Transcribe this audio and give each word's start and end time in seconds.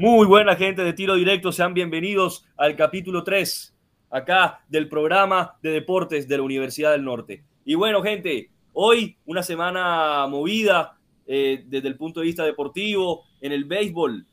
Muy 0.00 0.26
buena 0.26 0.56
gente 0.56 0.82
de 0.82 0.94
tiro 0.94 1.14
directo, 1.14 1.52
sean 1.52 1.74
bienvenidos 1.74 2.46
al 2.56 2.74
capítulo 2.74 3.22
3 3.22 3.76
acá 4.08 4.64
del 4.66 4.88
programa 4.88 5.58
de 5.62 5.72
deportes 5.72 6.26
de 6.26 6.38
la 6.38 6.42
Universidad 6.42 6.92
del 6.92 7.04
Norte. 7.04 7.44
Y 7.66 7.74
bueno, 7.74 8.00
gente, 8.00 8.48
hoy 8.72 9.18
una 9.26 9.42
semana 9.42 10.26
movida 10.26 10.96
eh, 11.26 11.64
desde 11.66 11.88
el 11.88 11.98
punto 11.98 12.20
de 12.20 12.26
vista 12.28 12.44
deportivo 12.44 13.24
en 13.42 13.52
el 13.52 13.66
béisbol. 13.66 14.24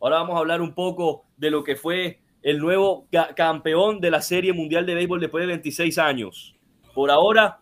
Ahora 0.00 0.16
vamos 0.16 0.34
a 0.34 0.40
hablar 0.40 0.60
un 0.60 0.74
poco 0.74 1.26
de 1.36 1.52
lo 1.52 1.62
que 1.62 1.76
fue 1.76 2.18
el 2.42 2.58
nuevo 2.58 3.06
campeón 3.36 4.00
de 4.00 4.10
la 4.10 4.20
Serie 4.20 4.52
Mundial 4.52 4.84
de 4.84 4.96
Béisbol 4.96 5.20
después 5.20 5.42
de 5.42 5.46
26 5.46 5.96
años. 5.98 6.56
Por 6.92 7.12
ahora, 7.12 7.60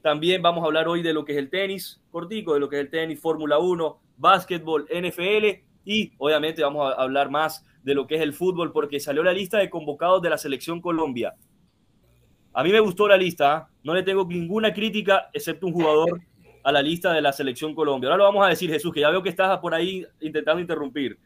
también 0.00 0.40
vamos 0.40 0.62
a 0.62 0.68
hablar 0.68 0.88
hoy 0.88 1.02
de 1.02 1.12
lo 1.12 1.26
que 1.26 1.32
es 1.32 1.38
el 1.38 1.50
tenis, 1.50 2.00
cortico, 2.10 2.54
de 2.54 2.60
lo 2.60 2.70
que 2.70 2.76
es 2.76 2.80
el 2.80 2.90
tenis, 2.90 3.20
Fórmula 3.20 3.58
1, 3.58 4.00
básquetbol, 4.16 4.88
NFL 4.88 5.73
y 5.84 6.12
obviamente 6.18 6.62
vamos 6.62 6.92
a 6.92 7.02
hablar 7.02 7.30
más 7.30 7.64
de 7.82 7.94
lo 7.94 8.06
que 8.06 8.16
es 8.16 8.22
el 8.22 8.32
fútbol 8.32 8.72
porque 8.72 9.00
salió 9.00 9.22
la 9.22 9.32
lista 9.32 9.58
de 9.58 9.70
convocados 9.70 10.22
de 10.22 10.30
la 10.30 10.38
selección 10.38 10.80
Colombia. 10.80 11.34
A 12.52 12.62
mí 12.62 12.70
me 12.70 12.80
gustó 12.80 13.08
la 13.08 13.16
lista, 13.16 13.54
¿ah? 13.54 13.68
no 13.82 13.94
le 13.94 14.02
tengo 14.02 14.24
ninguna 14.26 14.72
crítica 14.72 15.28
excepto 15.32 15.66
un 15.66 15.72
jugador 15.72 16.20
a 16.62 16.72
la 16.72 16.80
lista 16.80 17.12
de 17.12 17.20
la 17.20 17.32
selección 17.32 17.74
Colombia. 17.74 18.08
Ahora 18.08 18.18
lo 18.18 18.24
vamos 18.24 18.46
a 18.46 18.48
decir, 18.48 18.70
Jesús, 18.70 18.92
que 18.92 19.00
ya 19.00 19.10
veo 19.10 19.22
que 19.22 19.28
estás 19.28 19.58
por 19.58 19.74
ahí 19.74 20.06
intentando 20.20 20.60
interrumpir. 20.60 21.18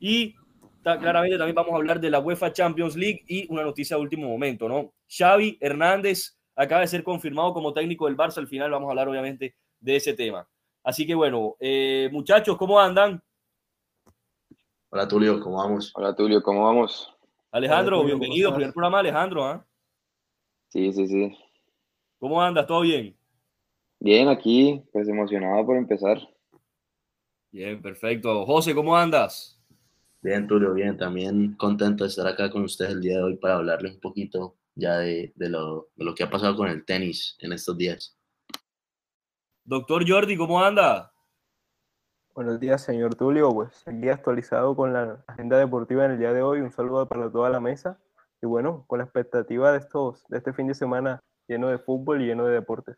Y 0.00 0.34
claramente 0.82 1.38
también 1.38 1.54
vamos 1.54 1.72
a 1.72 1.76
hablar 1.76 2.00
de 2.00 2.10
la 2.10 2.18
UEFA 2.18 2.52
Champions 2.52 2.96
League 2.96 3.22
y 3.28 3.46
una 3.52 3.62
noticia 3.62 3.96
de 3.96 4.02
último 4.02 4.28
momento, 4.28 4.68
¿no? 4.68 4.92
Xavi 5.08 5.56
Hernández 5.60 6.36
acaba 6.56 6.80
de 6.80 6.88
ser 6.88 7.04
confirmado 7.04 7.52
como 7.52 7.72
técnico 7.72 8.06
del 8.06 8.16
Barça. 8.16 8.38
Al 8.38 8.48
final 8.48 8.70
vamos 8.70 8.88
a 8.88 8.90
hablar 8.90 9.08
obviamente 9.08 9.54
de 9.78 9.96
ese 9.96 10.14
tema. 10.14 10.48
Así 10.82 11.06
que 11.06 11.14
bueno, 11.14 11.54
eh, 11.60 12.08
muchachos, 12.12 12.56
¿cómo 12.56 12.80
andan? 12.80 13.22
Hola 14.94 15.08
Tulio, 15.08 15.40
¿cómo 15.40 15.56
vamos? 15.56 15.90
Hola 15.94 16.14
Tulio, 16.14 16.42
¿cómo 16.42 16.66
vamos? 16.66 17.10
Alejandro, 17.50 18.04
bienvenido. 18.04 18.52
Primer 18.52 18.74
programa, 18.74 18.98
Alejandro. 18.98 19.42
¿ah? 19.42 19.66
Sí, 20.68 20.92
sí, 20.92 21.08
sí. 21.08 21.34
¿Cómo 22.18 22.42
andas? 22.42 22.66
¿Todo 22.66 22.82
bien? 22.82 23.16
Bien, 24.00 24.28
aquí, 24.28 24.82
pues 24.92 25.08
emocionado 25.08 25.64
por 25.64 25.78
empezar. 25.78 26.18
Bien, 27.50 27.80
perfecto. 27.80 28.44
José, 28.44 28.74
¿cómo 28.74 28.94
andas? 28.94 29.58
Bien, 30.20 30.46
Tulio, 30.46 30.74
bien. 30.74 30.98
También 30.98 31.54
contento 31.56 32.04
de 32.04 32.08
estar 32.10 32.26
acá 32.26 32.50
con 32.50 32.62
ustedes 32.62 32.92
el 32.92 33.00
día 33.00 33.16
de 33.16 33.22
hoy 33.22 33.36
para 33.38 33.54
hablarles 33.54 33.94
un 33.94 34.00
poquito 34.00 34.58
ya 34.74 34.98
de, 34.98 35.32
lo, 35.36 35.88
de 35.96 36.04
lo 36.04 36.14
que 36.14 36.24
ha 36.24 36.28
pasado 36.28 36.54
con 36.54 36.68
el 36.68 36.84
tenis 36.84 37.38
en 37.38 37.54
estos 37.54 37.78
días. 37.78 38.18
Doctor 39.64 40.06
Jordi, 40.06 40.36
¿cómo 40.36 40.62
anda? 40.62 41.11
Buenos 42.34 42.58
días, 42.58 42.80
señor 42.80 43.14
Tulio. 43.14 43.52
Pues 43.52 43.86
aquí 43.86 44.08
actualizado 44.08 44.74
con 44.74 44.94
la 44.94 45.22
agenda 45.26 45.58
deportiva 45.58 46.06
en 46.06 46.12
el 46.12 46.18
día 46.18 46.32
de 46.32 46.40
hoy. 46.40 46.62
Un 46.62 46.72
saludo 46.72 47.06
para 47.06 47.30
toda 47.30 47.50
la 47.50 47.60
mesa. 47.60 47.98
Y 48.40 48.46
bueno, 48.46 48.84
con 48.86 49.00
la 49.00 49.04
expectativa 49.04 49.70
de, 49.70 49.78
estos, 49.78 50.26
de 50.28 50.38
este 50.38 50.54
fin 50.54 50.66
de 50.66 50.72
semana 50.72 51.20
lleno 51.46 51.68
de 51.68 51.76
fútbol 51.76 52.22
y 52.22 52.26
lleno 52.26 52.46
de 52.46 52.54
deportes. 52.54 52.96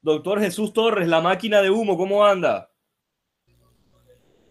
Doctor 0.00 0.40
Jesús 0.40 0.72
Torres, 0.72 1.06
la 1.06 1.20
máquina 1.20 1.60
de 1.60 1.68
humo, 1.68 1.98
¿cómo 1.98 2.24
anda? 2.24 2.70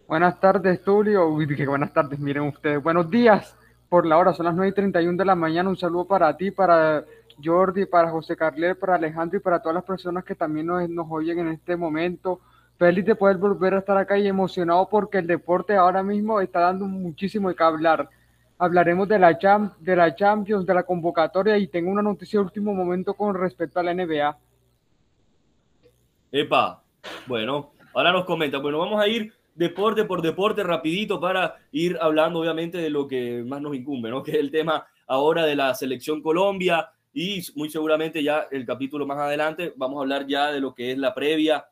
Buenas 0.06 0.38
tardes, 0.38 0.80
Tulio. 0.84 1.30
Uy, 1.30 1.46
dije 1.46 1.66
buenas 1.66 1.92
tardes, 1.92 2.20
miren 2.20 2.44
ustedes. 2.44 2.80
Buenos 2.80 3.10
días 3.10 3.56
por 3.88 4.06
la 4.06 4.18
hora, 4.18 4.34
son 4.34 4.46
las 4.46 4.54
9 4.54 4.70
y 4.70 4.74
31 4.74 5.18
de 5.18 5.24
la 5.24 5.34
mañana. 5.34 5.68
Un 5.68 5.76
saludo 5.76 6.06
para 6.06 6.36
ti, 6.36 6.52
para 6.52 7.04
Jordi, 7.42 7.86
para 7.86 8.08
José 8.08 8.36
Carlet, 8.36 8.78
para 8.78 8.94
Alejandro 8.94 9.36
y 9.36 9.42
para 9.42 9.60
todas 9.60 9.74
las 9.74 9.84
personas 9.84 10.24
que 10.24 10.36
también 10.36 10.66
nos, 10.66 10.88
nos 10.88 11.08
oyen 11.10 11.40
en 11.40 11.48
este 11.48 11.76
momento 11.76 12.40
feliz 12.80 13.04
de 13.04 13.14
poder 13.14 13.36
volver 13.36 13.74
a 13.74 13.80
estar 13.80 13.98
acá 13.98 14.16
y 14.16 14.26
emocionado 14.26 14.88
porque 14.88 15.18
el 15.18 15.26
deporte 15.26 15.74
ahora 15.76 16.02
mismo 16.02 16.40
está 16.40 16.60
dando 16.60 16.86
muchísimo 16.86 17.54
qué 17.54 17.62
hablar. 17.62 18.08
Hablaremos 18.56 19.06
de 19.06 19.18
la, 19.18 19.38
de 19.78 19.96
la 19.96 20.14
Champions, 20.16 20.64
de 20.64 20.72
la 20.72 20.82
convocatoria 20.82 21.58
y 21.58 21.66
tengo 21.66 21.90
una 21.90 22.00
noticia 22.00 22.38
de 22.38 22.46
último 22.46 22.72
momento 22.72 23.12
con 23.12 23.34
respecto 23.34 23.78
a 23.80 23.82
la 23.82 23.92
NBA. 23.92 24.34
Epa, 26.32 26.82
bueno, 27.26 27.70
ahora 27.92 28.12
nos 28.12 28.24
comenta. 28.24 28.56
Bueno, 28.56 28.78
vamos 28.78 28.98
a 28.98 29.06
ir 29.06 29.30
deporte 29.54 30.04
por 30.04 30.22
deporte 30.22 30.62
rapidito 30.62 31.20
para 31.20 31.56
ir 31.72 31.98
hablando 32.00 32.40
obviamente 32.40 32.78
de 32.78 32.88
lo 32.88 33.06
que 33.06 33.44
más 33.46 33.60
nos 33.60 33.76
incumbe, 33.76 34.08
¿no? 34.08 34.22
Que 34.24 34.30
es 34.30 34.38
el 34.38 34.50
tema 34.50 34.86
ahora 35.06 35.44
de 35.44 35.54
la 35.54 35.74
selección 35.74 36.22
Colombia 36.22 36.88
y 37.12 37.42
muy 37.56 37.68
seguramente 37.68 38.22
ya 38.22 38.46
el 38.50 38.64
capítulo 38.64 39.06
más 39.06 39.18
adelante 39.18 39.74
vamos 39.76 39.98
a 39.98 40.00
hablar 40.00 40.26
ya 40.26 40.50
de 40.50 40.60
lo 40.60 40.74
que 40.74 40.92
es 40.92 40.96
la 40.96 41.12
previa 41.12 41.66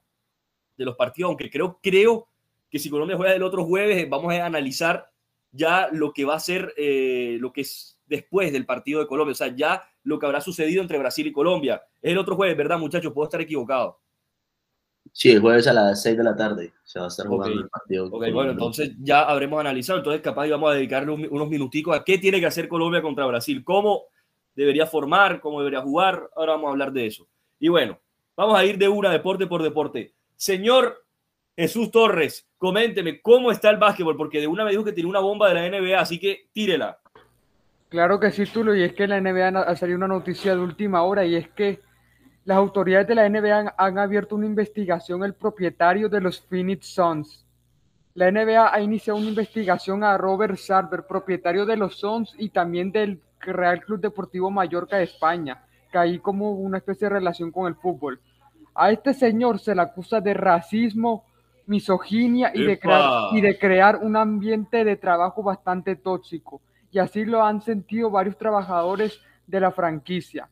de 0.79 0.85
los 0.85 0.97
partidos, 0.97 1.29
aunque 1.29 1.51
creo, 1.51 1.79
creo 1.83 2.29
que 2.71 2.79
si 2.79 2.89
Colombia 2.89 3.17
juega 3.17 3.35
el 3.35 3.43
otro 3.43 3.65
jueves, 3.65 4.09
vamos 4.09 4.33
a 4.33 4.47
analizar 4.47 5.11
ya 5.53 5.89
lo 5.93 6.13
que 6.13 6.25
va 6.25 6.37
a 6.37 6.41
ser, 6.41 6.73
eh, 6.77 7.37
lo 7.41 7.53
que 7.53 7.63
es 7.63 7.99
después 8.07 8.53
del 8.53 8.65
partido 8.65 9.01
de 9.01 9.07
Colombia, 9.07 9.33
o 9.33 9.35
sea, 9.35 9.55
ya 9.55 9.83
lo 10.05 10.19
que 10.19 10.27
habrá 10.27 10.41
sucedido 10.41 10.81
entre 10.81 10.99
Brasil 10.99 11.27
y 11.27 11.33
Colombia. 11.33 11.83
Es 12.01 12.13
el 12.13 12.19
otro 12.19 12.37
jueves, 12.37 12.57
¿verdad, 12.57 12.79
muchachos? 12.79 13.13
Puedo 13.13 13.27
estar 13.27 13.41
equivocado. 13.41 14.01
Sí, 15.13 15.31
el 15.31 15.41
jueves 15.41 15.67
a 15.67 15.73
las 15.73 16.03
6 16.03 16.17
de 16.17 16.25
la 16.25 16.37
tarde 16.37 16.73
se 16.85 16.99
va 16.99 17.07
a 17.07 17.09
estar 17.09 17.27
jugando 17.27 17.61
el 17.61 17.69
partido. 17.69 18.07
Ok, 18.07 18.31
bueno, 18.33 18.51
entonces 18.51 18.93
ya 19.01 19.23
habremos 19.23 19.59
analizado, 19.59 19.99
entonces 19.99 20.23
capaz 20.23 20.47
íbamos 20.47 20.71
a 20.71 20.75
dedicarle 20.75 21.11
unos 21.11 21.49
minuticos 21.49 21.97
a 21.97 22.05
qué 22.05 22.19
tiene 22.19 22.41
que 22.41 22.47
hacer 22.47 22.69
Colombia 22.69 23.03
contra 23.03 23.27
Brasil, 23.27 23.65
cómo 23.65 24.05
debería 24.55 24.87
formar, 24.87 25.41
cómo 25.41 25.61
debería 25.61 25.81
jugar, 25.81 26.29
ahora 26.37 26.53
vamos 26.53 26.69
a 26.69 26.71
hablar 26.73 26.93
de 26.93 27.07
eso. 27.07 27.27
Y 27.59 27.69
bueno, 27.69 27.99
vamos 28.37 28.59
a 28.59 28.65
ir 28.65 28.77
de 28.77 28.89
una 28.89 29.11
deporte 29.11 29.47
por 29.47 29.63
deporte. 29.63 30.15
Señor 30.39 31.05
Jesús 31.57 31.91
Torres, 31.91 32.49
coménteme 32.59 33.21
cómo 33.21 33.51
está 33.51 33.71
el 33.71 33.77
básquetbol, 33.77 34.17
porque 34.17 34.39
de 34.39 34.47
una 34.47 34.63
vez 34.63 34.71
dijo 34.71 34.85
que 34.85 34.93
tiene 34.93 35.11
una 35.11 35.19
bomba 35.19 35.49
de 35.49 35.55
la 35.55 35.69
NBA, 35.69 35.99
así 35.99 36.21
que 36.21 36.49
tírela. 36.53 37.01
Claro 37.89 38.21
que 38.21 38.31
sí, 38.31 38.45
Tulo, 38.47 38.73
y 38.77 38.85
es 38.85 38.93
que 38.93 39.09
la 39.09 39.21
NBA 39.21 39.49
ha 39.49 39.75
salido 39.75 39.97
una 39.97 40.07
noticia 40.07 40.55
de 40.55 40.61
última 40.61 41.03
hora 41.03 41.25
y 41.25 41.35
es 41.35 41.49
que 41.49 41.81
las 42.45 42.57
autoridades 42.57 43.09
de 43.09 43.17
la 43.17 43.29
NBA 43.29 43.75
han, 43.77 43.99
abierto 43.99 44.37
una 44.37 44.47
investigación 44.47 45.25
al 45.25 45.35
propietario 45.35 46.09
de 46.09 46.21
los 46.21 46.41
Phoenix 46.41 46.87
Suns. 46.87 47.45
La 48.15 48.31
NBA 48.31 48.73
ha 48.73 48.81
iniciado 48.81 49.19
una 49.19 49.31
investigación 49.31 50.05
a 50.05 50.17
Robert 50.17 50.57
Sarver, 50.57 51.05
propietario 51.05 51.67
de 51.67 51.77
los 51.77 51.99
Suns 51.99 52.33
y 52.39 52.51
también 52.51 52.93
del 52.93 53.21
Real 53.41 53.81
Club 53.81 54.01
Deportivo 54.01 54.53
Mallorca 54.53 54.99
de 54.99 55.05
España, 55.05 55.65
que 55.91 55.99
hay 55.99 56.21
como 56.21 56.53
una 56.53 56.79
especie 56.79 57.09
de 57.09 57.15
relación 57.15 57.51
con 57.51 57.67
el 57.67 57.75
fútbol. 57.75 58.21
A 58.81 58.93
este 58.93 59.13
señor 59.13 59.59
se 59.59 59.75
le 59.75 59.83
acusa 59.83 60.21
de 60.21 60.35
racismo, 60.35 61.25
misoginia 61.67 62.53
y 62.55 62.65
de, 62.65 62.79
crear, 62.79 63.35
y 63.35 63.41
de 63.41 63.59
crear 63.59 63.97
un 63.97 64.15
ambiente 64.15 64.85
de 64.85 64.95
trabajo 64.95 65.43
bastante 65.43 65.97
tóxico. 65.97 66.61
Y 66.93 67.01
así 67.01 67.25
lo 67.25 67.43
han 67.43 67.61
sentido 67.61 68.09
varios 68.09 68.39
trabajadores 68.39 69.21
de 69.49 69.59
la 69.59 69.73
franquicia. 69.73 70.49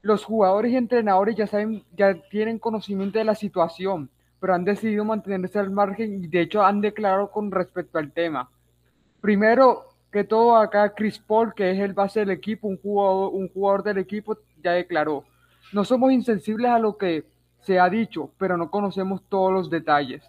Los 0.00 0.24
jugadores 0.24 0.72
y 0.72 0.76
entrenadores 0.76 1.36
ya 1.36 1.46
saben, 1.46 1.84
ya 1.94 2.14
tienen 2.30 2.58
conocimiento 2.58 3.18
de 3.18 3.26
la 3.26 3.34
situación, 3.34 4.08
pero 4.40 4.54
han 4.54 4.64
decidido 4.64 5.04
mantenerse 5.04 5.58
al 5.58 5.70
margen 5.70 6.24
y 6.24 6.26
de 6.26 6.40
hecho 6.40 6.64
han 6.64 6.80
declarado 6.80 7.30
con 7.30 7.50
respecto 7.50 7.98
al 7.98 8.12
tema. 8.12 8.48
Primero 9.20 9.84
que 10.10 10.24
todo 10.24 10.56
acá 10.56 10.94
Chris 10.94 11.18
Paul, 11.18 11.52
que 11.52 11.70
es 11.70 11.78
el 11.80 11.92
base 11.92 12.20
del 12.20 12.30
equipo, 12.30 12.66
un 12.66 12.78
jugador, 12.78 13.30
un 13.34 13.50
jugador 13.50 13.82
del 13.82 13.98
equipo, 13.98 14.38
ya 14.64 14.72
declaró, 14.72 15.24
no 15.74 15.84
somos 15.84 16.12
insensibles 16.12 16.70
a 16.70 16.78
lo 16.78 16.96
que 16.96 17.26
se 17.68 17.78
ha 17.78 17.90
dicho, 17.90 18.30
pero 18.38 18.56
no 18.56 18.70
conocemos 18.70 19.22
todos 19.28 19.52
los 19.52 19.68
detalles. 19.68 20.22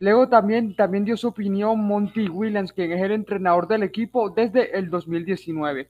Luego 0.00 0.28
también, 0.28 0.76
también 0.76 1.06
dio 1.06 1.16
su 1.16 1.28
opinión 1.28 1.80
Monty 1.80 2.28
Williams, 2.28 2.74
quien 2.74 2.92
es 2.92 3.00
el 3.00 3.12
entrenador 3.12 3.66
del 3.66 3.84
equipo 3.84 4.28
desde 4.28 4.78
el 4.78 4.90
2019. 4.90 5.88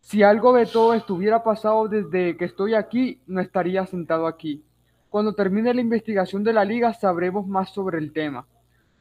Si 0.00 0.22
algo 0.22 0.54
de 0.54 0.64
todo 0.64 0.94
estuviera 0.94 1.44
pasado 1.44 1.86
desde 1.86 2.34
que 2.38 2.46
estoy 2.46 2.72
aquí, 2.72 3.20
no 3.26 3.42
estaría 3.42 3.84
sentado 3.84 4.26
aquí. 4.26 4.64
Cuando 5.10 5.34
termine 5.34 5.74
la 5.74 5.82
investigación 5.82 6.42
de 6.44 6.54
la 6.54 6.64
liga, 6.64 6.94
sabremos 6.94 7.46
más 7.46 7.68
sobre 7.74 7.98
el 7.98 8.10
tema. 8.14 8.46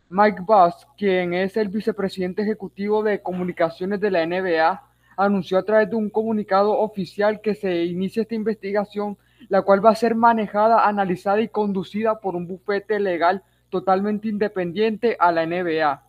Mike 0.09 0.43
Bass, 0.45 0.85
quien 0.97 1.33
es 1.33 1.55
el 1.55 1.69
vicepresidente 1.69 2.41
ejecutivo 2.41 3.03
de 3.03 3.21
comunicaciones 3.21 4.01
de 4.01 4.11
la 4.11 4.25
NBA, 4.25 4.83
anunció 5.15 5.59
a 5.59 5.63
través 5.63 5.89
de 5.89 5.95
un 5.95 6.09
comunicado 6.09 6.77
oficial 6.77 7.39
que 7.39 7.55
se 7.55 7.85
inicia 7.85 8.23
esta 8.23 8.35
investigación 8.35 9.17
la 9.49 9.63
cual 9.63 9.83
va 9.83 9.89
a 9.89 9.95
ser 9.95 10.15
manejada, 10.15 10.87
analizada 10.87 11.41
y 11.41 11.49
conducida 11.49 12.19
por 12.19 12.35
un 12.35 12.47
bufete 12.47 12.99
legal 12.99 13.43
totalmente 13.69 14.27
independiente 14.27 15.17
a 15.19 15.31
la 15.31 15.45
NBA. 15.45 16.03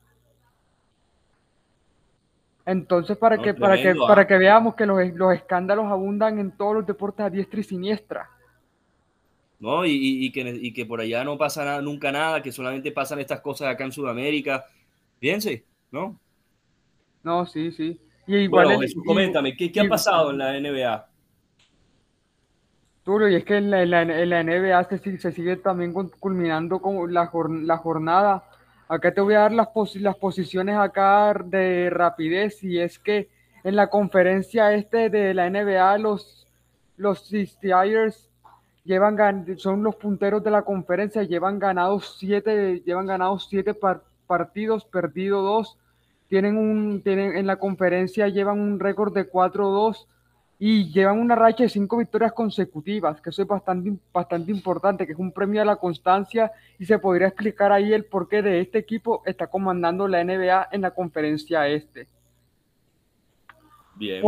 Entonces, 2.67 3.17
para, 3.17 3.39
que, 3.39 3.55
para, 3.55 3.77
que, 3.81 3.95
para 3.95 4.23
¿ah? 4.23 4.27
que 4.27 4.39
veamos 4.39 4.75
que 4.75 4.87
los, 4.87 5.35
escándalos 5.35 5.87
abundan 5.87 6.39
en 6.39 6.53
todos 6.53 6.75
los 6.75 6.87
deportes 6.87 7.27
a 7.27 7.31
diestra 7.31 7.61
y 7.61 7.65
siniestra. 7.65 8.31
¿no? 9.59 9.85
Y, 9.85 10.31
que, 10.33 10.41
y, 10.41 10.73
que, 10.73 10.87
por 10.87 11.01
allá 11.01 11.25
no 11.25 11.37
pasa 11.37 11.65
nada, 11.65 11.83
nunca 11.83 12.13
nada, 12.13 12.43
que 12.43 12.53
solamente 12.53 12.93
pasan 12.93 13.19
estas 13.21 13.41
cosas 13.41 13.69
acá 13.69 13.85
en 13.85 13.93
Sudamérica. 13.93 14.65
Fíjense, 15.19 15.65
¿no? 15.91 16.19
No, 17.23 17.45
sí, 17.45 17.73
sí. 17.73 17.99
Y 18.27 18.37
igual 18.37 18.79
coméntame, 19.05 19.57
¿qué, 19.57 19.73
¿qué, 19.73 19.81
ha 19.81 19.89
pasado 19.89 20.31
en 20.31 20.39
la 20.39 20.59
NBA? 20.59 21.10
Y 23.29 23.35
es 23.35 23.45
que 23.45 23.57
en 23.57 23.71
la, 23.71 24.05
NBA 24.05 24.85
se, 24.85 25.33
sigue 25.33 25.57
también 25.57 25.93
culminando 25.93 26.81
con 26.81 27.13
la, 27.13 27.27
jornada. 27.27 28.45
Acá 28.89 29.13
te 29.13 29.21
voy 29.21 29.35
a 29.35 29.41
dar 29.41 29.53
las, 29.53 29.69
las 29.97 30.17
posiciones 30.17 30.77
acá 30.77 31.35
de 31.45 31.91
rapidez 31.91 32.63
y 32.63 32.79
es 32.79 32.99
que 32.99 33.29
en 33.65 33.77
la 33.77 33.89
conferencia 33.89 34.73
este 34.75 35.11
de 35.11 35.35
la 35.35 35.51
NBA 35.51 35.99
los, 35.99 36.47
los 36.97 37.29
Steelers 37.29 38.31
llevan 38.85 39.59
son 39.59 39.83
los 39.83 39.97
punteros 39.97 40.45
de 40.45 40.51
la 40.53 40.63
conferencia, 40.63 41.25
llevan 41.25 41.59
ganados 41.59 42.17
siete, 42.19 42.81
llevan 42.87 43.07
ganados 43.07 43.49
siete 43.51 43.75
partidos, 44.27 44.85
perdido 44.85 45.43
dos, 45.43 45.79
tienen 46.29 46.57
un, 46.57 47.03
tienen 47.03 47.37
en 47.37 47.47
la 47.47 47.57
conferencia 47.57 48.29
llevan 48.29 48.61
un 48.61 48.79
récord 48.79 49.13
de 49.13 49.29
4-2 49.29 50.07
y 50.63 50.93
llevan 50.93 51.19
una 51.19 51.35
racha 51.35 51.63
de 51.63 51.71
cinco 51.71 51.97
victorias 51.97 52.33
consecutivas, 52.33 53.19
que 53.23 53.31
eso 53.31 53.41
es 53.41 53.49
bastante, 53.49 53.95
bastante 54.13 54.53
importante, 54.53 55.07
que 55.07 55.13
es 55.13 55.19
un 55.19 55.33
premio 55.33 55.63
a 55.63 55.65
la 55.65 55.77
constancia 55.77 56.53
y 56.79 56.85
se 56.85 56.99
podría 56.99 57.29
explicar 57.29 57.73
ahí 57.73 57.95
el 57.95 58.05
porqué 58.05 58.43
de 58.43 58.61
este 58.61 58.77
equipo 58.77 59.23
está 59.25 59.47
comandando 59.47 60.07
la 60.07 60.23
NBA 60.23 60.69
en 60.71 60.83
la 60.83 60.91
conferencia 60.91 61.67
este. 61.67 62.09
Bien. 63.97 64.23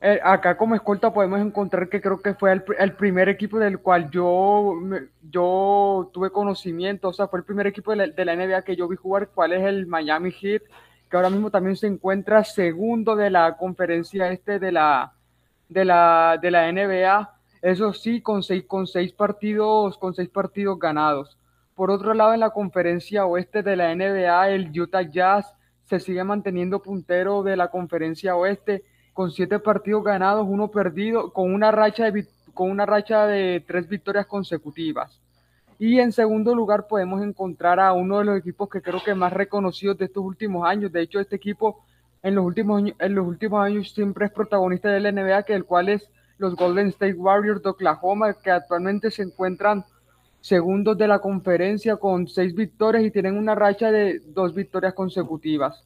Eh, 0.00 0.20
acá 0.24 0.56
como 0.56 0.74
escolta 0.74 1.12
podemos 1.12 1.40
encontrar 1.40 1.88
que 1.88 2.00
creo 2.00 2.20
que 2.20 2.34
fue 2.34 2.52
el, 2.52 2.92
primer 2.94 3.28
equipo 3.28 3.56
del 3.60 3.78
cual 3.78 4.10
yo, 4.10 4.74
yo 5.22 6.10
tuve 6.12 6.30
conocimiento, 6.30 7.10
o 7.10 7.12
sea, 7.12 7.28
fue 7.28 7.38
el 7.38 7.44
primer 7.44 7.68
equipo 7.68 7.92
de 7.92 7.98
la, 7.98 8.06
de 8.08 8.24
la 8.24 8.34
NBA 8.34 8.62
que 8.62 8.74
yo 8.74 8.88
vi 8.88 8.96
jugar, 8.96 9.28
cuál 9.32 9.52
es 9.52 9.62
el 9.62 9.86
Miami 9.86 10.32
Heat, 10.32 10.62
que 11.08 11.16
ahora 11.16 11.30
mismo 11.30 11.48
también 11.48 11.76
se 11.76 11.86
encuentra 11.86 12.42
segundo 12.42 13.14
de 13.14 13.30
la 13.30 13.56
conferencia 13.56 14.32
este 14.32 14.58
de 14.58 14.72
la, 14.72 15.13
de 15.74 15.84
la, 15.84 16.38
de 16.40 16.50
la 16.50 16.70
NBA, 16.72 17.34
eso 17.60 17.92
sí, 17.92 18.20
con 18.20 18.42
seis, 18.42 18.64
con 18.66 18.86
seis 18.86 19.12
partidos, 19.12 19.98
con 19.98 20.14
seis 20.14 20.28
partidos 20.28 20.78
ganados. 20.78 21.36
Por 21.74 21.90
otro 21.90 22.14
lado, 22.14 22.32
en 22.32 22.40
la 22.40 22.50
conferencia 22.50 23.26
oeste 23.26 23.62
de 23.62 23.74
la 23.74 23.92
NBA, 23.92 24.50
el 24.50 24.80
Utah 24.80 25.02
Jazz 25.02 25.52
se 25.84 25.98
sigue 25.98 26.22
manteniendo 26.22 26.80
puntero 26.80 27.42
de 27.42 27.56
la 27.56 27.68
conferencia 27.68 28.36
oeste 28.36 28.84
con 29.12 29.32
siete 29.32 29.58
partidos 29.58 30.04
ganados, 30.04 30.46
uno 30.48 30.68
perdido, 30.68 31.32
con 31.32 31.52
una 31.52 31.72
racha 31.72 32.10
de, 32.10 32.26
con 32.54 32.70
una 32.70 32.86
racha 32.86 33.26
de 33.26 33.62
tres 33.66 33.88
victorias 33.88 34.26
consecutivas. 34.26 35.20
Y 35.80 35.98
en 35.98 36.12
segundo 36.12 36.54
lugar 36.54 36.86
podemos 36.86 37.20
encontrar 37.20 37.80
a 37.80 37.92
uno 37.92 38.20
de 38.20 38.24
los 38.24 38.38
equipos 38.38 38.68
que 38.68 38.80
creo 38.80 39.02
que 39.02 39.14
más 39.14 39.32
reconocidos 39.32 39.98
de 39.98 40.04
estos 40.04 40.24
últimos 40.24 40.66
años. 40.66 40.92
De 40.92 41.02
hecho, 41.02 41.18
este 41.18 41.36
equipo 41.36 41.84
en 42.24 42.34
los 42.34 42.44
últimos, 42.44 42.82
en 42.98 43.14
los 43.14 43.26
últimos 43.26 43.62
años 43.62 43.92
siempre 43.92 44.24
es 44.24 44.32
protagonista 44.32 44.88
de 44.88 44.98
la 44.98 45.12
NBA, 45.12 45.42
que 45.42 45.52
el 45.52 45.66
cual 45.66 45.90
es 45.90 46.08
los 46.38 46.56
Golden 46.56 46.88
State 46.88 47.14
Warriors 47.14 47.62
de 47.62 47.68
Oklahoma, 47.68 48.32
que 48.32 48.50
actualmente 48.50 49.10
se 49.10 49.22
encuentran 49.22 49.84
segundos 50.40 50.96
de 50.96 51.06
la 51.06 51.18
conferencia 51.18 51.96
con 51.96 52.26
seis 52.26 52.54
victorias 52.54 53.04
y 53.04 53.10
tienen 53.10 53.36
una 53.36 53.54
racha 53.54 53.92
de 53.92 54.20
dos 54.20 54.54
victorias 54.54 54.94
consecutivas. 54.94 55.84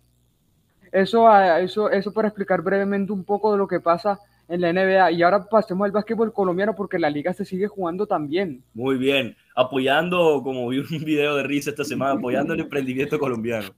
Eso, 0.93 1.29
eso, 1.57 1.91
eso 1.91 2.13
para 2.13 2.29
explicar 2.29 2.63
brevemente 2.63 3.13
un 3.13 3.25
poco 3.25 3.51
de 3.51 3.59
lo 3.59 3.67
que 3.67 3.81
pasa 3.81 4.21
en 4.47 4.61
la 4.61 4.73
NBA. 4.73 5.11
Y 5.13 5.23
ahora 5.25 5.45
pasemos 5.45 5.87
al 5.87 5.93
básquetbol 5.93 6.33
colombiano 6.33 6.73
porque 6.77 7.01
la 7.01 7.11
liga 7.11 7.33
se 7.33 7.45
sigue 7.45 7.67
jugando 7.67 8.07
también. 8.07 8.63
Muy 8.75 8.97
bien, 8.97 9.37
apoyando, 9.57 10.41
como 10.45 10.69
vi 10.69 10.79
un 10.79 10.87
video 11.05 11.35
de 11.35 11.43
risa 11.43 11.71
esta 11.71 11.85
semana, 11.85 12.13
apoyando 12.13 12.55
el 12.55 12.61
emprendimiento 12.61 13.19
colombiano 13.19 13.71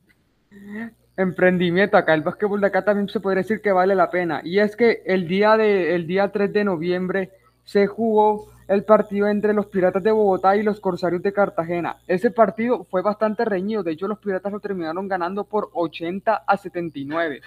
emprendimiento 1.20 1.96
acá, 1.96 2.14
el 2.14 2.22
básquetbol 2.22 2.60
de 2.60 2.66
acá 2.68 2.84
también 2.84 3.08
se 3.08 3.20
podría 3.20 3.42
decir 3.42 3.60
que 3.60 3.72
vale 3.72 3.94
la 3.94 4.10
pena. 4.10 4.40
Y 4.44 4.58
es 4.58 4.76
que 4.76 5.02
el 5.06 5.28
día, 5.28 5.56
de, 5.56 5.94
el 5.94 6.06
día 6.06 6.30
3 6.30 6.52
de 6.52 6.64
noviembre 6.64 7.30
se 7.64 7.86
jugó 7.86 8.48
el 8.66 8.84
partido 8.84 9.26
entre 9.26 9.52
los 9.52 9.66
Piratas 9.66 10.02
de 10.02 10.12
Bogotá 10.12 10.56
y 10.56 10.62
los 10.62 10.80
Corsarios 10.80 11.22
de 11.22 11.32
Cartagena. 11.32 11.98
Ese 12.06 12.30
partido 12.30 12.84
fue 12.84 13.02
bastante 13.02 13.44
reñido, 13.44 13.82
de 13.82 13.92
hecho 13.92 14.06
los 14.06 14.18
Piratas 14.18 14.52
lo 14.52 14.60
terminaron 14.60 15.08
ganando 15.08 15.44
por 15.44 15.70
80 15.72 16.44
a 16.46 16.56
79. 16.56 17.40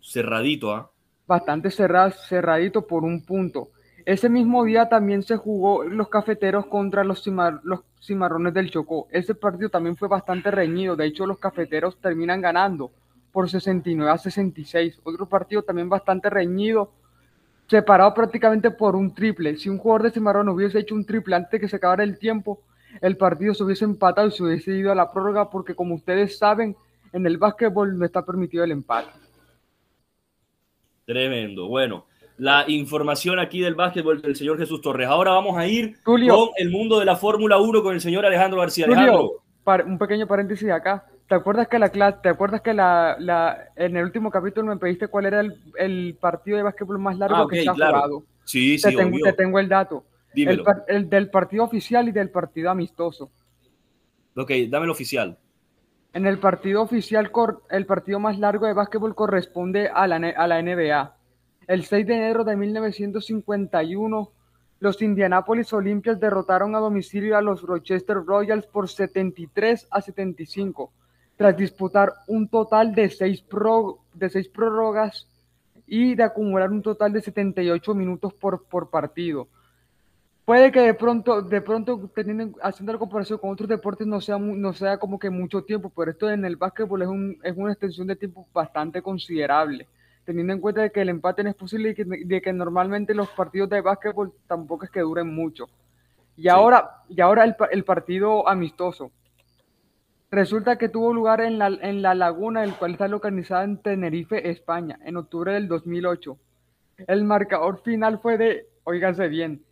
Cerradito, 0.00 0.72
¿ah? 0.72 0.90
Bastante 1.26 1.70
cerrado, 1.70 2.10
cerradito 2.10 2.86
por 2.86 3.04
un 3.04 3.22
punto. 3.22 3.68
Ese 4.08 4.30
mismo 4.30 4.64
día 4.64 4.88
también 4.88 5.22
se 5.22 5.36
jugó 5.36 5.84
los 5.84 6.08
cafeteros 6.08 6.64
contra 6.64 7.04
los, 7.04 7.22
cimarrones 7.22 8.54
del 8.54 8.70
Chocó. 8.70 9.06
Ese 9.10 9.34
partido 9.34 9.68
también 9.68 9.98
fue 9.98 10.08
bastante 10.08 10.50
reñido. 10.50 10.96
De 10.96 11.04
hecho, 11.04 11.26
los 11.26 11.38
cafeteros 11.38 11.98
terminan 12.00 12.40
ganando 12.40 12.90
por 13.32 13.50
69 13.50 14.10
a 14.10 14.16
66. 14.16 14.98
Otro 15.04 15.28
partido 15.28 15.60
también 15.60 15.90
bastante 15.90 16.30
reñido, 16.30 16.90
separado 17.66 18.14
prácticamente 18.14 18.70
por 18.70 18.96
un 18.96 19.14
triple. 19.14 19.58
Si 19.58 19.68
un 19.68 19.76
jugador 19.76 20.04
de 20.04 20.12
cimarrón 20.12 20.48
hubiese 20.48 20.78
hecho 20.78 20.94
un 20.94 21.04
triple 21.04 21.36
antes 21.36 21.50
de 21.50 21.60
que 21.60 21.68
se 21.68 21.76
acabara 21.76 22.02
el 22.02 22.18
tiempo, 22.18 22.62
el 23.02 23.18
partido 23.18 23.52
se 23.52 23.62
hubiese 23.62 23.84
empatado 23.84 24.28
y 24.28 24.30
se 24.30 24.42
hubiese 24.42 24.72
ido 24.72 24.90
a 24.90 24.94
la 24.94 25.12
prórroga 25.12 25.50
porque 25.50 25.74
como 25.74 25.94
ustedes 25.94 26.38
saben, 26.38 26.76
en 27.12 27.26
el 27.26 27.36
básquetbol 27.36 27.98
no 27.98 28.06
está 28.06 28.24
permitido 28.24 28.64
el 28.64 28.72
empate. 28.72 29.10
Tremendo. 31.04 31.68
Bueno, 31.68 32.06
la 32.38 32.64
información 32.68 33.38
aquí 33.38 33.60
del 33.60 33.74
básquetbol 33.74 34.22
del 34.22 34.36
señor 34.36 34.58
Jesús 34.58 34.80
Torres. 34.80 35.08
Ahora 35.08 35.32
vamos 35.32 35.58
a 35.58 35.66
ir 35.66 36.00
con 36.02 36.22
el 36.22 36.70
mundo 36.70 36.98
de 36.98 37.04
la 37.04 37.16
Fórmula 37.16 37.58
1 37.58 37.82
con 37.82 37.94
el 37.94 38.00
señor 38.00 38.24
Alejandro 38.24 38.60
García. 38.60 38.86
Alejandro. 38.86 39.42
un 39.86 39.98
pequeño 39.98 40.26
paréntesis 40.26 40.70
acá. 40.70 41.04
¿Te 41.28 41.34
acuerdas 41.34 41.68
que 41.68 41.78
la 41.78 41.90
clase, 41.90 42.18
te 42.22 42.28
acuerdas 42.30 42.62
que 42.62 42.72
la, 42.72 43.16
la, 43.18 43.68
en 43.76 43.96
el 43.96 44.04
último 44.04 44.30
capítulo 44.30 44.68
me 44.68 44.78
pediste 44.78 45.08
cuál 45.08 45.26
era 45.26 45.40
el, 45.40 45.60
el 45.76 46.16
partido 46.18 46.56
de 46.56 46.62
básquetbol 46.62 46.98
más 46.98 47.18
largo 47.18 47.36
ah, 47.36 47.46
que 47.50 47.62
se 47.62 47.68
ha 47.68 47.74
jugado? 47.74 48.24
Sí, 48.44 48.78
sí, 48.78 48.88
te 48.88 48.96
tengo, 48.96 49.18
te 49.22 49.32
tengo 49.34 49.58
el 49.58 49.68
dato. 49.68 50.04
El, 50.34 50.64
el, 50.86 51.10
del 51.10 51.28
partido 51.28 51.64
oficial 51.64 52.08
y 52.08 52.12
del 52.12 52.30
partido 52.30 52.70
amistoso. 52.70 53.30
Ok, 54.36 54.52
dame 54.70 54.84
el 54.84 54.90
oficial. 54.90 55.36
En 56.14 56.26
el 56.26 56.38
partido 56.38 56.80
oficial, 56.82 57.30
el 57.70 57.86
partido 57.86 58.20
más 58.20 58.38
largo 58.38 58.66
de 58.66 58.72
básquetbol 58.72 59.14
corresponde 59.14 59.88
a 59.88 60.06
la, 60.06 60.16
a 60.16 60.46
la 60.46 60.62
NBA. 60.62 61.17
El 61.68 61.84
6 61.84 62.06
de 62.06 62.14
enero 62.14 62.44
de 62.44 62.56
1951, 62.56 64.32
los 64.80 65.02
Indianapolis 65.02 65.70
Olympians 65.74 66.18
derrotaron 66.18 66.74
a 66.74 66.78
domicilio 66.78 67.36
a 67.36 67.42
los 67.42 67.60
Rochester 67.60 68.16
Royals 68.24 68.66
por 68.66 68.88
73 68.88 69.86
a 69.90 70.00
75, 70.00 70.90
tras 71.36 71.54
disputar 71.58 72.14
un 72.26 72.48
total 72.48 72.94
de 72.94 73.10
seis, 73.10 73.44
de 74.14 74.30
seis 74.30 74.48
prórrogas 74.48 75.28
y 75.86 76.14
de 76.14 76.22
acumular 76.22 76.70
un 76.70 76.80
total 76.80 77.12
de 77.12 77.20
78 77.20 77.94
minutos 77.94 78.32
por, 78.32 78.64
por 78.64 78.88
partido. 78.88 79.46
Puede 80.46 80.72
que 80.72 80.80
de 80.80 80.94
pronto, 80.94 81.42
de 81.42 81.60
pronto 81.60 82.10
teniendo, 82.14 82.56
haciendo 82.62 82.94
la 82.94 82.98
comparación 82.98 83.38
con 83.38 83.50
otros 83.50 83.68
deportes 83.68 84.06
no 84.06 84.22
sea, 84.22 84.38
no 84.38 84.72
sea 84.72 84.96
como 84.96 85.18
que 85.18 85.28
mucho 85.28 85.62
tiempo, 85.64 85.92
pero 85.94 86.12
esto 86.12 86.30
en 86.30 86.46
el 86.46 86.56
básquetbol 86.56 87.02
es, 87.02 87.08
un, 87.08 87.38
es 87.42 87.54
una 87.54 87.72
extensión 87.72 88.06
de 88.06 88.16
tiempo 88.16 88.48
bastante 88.54 89.02
considerable 89.02 89.86
teniendo 90.28 90.52
en 90.52 90.60
cuenta 90.60 90.82
de 90.82 90.90
que 90.90 91.00
el 91.00 91.08
empate 91.08 91.42
no 91.42 91.48
es 91.48 91.56
posible 91.56 91.94
y 91.96 92.04
de 92.04 92.42
que 92.42 92.52
normalmente 92.52 93.14
los 93.14 93.30
partidos 93.30 93.70
de 93.70 93.80
básquetbol 93.80 94.30
tampoco 94.46 94.84
es 94.84 94.90
que 94.90 95.00
duren 95.00 95.34
mucho. 95.34 95.70
Y 96.36 96.48
ahora, 96.48 97.02
y 97.08 97.22
ahora 97.22 97.44
el, 97.70 97.84
partido 97.84 98.46
amistoso. 98.46 99.10
Resulta 100.30 100.76
que 100.76 100.90
tuvo 100.90 101.14
lugar 101.14 101.40
en 101.40 101.58
la, 101.58 101.68
en 101.68 102.02
la 102.02 102.14
laguna, 102.14 102.62
el 102.62 102.74
cual 102.74 102.90
está 102.90 103.08
localizada 103.08 103.64
en 103.64 103.78
Tenerife, 103.80 104.50
España, 104.50 104.98
en 105.02 105.16
octubre 105.16 105.54
del 105.54 105.66
2008. 105.66 106.36
El 107.06 107.24
marcador 107.24 107.80
final 107.80 108.18
fue 108.18 108.36
de, 108.36 108.66
oíganse 108.84 109.28
bien, 109.28 109.64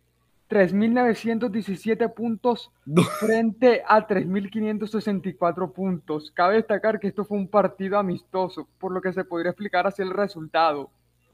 3.917 0.49 2.13
puntos 2.13 2.71
frente 3.19 3.83
a 3.85 4.07
3.564 4.07 5.73
puntos. 5.73 6.31
Cabe 6.31 6.55
destacar 6.55 6.99
que 6.99 7.07
esto 7.07 7.25
fue 7.25 7.37
un 7.37 7.49
partido 7.49 7.97
amistoso, 7.97 8.67
por 8.79 8.93
lo 8.93 9.01
que 9.01 9.11
se 9.11 9.25
podría 9.25 9.51
explicar 9.51 9.87
así 9.87 10.01
el 10.01 10.11
resultado. 10.11 10.89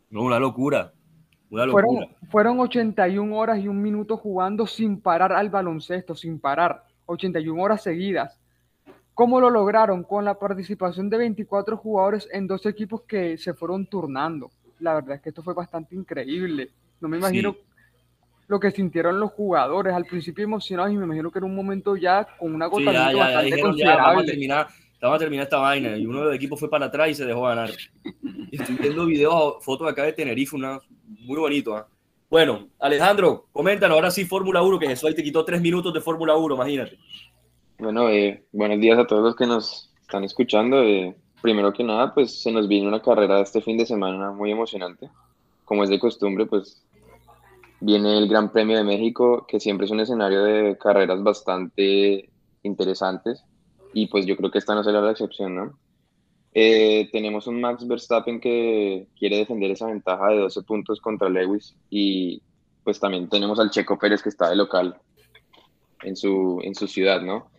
No, 0.09 0.23
una 0.23 0.39
locura. 0.39 0.93
Una 1.51 1.65
locura. 1.67 2.07
Fueron, 2.31 2.59
81 2.59 3.35
horas 3.35 3.59
y 3.59 3.67
un 3.67 3.81
minuto 3.81 4.17
jugando 4.17 4.65
sin 4.65 4.99
parar 4.99 5.31
al 5.31 5.49
baloncesto, 5.49 6.15
sin 6.15 6.39
parar. 6.39 6.83
81 7.05 7.61
horas 7.61 7.83
seguidas. 7.83 8.39
¿Cómo 9.13 9.39
lo 9.39 9.51
lograron? 9.51 10.03
Con 10.03 10.25
la 10.25 10.39
participación 10.39 11.07
de 11.09 11.17
24 11.17 11.77
jugadores 11.77 12.27
en 12.31 12.47
dos 12.47 12.65
equipos 12.65 13.03
que 13.03 13.37
se 13.37 13.53
fueron 13.53 13.85
turnando. 13.85 14.49
La 14.79 14.95
verdad 14.95 15.17
es 15.17 15.21
que 15.21 15.29
esto 15.29 15.43
fue 15.43 15.53
bastante 15.53 15.95
increíble. 15.95 16.71
No 16.99 17.07
me 17.07 17.17
imagino 17.17 17.55
lo 18.53 18.59
que 18.59 18.69
sintieron 18.69 19.19
los 19.19 19.31
jugadores 19.31 19.95
al 19.95 20.05
principio 20.05 20.43
emocionados 20.43 20.93
y 20.93 20.95
me 20.95 21.05
imagino 21.05 21.31
que 21.31 21.39
era 21.39 21.45
un 21.47 21.55
momento 21.55 21.95
ya 21.95 22.27
con 22.37 22.53
una 22.53 22.67
gota 22.67 23.09
sí, 23.09 23.17
bastante 23.17 23.59
considerable. 23.59 24.03
vamos, 24.03 24.23
a 24.23 24.25
terminar, 24.27 24.67
vamos 25.01 25.15
a 25.15 25.19
terminar 25.19 25.43
esta 25.45 25.57
vaina 25.57 25.97
y 25.97 26.05
uno 26.05 26.19
de 26.19 26.25
los 26.25 26.35
equipos 26.35 26.59
fue 26.59 26.69
para 26.69 26.85
atrás 26.85 27.09
y 27.09 27.15
se 27.15 27.25
dejó 27.25 27.41
ganar. 27.41 27.71
Estoy 28.51 28.75
viendo 28.75 29.07
videos, 29.07 29.55
fotos 29.65 29.91
acá 29.91 30.03
de 30.03 30.13
Tenerife, 30.13 30.55
una, 30.55 30.79
muy 31.21 31.39
bonito. 31.39 31.75
¿ah? 31.75 31.87
Bueno, 32.29 32.67
Alejandro, 32.79 33.47
coméntanos 33.51 33.95
ahora 33.95 34.11
sí 34.11 34.25
Fórmula 34.25 34.61
1, 34.61 34.77
que 34.77 34.91
eso 34.91 35.07
ahí 35.07 35.15
te 35.15 35.23
quitó 35.23 35.43
tres 35.43 35.59
minutos 35.59 35.91
de 35.91 36.01
Fórmula 36.01 36.35
1, 36.35 36.53
imagínate. 36.53 36.99
Bueno, 37.79 38.07
eh, 38.09 38.43
buenos 38.51 38.79
días 38.79 38.99
a 38.99 39.07
todos 39.07 39.23
los 39.23 39.35
que 39.35 39.47
nos 39.47 39.91
están 39.99 40.23
escuchando. 40.23 40.83
Eh, 40.83 41.15
primero 41.41 41.73
que 41.73 41.83
nada, 41.83 42.13
pues 42.13 42.39
se 42.39 42.51
nos 42.51 42.67
viene 42.67 42.87
una 42.87 43.01
carrera 43.01 43.41
este 43.41 43.61
fin 43.61 43.79
de 43.79 43.87
semana 43.87 44.31
muy 44.31 44.51
emocionante. 44.51 45.09
Como 45.65 45.83
es 45.83 45.89
de 45.89 45.97
costumbre, 45.97 46.45
pues 46.45 46.83
Viene 47.85 48.17
el 48.17 48.29
Gran 48.29 48.49
Premio 48.49 48.77
de 48.77 48.85
México, 48.85 49.45
que 49.45 49.59
siempre 49.59 49.83
es 49.85 49.91
un 49.91 49.99
escenario 49.99 50.41
de 50.41 50.77
carreras 50.77 51.21
bastante 51.21 52.29
interesantes. 52.63 53.43
y 53.93 54.07
pues 54.07 54.25
yo 54.25 54.37
creo 54.37 54.49
que 54.49 54.57
esta 54.59 54.73
no 54.73 54.83
será 54.85 55.01
la 55.01 55.11
excepción, 55.11 55.53
¿no? 55.53 55.77
Eh, 56.53 57.09
tenemos 57.11 57.45
un 57.47 57.59
Max 57.59 57.85
Verstappen 57.85 58.39
que 58.39 59.07
quiere 59.19 59.37
defender 59.37 59.69
esa 59.71 59.87
ventaja 59.87 60.29
de 60.29 60.37
12 60.37 60.61
puntos 60.63 61.01
contra 61.01 61.29
Lewis 61.29 61.75
y 61.89 62.41
pues 62.85 63.01
también 63.01 63.27
tenemos 63.27 63.59
al 63.59 63.69
Checo 63.69 63.99
Pérez 63.99 64.23
que 64.23 64.29
está 64.29 64.49
de 64.49 64.55
local 64.55 64.95
en 66.03 66.15
su, 66.15 66.61
en 66.63 66.73
su 66.75 66.87
ciudad, 66.87 67.21
¿no? 67.21 67.51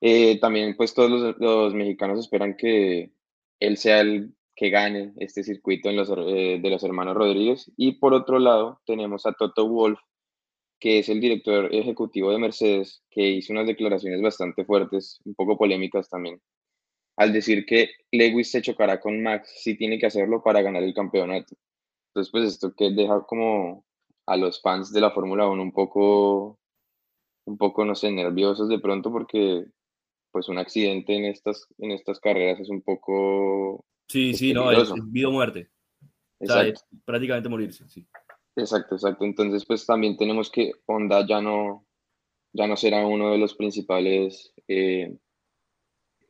Eh, 0.00 0.38
también 0.40 0.74
pues 0.74 0.94
todos 0.94 1.10
los, 1.10 1.36
los, 1.38 1.74
mexicanos 1.74 2.20
esperan 2.20 2.56
que 2.56 3.10
él 3.60 3.76
sea 3.76 4.00
el 4.00 4.34
que 4.56 4.70
gane 4.70 5.12
este 5.18 5.44
circuito 5.44 5.90
en 5.90 5.96
los, 5.96 6.10
eh, 6.10 6.58
de 6.60 6.70
los 6.70 6.82
hermanos 6.82 7.14
Rodríguez 7.14 7.70
y 7.76 7.92
por 7.92 8.14
otro 8.14 8.38
lado 8.38 8.80
tenemos 8.86 9.26
a 9.26 9.32
Toto 9.32 9.68
Wolf 9.68 10.00
que 10.78 10.98
es 10.98 11.08
el 11.08 11.20
director 11.20 11.74
ejecutivo 11.74 12.30
de 12.30 12.38
Mercedes, 12.38 13.02
que 13.10 13.22
hizo 13.30 13.52
unas 13.52 13.66
declaraciones 13.66 14.20
bastante 14.20 14.64
fuertes, 14.64 15.20
un 15.24 15.34
poco 15.34 15.56
polémicas 15.56 16.08
también, 16.08 16.40
al 17.16 17.32
decir 17.32 17.64
que 17.66 17.90
Lewis 18.12 18.50
se 18.50 18.62
chocará 18.62 19.00
con 19.00 19.22
Max 19.22 19.50
si 19.62 19.76
tiene 19.76 19.98
que 19.98 20.06
hacerlo 20.06 20.42
para 20.42 20.62
ganar 20.62 20.82
el 20.82 20.94
campeonato. 20.94 21.54
Entonces, 22.10 22.30
pues 22.30 22.44
esto 22.44 22.74
que 22.74 22.90
deja 22.90 23.22
como 23.26 23.84
a 24.26 24.36
los 24.36 24.60
fans 24.60 24.92
de 24.92 25.00
la 25.00 25.10
Fórmula 25.12 25.48
1 25.48 25.62
un 25.62 25.72
poco, 25.72 26.58
un 27.46 27.58
poco, 27.58 27.84
no 27.84 27.94
sé, 27.94 28.10
nerviosos 28.10 28.68
de 28.68 28.78
pronto 28.78 29.10
porque 29.12 29.64
pues 30.32 30.48
un 30.48 30.58
accidente 30.58 31.16
en 31.16 31.24
estas, 31.26 31.66
en 31.78 31.92
estas 31.92 32.20
carreras 32.20 32.60
es 32.60 32.68
un 32.68 32.82
poco... 32.82 33.84
Sí, 34.08 34.34
sí, 34.34 34.52
no, 34.52 34.70
es 34.70 34.92
vida 35.06 35.28
o 35.28 35.32
muerte. 35.32 35.70
O 36.38 36.46
sea, 36.46 36.66
es 36.66 36.84
prácticamente 37.04 37.48
morirse, 37.48 37.88
sí. 37.88 38.06
Exacto, 38.56 38.94
exacto. 38.94 39.24
Entonces, 39.24 39.64
pues 39.66 39.84
también 39.84 40.16
tenemos 40.16 40.50
que 40.50 40.72
Honda 40.86 41.26
ya 41.26 41.40
no, 41.40 41.86
ya 42.52 42.66
no 42.66 42.76
será 42.76 43.06
uno 43.06 43.32
de 43.32 43.38
los 43.38 43.54
principales 43.54 44.52
eh, 44.68 45.16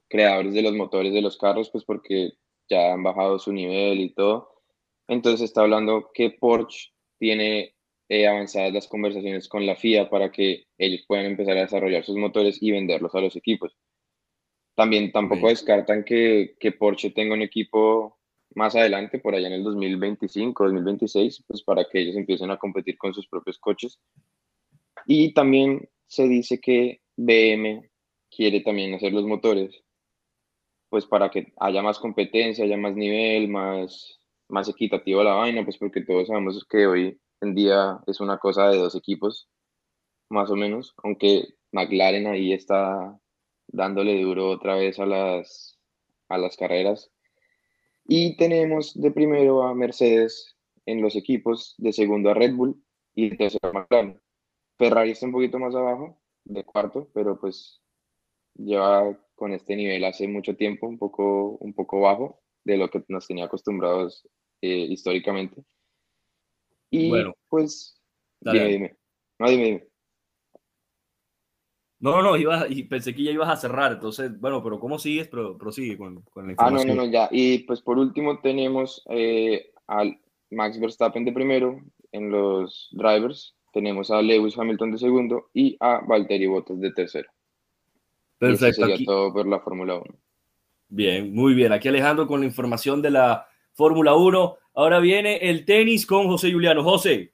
creadores 0.08 0.54
de 0.54 0.62
los 0.62 0.74
motores 0.74 1.12
de 1.12 1.22
los 1.22 1.36
carros, 1.36 1.70
pues 1.70 1.84
porque 1.84 2.32
ya 2.68 2.92
han 2.92 3.02
bajado 3.02 3.38
su 3.38 3.52
nivel 3.52 4.00
y 4.00 4.14
todo. 4.14 4.62
Entonces 5.08 5.42
está 5.42 5.62
hablando 5.62 6.10
que 6.12 6.30
Porsche 6.30 6.92
tiene 7.18 7.74
eh, 8.08 8.26
avanzadas 8.26 8.72
las 8.72 8.88
conversaciones 8.88 9.48
con 9.48 9.66
la 9.66 9.76
FIA 9.76 10.10
para 10.10 10.30
que 10.30 10.66
ellos 10.78 11.04
puedan 11.06 11.26
empezar 11.26 11.56
a 11.56 11.62
desarrollar 11.62 12.04
sus 12.04 12.16
motores 12.16 12.60
y 12.60 12.72
venderlos 12.72 13.14
a 13.14 13.20
los 13.20 13.36
equipos. 13.36 13.76
También 14.76 15.10
tampoco 15.10 15.48
descartan 15.48 16.04
que, 16.04 16.54
que 16.60 16.70
Porsche 16.70 17.10
tenga 17.10 17.34
un 17.34 17.40
equipo 17.40 18.18
más 18.54 18.76
adelante, 18.76 19.18
por 19.18 19.34
allá 19.34 19.48
en 19.48 19.54
el 19.54 19.64
2025, 19.64 20.64
2026, 20.64 21.44
pues 21.46 21.62
para 21.62 21.84
que 21.84 22.00
ellos 22.00 22.16
empiecen 22.16 22.50
a 22.50 22.58
competir 22.58 22.96
con 22.98 23.12
sus 23.14 23.26
propios 23.26 23.58
coches. 23.58 23.98
Y 25.06 25.32
también 25.32 25.88
se 26.06 26.28
dice 26.28 26.60
que 26.60 27.00
BM 27.16 27.90
quiere 28.30 28.60
también 28.60 28.94
hacer 28.94 29.14
los 29.14 29.24
motores, 29.24 29.82
pues 30.90 31.06
para 31.06 31.30
que 31.30 31.52
haya 31.58 31.82
más 31.82 31.98
competencia, 31.98 32.64
haya 32.64 32.76
más 32.76 32.94
nivel, 32.94 33.48
más, 33.48 34.20
más 34.48 34.68
equitativo 34.68 35.22
la 35.22 35.34
vaina, 35.34 35.64
pues 35.64 35.78
porque 35.78 36.02
todos 36.02 36.28
sabemos 36.28 36.66
que 36.68 36.86
hoy 36.86 37.18
en 37.40 37.54
día 37.54 37.98
es 38.06 38.20
una 38.20 38.38
cosa 38.38 38.68
de 38.68 38.76
dos 38.76 38.94
equipos, 38.94 39.48
más 40.28 40.50
o 40.50 40.56
menos, 40.56 40.94
aunque 41.02 41.54
McLaren 41.72 42.26
ahí 42.26 42.52
está 42.52 43.18
dándole 43.68 44.20
duro 44.22 44.50
otra 44.50 44.76
vez 44.76 44.98
a 44.98 45.06
las, 45.06 45.78
a 46.28 46.38
las 46.38 46.56
carreras 46.56 47.10
y 48.08 48.36
tenemos 48.36 48.98
de 49.00 49.10
primero 49.10 49.62
a 49.62 49.74
Mercedes 49.74 50.56
en 50.86 51.02
los 51.02 51.16
equipos, 51.16 51.74
de 51.78 51.92
segundo 51.92 52.30
a 52.30 52.34
Red 52.34 52.54
Bull 52.54 52.80
y 53.14 53.30
de 53.30 53.36
tercero 53.36 53.68
a 53.68 53.72
McLaren. 53.72 54.20
Ferrari 54.78 55.10
está 55.10 55.26
un 55.26 55.32
poquito 55.32 55.58
más 55.58 55.74
abajo, 55.74 56.20
de 56.44 56.64
cuarto, 56.64 57.10
pero 57.12 57.38
pues 57.40 57.82
lleva 58.54 59.18
con 59.34 59.52
este 59.52 59.74
nivel 59.74 60.04
hace 60.04 60.28
mucho 60.28 60.54
tiempo, 60.56 60.86
un 60.86 60.98
poco, 60.98 61.56
un 61.60 61.74
poco 61.74 62.00
bajo 62.00 62.40
de 62.64 62.76
lo 62.76 62.88
que 62.88 63.02
nos 63.08 63.26
tenía 63.26 63.46
acostumbrados 63.46 64.26
eh, 64.60 64.86
históricamente. 64.88 65.64
Y 66.90 67.08
bueno, 67.08 67.34
pues, 67.48 68.00
dime, 68.40 68.66
dime. 68.66 68.96
No, 69.38 69.50
dime, 69.50 69.64
dime. 69.64 69.88
No, 72.06 72.22
no, 72.22 72.36
iba, 72.36 72.66
y 72.68 72.84
pensé 72.84 73.12
que 73.14 73.24
ya 73.24 73.32
ibas 73.32 73.48
a 73.48 73.56
cerrar, 73.56 73.92
entonces, 73.92 74.38
bueno, 74.38 74.62
pero 74.62 74.78
¿cómo 74.78 74.96
sigues? 74.96 75.26
Pero 75.26 75.58
prosigue 75.58 75.98
con, 75.98 76.22
con 76.22 76.46
la 76.46 76.52
información. 76.52 76.90
Ah, 76.90 76.94
no, 76.94 77.00
no, 77.02 77.06
no, 77.06 77.12
ya. 77.12 77.28
Y 77.32 77.58
pues 77.60 77.80
por 77.80 77.98
último 77.98 78.38
tenemos 78.38 79.02
eh, 79.10 79.72
al 79.88 80.16
Max 80.50 80.78
Verstappen 80.78 81.24
de 81.24 81.32
primero 81.32 81.80
en 82.12 82.30
los 82.30 82.90
drivers, 82.92 83.56
tenemos 83.72 84.12
a 84.12 84.22
Lewis 84.22 84.56
Hamilton 84.56 84.92
de 84.92 84.98
segundo 84.98 85.50
y 85.52 85.76
a 85.80 86.00
Valtteri 86.06 86.46
Bottas 86.46 86.78
de 86.80 86.92
tercero. 86.92 87.28
Perfecto. 88.38 88.66
Eso 88.66 88.86
sería 88.86 89.04
todo 89.04 89.32
por 89.32 89.46
la 89.48 89.58
Fórmula 89.58 89.96
1. 89.96 90.04
Bien, 90.88 91.34
muy 91.34 91.54
bien. 91.54 91.72
Aquí 91.72 91.88
Alejandro 91.88 92.28
con 92.28 92.40
la 92.40 92.46
información 92.46 93.02
de 93.02 93.10
la 93.10 93.46
Fórmula 93.72 94.14
1. 94.14 94.56
Ahora 94.74 95.00
viene 95.00 95.38
el 95.38 95.64
tenis 95.64 96.06
con 96.06 96.28
José 96.28 96.52
Juliano. 96.52 96.84
José, 96.84 97.32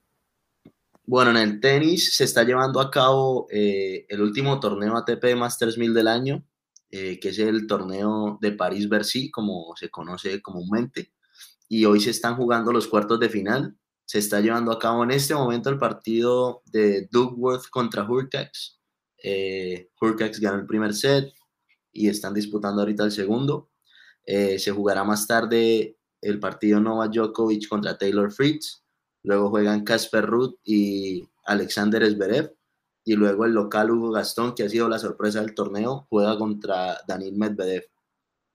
bueno, 1.04 1.30
en 1.32 1.36
el 1.36 1.60
tenis 1.60 2.14
se 2.14 2.24
está 2.24 2.44
llevando 2.44 2.80
a 2.80 2.90
cabo 2.90 3.46
eh, 3.50 4.06
el 4.08 4.20
último 4.22 4.60
torneo 4.60 4.96
ATP 4.96 5.34
Masters 5.36 5.76
1000 5.76 5.94
del 5.94 6.08
año, 6.08 6.44
eh, 6.90 7.18
que 7.18 7.30
es 7.30 7.38
el 7.38 7.66
torneo 7.66 8.38
de 8.40 8.52
París-Bercy, 8.52 9.30
como 9.30 9.74
se 9.76 9.90
conoce 9.90 10.40
comúnmente. 10.40 11.12
Y 11.68 11.84
hoy 11.86 12.00
se 12.00 12.10
están 12.10 12.36
jugando 12.36 12.72
los 12.72 12.86
cuartos 12.86 13.18
de 13.18 13.28
final. 13.28 13.76
Se 14.04 14.18
está 14.18 14.40
llevando 14.40 14.70
a 14.70 14.78
cabo 14.78 15.02
en 15.02 15.10
este 15.10 15.34
momento 15.34 15.70
el 15.70 15.78
partido 15.78 16.62
de 16.66 17.08
Duckworth 17.10 17.68
contra 17.70 18.04
Hurkacz. 18.08 18.78
Eh, 19.22 19.88
Hurkacz 20.00 20.38
ganó 20.38 20.58
el 20.58 20.66
primer 20.66 20.94
set 20.94 21.32
y 21.92 22.08
están 22.08 22.34
disputando 22.34 22.82
ahorita 22.82 23.04
el 23.04 23.12
segundo. 23.12 23.70
Eh, 24.24 24.58
se 24.58 24.70
jugará 24.70 25.02
más 25.02 25.26
tarde 25.26 25.96
el 26.20 26.38
partido 26.38 26.78
Novak 26.78 27.12
Djokovic 27.12 27.68
contra 27.68 27.98
Taylor 27.98 28.30
Fritz 28.32 28.81
Luego 29.22 29.50
juegan 29.50 29.84
Casper 29.84 30.26
Ruth 30.26 30.56
y 30.64 31.28
Alexander 31.44 32.04
Zverev. 32.10 32.54
Y 33.04 33.14
luego 33.14 33.44
el 33.44 33.52
local 33.52 33.90
Hugo 33.90 34.10
Gastón, 34.12 34.54
que 34.54 34.64
ha 34.64 34.68
sido 34.68 34.88
la 34.88 34.98
sorpresa 34.98 35.40
del 35.40 35.54
torneo, 35.54 36.06
juega 36.08 36.38
contra 36.38 36.98
Daniel 37.06 37.36
Medvedev. 37.36 37.84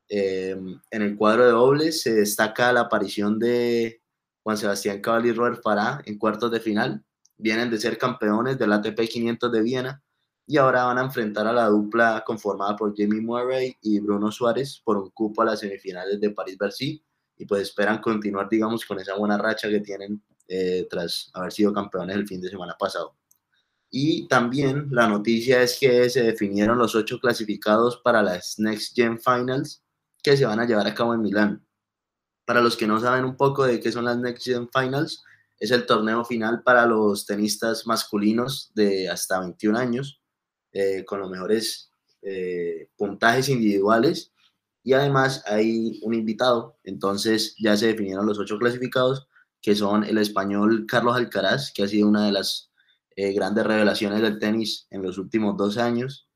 Em, 0.09 0.79
en 0.89 1.01
el 1.01 1.17
cuadro 1.17 1.45
de 1.45 1.51
dobles 1.51 2.01
se 2.01 2.13
destaca 2.13 2.71
la 2.71 2.81
aparición 2.81 3.37
de 3.39 4.01
Juan 4.41 4.57
Sebastián 4.57 5.01
Cabal 5.01 5.25
y 5.25 5.33
Robert 5.33 5.61
Farah 5.61 6.01
en 6.05 6.17
cuartos 6.17 6.49
de 6.51 6.61
final. 6.61 7.03
Vienen 7.37 7.69
de 7.69 7.77
ser 7.77 7.97
campeones 7.97 8.57
del 8.57 8.71
ATP 8.71 9.07
500 9.09 9.51
de 9.51 9.61
Viena 9.61 10.03
y 10.45 10.57
ahora 10.57 10.85
van 10.85 10.97
a 10.97 11.03
enfrentar 11.03 11.45
a 11.45 11.51
la 11.51 11.67
dupla 11.67 12.23
conformada 12.25 12.75
por 12.77 12.95
Jamie 12.95 13.21
Murray 13.21 13.75
y 13.81 13.99
Bruno 13.99 14.31
Suárez 14.31 14.81
por 14.83 14.97
un 14.97 15.09
cupo 15.09 15.41
a 15.41 15.45
las 15.45 15.59
semifinales 15.59 16.21
de 16.21 16.29
París-Bercy 16.29 17.03
y 17.39 17.45
pues 17.45 17.63
esperan 17.63 17.99
continuar, 17.99 18.47
digamos, 18.49 18.85
con 18.85 18.99
esa 18.99 19.15
buena 19.15 19.37
racha 19.37 19.69
que 19.69 19.81
tienen 19.81 20.23
eh, 20.47 20.87
tras 20.89 21.29
haber 21.33 21.51
sido 21.51 21.73
campeones 21.73 22.15
el 22.15 22.27
fin 22.27 22.41
de 22.41 22.49
semana 22.49 22.75
pasado. 22.77 23.15
Y 23.89 24.27
también 24.27 24.87
la 24.91 25.07
noticia 25.07 25.61
es 25.61 25.77
que 25.79 26.09
se 26.09 26.23
definieron 26.23 26.77
los 26.77 26.95
ocho 26.95 27.19
clasificados 27.19 27.97
para 28.03 28.21
las 28.21 28.59
Next 28.59 28.95
Gen 28.95 29.19
Finals 29.19 29.83
que 30.21 30.35
se 30.35 30.45
van 30.45 30.59
a 30.59 30.65
llevar 30.65 30.87
a 30.87 30.93
cabo 30.93 31.13
en 31.13 31.21
Milán. 31.21 31.65
Para 32.45 32.61
los 32.61 32.75
que 32.75 32.87
no 32.87 32.99
saben 32.99 33.25
un 33.25 33.37
poco 33.37 33.65
de 33.65 33.79
qué 33.79 33.91
son 33.91 34.05
las 34.05 34.17
Next 34.17 34.43
Gen 34.45 34.69
Finals, 34.69 35.23
es 35.59 35.71
el 35.71 35.85
torneo 35.85 36.23
final 36.23 36.63
para 36.63 36.85
los 36.85 37.25
tenistas 37.25 37.87
masculinos 37.87 38.71
de 38.75 39.09
hasta 39.09 39.39
21 39.39 39.77
años, 39.77 40.21
eh, 40.71 41.03
con 41.05 41.19
los 41.19 41.29
mejores 41.29 41.91
eh, 42.21 42.89
puntajes 42.95 43.49
individuales. 43.49 44.33
Y 44.83 44.93
además 44.93 45.43
hay 45.45 45.99
un 46.03 46.13
invitado, 46.13 46.77
entonces 46.83 47.55
ya 47.59 47.75
se 47.75 47.87
definieron 47.87 48.25
los 48.25 48.39
ocho 48.39 48.57
clasificados 48.57 49.27
que 49.67 49.75
son 49.75 50.05
el 50.05 50.17
español 50.17 50.85
Carlos 50.87 51.17
Alcaraz, 51.17 51.73
que 51.73 51.83
ha 51.83 51.89
sido 51.89 52.07
una 52.07 52.25
de 52.25 52.31
las 52.31 52.71
eh, 53.17 53.33
grandes 53.33 53.65
revelaciones 53.65 54.21
del 54.21 54.39
tenis 54.39 54.87
en 54.91 55.01
los 55.01 55.17
últimos 55.17 55.57
dos 55.57 55.77
años, 55.77 56.29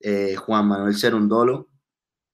eh, 0.00 0.36
Juan 0.36 0.68
Manuel 0.68 0.94
Cerundolo, 0.94 1.70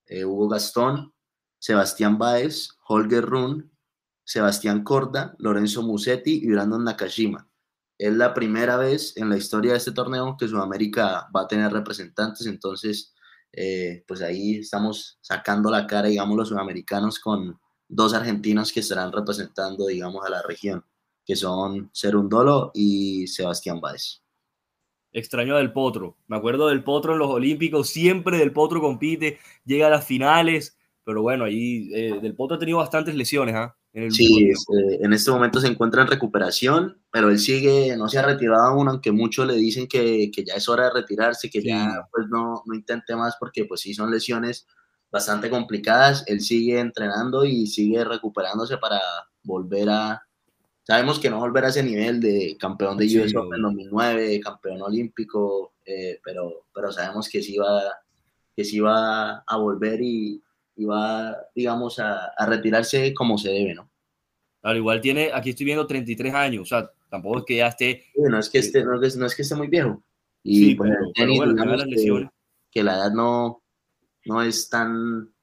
eh, 0.07 0.25
Hugo 0.25 0.49
Gastón, 0.49 1.13
Sebastián 1.57 2.17
Baez, 2.17 2.67
Holger 2.85 3.23
Run, 3.23 3.71
Sebastián 4.25 4.83
Corda, 4.83 5.35
Lorenzo 5.37 5.83
Musetti 5.83 6.41
y 6.43 6.49
Brandon 6.49 6.83
Nakashima. 6.83 7.49
Es 7.97 8.13
la 8.13 8.33
primera 8.33 8.75
vez 8.75 9.15
en 9.15 9.29
la 9.29 9.37
historia 9.37 9.71
de 9.71 9.77
este 9.77 9.93
torneo 9.93 10.35
que 10.37 10.49
Sudamérica 10.49 11.29
va 11.33 11.43
a 11.43 11.47
tener 11.47 11.71
representantes, 11.71 12.45
entonces 12.45 13.13
pues 14.05 14.21
ahí 14.21 14.57
estamos 14.57 15.17
sacando 15.21 15.71
la 15.71 15.87
cara, 15.87 16.09
digamos, 16.09 16.35
los 16.35 16.49
sudamericanos 16.49 17.19
con, 17.19 17.57
dos 17.91 18.13
argentinos 18.13 18.71
que 18.71 18.79
estarán 18.79 19.11
representando, 19.11 19.85
digamos, 19.85 20.25
a 20.25 20.29
la 20.29 20.41
región, 20.41 20.83
que 21.25 21.35
son 21.35 21.89
Serundolo 21.93 22.71
y 22.73 23.27
Sebastián 23.27 23.81
Báez. 23.81 24.21
Extraño 25.11 25.57
del 25.57 25.73
Potro. 25.73 26.17
Me 26.27 26.37
acuerdo 26.37 26.69
del 26.69 26.85
Potro 26.85 27.13
en 27.13 27.19
los 27.19 27.29
Olímpicos, 27.29 27.89
siempre 27.89 28.37
del 28.37 28.53
Potro 28.53 28.79
compite, 28.79 29.39
llega 29.65 29.87
a 29.87 29.89
las 29.89 30.05
finales, 30.05 30.77
pero 31.03 31.21
bueno, 31.21 31.43
ahí 31.43 31.89
eh, 31.93 32.17
del 32.21 32.33
Potro 32.33 32.55
ha 32.55 32.59
tenido 32.59 32.77
bastantes 32.77 33.13
lesiones, 33.13 33.55
¿ah? 33.55 33.75
sí, 34.09 34.45
eh, 34.45 34.99
en 35.01 35.11
este 35.11 35.29
momento 35.31 35.59
se 35.59 35.67
encuentra 35.67 36.01
en 36.01 36.07
recuperación, 36.07 36.97
pero 37.11 37.29
él 37.29 37.39
sigue, 37.39 37.97
no 37.97 38.07
se 38.07 38.19
ha 38.19 38.25
retirado 38.25 38.63
aún, 38.67 38.87
aunque 38.87 39.11
muchos 39.11 39.45
le 39.45 39.55
dicen 39.55 39.85
que, 39.85 40.31
que 40.33 40.45
ya 40.45 40.53
es 40.53 40.69
hora 40.69 40.85
de 40.85 40.93
retirarse, 40.93 41.49
que 41.49 41.61
ya 41.61 42.07
pues 42.09 42.27
no, 42.29 42.63
no 42.65 42.73
intente 42.73 43.13
más 43.17 43.35
porque 43.37 43.65
pues 43.65 43.81
sí 43.81 43.93
son 43.93 44.09
lesiones 44.09 44.65
bastante 45.11 45.49
complicadas. 45.49 46.23
Él 46.27 46.41
sigue 46.41 46.79
entrenando 46.79 47.43
y 47.45 47.67
sigue 47.67 48.03
recuperándose 48.03 48.77
para 48.77 48.99
volver 49.43 49.89
a... 49.89 50.25
Sabemos 50.83 51.19
que 51.19 51.29
no 51.29 51.39
volver 51.39 51.65
a 51.65 51.69
ese 51.69 51.83
nivel 51.83 52.19
de 52.19 52.57
campeón 52.59 52.97
de 52.97 53.05
US 53.19 53.35
Open 53.35 53.57
en 53.57 53.61
2009, 53.61 54.39
campeón 54.39 54.81
olímpico, 54.81 55.73
eh, 55.85 56.19
pero, 56.23 56.65
pero 56.73 56.91
sabemos 56.91 57.29
que 57.29 57.43
sí 57.43 57.57
va, 57.57 57.81
que 58.55 58.63
sí 58.63 58.79
va 58.79 59.43
a 59.45 59.57
volver 59.57 60.01
y, 60.01 60.41
y 60.75 60.85
va, 60.85 61.37
digamos, 61.53 61.99
a, 61.99 62.31
a, 62.35 62.45
retirarse 62.47 63.13
como 63.13 63.37
se 63.37 63.49
debe, 63.49 63.75
¿no? 63.75 63.89
Al 64.63 64.77
igual 64.77 65.01
tiene, 65.01 65.29
aquí 65.33 65.51
estoy 65.51 65.67
viendo 65.67 65.85
33 65.85 66.33
años, 66.33 66.63
o 66.63 66.65
sea, 66.65 66.91
tampoco 67.09 67.39
es 67.39 67.45
que 67.45 67.55
ya 67.57 67.67
esté... 67.67 68.05
no, 68.15 68.39
es 68.39 68.49
que 68.49 68.59
esté 68.59 68.83
no, 68.83 69.01
es, 69.01 69.15
no 69.15 69.25
es 69.27 69.35
que 69.35 69.43
esté 69.43 69.55
muy 69.55 69.67
viejo. 69.67 70.03
Y 70.43 70.65
sí, 70.65 70.75
pues, 70.75 70.91
pero, 70.91 71.11
tenis, 71.13 71.37
bueno, 71.37 71.65
las 71.65 71.87
lesiones. 71.87 72.29
Que, 72.71 72.79
que, 72.79 72.83
la 72.83 72.95
edad 72.95 73.11
no, 73.11 73.60
no 74.25 74.41
es 74.41 74.69
tan... 74.69 75.33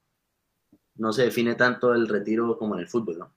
No 0.95 1.13
se 1.13 1.23
define 1.23 1.55
tanto 1.55 1.93
el 1.93 2.07
retiro 2.07 2.57
como 2.57 2.75
en 2.75 2.81
el 2.81 2.87
fútbol, 2.87 3.19
¿no? 3.19 3.33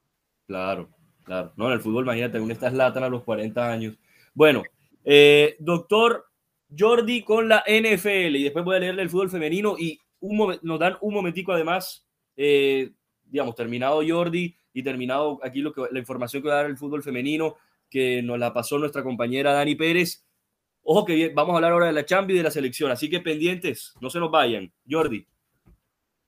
Claro, 0.46 0.88
claro. 1.25 1.52
No, 1.56 1.68
en 1.68 1.75
el 1.75 1.80
fútbol, 1.80 2.04
imagínate, 2.04 2.40
uno 2.40 2.52
está 2.52 2.70
latan 2.70 3.04
a 3.04 3.08
los 3.08 3.22
40 3.22 3.70
años. 3.70 3.96
Bueno, 4.34 4.64
eh, 5.04 5.56
doctor 5.61 6.26
Jordi 6.76 7.22
con 7.22 7.49
la 7.49 7.64
NFL 7.66 8.37
y 8.37 8.44
después 8.44 8.64
voy 8.64 8.76
a 8.76 8.80
leerle 8.80 9.02
el 9.02 9.11
fútbol 9.11 9.30
femenino 9.30 9.76
y 9.78 9.99
nos 10.20 10.78
dan 10.78 10.96
un 11.00 11.14
momentico 11.14 11.52
además, 11.52 12.06
eh, 12.37 12.92
digamos, 13.25 13.54
terminado 13.54 14.02
Jordi 14.06 14.56
y 14.72 14.82
terminado 14.82 15.40
aquí 15.42 15.61
lo 15.61 15.72
que, 15.72 15.82
la 15.90 15.99
información 15.99 16.42
que 16.42 16.49
va 16.49 16.54
a 16.54 16.62
dar 16.62 16.70
el 16.70 16.78
fútbol 16.78 17.02
femenino, 17.02 17.56
que 17.90 18.22
nos 18.22 18.38
la 18.38 18.52
pasó 18.54 18.78
nuestra 18.78 19.02
compañera 19.02 19.52
Dani 19.52 19.75
Pérez. 19.75 20.25
Ojo 20.82 21.04
que 21.04 21.28
vamos 21.28 21.52
a 21.52 21.56
hablar 21.56 21.72
ahora 21.72 21.87
de 21.87 21.92
la 21.92 22.04
Champions 22.04 22.37
y 22.37 22.38
de 22.38 22.44
la 22.44 22.50
selección, 22.50 22.90
así 22.90 23.11
que 23.11 23.20
pendientes, 23.20 23.94
no 24.00 24.11
se 24.11 24.18
nos 24.18 24.30
vayan. 24.30 24.72
Jordi. 24.88 25.26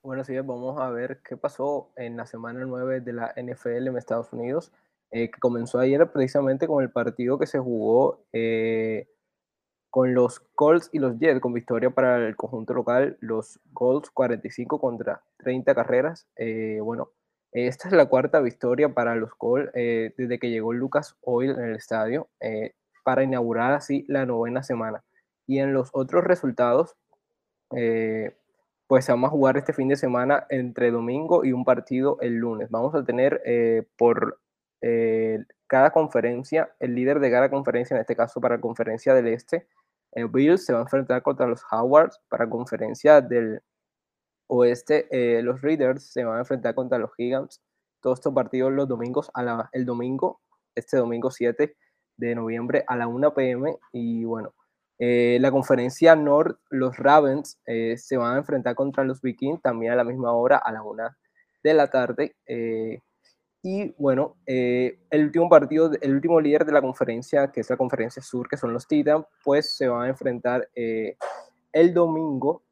Bueno, 0.04 0.22
sí, 0.22 0.36
vamos 0.36 0.78
a 0.78 0.90
ver 0.90 1.22
qué 1.26 1.34
pasó 1.34 1.90
en 1.96 2.18
la 2.18 2.26
semana 2.26 2.62
9 2.66 3.00
de 3.00 3.14
la 3.14 3.32
NFL 3.38 3.88
en 3.88 3.96
Estados 3.96 4.30
Unidos, 4.34 4.70
eh, 5.10 5.30
que 5.30 5.40
comenzó 5.40 5.78
ayer 5.78 6.12
precisamente 6.12 6.66
con 6.66 6.82
el 6.82 6.90
partido 6.90 7.38
que 7.38 7.46
se 7.46 7.58
jugó 7.58 8.22
eh, 8.34 9.08
con 9.88 10.12
los 10.12 10.40
Colts 10.40 10.90
y 10.92 10.98
los 10.98 11.18
Jets, 11.18 11.40
con 11.40 11.54
victoria 11.54 11.88
para 11.88 12.18
el 12.18 12.36
conjunto 12.36 12.74
local, 12.74 13.16
los 13.20 13.58
Colts 13.72 14.10
45 14.10 14.78
contra 14.78 15.22
30 15.38 15.74
carreras. 15.74 16.28
Eh, 16.36 16.80
bueno, 16.82 17.08
esta 17.52 17.88
es 17.88 17.94
la 17.94 18.04
cuarta 18.04 18.40
victoria 18.40 18.92
para 18.92 19.16
los 19.16 19.34
Colts 19.34 19.72
desde 19.72 20.38
que 20.38 20.50
llegó 20.50 20.74
Lucas 20.74 21.16
Oil 21.22 21.52
en 21.52 21.62
el 21.64 21.76
estadio 21.76 22.28
para 23.04 23.22
inaugurar 23.22 23.72
así 23.72 24.04
la 24.08 24.26
novena 24.26 24.62
semana. 24.64 25.02
Y 25.46 25.60
en 25.60 25.72
los 25.72 25.88
otros 25.94 26.24
resultados, 26.24 26.94
pues 28.86 29.08
vamos 29.08 29.28
a 29.28 29.30
jugar 29.30 29.56
este 29.56 29.72
fin 29.72 29.88
de 29.88 29.96
semana 29.96 30.46
entre 30.50 30.90
domingo 30.90 31.44
y 31.44 31.52
un 31.52 31.64
partido 31.64 32.18
el 32.20 32.34
lunes. 32.36 32.70
Vamos 32.70 32.94
a 32.94 33.04
tener 33.04 33.42
por 33.96 34.40
cada 35.66 35.90
conferencia, 35.90 36.74
el 36.78 36.94
líder 36.94 37.18
de 37.18 37.30
cada 37.30 37.50
conferencia, 37.50 37.94
en 37.94 38.02
este 38.02 38.14
caso 38.14 38.40
para 38.40 38.56
la 38.56 38.60
conferencia 38.60 39.14
del 39.14 39.28
Este, 39.28 39.66
el 40.14 40.28
Bills 40.28 40.64
se 40.64 40.72
va 40.72 40.78
a 40.78 40.82
enfrentar 40.82 41.22
contra 41.22 41.46
los 41.46 41.62
Howards 41.70 42.20
para 42.28 42.48
conferencia 42.48 43.20
del 43.20 43.60
oeste. 44.46 45.08
Eh, 45.10 45.42
los 45.42 45.60
Raiders 45.60 46.12
se 46.12 46.24
van 46.24 46.36
a 46.36 46.40
enfrentar 46.40 46.74
contra 46.74 46.98
los 46.98 47.10
Giants. 47.16 47.60
Todos 48.00 48.20
estos 48.20 48.32
partidos 48.32 48.72
los 48.72 48.86
domingos, 48.86 49.30
a 49.34 49.42
la, 49.42 49.68
el 49.72 49.84
domingo, 49.84 50.40
este 50.74 50.96
domingo 50.96 51.30
7 51.30 51.76
de 52.16 52.34
noviembre 52.34 52.84
a 52.86 52.96
la 52.96 53.08
1 53.08 53.34
pm. 53.34 53.76
Y 53.92 54.24
bueno, 54.24 54.54
eh, 54.98 55.38
la 55.40 55.50
conferencia 55.50 56.16
North, 56.16 56.58
los 56.70 56.96
Ravens 56.96 57.58
eh, 57.66 57.96
se 57.96 58.16
van 58.16 58.34
a 58.34 58.38
enfrentar 58.38 58.74
contra 58.74 59.04
los 59.04 59.20
Vikings 59.20 59.62
también 59.62 59.92
a 59.92 59.96
la 59.96 60.04
misma 60.04 60.32
hora, 60.32 60.58
a 60.58 60.72
la 60.72 60.82
1 60.82 61.02
de 61.62 61.74
la 61.74 61.88
tarde. 61.88 62.36
Y 63.66 63.94
bueno, 63.96 64.36
eh, 64.44 64.98
el 65.08 65.24
último 65.24 65.48
partido, 65.48 65.90
el 66.02 66.14
último 66.14 66.38
líder 66.38 66.66
de 66.66 66.72
la 66.72 66.82
conferencia, 66.82 67.50
que 67.50 67.62
es 67.62 67.70
la 67.70 67.78
conferencia 67.78 68.20
sur, 68.20 68.46
que 68.46 68.58
son 68.58 68.74
los 68.74 68.86
Titans, 68.86 69.24
pues 69.42 69.74
se 69.74 69.88
van 69.88 70.02
a 70.02 70.08
enfrentar 70.08 70.68
eh, 70.74 71.16
el 71.72 71.94
domingo, 71.94 72.62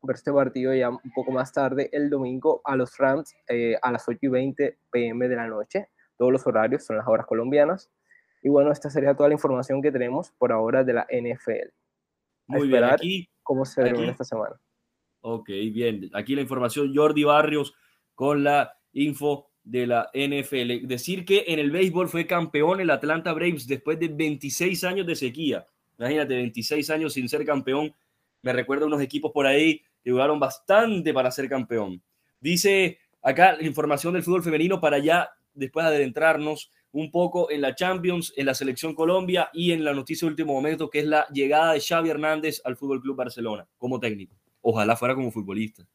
ver 0.00 0.14
este 0.14 0.32
partido 0.32 0.72
ya 0.72 0.90
un 0.90 1.12
poco 1.12 1.32
más 1.32 1.52
tarde, 1.52 1.90
el 1.90 2.08
domingo 2.08 2.60
a 2.62 2.76
los 2.76 2.96
Rams 2.98 3.34
eh, 3.48 3.74
a 3.82 3.90
las 3.90 4.08
8 4.08 4.20
y 4.22 4.28
20 4.28 4.78
pm 4.92 5.28
de 5.28 5.34
la 5.34 5.48
noche. 5.48 5.88
Todos 6.16 6.30
los 6.30 6.46
horarios 6.46 6.84
son 6.84 6.98
las 6.98 7.08
horas 7.08 7.26
colombianas. 7.26 7.90
Y 8.42 8.48
bueno, 8.48 8.72
esta 8.72 8.90
sería 8.90 9.14
toda 9.14 9.28
la 9.28 9.34
información 9.34 9.80
que 9.80 9.92
tenemos 9.92 10.32
por 10.32 10.52
ahora 10.52 10.82
de 10.82 10.92
la 10.92 11.06
NFL. 11.10 11.70
Muy 12.48 12.68
bien, 12.68 12.84
aquí, 12.84 13.28
cómo 13.42 13.64
se 13.64 13.82
ve 13.82 14.08
esta 14.08 14.24
semana. 14.24 14.60
Ok, 15.20 15.48
bien. 15.48 16.10
Aquí 16.12 16.34
la 16.34 16.42
información, 16.42 16.92
Jordi 16.94 17.22
Barrios 17.24 17.74
con 18.14 18.42
la 18.42 18.76
info 18.92 19.50
de 19.62 19.86
la 19.86 20.10
NFL. 20.12 20.86
Decir 20.86 21.24
que 21.24 21.44
en 21.46 21.60
el 21.60 21.70
béisbol 21.70 22.08
fue 22.08 22.26
campeón 22.26 22.80
el 22.80 22.90
Atlanta 22.90 23.32
Braves 23.32 23.66
después 23.66 23.98
de 23.98 24.08
26 24.08 24.82
años 24.84 25.06
de 25.06 25.14
sequía. 25.14 25.66
Imagínate, 25.98 26.34
26 26.34 26.90
años 26.90 27.12
sin 27.12 27.28
ser 27.28 27.44
campeón. 27.44 27.94
Me 28.42 28.52
recuerda 28.52 28.86
unos 28.86 29.00
equipos 29.00 29.30
por 29.30 29.46
ahí 29.46 29.80
que 30.02 30.10
jugaron 30.10 30.40
bastante 30.40 31.14
para 31.14 31.30
ser 31.30 31.48
campeón. 31.48 32.02
Dice 32.40 32.98
acá 33.22 33.52
la 33.52 33.62
información 33.64 34.12
del 34.14 34.24
fútbol 34.24 34.42
femenino 34.42 34.80
para 34.80 34.98
ya 34.98 35.30
después 35.54 35.86
adentrarnos 35.86 36.72
un 36.92 37.10
poco 37.10 37.50
en 37.50 37.62
la 37.62 37.74
Champions, 37.74 38.32
en 38.36 38.46
la 38.46 38.54
selección 38.54 38.94
Colombia 38.94 39.50
y 39.52 39.72
en 39.72 39.84
la 39.84 39.94
noticia 39.94 40.26
de 40.26 40.32
último 40.32 40.52
momento 40.52 40.90
que 40.90 41.00
es 41.00 41.06
la 41.06 41.26
llegada 41.32 41.72
de 41.72 41.80
Xavi 41.80 42.10
Hernández 42.10 42.60
al 42.64 42.76
Fútbol 42.76 43.00
Club 43.00 43.16
Barcelona 43.16 43.66
como 43.78 43.98
técnico. 43.98 44.36
Ojalá 44.60 44.96
fuera 44.96 45.14
como 45.14 45.30
futbolista. 45.30 45.86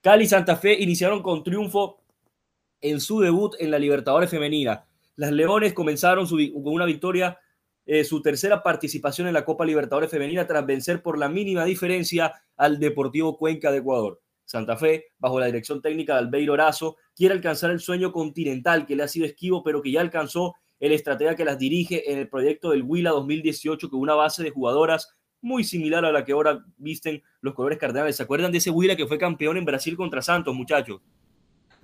Cali 0.00 0.24
y 0.24 0.28
Santa 0.28 0.56
Fe 0.56 0.80
iniciaron 0.80 1.22
con 1.22 1.42
triunfo 1.42 2.02
en 2.80 3.00
su 3.00 3.20
debut 3.20 3.54
en 3.58 3.70
la 3.70 3.78
Libertadores 3.78 4.30
Femenina. 4.30 4.86
Las 5.16 5.32
Leones 5.32 5.72
comenzaron 5.72 6.28
con 6.28 6.72
una 6.72 6.84
victoria, 6.84 7.38
eh, 7.84 8.04
su 8.04 8.22
tercera 8.22 8.62
participación 8.62 9.26
en 9.26 9.34
la 9.34 9.44
Copa 9.44 9.64
Libertadores 9.64 10.10
Femenina 10.10 10.46
tras 10.46 10.64
vencer 10.64 11.02
por 11.02 11.18
la 11.18 11.28
mínima 11.28 11.64
diferencia 11.64 12.32
al 12.56 12.78
Deportivo 12.78 13.36
Cuenca 13.36 13.72
de 13.72 13.78
Ecuador. 13.78 14.20
Santa 14.46 14.76
Fe, 14.76 15.06
bajo 15.18 15.38
la 15.38 15.46
dirección 15.46 15.82
técnica 15.82 16.14
de 16.14 16.20
Albeiro 16.20 16.54
Orazo, 16.54 16.96
quiere 17.14 17.34
alcanzar 17.34 17.72
el 17.72 17.80
sueño 17.80 18.12
continental 18.12 18.86
que 18.86 18.96
le 18.96 19.02
ha 19.02 19.08
sido 19.08 19.26
esquivo, 19.26 19.62
pero 19.62 19.82
que 19.82 19.90
ya 19.90 20.00
alcanzó 20.00 20.54
el 20.78 20.92
estratega 20.92 21.34
que 21.34 21.44
las 21.44 21.58
dirige 21.58 22.12
en 22.12 22.18
el 22.18 22.28
proyecto 22.28 22.70
del 22.70 22.82
Huila 22.82 23.10
2018, 23.10 23.90
con 23.90 24.00
una 24.00 24.14
base 24.14 24.42
de 24.42 24.50
jugadoras 24.50 25.16
muy 25.42 25.64
similar 25.64 26.04
a 26.04 26.12
la 26.12 26.24
que 26.24 26.32
ahora 26.32 26.64
visten 26.76 27.22
los 27.40 27.54
colores 27.54 27.78
cardenales. 27.78 28.16
¿Se 28.16 28.22
acuerdan 28.22 28.52
de 28.52 28.58
ese 28.58 28.70
Huila 28.70 28.96
que 28.96 29.06
fue 29.06 29.18
campeón 29.18 29.56
en 29.56 29.64
Brasil 29.64 29.96
contra 29.96 30.22
Santos, 30.22 30.54
muchachos? 30.54 31.00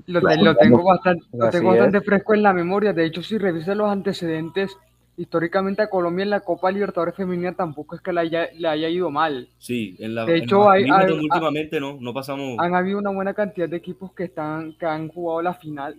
Lo, 0.06 0.20
tengo, 0.56 0.84
bastante, 0.84 1.24
lo 1.32 1.50
tengo 1.50 1.70
bastante 1.70 2.00
fresco 2.00 2.34
en 2.34 2.42
la 2.42 2.52
memoria. 2.52 2.92
De 2.92 3.04
hecho, 3.04 3.22
si 3.22 3.38
revisas 3.38 3.76
los 3.76 3.88
antecedentes, 3.88 4.76
históricamente 5.16 5.82
a 5.82 5.90
Colombia 5.90 6.22
en 6.22 6.30
la 6.30 6.40
Copa 6.40 6.70
Libertadores 6.70 7.14
Femenina 7.14 7.54
tampoco 7.54 7.94
es 7.94 8.00
que 8.00 8.12
le 8.12 8.20
haya, 8.20 8.48
le 8.56 8.68
haya 8.68 8.88
ido 8.88 9.10
mal. 9.10 9.48
Sí, 9.58 9.96
en 9.98 10.14
la, 10.14 10.24
de 10.24 10.38
hecho, 10.38 10.68
hay, 10.70 10.90
últimamente 10.90 11.78
no, 11.80 11.98
no 12.00 12.14
pasamos. 12.14 12.56
Han 12.58 12.74
habido 12.74 12.98
una 12.98 13.10
buena 13.10 13.34
cantidad 13.34 13.68
de 13.68 13.76
equipos 13.76 14.12
que, 14.12 14.24
están, 14.24 14.74
que 14.78 14.86
han 14.86 15.08
jugado 15.08 15.42
la 15.42 15.54
final. 15.54 15.96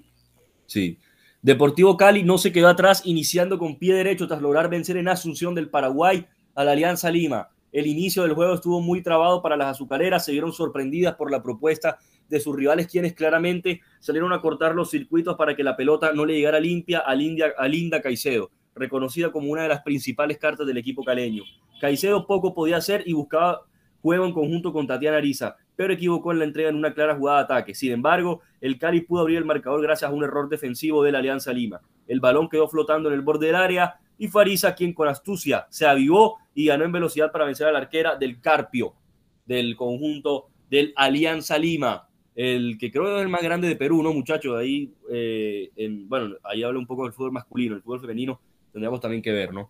Sí. 0.66 0.98
Deportivo 1.42 1.98
Cali 1.98 2.24
no 2.24 2.38
se 2.38 2.52
quedó 2.52 2.70
atrás, 2.70 3.02
iniciando 3.06 3.60
con 3.60 3.78
pie 3.78 3.94
derecho 3.94 4.28
tras 4.28 4.42
lograr 4.42 4.70
vencer 4.70 4.98
en 4.98 5.10
Asunción 5.10 5.54
del 5.54 5.70
Paraguay 5.70 6.26
a 6.56 6.64
la 6.64 6.72
Alianza 6.72 7.12
Lima. 7.12 7.50
El 7.74 7.88
inicio 7.88 8.24
del 8.24 8.34
juego 8.34 8.54
estuvo 8.54 8.82
muy 8.82 9.02
trabado 9.02 9.42
para 9.42 9.58
las 9.58 9.68
azucareras, 9.68 10.24
se 10.24 10.32
vieron 10.32 10.54
sorprendidas 10.54 11.16
por 11.16 11.32
la 11.32 11.42
propuesta 11.42 11.98
de 12.30 12.40
sus 12.40 12.56
rivales, 12.56 12.88
quienes 12.88 13.14
claramente 13.14 13.82
salieron 14.00 14.32
a 14.32 14.42
cortar 14.42 14.76
los 14.76 14.90
circuitos 14.90 15.36
para 15.36 15.56
que 15.56 15.64
la 15.64 15.76
pelota 15.76 16.14
no 16.14 16.26
le 16.26 16.36
llegara 16.36 16.60
limpia 16.60 17.00
a, 17.00 17.16
Linda 17.16 18.02
Caicedo, 18.02 18.52
reconocida 18.76 19.32
como 19.32 19.52
una 19.52 19.64
de 19.64 19.70
las 19.70 19.82
principales 19.82 20.38
cartas 20.38 20.66
del 20.68 20.78
equipo 20.78 21.04
caleño. 21.04 21.44
Caicedo 21.80 22.26
poco 22.26 22.54
podía 22.54 22.78
hacer 22.78 23.04
y 23.06 23.14
buscaba 23.14 23.62
juego 24.02 24.26
en 24.26 24.34
conjunto 24.34 24.74
con 24.74 24.86
Tatiana 24.86 25.18
Ariza, 25.18 25.56
pero 25.76 25.94
equivocó 25.94 26.32
en 26.32 26.40
la 26.40 26.46
entrega 26.46 26.70
en 26.70 26.76
una 26.76 26.94
clara 26.94 27.16
jugada 27.16 27.40
de 27.40 27.44
ataque. 27.46 27.74
Sin 27.74 27.92
embargo, 27.92 28.42
el 28.60 28.78
Cali 28.78 29.02
pudo 29.02 29.22
abrir 29.22 29.38
el 29.38 29.46
marcador 29.46 29.82
gracias 29.82 30.12
a 30.12 30.14
un 30.14 30.24
error 30.24 30.50
defensivo 30.50 31.04
de 31.04 31.12
la 31.12 31.20
Alianza 31.20 31.54
Lima. 31.54 31.82
El 32.08 32.20
balón 32.20 32.50
quedó 32.50 32.68
flotando 32.68 33.10
en 33.10 33.16
el 33.16 33.22
borde 33.22 33.48
del 33.48 33.56
área 33.56 33.96
y 34.18 34.28
Farisa, 34.28 34.76
quien 34.76 34.94
con 34.94 35.08
astucia 35.08 35.66
se 35.70 35.86
avivó 35.86 36.38
y 36.54 36.66
ganó 36.66 36.84
en 36.84 36.92
velocidad 36.92 37.32
para 37.32 37.46
vencer 37.46 37.68
a 37.68 37.72
la 37.72 37.80
arquera 37.80 38.16
del 38.16 38.42
Carpio, 38.42 38.94
del 39.46 39.76
conjunto 39.76 40.48
del 40.70 40.94
Alianza 40.96 41.58
Lima, 41.58 42.08
el 42.36 42.78
que 42.78 42.92
creo 42.92 43.18
es 43.18 43.22
el 43.22 43.30
más 43.30 43.44
grande 43.44 43.68
de 43.68 43.76
Perú, 43.76 44.02
¿no, 44.02 44.12
muchachos? 44.12 44.58
Ahí, 44.58 44.92
eh, 45.12 45.70
en, 45.76 46.10
bueno, 46.10 46.36
ahí 46.44 46.64
habla 46.64 46.80
un 46.80 46.88
poco 46.88 47.04
del 47.04 47.14
fútbol 47.14 47.32
masculino, 47.32 47.76
el 47.76 47.82
fútbol 47.82 48.02
femenino 48.02 48.40
tendríamos 48.74 49.00
también 49.00 49.22
que 49.22 49.32
ver, 49.32 49.54
¿no? 49.54 49.70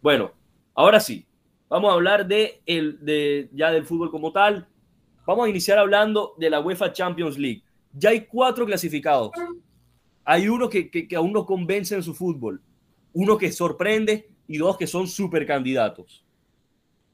Bueno, 0.00 0.30
ahora 0.74 1.00
sí, 1.00 1.26
vamos 1.68 1.90
a 1.90 1.94
hablar 1.94 2.26
de, 2.26 2.60
el, 2.66 3.04
de 3.04 3.48
ya 3.52 3.72
del 3.72 3.86
fútbol 3.86 4.10
como 4.10 4.30
tal. 4.30 4.68
Vamos 5.26 5.46
a 5.46 5.48
iniciar 5.48 5.78
hablando 5.78 6.34
de 6.36 6.50
la 6.50 6.60
UEFA 6.60 6.92
Champions 6.92 7.38
League. 7.38 7.64
Ya 7.94 8.10
hay 8.10 8.26
cuatro 8.26 8.66
clasificados. 8.66 9.30
hay 10.24 10.48
uno 10.48 10.68
que, 10.68 10.90
que, 10.90 11.08
que 11.08 11.16
aún 11.16 11.32
no 11.32 11.46
convence 11.46 11.94
en 11.94 12.02
su 12.02 12.14
fútbol, 12.14 12.60
uno 13.14 13.38
que 13.38 13.50
sorprende 13.50 14.28
y 14.46 14.58
dos 14.58 14.76
que 14.76 14.86
son 14.86 15.08
super 15.08 15.46
candidatos. 15.46 16.24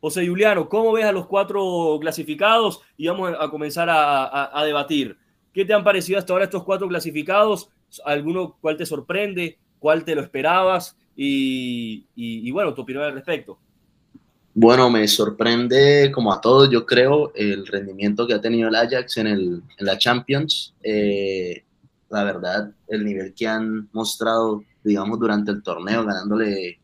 José 0.01 0.27
Juliano, 0.27 0.69
¿cómo 0.69 0.93
ves 0.93 1.05
a 1.05 1.13
los 1.13 1.27
cuatro 1.27 1.99
clasificados? 2.01 2.81
Y 2.97 3.07
vamos 3.07 3.33
a 3.39 3.49
comenzar 3.51 3.89
a, 3.89 4.25
a, 4.25 4.61
a, 4.61 4.65
debatir. 4.65 5.17
¿Qué 5.53 5.65
te 5.65 5.75
han 5.75 5.85
parecido 5.85 6.19
hasta 6.19 6.33
ahora 6.33 6.47
estos 6.47 6.65
cuatro 6.65 6.89
clasificados? 6.89 7.71
¿Alguno 8.05 8.57
cuál 8.61 8.77
te 8.77 8.87
sorprende? 8.87 9.60
¿Cuál 9.81 10.05
te 10.05 10.15
lo 10.15 10.21
esperabas? 10.21 10.97
Y, 11.17 12.07
y, 12.15 12.49
y 12.49 12.51
bueno, 12.53 12.73
tu 12.73 12.83
opinión 12.83 13.03
al 13.03 13.15
respecto. 13.15 13.59
Bueno, 14.55 14.91
me 14.91 15.07
sorprende, 15.09 16.11
como 16.13 16.33
a 16.33 16.41
todos, 16.41 16.71
yo 16.71 16.85
creo, 16.85 17.33
el 17.35 17.67
rendimiento 17.67 18.27
que 18.27 18.35
ha 18.35 18.41
tenido 18.41 18.69
el 18.69 18.75
Ajax 18.75 19.17
en, 19.17 19.27
el, 19.27 19.63
en 19.79 19.87
la 19.87 19.97
Champions. 19.97 20.75
Eh, 20.83 21.65
la 22.11 22.25
verdad, 22.25 22.73
el 22.89 23.05
nivel 23.05 23.33
que 23.33 23.47
han 23.47 23.89
mostrado, 23.93 24.65
digamos, 24.83 25.19
durante 25.19 25.51
el 25.53 25.63
torneo, 25.63 26.05
ganándole 26.05 26.81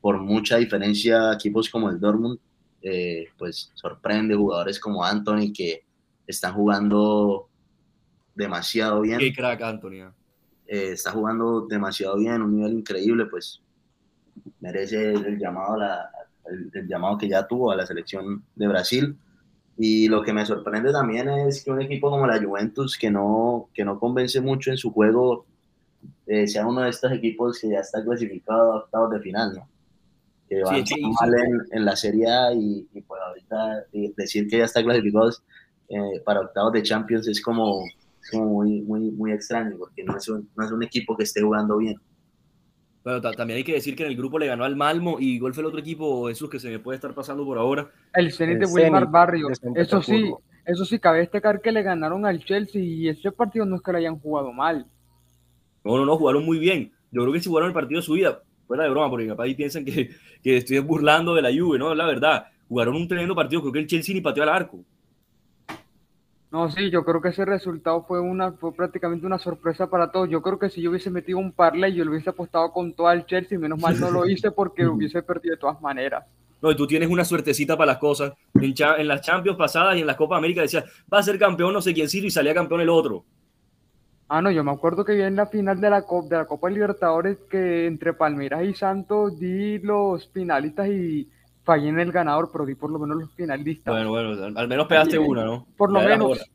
por 0.00 0.18
mucha 0.18 0.56
diferencia 0.56 1.30
a 1.30 1.34
equipos 1.34 1.68
como 1.68 1.90
el 1.90 2.00
Dortmund, 2.00 2.38
eh, 2.82 3.28
pues 3.38 3.70
sorprende 3.74 4.34
jugadores 4.34 4.80
como 4.80 5.04
Anthony 5.04 5.52
que 5.54 5.84
están 6.26 6.54
jugando 6.54 7.48
demasiado 8.34 9.02
bien. 9.02 9.18
Qué 9.18 9.32
crack, 9.32 9.62
Anthony. 9.62 10.10
Eh, 10.66 10.92
está 10.92 11.10
jugando 11.10 11.66
demasiado 11.66 12.16
bien, 12.16 12.42
un 12.42 12.56
nivel 12.56 12.72
increíble, 12.74 13.26
pues 13.26 13.60
merece 14.60 15.12
el 15.12 15.38
llamado, 15.38 15.76
la, 15.76 16.10
el, 16.46 16.70
el, 16.72 16.88
llamado 16.88 17.18
que 17.18 17.28
ya 17.28 17.46
tuvo 17.46 17.70
a 17.70 17.76
la 17.76 17.86
selección 17.86 18.44
de 18.54 18.68
Brasil. 18.68 19.16
Y 19.78 20.08
lo 20.08 20.22
que 20.22 20.32
me 20.32 20.44
sorprende 20.46 20.92
también 20.92 21.28
es 21.28 21.64
que 21.64 21.70
un 21.70 21.80
equipo 21.80 22.10
como 22.10 22.26
la 22.26 22.42
Juventus, 22.42 22.96
que 22.98 23.10
no, 23.10 23.68
que 23.74 23.84
no 23.84 23.98
convence 23.98 24.40
mucho 24.40 24.70
en 24.70 24.76
su 24.76 24.92
juego, 24.92 25.46
eh, 26.26 26.46
sea 26.46 26.66
uno 26.66 26.82
de 26.82 26.90
estos 26.90 27.12
equipos 27.12 27.58
que 27.58 27.70
ya 27.70 27.80
está 27.80 28.02
clasificado 28.02 28.72
a 28.72 28.76
octavos 28.76 29.10
de 29.10 29.20
final, 29.20 29.54
¿no? 29.54 29.68
Que 30.48 30.62
van 30.62 30.86
sí, 30.86 30.94
sí, 30.94 31.02
mal 31.02 31.34
en, 31.34 31.60
en, 31.72 31.84
la 31.84 31.96
Serie 31.96 32.28
A 32.28 32.52
y, 32.52 32.86
y 32.92 33.00
pues 33.00 33.20
ahorita 33.20 33.84
decir 34.16 34.46
que 34.48 34.58
ya 34.58 34.64
está 34.64 34.82
clasificado 34.82 35.30
eh, 35.88 36.20
para 36.24 36.40
octavos 36.40 36.72
de 36.72 36.82
Champions 36.82 37.28
es 37.28 37.40
como, 37.40 37.84
como 38.30 38.46
muy, 38.46 38.82
muy, 38.82 39.10
muy 39.10 39.32
extraño, 39.32 39.76
porque 39.78 40.04
no 40.04 40.16
es, 40.16 40.28
un, 40.28 40.48
no 40.56 40.64
es 40.64 40.72
un 40.72 40.82
equipo 40.82 41.16
que 41.16 41.24
esté 41.24 41.42
jugando 41.42 41.78
bien. 41.78 41.96
Pero 43.02 43.20
también 43.20 43.56
hay 43.56 43.64
que 43.64 43.72
decir 43.72 43.96
que 43.96 44.04
en 44.04 44.10
el 44.10 44.16
grupo 44.16 44.38
le 44.38 44.46
ganó 44.46 44.64
al 44.64 44.76
Malmo 44.76 45.16
y 45.18 45.38
gol 45.38 45.54
fue 45.54 45.62
el 45.62 45.66
otro 45.66 45.80
equipo, 45.80 46.28
Jesús, 46.28 46.48
que 46.48 46.60
se 46.60 46.70
me 46.70 46.78
puede 46.78 46.96
estar 46.96 47.12
pasando 47.14 47.44
por 47.44 47.58
ahora. 47.58 47.90
El 48.14 48.32
Zenit 48.32 48.58
de 48.58 48.66
Wilmar 48.66 49.10
Barrio. 49.10 49.48
Eso 49.74 50.02
sí, 50.02 50.32
eso 50.64 50.84
sí, 50.84 50.98
cabe 51.00 51.18
destacar 51.18 51.60
que 51.60 51.72
le 51.72 51.82
ganaron 51.82 52.24
al 52.24 52.44
Chelsea 52.44 52.80
y 52.80 53.08
ese 53.08 53.32
partido 53.32 53.66
no 53.66 53.76
es 53.76 53.82
que 53.82 53.92
le 53.92 53.98
hayan 53.98 54.20
jugado 54.20 54.52
mal. 54.52 54.86
No, 55.84 55.96
no, 55.96 56.06
no, 56.06 56.16
jugaron 56.16 56.44
muy 56.44 56.58
bien. 56.58 56.92
Yo 57.10 57.22
creo 57.22 57.32
que 57.32 57.40
si 57.40 57.48
jugaron 57.48 57.70
el 57.70 57.74
partido 57.74 58.00
de 58.00 58.06
su 58.06 58.12
vida, 58.12 58.40
fuera 58.68 58.84
de 58.84 58.90
broma, 58.90 59.10
porque 59.10 59.26
capaz 59.26 59.44
ahí 59.44 59.54
piensan 59.56 59.84
que, 59.84 60.10
que 60.42 60.58
estoy 60.58 60.78
burlando 60.78 61.34
de 61.34 61.42
la 61.42 61.50
Juve, 61.50 61.78
¿no? 61.78 61.92
La 61.96 62.06
verdad, 62.06 62.46
jugaron 62.68 62.94
un 62.94 63.08
tremendo 63.08 63.34
partido, 63.34 63.62
creo 63.62 63.72
que 63.72 63.80
el 63.80 63.86
Chelsea 63.88 64.14
ni 64.14 64.20
pateó 64.20 64.44
al 64.44 64.48
arco. 64.48 64.84
No, 66.52 66.70
sí, 66.70 66.90
yo 66.90 67.02
creo 67.02 67.22
que 67.22 67.30
ese 67.30 67.46
resultado 67.46 68.04
fue 68.06 68.20
una 68.20 68.52
fue 68.52 68.74
prácticamente 68.74 69.24
una 69.24 69.38
sorpresa 69.38 69.88
para 69.88 70.12
todos. 70.12 70.28
Yo 70.28 70.42
creo 70.42 70.58
que 70.58 70.68
si 70.68 70.82
yo 70.82 70.90
hubiese 70.90 71.10
metido 71.10 71.38
un 71.38 71.50
parlay, 71.50 71.94
yo 71.94 72.04
lo 72.04 72.10
hubiese 72.10 72.28
apostado 72.28 72.70
con 72.72 72.92
todo 72.92 73.10
el 73.10 73.24
Chelsea, 73.24 73.58
menos 73.58 73.80
mal 73.80 73.98
no 73.98 74.10
lo 74.10 74.26
hice 74.28 74.50
porque 74.50 74.86
hubiese 74.86 75.22
perdido 75.22 75.54
de 75.54 75.60
todas 75.60 75.80
maneras. 75.80 76.26
No, 76.60 76.70
y 76.70 76.76
tú 76.76 76.86
tienes 76.86 77.08
una 77.08 77.24
suertecita 77.24 77.74
para 77.74 77.92
las 77.92 77.98
cosas. 77.98 78.34
En, 78.52 78.74
en 78.98 79.08
las 79.08 79.22
Champions 79.22 79.56
pasadas 79.56 79.96
y 79.96 80.00
en 80.00 80.06
la 80.06 80.14
Copa 80.14 80.36
América 80.36 80.60
decía, 80.60 80.84
va 81.10 81.20
a 81.20 81.22
ser 81.22 81.38
campeón 81.38 81.72
no 81.72 81.80
sé 81.80 81.94
quién 81.94 82.10
sí 82.10 82.24
y 82.24 82.30
salía 82.30 82.52
campeón 82.52 82.82
el 82.82 82.90
otro. 82.90 83.24
Ah, 84.28 84.42
no, 84.42 84.50
yo 84.50 84.62
me 84.62 84.72
acuerdo 84.72 85.06
que 85.06 85.14
vi 85.14 85.22
en 85.22 85.36
la 85.36 85.46
final 85.46 85.80
de 85.80 85.88
la, 85.88 86.02
Copa, 86.02 86.28
de 86.28 86.36
la 86.36 86.44
Copa 86.44 86.68
Libertadores 86.68 87.38
que 87.50 87.86
entre 87.86 88.12
Palmeiras 88.12 88.62
y 88.64 88.74
Santos 88.74 89.38
di 89.38 89.78
los 89.78 90.28
finalistas 90.28 90.88
y 90.88 91.30
fallé 91.64 91.88
en 91.88 92.00
el 92.00 92.12
ganador, 92.12 92.50
pero 92.52 92.66
di 92.66 92.74
por 92.74 92.90
lo 92.90 92.98
menos 92.98 93.18
los 93.18 93.32
finalistas. 93.32 93.92
Bueno, 93.92 94.10
bueno, 94.10 94.58
al 94.58 94.68
menos 94.68 94.86
pegaste 94.86 95.12
sí, 95.12 95.18
una, 95.18 95.44
¿no? 95.44 95.66
Por 95.76 95.92
lo 95.92 96.00
ya 96.00 96.08
menos. 96.08 96.40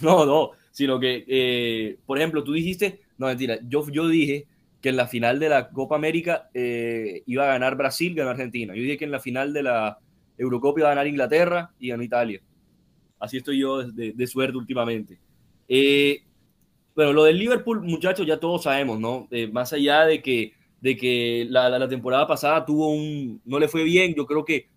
No, 0.00 0.24
no, 0.24 0.52
sino 0.70 1.00
que, 1.00 1.24
eh, 1.26 1.98
por 2.06 2.18
ejemplo, 2.18 2.44
tú 2.44 2.52
dijiste, 2.52 3.00
no, 3.16 3.26
mentira, 3.26 3.58
yo, 3.66 3.84
yo 3.90 4.06
dije 4.06 4.46
que 4.80 4.90
en 4.90 4.96
la 4.96 5.08
final 5.08 5.40
de 5.40 5.48
la 5.48 5.70
Copa 5.70 5.96
América 5.96 6.50
eh, 6.54 7.24
iba 7.26 7.42
a 7.42 7.48
ganar 7.48 7.74
Brasil, 7.76 8.14
ganó 8.14 8.30
Argentina. 8.30 8.76
Yo 8.76 8.82
dije 8.82 8.96
que 8.96 9.06
en 9.06 9.10
la 9.10 9.18
final 9.18 9.52
de 9.52 9.64
la 9.64 9.98
Eurocopa 10.36 10.78
iba 10.78 10.88
a 10.88 10.92
ganar 10.92 11.08
Inglaterra 11.08 11.72
y 11.80 11.88
ganó 11.88 12.04
Italia. 12.04 12.40
Así 13.18 13.38
estoy 13.38 13.58
yo 13.58 13.82
de, 13.82 14.12
de 14.12 14.26
suerte 14.28 14.56
últimamente. 14.56 15.18
Eh, 15.66 16.22
bueno, 16.94 17.12
lo 17.12 17.24
del 17.24 17.40
Liverpool, 17.40 17.82
muchachos, 17.82 18.24
ya 18.24 18.38
todos 18.38 18.62
sabemos, 18.62 19.00
¿no? 19.00 19.26
más 19.50 19.72
allá 19.72 20.06
de 20.06 20.22
que 20.22 20.52
de 20.80 20.96
que 20.96 21.46
la, 21.48 21.68
la, 21.68 21.88
temporada 21.88 22.26
pasada 22.26 22.64
tuvo 22.64 22.88
un, 22.88 23.40
no 23.44 23.58
le 23.58 23.68
fue 23.68 23.82
bien, 23.84 24.14
yo 24.14 24.26
creo 24.26 24.44
que 24.44 24.68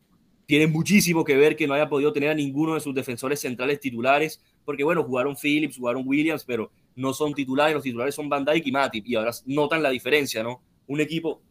tiene 0.46 0.68
muchísimo 0.68 1.24
que 1.24 1.38
ver 1.38 1.56
que 1.56 1.68
no 1.68 1.74
haya 1.74 1.88
podido 1.88 2.12
tener 2.12 2.30
a 2.30 2.34
ninguno 2.34 2.74
de 2.74 2.80
sus 2.80 2.94
defensores 2.94 3.40
centrales 3.40 3.80
titulares, 3.80 4.44
porque 4.66 4.84
bueno, 4.84 5.04
jugaron 5.04 5.36
Phillips, 5.36 5.78
jugaron 5.78 6.04
Williams, 6.06 6.44
pero 6.44 6.72
no 6.96 7.14
son 7.14 7.34
titulares, 7.34 7.74
los 7.74 7.84
titulares 7.84 8.16
son 8.16 8.28
Van 8.30 8.44
Dijk 8.44 8.68
y 8.68 8.72
Matip, 8.72 9.06
y 9.06 9.16
ahora 9.16 9.32
notan 9.46 9.82
la 9.84 9.90
diferencia, 9.90 10.44
¿no? 10.44 10.62
Un 10.88 11.00
equipo 11.00 11.42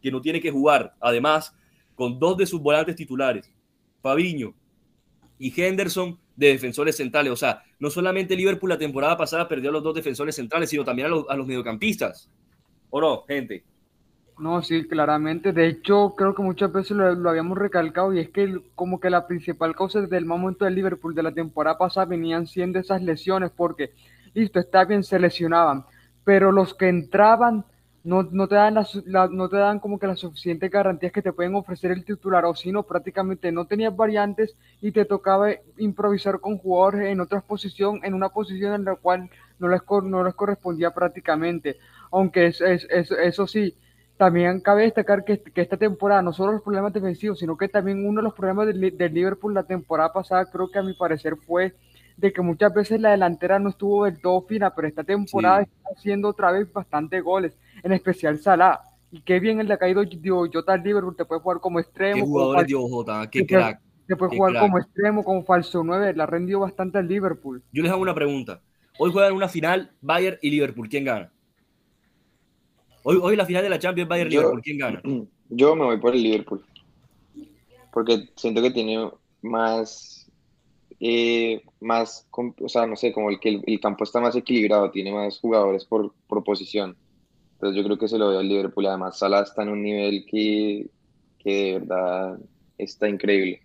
que 0.00 0.10
no 0.10 0.20
tiene 0.20 0.40
que 0.40 0.50
jugar, 0.50 0.94
además, 1.00 1.54
con 1.94 2.18
dos 2.18 2.36
de 2.36 2.46
sus 2.46 2.60
volantes 2.60 2.96
titulares, 2.96 3.52
Fabiño 4.00 4.54
y 5.38 5.60
Henderson, 5.60 6.18
de 6.36 6.48
defensores 6.48 6.96
centrales. 6.96 7.32
O 7.32 7.36
sea, 7.36 7.64
no 7.80 7.90
solamente 7.90 8.36
Liverpool 8.36 8.70
la 8.70 8.78
temporada 8.78 9.16
pasada 9.16 9.48
perdió 9.48 9.70
a 9.70 9.72
los 9.72 9.82
dos 9.82 9.94
defensores 9.94 10.36
centrales, 10.36 10.70
sino 10.70 10.84
también 10.84 11.06
a 11.06 11.10
los, 11.10 11.24
a 11.28 11.36
los 11.36 11.46
mediocampistas. 11.46 12.30
¿O 12.90 13.00
no, 13.00 13.24
gente? 13.26 13.64
No, 14.38 14.62
sí, 14.62 14.86
claramente. 14.86 15.52
De 15.52 15.66
hecho, 15.66 16.14
creo 16.16 16.32
que 16.34 16.42
muchas 16.42 16.72
veces 16.72 16.92
lo, 16.92 17.12
lo, 17.14 17.30
habíamos 17.30 17.58
recalcado 17.58 18.14
y 18.14 18.20
es 18.20 18.30
que 18.30 18.60
como 18.76 19.00
que 19.00 19.10
la 19.10 19.26
principal 19.26 19.74
causa 19.74 20.00
del 20.00 20.26
momento 20.26 20.64
del 20.64 20.76
Liverpool 20.76 21.14
de 21.14 21.24
la 21.24 21.32
temporada 21.32 21.76
pasada 21.76 22.06
venían 22.06 22.46
siendo 22.46 22.78
esas 22.78 23.02
lesiones 23.02 23.50
porque, 23.50 23.92
listo, 24.34 24.60
está 24.60 24.84
bien, 24.84 25.02
se 25.02 25.18
lesionaban, 25.18 25.84
pero 26.22 26.52
los 26.52 26.72
que 26.74 26.88
entraban 26.88 27.64
no, 28.04 28.22
no, 28.22 28.46
te 28.46 28.54
dan 28.54 28.74
no 29.32 29.48
te 29.48 29.56
dan 29.56 29.80
como 29.80 29.98
que 29.98 30.06
las 30.06 30.20
suficientes 30.20 30.70
garantías 30.70 31.12
que 31.12 31.20
te 31.20 31.32
pueden 31.32 31.56
ofrecer 31.56 31.90
el 31.90 32.04
titular 32.04 32.44
o 32.44 32.54
si 32.54 32.70
no, 32.70 32.84
prácticamente 32.84 33.50
no 33.50 33.66
tenías 33.66 33.94
variantes 33.96 34.56
y 34.80 34.92
te 34.92 35.04
tocaba 35.04 35.50
improvisar 35.78 36.38
con 36.40 36.58
jugadores 36.58 37.08
en 37.08 37.20
otra 37.20 37.40
posición, 37.40 38.00
en 38.04 38.14
una 38.14 38.28
posición 38.28 38.72
en 38.74 38.84
la 38.84 38.94
cual 38.94 39.28
no 39.58 39.68
les, 39.68 39.82
no 40.04 40.22
les 40.22 40.34
correspondía 40.34 40.92
prácticamente. 40.94 41.76
Aunque 42.12 42.46
es, 42.46 42.60
es, 42.60 42.86
es, 42.88 43.10
eso 43.10 43.46
sí, 43.46 43.74
también 44.18 44.60
cabe 44.60 44.82
destacar 44.82 45.24
que, 45.24 45.40
que, 45.40 45.62
esta 45.62 45.76
temporada, 45.76 46.20
no 46.22 46.32
solo 46.32 46.52
los 46.52 46.62
problemas 46.62 46.92
defensivos, 46.92 47.38
sino 47.38 47.56
que 47.56 47.68
también 47.68 48.04
uno 48.04 48.20
de 48.20 48.24
los 48.24 48.34
problemas 48.34 48.66
del, 48.66 48.98
del, 48.98 49.14
Liverpool 49.14 49.54
la 49.54 49.62
temporada 49.62 50.12
pasada, 50.12 50.50
creo 50.50 50.68
que 50.68 50.80
a 50.80 50.82
mi 50.82 50.92
parecer 50.92 51.36
fue 51.36 51.74
de 52.16 52.32
que 52.32 52.42
muchas 52.42 52.74
veces 52.74 53.00
la 53.00 53.12
delantera 53.12 53.60
no 53.60 53.70
estuvo 53.70 54.04
del 54.04 54.20
todo 54.20 54.42
fina, 54.42 54.74
pero 54.74 54.88
esta 54.88 55.04
temporada 55.04 55.62
sí. 55.62 55.70
está 55.70 55.90
haciendo 55.96 56.28
otra 56.28 56.50
vez 56.50 56.70
bastante 56.72 57.20
goles, 57.20 57.56
en 57.82 57.92
especial 57.92 58.38
Salah. 58.40 58.80
Y 59.12 59.20
qué 59.22 59.38
bien 59.38 59.64
le 59.64 59.72
ha 59.72 59.78
caído 59.78 60.02
Jota 60.52 60.72
al 60.72 60.82
Liverpool, 60.82 61.16
te 61.16 61.24
puede 61.24 61.40
jugar 61.40 61.60
como 61.60 61.78
extremo. 61.78 62.16
Qué 62.16 62.22
jugador 62.22 62.66
Dios, 62.66 62.82
Jota, 62.90 63.30
qué 63.30 63.46
crack. 63.46 63.80
Te 64.08 64.16
puede 64.16 64.36
jugar 64.36 64.52
crack. 64.52 64.62
como 64.62 64.78
extremo, 64.78 65.22
como 65.22 65.44
falso 65.44 65.84
9, 65.84 66.12
le 66.12 66.22
ha 66.22 66.26
rendido 66.26 66.58
bastante 66.60 66.98
al 66.98 67.06
Liverpool. 67.06 67.62
Yo 67.72 67.84
les 67.84 67.92
hago 67.92 68.02
una 68.02 68.14
pregunta. 68.14 68.60
Hoy 68.98 69.12
juegan 69.12 69.32
una 69.32 69.48
final 69.48 69.92
Bayern 70.00 70.38
y 70.42 70.50
Liverpool, 70.50 70.88
¿quién 70.88 71.04
gana? 71.04 71.30
Hoy, 73.02 73.18
hoy 73.22 73.36
la 73.36 73.46
final 73.46 73.62
de 73.62 73.70
la 73.70 73.78
Champions 73.78 74.08
Bayern 74.08 74.30
Liverpool, 74.30 74.62
¿quién 74.62 74.78
gana? 74.78 75.02
Yo 75.48 75.74
me 75.74 75.84
voy 75.84 75.98
por 75.98 76.14
el 76.14 76.22
Liverpool. 76.22 76.64
Porque 77.92 78.28
siento 78.36 78.62
que 78.62 78.70
tiene 78.70 79.10
más, 79.42 80.30
eh, 81.00 81.62
más, 81.80 82.28
o 82.32 82.68
sea, 82.68 82.86
no 82.86 82.96
sé, 82.96 83.12
como 83.12 83.30
el 83.30 83.40
que 83.40 83.48
el, 83.48 83.62
el, 83.66 83.80
campo 83.80 84.04
está 84.04 84.20
más 84.20 84.36
equilibrado, 84.36 84.90
tiene 84.90 85.12
más 85.12 85.38
jugadores 85.40 85.84
por, 85.84 86.12
por 86.26 86.44
posición. 86.44 86.96
Entonces 87.58 87.76
yo 87.76 87.84
creo 87.84 87.98
que 87.98 88.06
se 88.06 88.18
lo 88.18 88.28
veo 88.28 88.38
al 88.38 88.48
Liverpool. 88.48 88.86
Además, 88.86 89.18
Salah 89.18 89.42
está 89.42 89.62
en 89.62 89.70
un 89.70 89.82
nivel 89.82 90.24
que, 90.26 90.88
que 91.38 91.50
de 91.50 91.78
verdad 91.80 92.38
está 92.76 93.08
increíble. 93.08 93.62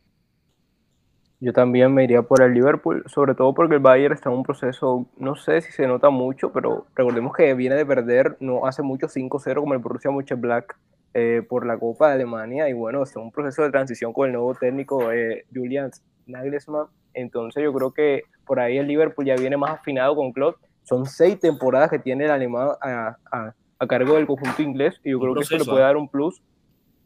Yo 1.44 1.52
también 1.52 1.94
me 1.94 2.06
iría 2.06 2.22
por 2.22 2.42
el 2.42 2.54
Liverpool, 2.54 3.04
sobre 3.06 3.36
todo 3.36 3.54
porque 3.54 3.76
el 3.76 3.82
Bayern 3.82 4.14
está 4.14 4.30
en 4.30 4.38
un 4.38 4.44
proceso, 4.44 5.08
no 5.18 5.36
sé 5.36 5.60
si 5.60 5.74
se 5.74 5.86
nota 5.86 6.10
mucho, 6.10 6.54
pero 6.54 6.86
recordemos 6.96 7.36
que 7.36 7.54
viene 7.54 7.76
de 7.76 7.86
perder 7.86 8.38
no 8.40 8.66
hace 8.66 8.82
mucho 8.82 9.08
5-0 9.10 9.60
como 9.60 9.74
el 9.74 9.82
Borussia 9.82 10.10
Mönchengladbach 10.10 10.78
eh, 11.14 11.46
por 11.46 11.66
la 11.66 11.78
Copa 11.78 12.08
de 12.08 12.14
Alemania 12.14 12.70
y 12.70 12.74
bueno, 12.74 13.04
está 13.04 13.20
en 13.20 13.26
un 13.26 13.32
proceso 13.34 13.62
de 13.62 13.72
transición 13.72 14.14
con 14.14 14.28
el 14.28 14.32
nuevo 14.32 14.56
técnico 14.56 15.12
eh, 15.12 15.44
Julian 15.54 15.92
Nagelsmann, 16.28 16.88
entonces 17.14 17.62
yo 17.62 17.74
creo 17.74 17.92
que 17.92 18.22
por 18.46 18.62
ahí 18.62 18.78
el 18.78 18.88
Liverpool 18.88 19.26
ya 19.26 19.36
viene 19.36 19.58
más 19.58 19.72
afinado 19.72 20.16
con 20.16 20.32
Klopp, 20.32 20.56
son 20.84 21.06
seis 21.06 21.38
temporadas 21.42 21.90
que 21.90 22.00
tiene 22.00 22.24
el 22.24 22.32
alemán 22.32 22.70
a, 22.82 23.18
a, 23.30 23.54
a 23.80 23.88
cargo 23.88 24.16
del 24.16 24.28
conjunto 24.28 24.62
inglés 24.62 24.96
y 25.04 25.12
yo 25.12 25.20
creo 25.20 25.34
que 25.34 25.42
eso 25.42 25.58
le 25.58 25.66
puede 25.66 25.82
dar 25.82 25.98
un 25.98 26.08
plus, 26.08 26.42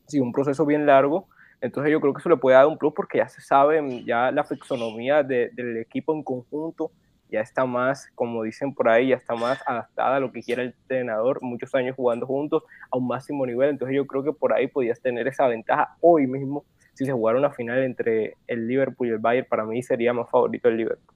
sí, 0.06 0.20
un 0.20 0.32
proceso 0.32 0.64
bien 0.64 0.86
largo, 0.86 1.28
entonces 1.62 1.92
yo 1.92 2.00
creo 2.00 2.14
que 2.14 2.20
eso 2.20 2.30
le 2.30 2.38
puede 2.38 2.56
dar 2.56 2.68
un 2.68 2.78
plus 2.78 2.94
porque 2.94 3.18
ya 3.18 3.28
se 3.28 3.42
sabe 3.42 4.04
ya 4.04 4.32
la 4.32 4.44
fisonomía 4.44 5.24
de, 5.24 5.50
del 5.54 5.78
equipo 5.78 6.14
en 6.14 6.24
conjunto 6.24 6.92
ya 7.30 7.42
está 7.42 7.66
más, 7.66 8.10
como 8.16 8.44
dicen 8.44 8.74
por 8.74 8.88
ahí, 8.88 9.10
ya 9.10 9.16
está 9.16 9.36
más 9.36 9.60
adaptada 9.66 10.18
a 10.18 10.20
lo 10.20 10.32
que 10.32 10.42
quiera 10.42 10.62
el 10.64 10.70
entrenador, 10.70 11.40
muchos 11.42 11.74
años 11.76 11.96
jugando 11.96 12.26
juntos 12.26 12.64
a 12.90 12.98
un 12.98 13.08
máximo 13.08 13.46
nivel, 13.46 13.70
entonces 13.70 13.96
yo 13.96 14.08
creo 14.08 14.24
que 14.24 14.34
por 14.34 14.54
ahí 14.54 14.68
podías 14.68 15.02
tener 15.02 15.28
esa 15.28 15.48
ventaja 15.48 15.98
hoy 16.00 16.26
mismo, 16.26 16.66
si 16.94 17.06
se 17.06 17.12
jugara 17.12 17.38
una 17.38 17.52
final 17.52 17.84
entre 17.84 18.36
el 18.48 18.68
Liverpool 18.68 19.08
y 19.08 19.12
el 19.12 19.20
Bayern, 19.20 19.48
para 19.50 19.66
mí 19.66 19.84
sería 19.84 20.14
más 20.14 20.30
favorito 20.30 20.70
el 20.70 20.78
Liverpool. 20.78 21.16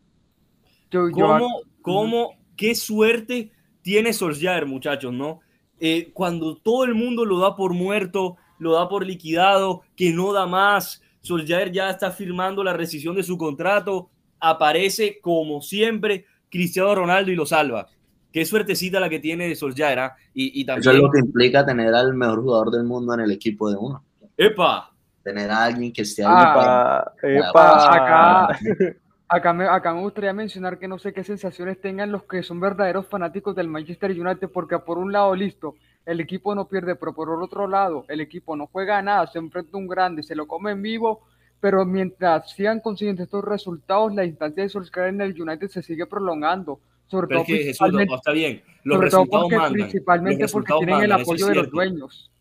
¿Cómo, 1.14 1.48
cómo, 1.82 2.34
qué 2.58 2.76
suerte 2.76 3.52
tiene 3.82 4.14
Solskjaer, 4.14 4.66
muchachos, 4.66 5.14
¿no? 5.14 5.40
Eh, 5.80 6.12
cuando 6.14 6.58
todo 6.58 6.84
el 6.84 6.94
mundo 6.94 7.26
lo 7.26 7.40
da 7.40 7.56
por 7.56 7.74
muerto, 7.74 8.36
lo 8.62 8.74
da 8.74 8.88
por 8.88 9.04
liquidado, 9.04 9.82
que 9.96 10.14
no 10.14 10.32
da 10.32 10.46
más, 10.46 11.02
Solskjaer 11.22 11.72
ya 11.72 11.90
está 11.90 12.12
firmando 12.12 12.64
la 12.64 12.74
rescisión 12.74 13.16
de 13.16 13.24
su 13.24 13.36
contrato, 13.36 14.12
aparece 14.40 15.20
como 15.20 15.62
siempre 15.62 16.26
Cristiano 16.48 16.94
Ronaldo 16.94 17.32
y 17.32 17.36
lo 17.36 17.48
salva. 17.48 17.88
Qué 18.32 18.46
suertecita 18.46 19.00
la 19.00 19.10
que 19.10 19.20
tiene 19.20 19.48
de 19.48 19.56
Solskjaer. 19.56 20.00
¿ah? 20.00 20.16
Y, 20.36 20.64
también... 20.64 20.82
Eso 20.82 20.92
es 20.92 20.98
lo 21.02 21.10
que 21.10 21.20
implica 21.20 21.66
tener 21.66 21.92
al 21.92 22.14
mejor 22.14 22.44
jugador 22.44 22.70
del 22.70 22.84
mundo 22.84 23.16
en 23.16 23.22
el 23.22 23.32
equipo 23.32 23.68
de 23.72 23.78
uno. 23.78 24.06
¡Epa! 24.38 24.94
Tener 25.24 25.50
a 25.50 25.64
alguien 25.64 25.92
que 25.92 26.04
esté 26.04 26.24
ahí 26.24 26.32
ah, 26.32 27.14
para, 27.20 27.40
¡Epa! 27.50 27.96
Acá, 27.96 28.60
acá, 29.28 29.54
me, 29.54 29.66
acá 29.66 29.92
me 29.92 30.02
gustaría 30.02 30.34
mencionar 30.34 30.78
que 30.78 30.88
no 30.88 31.00
sé 31.00 31.14
qué 31.14 31.24
sensaciones 31.24 31.82
tengan 31.82 32.12
los 32.12 32.26
que 32.26 32.44
son 32.44 32.60
verdaderos 32.60 33.08
fanáticos 33.08 33.56
del 33.56 33.68
Manchester 33.68 34.12
United, 34.12 34.52
porque 34.54 34.78
por 34.78 35.00
un 35.00 35.12
lado, 35.12 35.36
listo, 35.36 35.74
el 36.06 36.20
equipo 36.20 36.56
no 36.56 36.68
pierde, 36.68 36.96
pero 36.96 37.14
por 37.14 37.30
el 37.30 37.44
otro 37.44 37.68
lado, 37.68 38.06
el 38.08 38.22
equipo 38.22 38.56
no 38.56 38.68
juega 38.68 39.02
nada, 39.02 39.28
se 39.28 39.40
enfrenta 39.40 39.72
a 39.74 39.80
un 39.80 39.88
grande, 39.88 40.24
se 40.24 40.36
lo 40.36 40.48
come 40.48 40.72
en 40.72 40.82
vivo 40.82 41.22
pero 41.62 41.86
mientras 41.86 42.52
sigan 42.52 42.80
consiguiendo 42.80 43.24
estos 43.24 43.46
resultados, 43.46 44.14
la 44.14 44.26
instancia 44.26 44.64
de 44.64 44.70
Solskjaer 44.70 45.10
en 45.10 45.22
el 45.22 45.40
United 45.40 45.70
se 45.70 45.84
sigue 45.84 46.08
prolongando. 46.08 46.82
Sobre 47.06 47.28
todo, 47.28 47.46
que 47.46 47.70
está 47.70 48.32
bien. 48.32 48.64
Los 48.84 49.00
resultados 49.00 49.50
mandan. 49.52 49.74
Principalmente 49.74 50.48
porque 50.48 50.74
tienen 50.80 51.04
el 51.04 51.12
apoyo 51.12 51.46
de 51.46 51.56
los 51.56 51.70
dueños. 51.70 52.32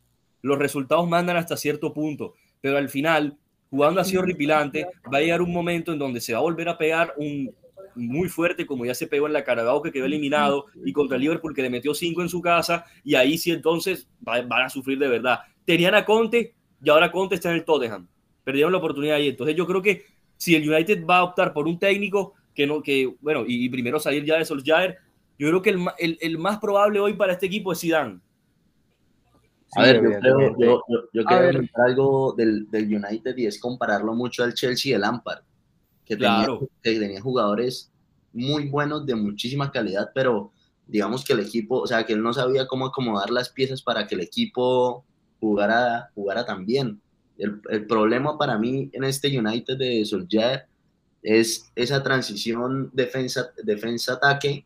Los 0.42 0.58
resultados 0.58 1.06
mandan 1.06 1.36
hasta 1.36 1.56
cierto 1.56 1.92
punto, 1.92 2.34
pero 2.62 2.78
al 2.78 2.88
final, 2.88 3.36
jugando 3.68 4.00
así 4.00 4.16
horripilante, 4.16 4.86
va 5.12 5.18
a 5.18 5.20
llegar 5.20 5.42
un 5.42 5.52
momento 5.52 5.92
en 5.92 5.98
donde 5.98 6.20
se 6.22 6.32
va 6.32 6.38
a 6.38 6.42
volver 6.42 6.70
a 6.70 6.78
pegar 6.78 7.12
un 7.18 7.54
muy 7.94 8.28
fuerte, 8.28 8.66
como 8.66 8.84
ya 8.84 8.94
se 8.94 9.06
pegó 9.06 9.26
en 9.26 9.32
la 9.32 9.44
Carabao 9.44 9.82
que 9.82 9.92
quedó 9.92 10.06
eliminado, 10.06 10.66
y 10.84 10.92
contra 10.92 11.16
el 11.16 11.22
Liverpool 11.22 11.54
que 11.54 11.62
le 11.62 11.70
metió 11.70 11.94
cinco 11.94 12.22
en 12.22 12.28
su 12.28 12.40
casa, 12.40 12.84
y 13.04 13.14
ahí 13.14 13.38
sí 13.38 13.50
entonces 13.50 14.08
van 14.20 14.52
a 14.52 14.68
sufrir 14.68 14.98
de 14.98 15.08
verdad. 15.08 15.40
Tenían 15.64 15.94
a 15.94 16.04
Conte, 16.04 16.54
y 16.82 16.90
ahora 16.90 17.10
Conte 17.10 17.34
está 17.34 17.50
en 17.50 17.56
el 17.56 17.64
Tottenham 17.64 18.06
perdieron 18.44 18.72
la 18.72 18.78
oportunidad 18.78 19.16
ahí. 19.16 19.28
Entonces 19.28 19.56
yo 19.56 19.66
creo 19.66 19.82
que 19.82 20.04
si 20.36 20.54
el 20.54 20.68
United 20.68 21.04
va 21.06 21.18
a 21.18 21.24
optar 21.24 21.52
por 21.52 21.66
un 21.66 21.78
técnico 21.78 22.34
que 22.54 22.66
no, 22.66 22.82
que, 22.82 23.14
bueno, 23.20 23.44
y, 23.46 23.68
primero 23.68 24.00
salir 24.00 24.24
ya 24.24 24.38
de 24.38 24.44
Solskjaer, 24.44 24.98
yo 25.38 25.48
creo 25.48 25.62
que 25.62 25.70
el, 25.70 25.86
el, 25.98 26.18
el, 26.20 26.38
más 26.38 26.58
probable 26.58 27.00
hoy 27.00 27.14
para 27.14 27.32
este 27.32 27.46
equipo 27.46 27.72
es 27.72 27.80
Zidane. 27.80 28.20
A 29.76 29.82
ver, 29.82 30.02
yo 30.02 30.18
creo, 30.18 30.56
yo, 30.58 30.82
yo, 31.12 31.24
quiero 31.24 31.60
algo 31.74 32.34
del, 32.36 32.68
del, 32.70 32.86
United 32.86 33.36
y 33.36 33.46
es 33.46 33.60
compararlo 33.60 34.14
mucho 34.14 34.42
al 34.42 34.52
Chelsea 34.52 34.90
y 34.90 34.94
el 34.94 35.02
Lampard, 35.02 35.42
que, 36.10 36.16
tenía, 36.16 36.46
que 36.82 36.98
tenía 36.98 37.20
jugadores 37.20 37.92
muy 38.32 38.68
buenos 38.68 39.06
de 39.06 39.14
muchísima 39.14 39.70
calidad, 39.70 40.10
pero 40.12 40.50
digamos 40.88 41.24
que 41.24 41.34
el 41.34 41.40
equipo, 41.40 41.82
o 41.82 41.86
sea, 41.86 42.04
que 42.04 42.14
él 42.14 42.22
no 42.22 42.32
sabía 42.32 42.66
cómo 42.66 42.86
acomodar 42.86 43.30
las 43.30 43.48
piezas 43.48 43.80
para 43.80 44.08
que 44.08 44.16
el 44.16 44.22
equipo 44.22 45.04
jugara, 45.38 46.10
jugara 46.16 46.44
tan 46.44 46.66
bien. 46.66 47.00
El, 47.38 47.86
problema 47.86 48.36
para 48.36 48.58
mí 48.58 48.90
en 48.92 49.04
este 49.04 49.28
United 49.38 49.78
de 49.78 50.04
Solskjaer 50.04 50.66
es 51.22 51.70
esa 51.76 52.02
transición 52.02 52.90
defensa-ataque 52.92 53.62
defensa, 53.62 54.18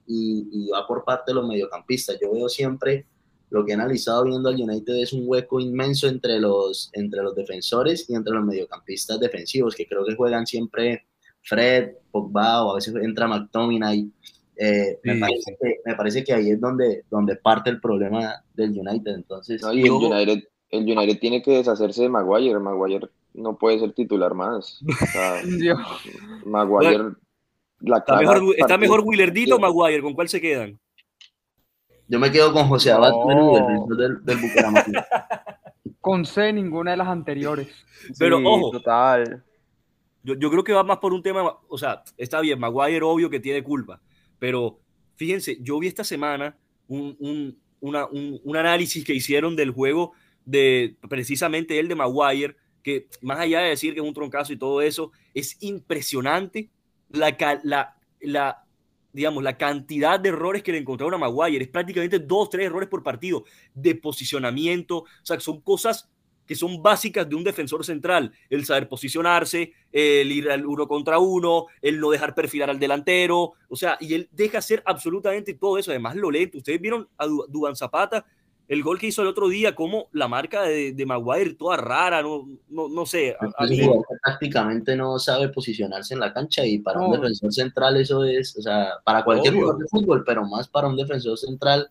y, 0.06 0.48
y, 0.50 0.68
va 0.70 0.86
por 0.86 1.04
parte 1.04 1.30
de 1.30 1.34
los 1.34 1.46
mediocampistas. 1.46 2.16
Yo 2.20 2.32
veo 2.32 2.48
siempre, 2.48 3.06
lo 3.50 3.66
que 3.66 3.72
he 3.72 3.74
analizado 3.74 4.24
viendo 4.24 4.48
al 4.48 4.60
United 4.60 4.94
es 4.94 5.12
un 5.12 5.24
hueco 5.26 5.60
inmenso 5.60 6.08
entre 6.08 6.40
los, 6.40 6.90
entre 6.94 7.22
los 7.22 7.34
defensores 7.34 8.08
y 8.08 8.14
entre 8.14 8.32
los 8.32 8.44
mediocampistas 8.44 9.20
defensivos, 9.20 9.74
que 9.74 9.86
creo 9.86 10.06
que 10.06 10.16
juegan 10.16 10.46
siempre 10.46 11.06
Fred, 11.44 11.92
Pogba 12.10 12.64
o 12.64 12.72
a 12.72 12.74
veces 12.76 12.94
entra 12.96 13.28
McTominay. 13.28 14.10
Eh, 14.56 15.00
me, 15.02 15.16
parece 15.16 15.56
que, 15.60 15.76
me, 15.84 15.94
parece 15.94 16.24
que, 16.24 16.32
ahí 16.32 16.50
es 16.50 16.60
donde, 16.60 17.04
donde 17.10 17.36
parte 17.36 17.70
el 17.70 17.80
problema 17.80 18.42
del 18.54 18.70
United. 18.70 19.14
Entonces, 19.14 19.62
y 19.72 19.82
el 19.82 19.90
United 19.90 20.44
el 20.74 20.90
United 20.90 21.18
tiene 21.18 21.42
que 21.42 21.52
deshacerse 21.52 22.02
de 22.02 22.08
Maguire. 22.08 22.58
Maguire 22.58 23.08
no 23.34 23.56
puede 23.56 23.78
ser 23.78 23.92
titular 23.92 24.34
más. 24.34 24.80
Maguire. 26.44 27.12
La 27.80 27.98
está, 27.98 28.16
mejor, 28.16 28.42
está 28.56 28.78
mejor 28.78 29.00
Willardito 29.04 29.56
o 29.56 29.58
Maguire. 29.58 30.02
¿Con 30.02 30.14
cuál 30.14 30.28
se 30.28 30.40
quedan? 30.40 30.78
Yo 32.08 32.18
me 32.18 32.30
quedo 32.30 32.52
con 32.52 32.68
José 32.68 32.92
Abad 32.92 33.12
del, 33.96 34.24
del 34.24 34.36
Bucaramanga. 34.38 35.06
con 36.00 36.24
C, 36.24 36.52
ninguna 36.52 36.92
de 36.92 36.96
las 36.98 37.08
anteriores. 37.08 37.68
Pero 38.18 38.38
ojo, 38.38 38.70
total. 38.70 39.42
Yo, 40.24 40.34
yo, 40.34 40.50
creo 40.50 40.64
que 40.64 40.72
va 40.72 40.82
más 40.82 40.98
por 40.98 41.12
un 41.12 41.22
tema, 41.22 41.58
o 41.68 41.78
sea, 41.78 42.02
está 42.16 42.40
bien, 42.40 42.58
Maguire 42.58 43.02
obvio 43.02 43.30
que 43.30 43.40
tiene 43.40 43.62
culpa, 43.62 44.00
pero 44.38 44.80
fíjense, 45.16 45.58
yo 45.60 45.78
vi 45.78 45.86
esta 45.86 46.02
semana 46.02 46.56
un, 46.88 47.16
un, 47.20 47.58
un, 47.80 48.40
un 48.42 48.56
análisis 48.56 49.04
que 49.04 49.14
hicieron 49.14 49.54
del 49.54 49.70
juego 49.70 50.12
de 50.44 50.96
precisamente 51.08 51.78
el 51.78 51.88
de 51.88 51.94
Maguire, 51.94 52.56
que 52.82 53.08
más 53.22 53.38
allá 53.38 53.60
de 53.60 53.70
decir 53.70 53.94
que 53.94 54.00
es 54.00 54.06
un 54.06 54.14
troncazo 54.14 54.52
y 54.52 54.58
todo 54.58 54.82
eso, 54.82 55.12
es 55.32 55.56
impresionante 55.60 56.70
la, 57.08 57.36
la, 57.62 57.96
la, 58.20 58.64
digamos, 59.12 59.42
la 59.42 59.56
cantidad 59.56 60.20
de 60.20 60.28
errores 60.30 60.62
que 60.62 60.72
le 60.72 60.78
encontraron 60.78 61.14
a 61.14 61.18
Maguire. 61.18 61.64
Es 61.64 61.70
prácticamente 61.70 62.18
dos, 62.18 62.50
tres 62.50 62.66
errores 62.66 62.88
por 62.88 63.02
partido 63.02 63.44
de 63.72 63.94
posicionamiento. 63.94 64.98
O 64.98 65.06
sea, 65.22 65.40
son 65.40 65.60
cosas 65.60 66.10
que 66.46 66.54
son 66.54 66.82
básicas 66.82 67.28
de 67.28 67.34
un 67.34 67.44
defensor 67.44 67.84
central. 67.84 68.32
El 68.50 68.64
saber 68.64 68.88
posicionarse, 68.88 69.72
el 69.92 70.30
ir 70.30 70.50
al 70.50 70.66
uno 70.66 70.86
contra 70.86 71.18
uno, 71.18 71.66
el 71.80 72.00
no 72.00 72.10
dejar 72.10 72.34
perfilar 72.34 72.70
al 72.70 72.78
delantero. 72.78 73.52
O 73.68 73.76
sea, 73.76 73.96
y 74.00 74.14
él 74.14 74.28
deja 74.32 74.58
hacer 74.58 74.82
absolutamente 74.84 75.54
todo 75.54 75.78
eso. 75.78 75.90
Además, 75.90 76.16
lo 76.16 76.30
lento. 76.30 76.58
Ustedes 76.58 76.80
vieron 76.80 77.08
a 77.18 77.26
Duban 77.26 77.76
Zapata 77.76 78.24
el 78.66 78.82
gol 78.82 78.98
que 78.98 79.08
hizo 79.08 79.22
el 79.22 79.28
otro 79.28 79.48
día, 79.48 79.74
como 79.74 80.08
la 80.12 80.26
marca 80.26 80.62
de, 80.62 80.92
de 80.92 81.06
Maguire, 81.06 81.54
toda 81.54 81.76
rara, 81.76 82.22
no, 82.22 82.48
no, 82.68 82.88
no 82.88 83.04
sé. 83.04 83.36
A, 83.38 83.50
prácticamente 84.22 84.96
no 84.96 85.18
sabe 85.18 85.50
posicionarse 85.50 86.14
en 86.14 86.20
la 86.20 86.32
cancha 86.32 86.64
y 86.64 86.78
para 86.78 87.00
un 87.00 87.12
defensor 87.12 87.52
central 87.52 87.96
eso 87.98 88.24
es, 88.24 88.56
o 88.56 88.62
sea, 88.62 88.94
para 89.04 89.22
cualquier 89.22 89.54
jugador 89.54 89.78
de 89.78 89.88
fútbol, 89.88 90.24
pero 90.24 90.46
más 90.46 90.68
para 90.68 90.88
un 90.88 90.96
defensor 90.96 91.36
central 91.36 91.90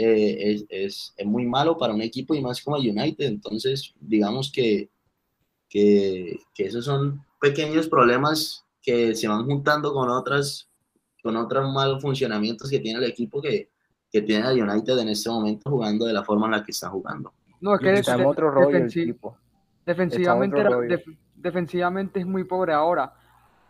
eh, 0.00 0.52
es, 0.52 0.64
es, 0.68 1.14
es, 1.16 1.26
muy 1.26 1.44
malo 1.44 1.76
para 1.76 1.92
un 1.92 2.02
equipo 2.02 2.34
y 2.34 2.40
más 2.40 2.62
como 2.62 2.76
United. 2.76 3.26
Entonces, 3.26 3.92
digamos 3.98 4.52
que, 4.52 4.90
que, 5.68 6.38
que 6.54 6.66
esos 6.66 6.84
son 6.84 7.24
pequeños 7.40 7.88
problemas 7.88 8.64
que 8.80 9.14
se 9.16 9.26
van 9.26 9.44
juntando 9.44 9.92
con 9.92 10.08
otras 10.08 10.68
con 11.20 11.36
otros 11.36 11.72
malos 11.72 12.00
funcionamientos 12.00 12.70
que 12.70 12.78
tiene 12.78 13.00
el 13.00 13.10
equipo 13.10 13.42
que, 13.42 13.70
que 14.10 14.22
tiene 14.22 14.46
a 14.46 14.52
United 14.52 14.98
en 14.98 15.08
este 15.08 15.28
momento 15.28 15.68
jugando 15.68 16.06
de 16.06 16.12
la 16.12 16.22
forma 16.22 16.46
en 16.46 16.52
la 16.52 16.62
que 16.62 16.70
está 16.70 16.88
jugando. 16.88 17.32
No, 17.60 17.74
es 17.74 17.80
que 17.80 17.92
está 17.92 18.14
en 18.14 18.26
otro 18.26 18.52
rollo 18.52 18.86
Defensivamente, 19.84 20.62
defensivamente 21.34 22.20
es 22.20 22.26
muy 22.26 22.44
pobre 22.44 22.72
ahora. 22.72 23.12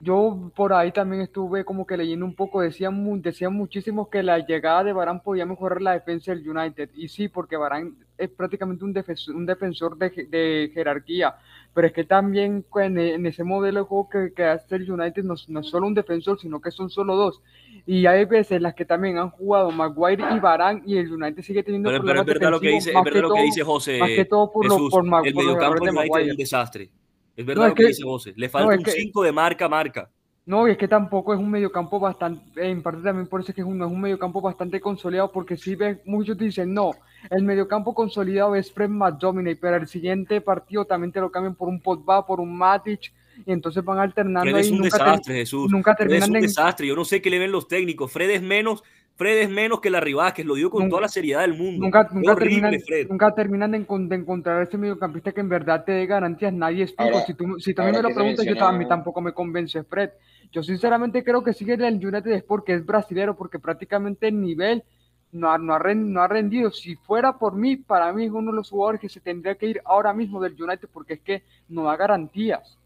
Yo 0.00 0.52
por 0.54 0.72
ahí 0.72 0.92
también 0.92 1.22
estuve 1.22 1.64
como 1.64 1.84
que 1.84 1.96
leyendo 1.96 2.24
un 2.24 2.34
poco, 2.34 2.60
decían, 2.60 3.20
decían 3.20 3.52
muchísimo 3.52 4.08
que 4.08 4.22
la 4.22 4.38
llegada 4.38 4.84
de 4.84 4.92
Barán 4.92 5.20
podía 5.22 5.44
mejorar 5.44 5.82
la 5.82 5.92
defensa 5.92 6.32
del 6.32 6.48
United. 6.48 6.90
Y 6.94 7.08
sí, 7.08 7.28
porque 7.28 7.56
Barán 7.56 7.96
es 8.16 8.28
prácticamente 8.30 8.84
un 8.84 8.92
defensor, 8.92 9.34
un 9.34 9.44
defensor 9.44 9.98
de, 9.98 10.70
jerarquía. 10.72 11.34
Pero 11.74 11.88
es 11.88 11.92
que 11.92 12.04
también 12.04 12.64
en, 12.76 13.26
ese 13.26 13.42
modelo 13.42 13.80
de 13.80 13.86
juego 13.86 14.08
que, 14.08 14.32
que 14.34 14.44
hace 14.44 14.76
el 14.76 14.90
United 14.90 15.24
no, 15.24 15.34
no, 15.48 15.60
es 15.60 15.66
solo 15.66 15.88
un 15.88 15.94
defensor, 15.94 16.38
sino 16.38 16.60
que 16.60 16.70
son 16.70 16.90
solo 16.90 17.16
dos. 17.16 17.42
Y 17.84 18.06
hay 18.06 18.24
veces 18.24 18.62
las 18.62 18.74
que 18.74 18.84
también 18.84 19.18
han 19.18 19.30
jugado 19.30 19.72
Maguire 19.72 20.24
y 20.32 20.38
Barán 20.38 20.82
y 20.86 20.96
el 20.96 21.12
United 21.12 21.42
sigue 21.42 21.64
teniendo 21.64 21.88
pero, 21.88 22.00
problemas 22.00 22.24
pero 22.24 22.36
es 22.36 22.40
verdad 22.40 22.52
lo 22.52 22.60
que 22.60 22.68
dice, 22.68 22.90
es 22.90 23.04
verdad 23.04 23.22
lo 23.22 23.34
que 23.34 23.42
dice 23.42 23.64
José. 23.64 23.98
Más 23.98 24.10
que 24.10 24.24
todo 24.26 24.52
por, 24.52 24.64
Jesús, 24.64 24.90
por 24.90 25.02
Maguire. 25.02 25.30
El 25.30 25.44
mediocampo 25.44 25.84
del 25.84 25.96
United 25.96 26.20
es 26.20 26.30
un 26.30 26.36
desastre. 26.36 26.90
Es 27.38 27.46
verdad 27.46 27.62
no, 27.62 27.68
lo 27.68 27.74
que, 27.76 27.82
que, 27.84 27.88
dice 27.90 28.02
José. 28.02 28.32
Le 28.34 28.48
falta 28.48 28.74
no, 28.74 28.80
un 28.80 28.84
5 28.84 29.22
de 29.22 29.32
marca 29.32 29.66
a 29.66 29.68
marca. 29.68 30.10
No, 30.44 30.66
y 30.66 30.72
es 30.72 30.76
que 30.76 30.88
tampoco 30.88 31.32
es 31.32 31.38
un 31.38 31.48
mediocampo 31.50 32.00
bastante, 32.00 32.68
en 32.68 32.82
parte 32.82 33.02
también 33.02 33.28
por 33.28 33.40
eso 33.40 33.52
es 33.52 33.54
que 33.54 33.60
es 33.60 33.66
un, 33.66 33.80
es 33.80 33.86
un 33.86 34.00
mediocampo 34.00 34.40
bastante 34.40 34.80
consolidado, 34.80 35.30
porque 35.30 35.56
si 35.56 35.76
ves, 35.76 35.98
muchos 36.04 36.36
dicen, 36.36 36.74
no, 36.74 36.92
el 37.30 37.44
mediocampo 37.44 37.94
consolidado 37.94 38.56
es 38.56 38.72
Fred 38.72 38.88
McDominay, 38.88 39.54
pero 39.54 39.76
el 39.76 39.86
siguiente 39.86 40.40
partido 40.40 40.84
también 40.84 41.12
te 41.12 41.20
lo 41.20 41.30
cambian 41.30 41.54
por 41.54 41.68
un 41.68 41.80
Pogba, 41.80 42.26
por 42.26 42.40
un 42.40 42.56
Matic, 42.56 43.12
y 43.46 43.52
entonces 43.52 43.84
van 43.84 43.98
alternando. 43.98 44.50
Fred 44.50 44.60
es 44.60 44.70
un 44.70 44.78
nunca 44.78 44.98
desastre, 44.98 45.34
Jesús. 45.34 45.70
Nunca 45.70 45.94
terminan 45.94 46.28
Fred 46.28 46.36
es 46.36 46.42
un 46.42 46.48
desastre. 46.48 46.86
Yo 46.86 46.96
no 46.96 47.04
sé 47.04 47.22
qué 47.22 47.30
le 47.30 47.38
ven 47.38 47.52
los 47.52 47.68
técnicos. 47.68 48.10
Fred 48.10 48.30
es 48.30 48.42
menos, 48.42 48.82
Fred 49.18 49.38
es 49.38 49.50
menos 49.50 49.80
que 49.80 49.90
la 49.90 49.98
Rivas, 49.98 50.32
lo 50.44 50.54
dio 50.54 50.70
con 50.70 50.82
nunca, 50.82 50.90
toda 50.90 51.02
la 51.02 51.08
seriedad 51.08 51.40
del 51.40 51.54
mundo. 51.54 51.84
Nunca, 51.84 52.08
nunca 52.12 52.36
terminan, 52.36 52.72
nunca 53.08 53.34
terminan 53.34 53.72
de, 53.72 53.78
de, 53.80 54.14
encontrar 54.14 54.62
ese 54.62 54.78
mediocampista 54.78 55.32
que 55.32 55.40
en 55.40 55.48
verdad 55.48 55.82
te 55.84 55.90
dé 55.90 56.06
garantías. 56.06 56.52
Nadie 56.52 56.84
es 56.84 56.94
fijo. 56.94 57.18
Si 57.26 57.34
tú, 57.34 57.58
si 57.58 57.74
también 57.74 57.96
me 57.96 58.08
lo 58.08 58.14
preguntas, 58.14 58.46
yo 58.46 58.64
a 58.64 58.70
mí 58.70 58.86
tampoco 58.86 59.20
me 59.20 59.32
convence 59.32 59.82
Fred. 59.82 60.10
Yo 60.52 60.62
sinceramente 60.62 61.24
creo 61.24 61.42
que 61.42 61.52
sigue 61.52 61.74
el 61.74 61.96
United 61.96 62.30
es 62.30 62.44
porque 62.44 62.74
es 62.74 62.86
brasilero, 62.86 63.36
porque 63.36 63.58
prácticamente 63.58 64.28
el 64.28 64.40
nivel 64.40 64.84
no 65.32 65.50
ha, 65.50 65.58
no, 65.58 65.74
ha, 65.74 65.80
no 65.94 66.22
ha 66.22 66.28
rendido. 66.28 66.70
Si 66.70 66.94
fuera 66.94 67.38
por 67.38 67.56
mí, 67.56 67.74
para 67.74 68.12
mí 68.12 68.26
es 68.26 68.30
uno 68.30 68.52
de 68.52 68.56
los 68.56 68.70
jugadores 68.70 69.00
que 69.00 69.08
se 69.08 69.18
tendría 69.18 69.56
que 69.56 69.66
ir 69.66 69.82
ahora 69.84 70.12
mismo 70.12 70.40
del 70.40 70.54
United 70.62 70.88
porque 70.92 71.14
es 71.14 71.20
que 71.22 71.42
no 71.68 71.82
da 71.82 71.96
garantías. 71.96 72.78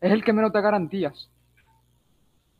Es 0.00 0.12
el 0.12 0.22
que 0.22 0.32
menos 0.32 0.52
da 0.52 0.60
garantías. 0.60 1.28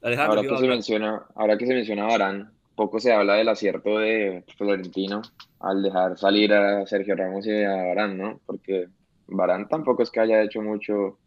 ahora, 0.03 0.43
que 0.43 0.59
se 0.59 0.66
menciona, 0.66 1.23
ahora 1.37 1.57
que 1.57 1.66
se 1.66 1.75
menciona 1.75 2.07
Barán, 2.07 2.60
poco 2.81 2.99
se 2.99 3.12
habla 3.12 3.35
del 3.35 3.51
acierto 3.51 3.99
de 3.99 4.43
Florentino 4.57 5.21
al 5.59 5.83
dejar 5.83 6.16
salir 6.16 6.55
a 6.55 6.87
Sergio 6.87 7.14
Ramos 7.14 7.47
y 7.47 7.62
a 7.62 7.75
Barán, 7.75 8.16
¿no? 8.16 8.40
Porque 8.47 8.87
Barán 9.27 9.69
tampoco 9.69 10.03
es 10.03 10.11
que 10.11 10.21
haya 10.21 10.43
hecho 10.43 10.62
mucho 10.62 11.19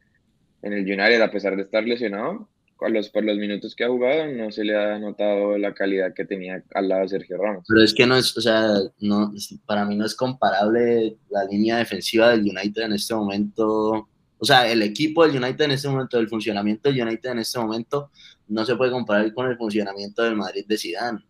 en 0.63 0.73
el 0.73 0.81
United, 0.81 1.21
a 1.21 1.29
pesar 1.29 1.55
de 1.55 1.61
estar 1.61 1.83
lesionado, 1.83 2.49
por 2.75 3.23
los 3.23 3.37
minutos 3.37 3.75
que 3.75 3.83
ha 3.83 3.87
jugado 3.87 4.25
no 4.33 4.51
se 4.51 4.63
le 4.63 4.75
ha 4.75 4.97
notado 4.97 5.55
la 5.59 5.75
calidad 5.75 6.11
que 6.15 6.25
tenía 6.25 6.63
al 6.73 6.89
lado 6.89 7.03
de 7.03 7.09
Sergio 7.09 7.37
Ramos. 7.37 7.65
Pero 7.67 7.83
es 7.83 7.93
que 7.93 8.07
no 8.07 8.15
es, 8.15 8.35
o 8.35 8.41
sea, 8.41 8.69
no, 8.99 9.31
para 9.67 9.85
mí 9.85 9.95
no 9.95 10.07
es 10.07 10.15
comparable 10.15 11.17
la 11.29 11.45
línea 11.45 11.77
defensiva 11.77 12.29
del 12.29 12.41
United 12.41 12.81
en 12.81 12.93
este 12.93 13.13
momento. 13.13 14.09
O 14.39 14.45
sea, 14.45 14.67
el 14.71 14.81
equipo 14.81 15.23
del 15.23 15.37
United 15.37 15.65
en 15.65 15.71
este 15.71 15.87
momento, 15.87 16.17
el 16.17 16.27
funcionamiento 16.27 16.89
del 16.89 17.03
United 17.03 17.29
en 17.29 17.39
este 17.39 17.59
momento, 17.59 18.09
no 18.47 18.65
se 18.65 18.75
puede 18.75 18.89
comparar 18.89 19.31
con 19.35 19.47
el 19.51 19.55
funcionamiento 19.55 20.23
del 20.23 20.35
Madrid 20.35 20.65
de 20.67 20.77
Zidane. 20.79 21.23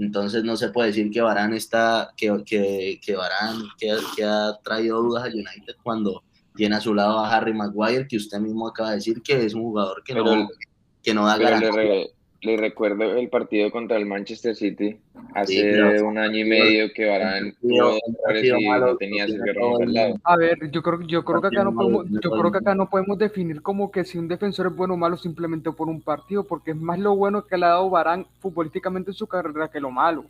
Entonces 0.00 0.44
no 0.44 0.56
se 0.56 0.70
puede 0.70 0.88
decir 0.88 1.10
que 1.10 1.20
Barán 1.20 1.52
está, 1.52 2.12
que, 2.16 2.42
que, 2.46 2.98
que 3.04 3.16
Barán 3.16 3.62
que, 3.78 3.94
que 4.16 4.24
ha 4.24 4.58
traído 4.62 5.02
dudas 5.02 5.24
al 5.24 5.34
United 5.34 5.76
cuando 5.82 6.22
tiene 6.54 6.76
a 6.76 6.80
su 6.80 6.94
lado 6.94 7.18
a 7.18 7.30
Harry 7.30 7.52
Maguire, 7.52 8.08
que 8.08 8.16
usted 8.16 8.38
mismo 8.40 8.66
acaba 8.66 8.90
de 8.90 8.96
decir 8.96 9.22
que 9.22 9.44
es 9.44 9.54
un 9.54 9.62
jugador 9.62 10.02
que 10.04 10.14
no 10.14 10.48
que 11.02 11.14
no 11.14 11.26
da 11.26 11.36
le, 11.36 12.10
le, 12.42 12.56
recuerdo 12.56 13.04
el 13.16 13.28
partido 13.28 13.70
contra 13.70 13.96
el 13.96 14.06
Manchester 14.06 14.54
City 14.54 14.98
hace 15.34 16.02
un 16.02 16.18
año 16.18 16.38
y 16.38 16.44
medio 16.44 16.92
que 16.94 17.06
Varane 17.06 17.54
no 17.62 18.96
tenía 18.98 19.24
al 19.24 19.92
lado. 19.92 20.14
A 20.24 20.36
ver, 20.36 20.58
yo 20.70 20.82
creo, 20.82 21.00
yo 21.02 21.24
creo 21.24 21.40
que 21.40 21.46
acá 21.48 21.64
no 21.64 21.74
podemos, 21.74 22.06
yo 22.22 22.30
creo 22.30 22.52
que 22.52 22.58
acá 22.58 22.74
no 22.74 22.88
podemos 22.88 23.18
definir 23.18 23.62
como 23.62 23.90
que 23.90 24.04
si 24.04 24.18
un 24.18 24.28
defensor 24.28 24.66
es 24.68 24.76
bueno 24.76 24.94
o 24.94 24.96
malo 24.96 25.16
simplemente 25.16 25.70
por 25.72 25.88
un 25.88 26.00
partido, 26.00 26.44
porque 26.44 26.72
es 26.72 26.76
más 26.76 26.98
lo 26.98 27.16
bueno 27.16 27.46
que 27.46 27.56
le 27.56 27.66
ha 27.66 27.70
dado 27.70 27.90
Varane 27.90 28.26
futbolísticamente 28.40 29.10
en 29.10 29.14
su 29.14 29.26
carrera 29.26 29.68
que 29.68 29.80
lo 29.80 29.90
malo. 29.90 30.24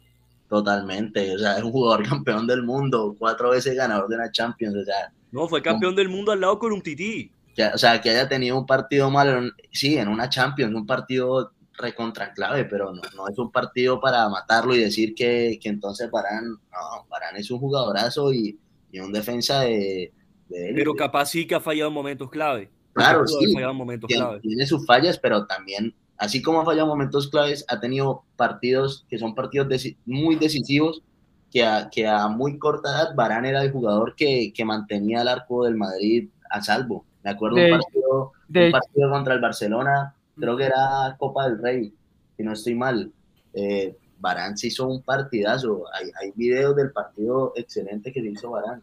Totalmente, 0.49 1.35
o 1.35 1.39
sea, 1.39 1.59
es 1.59 1.63
un 1.63 1.73
jugador 1.73 2.03
campeón 2.09 2.47
del 2.47 2.63
mundo, 2.63 3.15
cuatro 3.19 3.51
veces 3.51 3.77
ganador 3.77 4.09
de 4.09 4.17
la 4.17 4.31
Champions, 4.31 4.77
o 4.77 4.85
sea. 4.85 5.13
No, 5.33 5.49
fue 5.49 5.63
campeón 5.63 5.95
del 5.95 6.09
mundo 6.09 6.33
al 6.33 6.41
lado 6.41 6.59
con 6.59 6.73
un 6.73 6.83
tití 6.83 7.31
o 7.75 7.79
sea, 7.79 8.01
que 8.01 8.11
haya 8.11 8.29
tenido 8.29 8.59
un 8.59 8.67
partido 8.67 9.11
malo, 9.11 9.51
sí, 9.73 9.97
en 9.97 10.09
una 10.09 10.29
Champions, 10.29 10.75
un 10.75 10.87
partido 10.87 11.53
recontra 11.81 12.33
clave, 12.33 12.65
pero 12.65 12.93
no, 12.93 13.03
no, 13.17 13.29
es 13.29 13.39
un 13.39 13.51
partido 13.51 14.01
para 14.01 14.29
matarlo 14.29 14.75
y 14.75 14.79
decir 14.79 15.15
que, 15.15 15.59
que 15.61 15.69
entonces 15.69 16.11
Barán, 16.11 16.51
no, 16.51 17.07
Barán 17.09 17.37
es 17.37 17.51
un 17.51 17.59
jugadorazo 17.59 18.33
y, 18.33 18.59
y 18.93 19.01
un 19.01 19.13
defensa 19.13 19.61
de, 19.61 20.13
Pero 20.49 20.95
capaz 20.95 21.27
sí 21.27 21.47
que 21.47 21.55
ha 21.55 21.61
fallado 21.61 21.89
en 21.89 21.95
momentos 21.95 22.31
clave. 22.31 22.71
Claro, 22.93 23.27
sí, 23.27 23.55
momentos 23.75 24.09
tiene, 24.09 24.23
clave. 24.23 24.41
tiene 24.41 24.67
sus 24.67 24.85
fallas, 24.85 25.19
pero 25.19 25.47
también, 25.47 25.95
así 26.17 26.43
como 26.43 26.61
ha 26.61 26.65
fallado 26.65 26.87
en 26.87 26.91
momentos 26.91 27.29
claves, 27.29 27.65
ha 27.69 27.81
tenido 27.81 28.25
partidos 28.37 29.07
que 29.09 29.19
son 29.19 29.35
partidos 29.35 29.69
muy 30.05 30.37
decisivos, 30.37 31.03
que 31.51 31.65
a, 31.65 31.89
que 31.91 32.07
a 32.07 32.29
muy 32.29 32.59
corta 32.59 32.91
edad 32.91 33.15
Barán 33.15 33.45
era 33.45 33.63
el 33.63 33.73
jugador 33.73 34.15
que, 34.17 34.53
que 34.55 34.65
mantenía 34.65 35.23
el 35.23 35.29
arco 35.29 35.65
del 35.65 35.77
Madrid 35.77 36.29
a 36.51 36.63
salvo. 36.63 37.05
Me 37.23 37.31
acuerdo 37.31 37.57
de, 37.57 37.73
un, 37.73 37.79
partido, 37.79 38.33
un 38.49 38.71
partido 38.73 39.11
contra 39.11 39.35
el 39.35 39.41
Barcelona, 39.41 40.15
creo 40.37 40.57
que 40.57 40.65
era 40.65 41.17
Copa 41.19 41.49
del 41.49 41.59
Rey, 41.59 41.95
si 42.37 42.43
no 42.43 42.53
estoy 42.53 42.75
mal. 42.75 43.13
Eh, 43.53 43.97
Barán 44.19 44.57
se 44.57 44.69
hizo 44.69 44.87
un 44.87 45.03
partidazo. 45.03 45.85
Hay, 45.93 46.11
hay 46.21 46.33
videos 46.37 46.77
del 46.77 46.93
partido 46.93 47.53
excelente 47.57 48.13
que 48.13 48.21
se 48.21 48.29
hizo 48.29 48.51
Barán. 48.51 48.83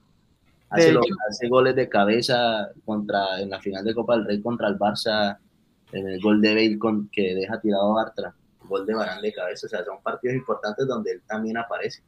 Hace, 0.69 0.93
hace, 1.29 1.47
goles 1.47 1.75
de 1.75 1.87
cabeza 1.87 2.69
contra, 2.83 3.39
en 3.39 3.49
la 3.49 3.59
final 3.61 3.85
de 3.85 3.95
Copa 3.95 4.17
del 4.17 4.25
Rey 4.25 4.41
contra 4.41 4.67
el 4.67 4.77
Barça, 4.77 5.37
en 5.93 6.07
el 6.07 6.19
gol 6.19 6.41
de 6.41 6.53
Bale 6.53 6.77
con, 6.77 7.07
que 7.09 7.33
deja 7.35 7.61
tirado 7.61 7.91
a 7.91 8.03
Bartra, 8.03 8.33
gol 8.67 8.85
de 8.85 8.93
Barán 8.93 9.21
de 9.21 9.31
cabeza. 9.31 9.67
O 9.67 9.69
sea, 9.69 9.85
son 9.85 10.01
partidos 10.01 10.35
importantes 10.35 10.85
donde 10.85 11.11
él 11.11 11.21
también 11.25 11.57
aparece. 11.57 12.01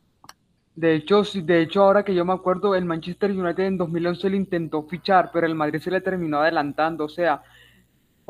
De 0.75 0.95
hecho, 0.95 1.23
de 1.23 1.61
hecho, 1.61 1.83
ahora 1.83 2.03
que 2.03 2.15
yo 2.15 2.23
me 2.23 2.33
acuerdo, 2.33 2.75
el 2.75 2.85
Manchester 2.85 3.31
United 3.31 3.65
en 3.65 3.77
2011 3.77 4.29
le 4.29 4.37
intentó 4.37 4.83
fichar, 4.83 5.29
pero 5.31 5.45
el 5.45 5.55
Madrid 5.55 5.79
se 5.81 5.91
le 5.91 6.01
terminó 6.01 6.39
adelantando. 6.39 7.05
O 7.05 7.09
sea, 7.09 7.41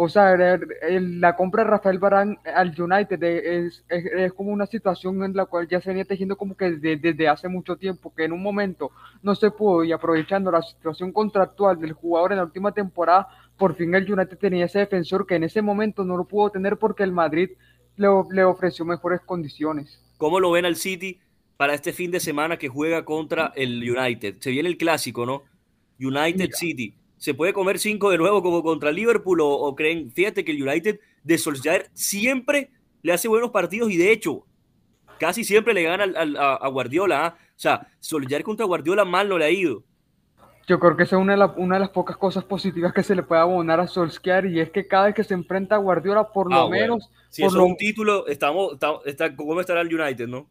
o 0.02 0.08
sea 0.08 0.38
la 0.38 1.36
compra 1.36 1.66
de 1.66 1.70
Rafael 1.72 2.00
Barán 2.00 2.38
al 2.56 2.74
United 2.80 3.22
es, 3.22 3.84
es, 3.90 4.32
como 4.32 4.52
una 4.52 4.66
situación 4.66 5.22
en 5.26 5.36
la 5.36 5.46
cual 5.46 5.68
ya 5.68 5.82
se 5.82 5.90
venía 5.90 6.06
tejiendo 6.06 6.38
como 6.38 6.56
que 6.56 6.72
desde, 6.72 7.28
hace 7.28 7.50
mucho 7.50 7.76
tiempo, 7.76 8.14
que 8.16 8.24
en 8.24 8.32
un 8.32 8.42
momento 8.42 8.92
no 9.22 9.36
se 9.36 9.52
pudo 9.52 9.84
y 9.84 9.92
aprovechando 9.92 10.52
la 10.52 10.62
situación 10.62 11.12
contractual 11.12 11.82
del 11.82 11.92
jugador 11.92 12.32
en 12.32 12.38
la 12.38 12.46
última 12.46 12.72
temporada, 12.72 13.28
por 13.58 13.76
fin 13.76 13.94
el 13.94 14.10
United 14.10 14.38
tenía 14.38 14.68
ese 14.68 14.80
defensor 14.80 15.28
que 15.28 15.36
en 15.36 15.44
ese 15.44 15.62
momento 15.62 16.06
no 16.06 16.16
lo 16.16 16.24
pudo 16.24 16.50
tener 16.50 16.78
porque 16.78 17.04
el 17.04 17.12
Madrid 17.12 17.50
le, 17.98 18.08
le 18.32 18.46
ofreció 18.46 18.86
mejores 18.86 19.20
condiciones. 19.26 20.02
¿Cómo 20.16 20.40
lo 20.40 20.52
ven 20.52 20.64
al 20.64 20.78
City? 20.78 21.20
para 21.58 21.74
este 21.74 21.92
fin 21.92 22.10
de 22.10 22.22
semana 22.22 22.56
que 22.56 22.70
juega 22.70 23.04
contra 23.04 23.52
el 23.54 23.84
United. 23.84 24.38
Se 24.40 24.50
viene 24.50 24.70
el 24.70 24.78
clásico, 24.78 25.26
¿no? 25.26 25.44
United 26.00 26.52
City. 26.54 26.94
¿Se 27.20 27.34
puede 27.34 27.52
comer 27.52 27.80
cinco 27.80 28.10
de 28.10 28.18
nuevo 28.18 28.42
como 28.42 28.64
contra 28.64 28.92
Liverpool 28.92 29.40
o, 29.42 29.76
creen? 29.76 30.10
Fíjate 30.10 30.46
que 30.46 30.54
el 30.54 30.64
United 30.64 31.00
de 31.22 31.38
Solskjaer 31.38 31.92
siempre 31.94 32.72
le 33.02 33.12
hace 33.12 33.28
buenos 33.28 33.52
partidos 33.52 33.92
y 33.92 33.98
de 33.98 34.12
hecho 34.12 34.46
casi 35.20 35.44
siempre 35.44 35.74
le 35.74 35.84
gana 35.84 36.06
a, 36.40 36.68
Guardiola. 36.70 37.26
¿ah? 37.26 37.36
O 37.38 37.60
sea, 37.60 37.88
Solskjaer 38.00 38.44
contra 38.44 38.66
Guardiola 38.66 39.04
mal 39.04 39.28
no 39.28 39.38
le 39.38 39.46
ha 39.46 39.52
ido. 39.52 39.84
Yo 40.66 40.80
creo 40.80 40.96
que 40.96 41.04
esa 41.04 41.18
es 41.18 41.22
una 41.22 41.36
de, 41.36 41.44
una 41.58 41.76
de, 41.76 41.82
las 41.82 41.90
pocas 41.90 42.16
cosas 42.16 42.46
positivas 42.46 42.94
que 42.94 43.04
se 43.04 43.16
le 43.16 43.24
puede 43.24 43.42
abonar 43.42 43.82
a 43.82 43.88
Solskjaer 43.88 44.46
y 44.46 44.62
es 44.62 44.70
que 44.70 44.88
cada 44.88 45.08
vez 45.08 45.16
que 45.16 45.24
se 45.26 45.34
enfrenta 45.34 45.76
a 45.76 45.80
Guardiola, 45.80 46.32
por 46.32 46.50
lo 46.50 46.62
ah, 46.62 46.70
menos... 46.70 47.10
Si 47.30 47.44
es 47.44 47.54
un 47.54 47.76
título, 47.76 48.28
estamos, 48.28 48.78
está, 49.06 49.36
¿cómo 49.36 49.60
estará 49.60 49.82
el 49.82 49.94
United, 49.94 50.28
no? 50.28 50.48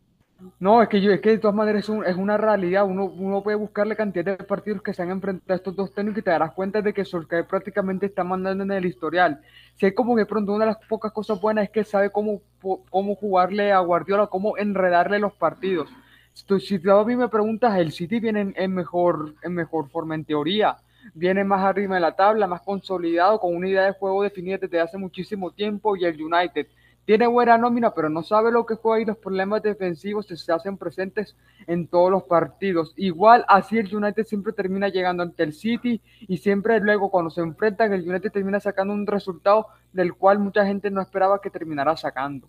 No, 0.60 0.80
es 0.82 0.88
que 0.88 1.00
yo, 1.00 1.10
es 1.10 1.20
que 1.20 1.30
de 1.30 1.38
todas 1.38 1.56
maneras 1.56 1.88
es, 1.88 1.96
es 2.06 2.16
una 2.16 2.36
realidad. 2.36 2.84
Uno, 2.84 3.06
uno 3.06 3.42
puede 3.42 3.56
buscar 3.56 3.86
la 3.86 3.96
cantidad 3.96 4.24
de 4.24 4.36
partidos 4.36 4.82
que 4.82 4.94
se 4.94 5.02
han 5.02 5.10
enfrentado 5.10 5.52
a 5.52 5.56
estos 5.56 5.74
dos 5.74 5.92
técnicos 5.92 6.20
y 6.20 6.22
te 6.22 6.30
darás 6.30 6.52
cuenta 6.52 6.80
de 6.80 6.94
que 6.94 7.04
Solskjaer 7.04 7.46
prácticamente 7.46 8.06
está 8.06 8.22
mandando 8.22 8.62
en 8.62 8.70
el 8.70 8.86
historial. 8.86 9.40
Si 9.74 9.86
hay 9.86 9.94
como 9.94 10.14
que 10.14 10.26
pronto 10.26 10.52
una 10.52 10.64
de 10.64 10.72
las 10.72 10.86
pocas 10.86 11.12
cosas 11.12 11.40
buenas 11.40 11.64
es 11.64 11.70
que 11.70 11.82
sabe 11.82 12.10
cómo, 12.10 12.40
cómo 12.88 13.16
jugarle 13.16 13.72
a 13.72 13.80
Guardiola, 13.80 14.28
cómo 14.28 14.56
enredarle 14.56 15.18
los 15.18 15.32
partidos. 15.32 15.90
Si 16.32 16.78
tú 16.78 16.92
a 16.92 17.04
mí 17.04 17.16
me 17.16 17.28
preguntas, 17.28 17.76
el 17.76 17.90
City 17.90 18.20
viene 18.20 18.52
en, 18.54 18.72
mejor, 18.72 19.34
en 19.42 19.54
mejor 19.54 19.90
forma 19.90 20.14
en 20.14 20.24
teoría. 20.24 20.76
Viene 21.14 21.42
más 21.42 21.64
arriba 21.64 21.96
de 21.96 22.00
la 22.00 22.14
tabla, 22.14 22.46
más 22.46 22.60
consolidado, 22.60 23.40
con 23.40 23.56
una 23.56 23.68
idea 23.68 23.86
de 23.86 23.92
juego 23.92 24.22
definida 24.22 24.58
desde 24.58 24.78
hace 24.78 24.98
muchísimo 24.98 25.50
tiempo 25.50 25.96
y 25.96 26.04
el 26.04 26.22
United 26.22 26.68
tiene 27.08 27.26
buena 27.26 27.56
nómina, 27.56 27.94
pero 27.94 28.10
no 28.10 28.22
sabe 28.22 28.52
lo 28.52 28.66
que 28.66 28.74
juega 28.74 29.00
y 29.00 29.06
los 29.06 29.16
problemas 29.16 29.62
defensivos 29.62 30.26
se 30.26 30.52
hacen 30.52 30.76
presentes 30.76 31.36
en 31.66 31.88
todos 31.88 32.10
los 32.10 32.24
partidos. 32.24 32.92
Igual 32.96 33.46
así 33.48 33.78
el 33.78 33.96
United 33.96 34.26
siempre 34.26 34.52
termina 34.52 34.90
llegando 34.90 35.22
ante 35.22 35.42
el 35.42 35.54
City 35.54 36.02
y 36.20 36.36
siempre 36.36 36.78
luego 36.80 37.10
cuando 37.10 37.30
se 37.30 37.40
enfrentan 37.40 37.94
el 37.94 38.06
United 38.06 38.30
termina 38.30 38.60
sacando 38.60 38.92
un 38.92 39.06
resultado 39.06 39.68
del 39.90 40.12
cual 40.12 40.38
mucha 40.38 40.66
gente 40.66 40.90
no 40.90 41.00
esperaba 41.00 41.40
que 41.40 41.48
terminara 41.48 41.96
sacando. 41.96 42.46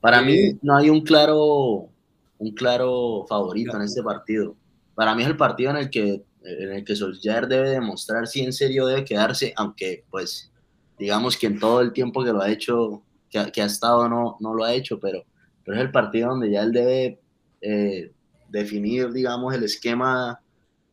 Para 0.00 0.22
mí 0.22 0.58
no 0.62 0.74
hay 0.74 0.88
un 0.88 1.02
claro 1.02 1.90
un 2.38 2.50
claro 2.54 3.26
favorito 3.28 3.76
en 3.76 3.82
este 3.82 4.02
partido. 4.02 4.56
Para 4.94 5.14
mí 5.14 5.20
es 5.20 5.28
el 5.28 5.36
partido 5.36 5.70
en 5.70 5.76
el 5.76 5.90
que 5.90 6.24
en 6.44 6.72
el 6.72 6.82
que 6.82 6.96
Solskjaer 6.96 7.46
debe 7.46 7.68
demostrar 7.68 8.26
si 8.26 8.40
en 8.40 8.54
serio 8.54 8.86
debe 8.86 9.04
quedarse, 9.04 9.52
aunque 9.54 10.04
pues 10.10 10.50
digamos 10.98 11.36
que 11.36 11.48
en 11.48 11.60
todo 11.60 11.82
el 11.82 11.92
tiempo 11.92 12.24
que 12.24 12.32
lo 12.32 12.40
ha 12.40 12.50
hecho 12.50 13.02
que, 13.32 13.62
ha 13.62 13.64
estado 13.64 14.08
no, 14.08 14.36
no 14.40 14.54
lo 14.54 14.64
ha 14.64 14.74
hecho, 14.74 15.00
pero, 15.00 15.24
pero 15.64 15.76
es 15.76 15.82
el 15.82 15.90
partido 15.90 16.30
donde 16.30 16.50
ya 16.50 16.62
él 16.62 16.72
debe 16.72 17.20
eh, 17.60 18.12
definir, 18.48 19.10
digamos, 19.10 19.54
el 19.54 19.64
esquema 19.64 20.40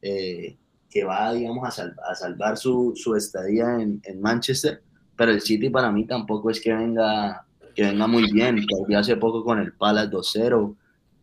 eh, 0.02 0.58
que 0.90 1.04
va, 1.04 1.34
digamos, 1.34 1.80
a, 1.80 2.16
salvar 2.16 2.58
su, 2.58 2.94
su 2.96 3.16
estadía 3.16 3.80
en, 3.80 4.02
en, 4.04 4.22
Manchester, 4.22 4.82
pero 5.16 5.32
el 5.32 5.42
City 5.42 5.70
para 5.70 5.92
mí 5.92 6.06
tampoco 6.06 6.50
es 6.50 6.62
que 6.62 6.74
venga, 6.74 7.46
que 7.76 7.84
venga 7.84 8.08
muy 8.08 8.32
bien, 8.32 8.66
perdió 8.66 9.00
hace 9.00 9.18
poco 9.18 9.44
con 9.44 9.60
el 9.60 9.74
Palace 9.74 10.10
2-0, 10.10 10.76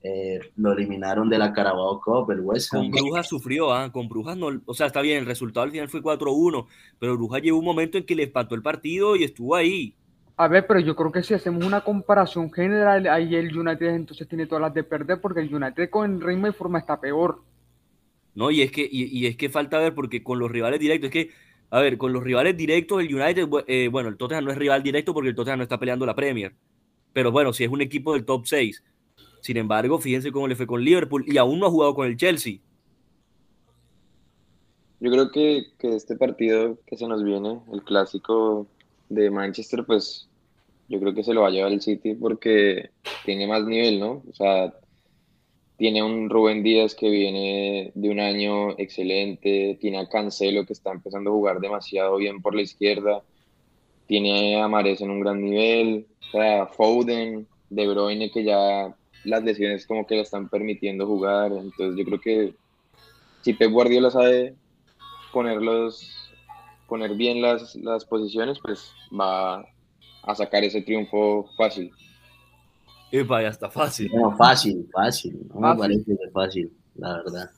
eh, 0.03 0.39
lo 0.57 0.73
eliminaron 0.73 1.29
de 1.29 1.39
la 1.39 1.53
Carabao 1.53 2.01
Cup, 2.01 2.31
el 2.31 2.41
West 2.41 2.73
Ham. 2.75 2.91
Con 2.91 3.03
Brujas 3.03 3.27
sufrió, 3.27 3.73
¿ah? 3.73 3.91
con 3.91 4.09
Brujas 4.09 4.37
no, 4.37 4.51
o 4.67 4.75
sea, 4.75 4.87
está 4.87 5.01
bien, 5.01 5.19
el 5.19 5.27
resultado 5.27 5.65
al 5.65 5.73
final 5.73 5.89
fue 5.89 6.03
4-1, 6.03 6.67
pero 7.01 7.17
Brujas 7.17 7.43
llegó 7.43 7.59
un 7.59 7.65
momento 7.65 7.99
en 7.99 8.05
que 8.05 8.15
le 8.15 8.25
espantó 8.25 8.55
el 8.55 8.63
partido 8.63 9.17
y 9.17 9.25
estuvo 9.25 9.57
ahí. 9.57 9.97
A 10.39 10.49
ver, 10.49 10.67
pero 10.67 10.81
yo 10.81 10.95
creo 10.95 11.11
que 11.11 11.23
si 11.23 11.33
hacemos 11.33 11.65
una 11.65 11.81
comparación 11.81 12.53
general, 12.53 13.07
ahí 13.07 13.35
el 13.35 13.57
United 13.57 13.87
entonces 13.87 14.29
tiene 14.29 14.47
todas 14.47 14.61
las 14.61 14.75
de 14.75 14.85
perder, 14.85 15.19
porque 15.21 15.41
el 15.41 15.55
United 15.55 15.89
con 15.89 16.21
ritmo 16.21 16.47
de 16.47 16.53
forma 16.53 16.79
está 16.79 17.01
peor. 17.01 17.43
No, 18.35 18.51
y 18.51 18.61
es 18.61 18.71
que, 18.71 18.87
y, 18.91 19.25
es 19.27 19.37
que 19.37 19.49
falta 19.49 19.79
ver, 19.79 19.95
porque 19.95 20.23
con 20.23 20.39
los 20.39 20.51
rivales 20.51 20.79
directos, 20.79 21.09
es 21.09 21.13
que 21.13 21.31
a 21.71 21.81
ver, 21.81 21.97
con 21.97 22.13
los 22.13 22.23
rivales 22.23 22.57
directos, 22.57 23.01
el 23.01 23.15
United, 23.15 23.49
eh, 23.67 23.89
bueno, 23.91 24.11
el 24.11 24.17
Tottenham 24.17 24.45
no 24.45 24.53
es 24.53 24.59
rival 24.59 24.83
directo 24.83 25.15
porque 25.15 25.31
el 25.31 25.35
Tottenham 25.35 25.59
no 25.59 25.63
está 25.63 25.81
peleando 25.81 26.05
la 26.07 26.15
Premier. 26.15 26.55
Pero 27.15 27.33
bueno, 27.33 27.53
si 27.53 27.65
es 27.65 27.71
un 27.71 27.81
equipo 27.81 28.13
del 28.13 28.25
top 28.25 28.47
6. 28.47 28.85
Sin 29.41 29.57
embargo, 29.57 29.99
fíjense 29.99 30.31
cómo 30.33 30.47
le 30.49 30.55
fue 30.55 30.67
con 30.67 30.85
Liverpool 30.85 31.25
y 31.27 31.39
aún 31.39 31.59
no 31.59 31.67
ha 31.67 31.71
jugado 31.71 31.95
con 31.95 32.07
el 32.07 32.17
Chelsea. 32.17 32.59
Yo 35.01 35.11
creo 35.11 35.31
que, 35.31 35.67
que 35.79 35.97
este 35.97 36.17
partido 36.17 36.79
que 36.87 36.97
se 36.97 37.09
nos 37.09 37.25
viene, 37.25 37.61
el 37.73 37.83
clásico 37.83 38.67
de 39.09 39.31
Manchester, 39.31 39.85
pues 39.85 40.29
yo 40.89 41.01
creo 41.01 41.15
que 41.15 41.25
se 41.25 41.35
lo 41.35 41.43
va 41.43 41.49
a 41.49 41.51
llevar 41.51 41.73
el 41.73 41.83
City 41.83 42.15
porque 42.15 42.91
tiene 43.25 43.47
más 43.47 43.65
nivel, 43.65 43.99
¿no? 44.01 44.23
O 44.29 44.35
sea, 44.35 44.73
tiene 45.77 46.03
un 46.03 46.31
Rubén 46.31 46.63
Díaz 46.63 46.95
que 46.95 47.11
viene 47.11 47.93
de 47.95 48.11
un 48.11 48.21
año 48.21 48.71
excelente, 48.79 49.77
tiene 49.81 49.99
a 49.99 50.09
Cancelo 50.09 50.65
que 50.65 50.73
está 50.73 50.93
empezando 50.93 51.31
a 51.31 51.35
jugar 51.35 51.61
demasiado 51.61 52.17
bien 52.17 52.41
por 52.41 52.55
la 52.55 52.63
izquierda, 52.63 53.23
tiene 54.07 54.61
a 54.61 54.69
Mares 54.69 55.01
en 55.01 55.11
un 55.11 55.21
gran 55.21 55.43
nivel, 55.43 56.07
o 56.29 56.31
sea, 56.31 56.67
Foden, 56.67 57.47
De 57.69 57.87
Bruyne 57.87 58.31
que 58.31 58.45
ya 58.45 58.95
las 59.25 59.43
lesiones 59.43 59.87
como 59.87 60.07
que 60.07 60.15
le 60.15 60.21
están 60.23 60.49
permitiendo 60.49 61.07
jugar, 61.07 61.53
entonces 61.53 61.97
yo 61.97 62.05
creo 62.05 62.21
que 62.21 62.55
si 63.43 63.53
Pep 63.53 63.71
Guardiola 63.71 64.11
sabe 64.11 64.55
ponerlos, 65.33 66.16
poner 66.89 67.15
bien 67.15 67.43
las, 67.43 67.75
las 67.77 68.05
posiciones, 68.05 68.59
pues 68.61 68.93
va 69.13 69.65
a 70.23 70.35
sacar 70.35 70.65
ese 70.65 70.83
triunfo 70.83 71.49
fácil. 71.57 71.93
Epa, 73.13 73.43
ya 73.43 73.49
está 73.49 73.71
fácil. 73.71 74.11
No, 74.13 74.37
fácil, 74.37 74.89
fácil. 74.93 75.39
No 75.55 75.61
me 75.61 75.77
parece 75.77 76.05
que 76.05 76.31
fácil, 76.33 76.73
la 76.97 77.19
verdad. 77.19 77.51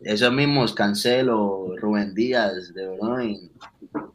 Esos 0.00 0.32
mismos, 0.32 0.74
Cancelo, 0.74 1.74
Rubén 1.76 2.14
Díaz, 2.14 2.74
de 2.74 2.88
verdad, 2.88 3.18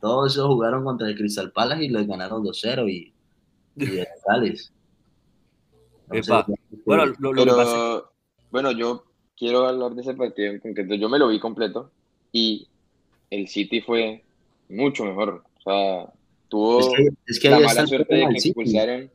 todos 0.01 0.33
esos 0.33 0.47
jugaron 0.47 0.83
contra 0.83 1.07
el 1.07 1.15
Crystal 1.15 1.51
Palace 1.51 1.85
y 1.85 1.89
les 1.89 2.07
ganaron 2.07 2.43
2-0 2.43 2.89
y, 2.89 3.13
y 3.75 4.03
Gales. 4.27 4.73
Epa. 6.11 6.45
bueno, 6.85 7.05
lo, 7.19 7.33
lo 7.33 7.43
Pero, 7.43 8.11
bueno, 8.51 8.71
yo 8.71 9.05
quiero 9.37 9.65
hablar 9.65 9.93
de 9.93 10.01
ese 10.01 10.13
partido 10.13 10.51
en 10.51 10.59
concreto. 10.59 10.95
Yo 10.95 11.09
me 11.09 11.19
lo 11.19 11.29
vi 11.29 11.39
completo 11.39 11.91
y 12.31 12.67
el 13.29 13.47
City 13.47 13.81
fue 13.81 14.23
mucho 14.69 15.05
mejor. 15.05 15.43
O 15.57 15.61
sea, 15.61 16.13
tuvo 16.47 16.95
es 17.25 17.39
que, 17.39 17.49
la 17.49 17.59
mala 17.59 17.87
suerte 17.87 18.15
de 18.15 18.27
que 18.27 18.37
expulsaron 18.37 19.11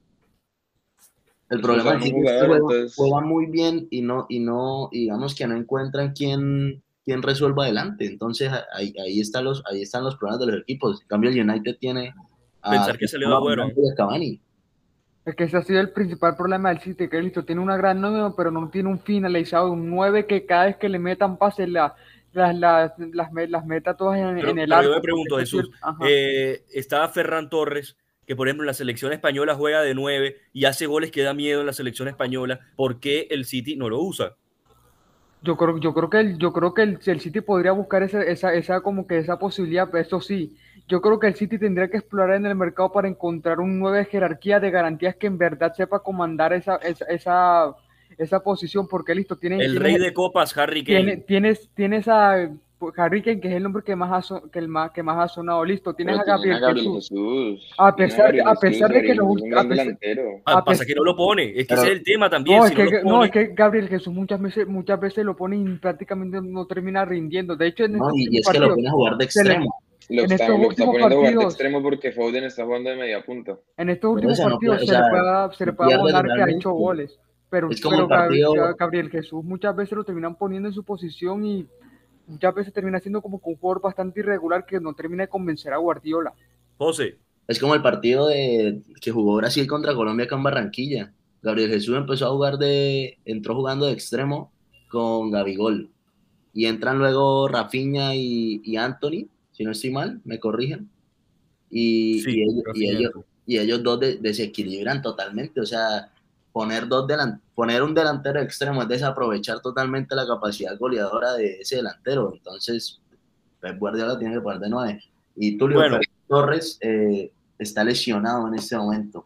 el 1.52 1.60
problema 1.60 1.96
es 1.96 2.04
que 2.04 2.86
juega, 2.96 3.20
muy 3.20 3.44
bien 3.44 3.86
y 3.90 4.00
no, 4.00 4.24
y 4.30 4.40
no, 4.40 4.88
digamos 4.90 5.34
que 5.34 5.46
no 5.46 5.54
encuentran 5.54 6.14
quién, 6.14 6.82
quién 7.04 7.20
resuelva 7.20 7.64
adelante. 7.64 8.06
Entonces 8.06 8.50
ahí, 8.72 8.94
ahí, 8.98 9.20
están 9.20 9.44
los, 9.44 9.62
ahí 9.70 9.82
están 9.82 10.02
los 10.02 10.16
problemas 10.16 10.40
de 10.40 10.46
los 10.46 10.62
equipos. 10.62 11.02
En 11.02 11.08
cambio, 11.08 11.28
el 11.28 11.38
United 11.38 11.76
tiene. 11.78 12.14
Pensar 12.62 12.96
que 12.96 13.06
salió 13.06 13.38
bueno. 13.38 13.68
Es 15.26 15.36
que 15.36 15.44
ese 15.44 15.58
ha 15.58 15.62
sido 15.62 15.80
el 15.80 15.90
principal 15.90 16.36
problema 16.36 16.70
del 16.70 16.80
City, 16.80 17.06
que 17.06 17.20
listo, 17.20 17.44
tiene 17.44 17.60
una 17.60 17.76
gran 17.76 18.00
nómina, 18.00 18.32
pero 18.34 18.50
no 18.50 18.70
tiene 18.70 18.88
un 18.88 19.00
finalizado, 19.00 19.70
un 19.72 19.90
9 19.90 20.26
que 20.26 20.46
cada 20.46 20.64
vez 20.64 20.76
que 20.78 20.88
le 20.88 20.98
metan 20.98 21.36
pases 21.36 21.68
la, 21.68 21.94
las, 22.32 22.56
las, 22.56 22.92
las, 22.98 23.32
las 23.32 23.66
meta 23.66 23.96
todas 23.96 24.18
en, 24.18 24.38
el 24.38 24.68
pero 24.68 24.82
Yo 24.82 24.94
me 24.94 25.00
pregunto, 25.00 25.38
Jesús, 25.38 25.70
eh, 26.06 26.64
está 26.72 27.06
Ferran 27.08 27.50
Torres, 27.50 27.96
que 28.26 28.36
por 28.36 28.48
ejemplo 28.48 28.64
en 28.64 28.68
la 28.68 28.74
selección 28.74 29.12
española 29.12 29.54
juega 29.54 29.82
de 29.82 29.94
nueve 29.94 30.36
y 30.52 30.64
hace 30.64 30.86
goles 30.86 31.10
que 31.10 31.22
da 31.22 31.34
miedo 31.34 31.60
en 31.60 31.66
la 31.66 31.72
selección 31.72 32.08
española, 32.08 32.60
¿por 32.76 33.00
qué 33.00 33.26
el 33.30 33.44
City 33.44 33.76
no 33.76 33.88
lo 33.88 34.00
usa? 34.00 34.36
Yo 35.42 35.56
creo, 35.56 35.78
yo 35.78 35.92
creo 35.92 36.08
que 36.08 36.20
el, 36.20 36.38
yo 36.38 36.52
creo 36.52 36.72
que 36.72 36.82
el, 36.82 37.20
City 37.20 37.40
podría 37.40 37.72
buscar 37.72 38.04
esa, 38.04 38.22
esa, 38.22 38.54
esa, 38.54 38.80
como 38.80 39.08
que 39.08 39.18
esa 39.18 39.38
posibilidad, 39.40 39.88
pero 39.90 40.02
eso 40.02 40.20
sí, 40.20 40.56
yo 40.86 41.00
creo 41.00 41.18
que 41.18 41.26
el 41.26 41.34
City 41.34 41.58
tendría 41.58 41.88
que 41.88 41.96
explorar 41.96 42.36
en 42.36 42.46
el 42.46 42.54
mercado 42.54 42.92
para 42.92 43.08
encontrar 43.08 43.58
un 43.58 43.78
nueve 43.80 44.04
jerarquía 44.04 44.60
de 44.60 44.70
garantías 44.70 45.16
que 45.16 45.26
en 45.26 45.38
verdad 45.38 45.72
sepa 45.74 46.00
comandar 46.00 46.52
esa, 46.52 46.76
esa, 46.76 47.04
esa, 47.06 47.74
esa 48.24 48.42
posición, 48.42 48.86
porque 48.88 49.14
listo, 49.14 49.36
tiene... 49.36 49.56
El 49.56 49.76
rey 49.76 49.98
de 49.98 50.12
copas, 50.12 50.56
Harry 50.56 50.84
Kane. 50.84 50.98
Tiene, 50.98 51.16
tienes, 51.18 51.70
tienes 51.74 52.08
a 52.08 52.50
pues, 52.82 52.98
Harry 52.98 53.22
Kane, 53.22 53.38
que 53.38 53.46
es 53.46 53.54
el 53.54 53.62
nombre 53.62 53.84
que 53.84 53.94
más 53.94 54.32
ha, 54.32 54.42
que 54.50 54.58
el 54.58 54.66
más, 54.66 54.90
que 54.90 55.04
más 55.04 55.16
ha 55.16 55.32
sonado. 55.32 55.64
Listo, 55.64 55.94
tienes 55.94 56.18
a 56.18 56.24
Gabriel, 56.24 56.58
Jesús. 56.96 57.72
A 57.78 57.94
pesar, 57.94 58.34
a 58.44 58.54
pesar 58.56 58.90
de 58.90 59.02
que 59.02 59.14
lo 59.14 59.30
a 59.30 59.62
pesar, 59.68 59.96
a 60.44 60.64
pasa 60.64 60.84
que 60.84 60.94
no 60.96 61.04
lo 61.04 61.14
pone, 61.14 61.52
es 61.54 61.68
que 61.68 61.74
ese 61.74 61.84
es 61.84 61.92
el 61.92 62.02
tema 62.02 62.28
también. 62.28 62.58
No, 62.58 62.66
es, 62.66 62.72
que, 62.72 63.02
no, 63.04 63.24
es 63.24 63.30
que 63.30 63.46
Gabriel 63.54 63.88
Jesús 63.88 64.12
muchas 64.12 64.40
veces, 64.40 64.66
muchas 64.66 64.98
veces 64.98 65.24
lo 65.24 65.36
pone 65.36 65.58
y 65.58 65.64
prácticamente 65.76 66.40
no 66.42 66.66
termina 66.66 67.04
rindiendo. 67.04 67.54
De 67.54 67.68
hecho, 67.68 67.84
en 67.84 67.98
no, 67.98 68.10
y, 68.16 68.38
es 68.38 68.48
que 68.48 68.58
lo 68.58 68.74
pone 68.74 68.88
a 68.88 68.90
jugar 68.90 69.16
de 69.16 69.24
extremo. 69.26 69.76
Lo 70.08 70.22
está, 70.24 70.48
lo 70.48 70.68
está 70.68 70.84
poniendo 70.84 71.06
a 71.06 71.10
jugar 71.10 71.34
de 71.36 71.44
extremo 71.44 71.82
porque 71.84 72.10
Foden 72.10 72.42
está 72.42 72.64
jugando 72.64 72.90
de 72.90 72.96
media 72.96 73.22
punta. 73.22 73.58
En 73.76 73.90
estos 73.90 74.12
últimos 74.12 74.40
partidos 74.40 74.80
se, 74.80 74.92
le 74.92 74.98
puede, 75.08 75.54
se 75.54 75.66
le 75.66 75.72
puede 75.72 75.94
abonar 75.94 76.24
que 76.24 76.42
ha 76.42 76.50
hecho 76.50 76.72
goles. 76.72 77.16
Pero, 77.52 77.68
pero 77.68 78.74
Gabriel 78.78 79.10
Jesús 79.10 79.44
muchas 79.44 79.76
veces 79.76 79.92
lo 79.92 80.04
terminan 80.04 80.36
poniendo 80.36 80.70
en 80.70 80.74
su 80.74 80.84
posición 80.84 81.44
y 81.44 81.66
muchas 82.26 82.54
veces 82.54 82.72
termina 82.72 82.98
siendo 82.98 83.20
como 83.20 83.42
un 83.44 83.56
jugador 83.56 83.82
bastante 83.82 84.20
irregular 84.20 84.64
que 84.64 84.80
no 84.80 84.94
termina 84.94 85.24
de 85.24 85.28
convencer 85.28 85.74
a 85.74 85.76
Guardiola. 85.76 86.32
José. 86.78 87.18
Es 87.46 87.58
como 87.58 87.74
el 87.74 87.82
partido 87.82 88.28
de 88.28 88.80
que 89.02 89.10
jugó 89.10 89.36
Brasil 89.36 89.66
contra 89.66 89.94
Colombia 89.94 90.24
acá 90.24 90.36
en 90.36 90.42
Barranquilla. 90.44 91.12
Gabriel 91.42 91.68
Jesús 91.68 91.94
empezó 91.94 92.24
a 92.24 92.30
jugar 92.30 92.56
de, 92.56 93.18
entró 93.26 93.54
jugando 93.54 93.84
de 93.84 93.92
extremo 93.92 94.50
con 94.88 95.30
Gabigol. 95.30 95.90
Y 96.54 96.64
entran 96.64 97.00
luego 97.00 97.48
Rafinha 97.48 98.14
y, 98.14 98.76
Anthony, 98.78 99.28
si 99.50 99.64
no 99.64 99.72
estoy 99.72 99.90
mal, 99.90 100.22
me 100.24 100.40
corrigen. 100.40 100.88
Y, 101.68 102.26
ellos, 102.26 103.12
y, 103.44 103.58
ellos, 103.58 103.82
dos 103.82 104.00
desequilibran 104.00 105.02
totalmente. 105.02 105.60
O 105.60 105.66
sea, 105.66 106.10
poner, 106.52 106.86
dos 106.86 107.10
poner 107.54 107.82
un 107.82 107.94
delantero 107.94 108.40
extremo 108.40 108.82
es 108.82 108.88
desaprovechar 108.88 109.60
totalmente 109.60 110.14
la 110.14 110.26
capacidad 110.26 110.78
goleadora 110.78 111.32
de 111.34 111.60
ese 111.60 111.76
delantero. 111.76 112.32
Entonces, 112.34 113.00
Pep 113.60 113.78
Guardiola 113.78 114.18
tiene 114.18 114.34
que 114.34 114.40
poner 114.40 114.60
de 114.60 114.68
nueve. 114.68 115.02
Y 115.34 115.56
Tulio 115.56 115.80
Torres 116.28 116.78
eh, 116.80 117.32
está 117.58 117.82
lesionado 117.82 118.46
en 118.48 118.54
este 118.54 118.76
momento. 118.76 119.24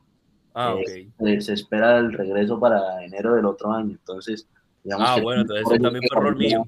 Ah, 0.55 0.75
eh, 0.87 1.41
se 1.41 1.53
espera 1.53 1.99
el 1.99 2.13
regreso 2.13 2.59
para 2.59 3.05
enero 3.05 3.35
del 3.35 3.45
otro 3.45 3.73
año. 3.73 3.91
Entonces, 3.91 4.49
digamos 4.83 5.07
ah, 5.09 5.21
bueno, 5.21 5.43
entonces 5.43 5.83
también 5.83 6.05
fue 6.09 6.19
error 6.19 6.37
mío. 6.37 6.67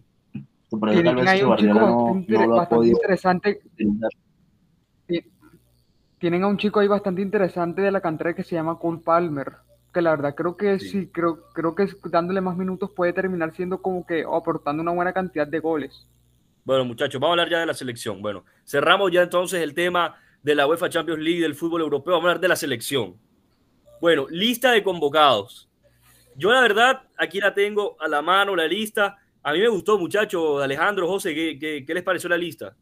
Tienen, 0.91 1.17
un 1.17 2.27
chico 2.27 2.49
bastante 2.49 2.89
interesante. 2.89 3.63
Tienen 6.19 6.43
a 6.43 6.47
un 6.49 6.59
chico 6.59 6.81
ahí 6.81 6.89
bastante 6.89 7.23
interesante 7.23 7.81
de 7.81 7.91
la 7.91 8.01
cantera 8.01 8.35
que 8.35 8.43
se 8.43 8.57
llama 8.57 8.79
Cole 8.79 8.99
Palmer 8.99 9.68
que 9.93 10.03
la 10.03 10.11
verdad 10.11 10.35
creo 10.35 10.57
que 10.57 10.79
sí, 10.79 11.09
creo, 11.13 11.45
creo 11.55 11.75
que 11.75 11.87
dándole 12.11 12.41
más 12.41 12.57
minutos 12.57 12.91
puede 12.95 13.13
terminar 13.13 13.55
siendo 13.55 13.81
como 13.81 14.07
que 14.07 14.25
aportando 14.25 14.83
una 14.83 14.93
buena 14.93 15.13
cantidad 15.13 15.47
de 15.47 15.61
goles. 15.61 16.07
Bueno, 16.65 16.85
muchachos, 16.85 17.21
vamos 17.21 17.31
a 17.31 17.35
hablar 17.35 17.51
ya 17.51 17.61
de 17.61 17.67
la 17.67 17.75
selección. 17.75 18.21
Bueno, 18.21 18.45
cerramos 18.67 19.11
ya 19.11 19.23
entonces 19.23 19.63
el 19.63 19.73
tema 19.73 20.17
de 20.43 20.55
la 20.55 20.67
UEFA 20.67 20.91
Champions 20.91 21.21
League 21.21 21.41
del 21.41 21.55
fútbol 21.55 21.81
europeo. 21.81 22.13
Vamos 22.13 22.27
a 22.27 22.29
hablar 22.29 22.41
de 22.41 22.49
la 22.49 22.57
selección. 22.57 23.17
Bueno, 24.01 24.27
lista 24.29 24.73
de 24.73 24.83
convocados. 24.83 25.69
Yo 26.37 26.53
la 26.53 26.61
verdad, 26.61 27.03
aquí 27.17 27.41
la 27.41 27.55
tengo 27.55 27.97
a 28.01 28.07
la 28.07 28.23
mano, 28.23 28.55
la 28.55 28.67
lista. 28.67 29.17
A 29.43 29.53
mí 29.53 29.61
me 29.61 29.69
gustó, 29.69 29.99
muchachos, 29.99 30.63
Alejandro, 30.63 31.09
José, 31.09 31.35
¿qué, 31.35 31.85
qué, 31.87 31.95
les 31.95 32.03
pareció 32.03 32.29
la 32.29 32.37
lista? 32.37 32.77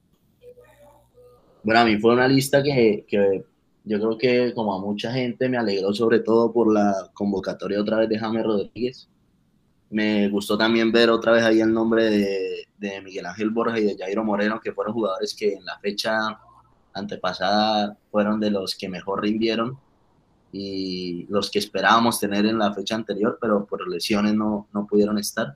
Bueno, 1.63 1.81
a 1.81 1.85
mí 1.85 1.97
fue 1.99 2.13
una 2.13 2.29
lista 2.29 2.63
que, 2.63 3.05
que 3.09 3.45
yo 3.87 3.99
creo 4.01 4.19
que 4.19 4.55
como 4.55 4.75
a 4.75 4.81
mucha 4.81 5.13
gente 5.13 5.49
me 5.49 5.57
alegró 5.57 5.95
sobre 5.95 6.19
todo 6.19 6.53
por 6.53 6.73
la 6.73 6.93
convocatoria 7.15 7.81
otra 7.81 7.99
vez 7.99 8.09
de 8.09 8.19
James 8.19 8.45
Rodríguez. 8.45 9.09
Me 9.91 10.29
gustó 10.29 10.59
también 10.59 10.91
ver 10.91 11.09
otra 11.09 11.33
vez 11.33 11.45
ahí 11.45 11.61
el 11.61 11.73
nombre 11.73 12.05
de, 12.11 12.67
de 12.79 13.01
Miguel 13.01 13.27
Ángel 13.27 13.51
Borja 13.51 13.79
y 13.79 13.85
de 13.85 13.97
Jairo 13.97 14.25
Moreno, 14.25 14.61
que 14.61 14.73
fueron 14.73 14.93
jugadores 14.93 15.37
que 15.39 15.55
en 15.55 15.65
la 15.65 15.79
fecha 15.79 16.37
antepasada 16.95 17.97
fueron 18.11 18.41
de 18.41 18.51
los 18.51 18.75
que 18.75 18.89
mejor 18.89 19.23
rindieron 19.23 19.79
y 20.51 21.27
los 21.29 21.49
que 21.49 21.61
esperábamos 21.61 22.19
tener 22.19 22.45
en 22.45 22.59
la 22.59 22.75
fecha 22.75 22.97
anterior, 22.97 23.39
pero 23.41 23.67
por 23.67 23.87
lesiones 23.89 24.35
no, 24.35 24.67
no 24.73 24.85
pudieron 24.87 25.19
estar. 25.19 25.55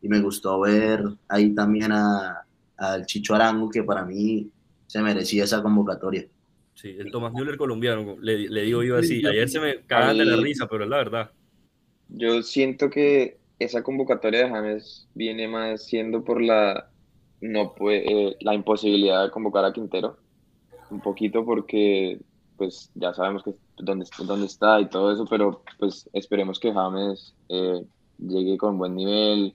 Y 0.00 0.08
me 0.08 0.20
gustó 0.20 0.60
ver 0.60 1.02
ahí 1.28 1.52
también 1.54 1.90
al 1.90 3.06
Chicho 3.06 3.34
Arango, 3.34 3.68
que 3.68 3.82
para 3.82 4.04
mí 4.04 4.48
se 4.86 5.02
merecía 5.02 5.42
esa 5.42 5.60
convocatoria. 5.60 6.28
Sí, 6.84 6.94
el 6.98 7.10
Thomas 7.10 7.32
Müller 7.32 7.56
colombiano, 7.56 8.18
le, 8.20 8.46
le 8.46 8.60
digo 8.60 8.82
yo 8.82 8.98
así. 8.98 9.24
Ayer 9.26 9.48
se 9.48 9.58
me 9.58 9.80
cagaban 9.86 10.18
de 10.18 10.26
la 10.26 10.36
risa, 10.36 10.66
pero 10.68 10.84
es 10.84 10.90
la 10.90 10.98
verdad. 10.98 11.30
Yo 12.10 12.42
siento 12.42 12.90
que 12.90 13.38
esa 13.58 13.82
convocatoria 13.82 14.40
de 14.40 14.50
James 14.50 15.08
viene 15.14 15.48
más 15.48 15.86
siendo 15.86 16.22
por 16.24 16.42
la, 16.42 16.90
no 17.40 17.74
puede, 17.74 18.36
la 18.40 18.54
imposibilidad 18.54 19.24
de 19.24 19.30
convocar 19.30 19.64
a 19.64 19.72
Quintero. 19.72 20.18
Un 20.90 21.00
poquito 21.00 21.42
porque, 21.46 22.18
pues, 22.58 22.90
ya 22.94 23.14
sabemos 23.14 23.44
que 23.44 23.54
dónde, 23.78 24.04
dónde 24.18 24.44
está 24.44 24.78
y 24.78 24.90
todo 24.90 25.10
eso, 25.10 25.24
pero 25.24 25.62
pues 25.78 26.10
esperemos 26.12 26.60
que 26.60 26.70
James 26.70 27.34
eh, 27.48 27.82
llegue 28.18 28.58
con 28.58 28.76
buen 28.76 28.94
nivel, 28.94 29.54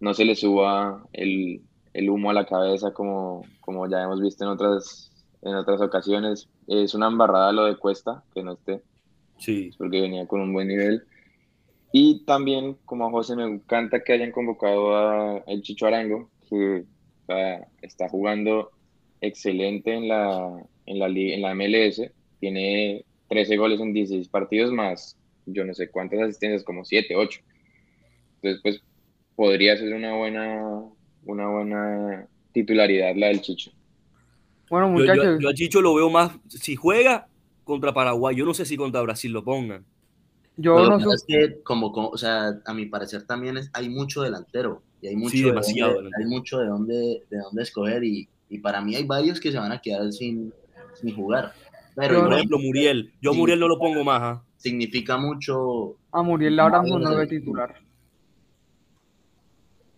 no 0.00 0.14
se 0.14 0.24
le 0.24 0.34
suba 0.34 1.04
el, 1.12 1.60
el 1.92 2.08
humo 2.08 2.30
a 2.30 2.32
la 2.32 2.46
cabeza, 2.46 2.94
como, 2.94 3.44
como 3.60 3.86
ya 3.90 4.02
hemos 4.02 4.22
visto 4.22 4.44
en 4.44 4.50
otras, 4.52 5.11
en 5.42 5.54
otras 5.54 5.80
ocasiones. 5.80 6.48
Es 6.66 6.94
una 6.94 7.08
embarrada 7.08 7.52
lo 7.52 7.64
de 7.66 7.76
Cuesta, 7.76 8.22
que 8.34 8.42
no 8.42 8.52
esté. 8.52 8.80
Sí. 9.38 9.70
Porque 9.76 10.00
venía 10.00 10.26
con 10.26 10.40
un 10.40 10.52
buen 10.52 10.68
nivel. 10.68 11.04
Y 11.92 12.24
también, 12.24 12.76
como 12.84 13.06
a 13.06 13.10
José, 13.10 13.36
me 13.36 13.44
encanta 13.44 14.02
que 14.02 14.14
hayan 14.14 14.32
convocado 14.32 14.96
a 14.96 15.38
el 15.46 15.62
Chicho 15.62 15.86
Arango, 15.86 16.30
que 16.48 16.84
está 17.82 18.08
jugando 18.08 18.70
excelente 19.20 19.94
en 19.94 20.08
la, 20.08 20.66
en 20.86 20.98
la, 20.98 21.06
en 21.06 21.42
la 21.42 21.54
MLS. 21.54 22.02
Tiene 22.40 23.04
13 23.28 23.56
goles 23.56 23.80
en 23.80 23.92
16 23.92 24.28
partidos 24.28 24.72
más, 24.72 25.16
yo 25.46 25.64
no 25.64 25.74
sé 25.74 25.90
cuántas 25.90 26.20
asistencias, 26.20 26.64
como 26.64 26.84
7, 26.84 27.14
8. 27.16 27.40
Entonces, 28.36 28.60
pues 28.62 28.82
podría 29.36 29.76
ser 29.76 29.94
una 29.94 30.14
buena, 30.14 30.62
una 31.24 31.48
buena 31.48 32.28
titularidad 32.52 33.14
la 33.16 33.28
del 33.28 33.40
Chicho. 33.40 33.70
Bueno, 34.72 34.86
Yo, 34.86 34.92
muchachos, 34.92 35.24
yo- 35.24 35.38
yo 35.38 35.48
a 35.50 35.52
Chicho 35.54 35.82
lo 35.82 35.94
veo 35.94 36.08
más, 36.08 36.30
si 36.48 36.76
juega 36.76 37.26
contra 37.62 37.92
Paraguay, 37.92 38.34
yo 38.34 38.46
no 38.46 38.54
sé 38.54 38.64
si 38.64 38.78
contra 38.78 39.02
Brasil 39.02 39.30
lo 39.30 39.44
pongan. 39.44 39.84
yo 40.56 40.88
no 40.88 40.98
sé. 40.98 41.04
pasa 41.04 41.14
es 41.14 41.24
que, 41.26 41.62
como, 41.62 41.92
como- 41.92 42.08
o 42.08 42.16
sea, 42.16 42.58
a 42.64 42.72
mi 42.72 42.86
parecer 42.86 43.24
también 43.24 43.58
es, 43.58 43.68
hay 43.74 43.90
mucho 43.90 44.22
delantero 44.22 44.80
y 45.02 45.08
hay 45.08 45.16
mucho, 45.16 45.30
Sí, 45.32 45.42
de 45.42 45.48
demasiado 45.50 45.94
dónde- 45.96 46.10
hay 46.18 46.24
mucho 46.24 46.58
de 46.58 46.66
dónde, 46.68 47.22
de 47.28 47.38
dónde 47.38 47.62
escoger 47.62 48.02
y, 48.02 48.26
y 48.48 48.58
para 48.60 48.80
mí 48.80 48.94
hay 48.96 49.04
varios 49.04 49.40
que 49.40 49.52
se 49.52 49.58
van 49.58 49.72
a 49.72 49.80
quedar 49.82 50.10
sin, 50.10 50.54
sin 50.94 51.14
jugar. 51.14 51.52
Pero 51.94 52.14
Yo 52.14 52.24
Por 52.24 52.32
ejemplo, 52.32 52.58
Muriel. 52.58 53.12
Yo 53.20 53.32
a. 53.32 53.34
Muriel 53.34 53.60
no 53.60 53.68
lo 53.68 53.78
pongo 53.78 54.02
más. 54.04 54.22
¿ah? 54.22 54.42
significa 54.56 55.18
mucho. 55.18 55.96
A 56.12 56.22
Muriel 56.22 56.58
ahora 56.60 56.80
mismo 56.80 56.98
no 56.98 57.10
debe 57.10 57.26
de- 57.26 57.38
titular. 57.40 57.74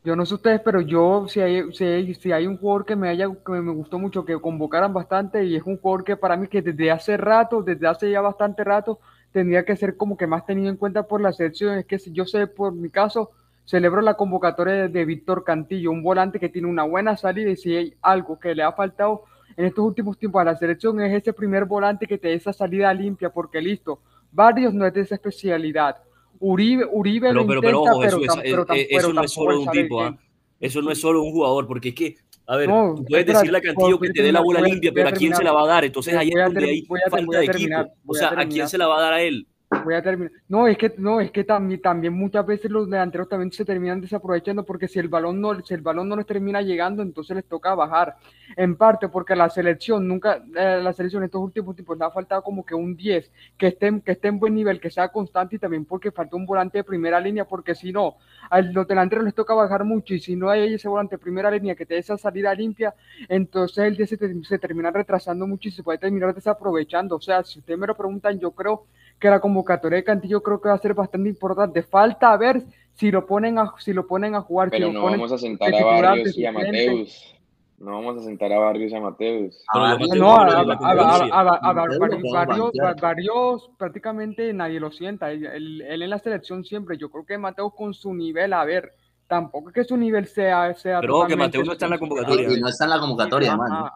Yo 0.04 0.14
no 0.16 0.26
sé 0.26 0.34
ustedes, 0.34 0.60
pero 0.60 0.82
yo 0.82 1.26
si 1.28 1.40
hay, 1.40 1.72
si 1.72 2.30
hay, 2.30 2.46
un 2.46 2.58
jugador 2.58 2.84
que 2.84 2.94
me 2.94 3.08
haya 3.08 3.26
que 3.44 3.52
me 3.52 3.72
gustó 3.72 3.98
mucho, 3.98 4.24
que 4.26 4.38
convocaran 4.38 4.92
bastante, 4.92 5.44
y 5.44 5.56
es 5.56 5.62
un 5.64 5.78
jugador 5.78 6.04
que 6.04 6.16
para 6.16 6.36
mí 6.36 6.46
que 6.46 6.60
desde 6.60 6.90
hace 6.90 7.16
rato, 7.16 7.62
desde 7.62 7.86
hace 7.86 8.10
ya 8.10 8.20
bastante 8.20 8.64
rato, 8.64 9.00
tendría 9.32 9.64
que 9.64 9.76
ser 9.76 9.96
como 9.96 10.18
que 10.18 10.26
más 10.26 10.44
tenido 10.44 10.68
en 10.68 10.76
cuenta 10.76 11.04
por 11.04 11.22
la 11.22 11.32
selección. 11.32 11.78
Es 11.78 11.86
que 11.86 11.98
si 11.98 12.12
yo 12.12 12.26
sé, 12.26 12.46
por 12.46 12.74
mi 12.74 12.90
caso, 12.90 13.30
celebro 13.64 14.02
la 14.02 14.14
convocatoria 14.14 14.74
de, 14.74 14.88
de 14.88 15.04
Víctor 15.06 15.42
Cantillo, 15.42 15.90
un 15.90 16.02
volante 16.02 16.38
que 16.38 16.50
tiene 16.50 16.68
una 16.68 16.82
buena 16.84 17.16
salida 17.16 17.50
y 17.50 17.56
si 17.56 17.74
hay 17.74 17.94
algo 18.02 18.38
que 18.38 18.54
le 18.54 18.62
ha 18.62 18.72
faltado 18.72 19.24
en 19.56 19.64
estos 19.64 19.84
últimos 19.84 20.18
tiempos 20.18 20.42
a 20.42 20.44
la 20.44 20.56
selección 20.56 21.00
es 21.00 21.14
ese 21.14 21.32
primer 21.32 21.64
volante 21.64 22.06
que 22.06 22.18
te 22.18 22.28
dé 22.28 22.34
esa 22.34 22.52
salida 22.52 22.92
limpia, 22.92 23.30
porque 23.30 23.60
listo, 23.60 24.00
varios 24.32 24.74
no 24.74 24.84
es 24.86 24.92
de 24.92 25.00
esa 25.00 25.14
especialidad. 25.14 25.96
Uribe, 26.40 26.86
Uribe 26.90 27.28
Pero, 27.28 27.40
lo 27.40 27.46
pero, 27.46 27.60
pero, 27.60 27.78
intenta, 27.78 27.92
ojo, 27.92 28.00
pero, 28.42 28.62
eh, 28.62 28.86
pero 28.90 29.00
eso 29.00 29.12
no 29.12 29.22
es 29.22 29.32
solo 29.32 29.60
un 29.60 29.70
tipo, 29.70 30.02
¿ah? 30.02 30.16
Eso 30.60 30.80
no 30.80 30.90
es 30.90 31.00
solo 31.00 31.22
un 31.22 31.32
jugador, 31.32 31.66
porque 31.66 31.90
es 31.90 31.94
que, 31.94 32.16
a 32.46 32.56
ver, 32.56 32.68
No, 32.68 32.94
tú 32.96 33.04
puedes 33.04 33.26
decirle 33.26 33.58
a 33.58 33.60
Cantillo 33.60 33.98
que 33.98 34.10
te 34.10 34.22
dé 34.22 34.32
la 34.32 34.40
bola 34.40 34.60
limpia, 34.60 34.92
pero 34.92 35.08
¿a 35.08 35.12
quién 35.12 35.34
se 35.34 35.44
la 35.44 35.52
va 35.52 35.64
a 35.64 35.66
dar? 35.66 35.84
Entonces 35.84 36.14
ahí 36.14 36.28
es 36.28 36.44
donde 36.44 36.64
hay 36.64 36.86
falta 37.10 37.38
de 37.38 37.44
equipo. 37.44 37.92
O 38.06 38.14
sea, 38.14 38.28
¿a 38.28 38.46
quién 38.46 38.68
se 38.68 38.78
la 38.78 38.86
va 38.86 38.98
a 38.98 39.02
dar 39.02 39.12
a 39.14 39.22
él? 39.22 39.46
Voy 39.70 39.94
a 39.94 40.02
terminar. 40.02 40.32
No, 40.48 40.66
es 40.68 40.78
que 40.78 40.94
no, 40.98 41.20
es 41.20 41.30
que 41.30 41.42
también, 41.42 41.80
también 41.80 42.12
muchas 42.12 42.46
veces 42.46 42.70
los 42.70 42.88
delanteros 42.88 43.28
también 43.28 43.50
se 43.50 43.64
terminan 43.64 44.00
desaprovechando 44.00 44.64
porque 44.64 44.88
si 44.88 44.98
el 44.98 45.08
balón 45.08 45.40
no, 45.40 45.60
si 45.62 45.74
el 45.74 45.80
balón 45.80 46.08
no 46.08 46.16
les 46.16 46.26
termina 46.26 46.62
llegando, 46.62 47.02
entonces 47.02 47.36
les 47.36 47.44
toca 47.46 47.74
bajar. 47.74 48.16
En 48.56 48.76
parte 48.76 49.08
porque 49.08 49.34
la 49.34 49.50
selección 49.50 50.06
nunca, 50.06 50.42
eh, 50.56 50.80
la 50.82 50.92
selección 50.92 51.22
en 51.22 51.26
estos 51.26 51.42
últimos 51.42 51.74
tiempos 51.74 51.98
le 51.98 52.04
ha 52.04 52.10
faltado 52.10 52.42
como 52.42 52.64
que 52.64 52.74
un 52.74 52.96
10 52.96 53.30
que 53.58 53.68
esté, 53.68 54.00
que 54.02 54.12
esté 54.12 54.28
en 54.28 54.38
buen 54.38 54.54
nivel, 54.54 54.80
que 54.80 54.90
sea 54.90 55.08
constante 55.08 55.56
y 55.56 55.58
también 55.58 55.84
porque 55.84 56.12
falta 56.12 56.36
un 56.36 56.46
volante 56.46 56.78
de 56.78 56.84
primera 56.84 57.18
línea, 57.18 57.44
porque 57.44 57.74
si 57.74 57.90
no, 57.92 58.16
a 58.50 58.60
los 58.60 58.86
delanteros 58.86 59.24
les 59.24 59.34
toca 59.34 59.54
bajar 59.54 59.84
mucho 59.84 60.14
y 60.14 60.20
si 60.20 60.36
no 60.36 60.50
hay 60.50 60.74
ese 60.74 60.88
volante 60.88 61.16
de 61.16 61.22
primera 61.22 61.50
línea 61.50 61.74
que 61.74 61.84
te 61.86 61.94
dé 61.94 62.00
esa 62.00 62.16
salida 62.16 62.54
limpia, 62.54 62.94
entonces 63.28 63.84
el 63.84 63.96
10 63.96 64.08
se, 64.08 64.44
se 64.44 64.58
termina 64.58 64.90
retrasando 64.90 65.46
mucho 65.46 65.68
y 65.68 65.72
se 65.72 65.82
puede 65.82 65.98
terminar 65.98 66.34
desaprovechando. 66.34 67.16
O 67.16 67.20
sea, 67.20 67.42
si 67.42 67.58
ustedes 67.58 67.78
me 67.78 67.86
lo 67.86 67.96
preguntan, 67.96 68.38
yo 68.38 68.52
creo 68.52 68.86
que 69.24 69.30
la 69.30 69.40
convocatoria 69.40 69.96
de 69.96 70.04
Cantillo 70.04 70.42
creo 70.42 70.60
que 70.60 70.68
va 70.68 70.74
a 70.74 70.78
ser 70.78 70.92
bastante 70.92 71.30
importante. 71.30 71.82
Falta 71.82 72.36
ver 72.36 72.62
si 72.92 73.10
lo 73.10 73.24
ponen 73.24 73.58
a, 73.58 73.72
si 73.78 73.94
lo 73.94 74.06
ponen 74.06 74.34
a 74.34 74.42
jugar, 74.42 74.68
Pero 74.68 74.88
si 74.88 74.92
lo 74.92 74.98
no 74.98 75.04
ponen 75.06 75.18
vamos 75.18 75.32
a 75.32 75.38
sentar 75.38 75.74
a 75.74 75.82
Barrios 75.82 76.36
y 76.36 76.44
a. 76.44 76.52
Mateus. 76.52 77.30
No 77.78 77.92
vamos 77.92 78.18
a 78.18 78.24
sentar 78.24 78.52
a 78.52 78.58
Barrios 78.58 78.92
y 78.92 78.94
a 78.94 79.00
Mateus. 79.00 79.64
Barrios 79.74 80.08
Mateo 80.10 80.22
No, 80.22 80.36
a, 80.36 80.44
no 80.44 80.50
a- 80.50 80.52
a- 80.52 80.60
a- 80.60 81.40
a- 81.40 81.56
a- 81.56 82.90
a- 82.90 82.94
varios 83.00 83.70
prácticamente 83.78 84.52
nadie 84.52 84.78
lo 84.78 84.90
sienta. 84.92 85.30
Él, 85.32 85.46
él- 85.46 85.80
él 85.88 86.02
en 86.02 86.10
la 86.10 86.18
selección 86.18 86.62
siempre. 86.62 86.98
Yo 86.98 87.08
creo 87.10 87.24
que 87.24 87.38
Mateo 87.38 87.70
con 87.70 87.94
su 87.94 88.12
nivel, 88.12 88.52
a 88.52 88.62
ver, 88.66 88.92
tampoco 89.26 89.70
es 89.70 89.74
que 89.74 89.84
su 89.84 89.96
nivel 89.96 90.26
sea. 90.26 90.74
sea 90.74 91.00
Pero 91.00 91.26
que 91.26 91.34
Mateo 91.34 91.64
no 91.64 91.72
está 91.72 91.86
en 91.86 91.92
la 91.92 91.98
convocatoria. 91.98 92.52
y 92.52 92.60
no 92.60 92.68
está 92.68 92.84
en 92.84 92.90
la 92.90 93.00
convocatoria, 93.00 93.48
además. 93.54 93.90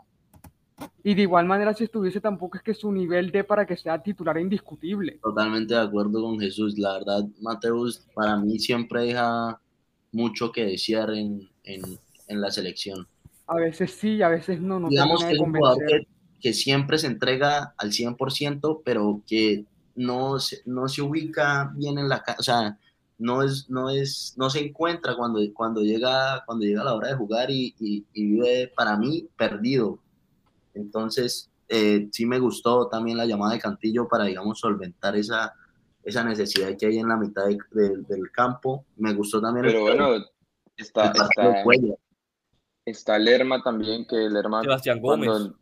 Y 1.02 1.14
de 1.14 1.22
igual 1.22 1.46
manera, 1.46 1.74
si 1.74 1.84
estuviese, 1.84 2.20
tampoco 2.20 2.56
es 2.56 2.62
que 2.62 2.74
su 2.74 2.92
nivel 2.92 3.30
dé 3.30 3.44
para 3.44 3.66
que 3.66 3.76
sea 3.76 4.02
titular 4.02 4.38
indiscutible. 4.38 5.18
Totalmente 5.22 5.74
de 5.74 5.80
acuerdo 5.80 6.22
con 6.22 6.38
Jesús. 6.38 6.78
La 6.78 6.94
verdad, 6.94 7.24
Mateus 7.40 8.06
para 8.14 8.36
mí 8.36 8.58
siempre 8.58 9.02
deja 9.02 9.60
mucho 10.12 10.52
que 10.52 10.66
desear 10.66 11.10
en, 11.10 11.48
en, 11.64 11.82
en 12.28 12.40
la 12.40 12.50
selección. 12.50 13.06
A 13.46 13.56
veces 13.56 13.92
sí, 13.92 14.22
a 14.22 14.28
veces 14.28 14.60
no. 14.60 14.78
no 14.78 14.88
Digamos 14.88 15.24
que 15.24 15.32
es 15.32 15.40
un 15.40 15.54
jugador 15.54 15.86
que, 15.86 16.06
que 16.40 16.52
siempre 16.52 16.98
se 16.98 17.06
entrega 17.06 17.74
al 17.78 17.90
100%, 17.90 18.82
pero 18.84 19.22
que 19.26 19.64
no 19.94 20.38
se, 20.38 20.62
no 20.66 20.88
se 20.88 21.02
ubica 21.02 21.72
bien 21.74 21.98
en 21.98 22.08
la 22.08 22.22
casa, 22.22 22.36
o 22.38 22.42
sea, 22.42 22.78
no, 23.18 23.42
es, 23.42 23.68
no, 23.68 23.90
es, 23.90 24.34
no 24.36 24.48
se 24.48 24.60
encuentra 24.60 25.16
cuando, 25.16 25.40
cuando, 25.52 25.82
llega, 25.82 26.44
cuando 26.46 26.64
llega 26.64 26.84
la 26.84 26.94
hora 26.94 27.08
de 27.08 27.16
jugar 27.16 27.50
y, 27.50 27.74
y, 27.80 28.04
y 28.12 28.26
vive, 28.26 28.72
para 28.76 28.96
mí, 28.96 29.28
perdido. 29.36 29.98
Entonces, 30.80 31.50
eh, 31.68 32.08
sí 32.12 32.24
me 32.26 32.38
gustó 32.38 32.88
también 32.88 33.18
la 33.18 33.26
llamada 33.26 33.54
de 33.54 33.60
Cantillo 33.60 34.08
para, 34.08 34.24
digamos, 34.24 34.58
solventar 34.60 35.16
esa, 35.16 35.52
esa 36.02 36.24
necesidad 36.24 36.76
que 36.78 36.86
hay 36.86 36.98
en 36.98 37.08
la 37.08 37.16
mitad 37.16 37.46
de- 37.46 37.58
de- 37.72 37.96
del 38.08 38.30
campo. 38.32 38.84
Me 38.96 39.12
gustó 39.12 39.40
también 39.40 39.66
el- 39.66 39.72
Pero 39.72 39.82
bueno, 39.84 40.14
el 40.14 40.24
está, 40.76 41.12
de 41.12 41.18
está, 41.18 41.62
Cuellar. 41.62 41.96
está 42.84 43.18
Lerma 43.18 43.62
también, 43.62 44.06
que 44.06 44.16
Lerma 44.16 44.62
Sebastián 44.62 45.00
Gómez. 45.00 45.28
cuando- 45.28 45.56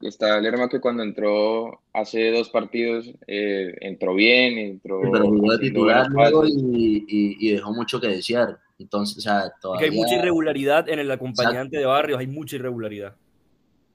está 0.00 0.40
Lerma 0.40 0.68
que 0.68 0.80
cuando 0.80 1.02
entró 1.02 1.82
hace 1.92 2.30
dos 2.30 2.48
partidos 2.50 3.10
eh, 3.26 3.74
entró 3.80 4.14
bien, 4.14 4.58
entró 4.58 5.00
pero 5.12 5.26
jugó 5.26 5.52
de 5.52 5.58
titular 5.58 6.06
y, 6.46 7.04
y- 7.06 7.36
y 7.48 7.52
dejó 7.52 7.72
mucho 7.72 8.00
que 8.00 8.08
desear. 8.08 8.58
Entonces, 8.78 9.18
o 9.18 9.20
sea, 9.20 9.40
Es 9.40 9.44
que 9.52 9.60
todavía 9.60 9.88
hay 9.90 9.96
mucha 9.96 10.14
irregularidad 10.16 10.88
en 10.88 10.98
el 10.98 11.10
acompañante 11.10 11.76
de 11.78 11.84
Barrios, 11.86 12.18
hay 12.18 12.26
mucha 12.26 12.56
irregularidad. 12.56 13.14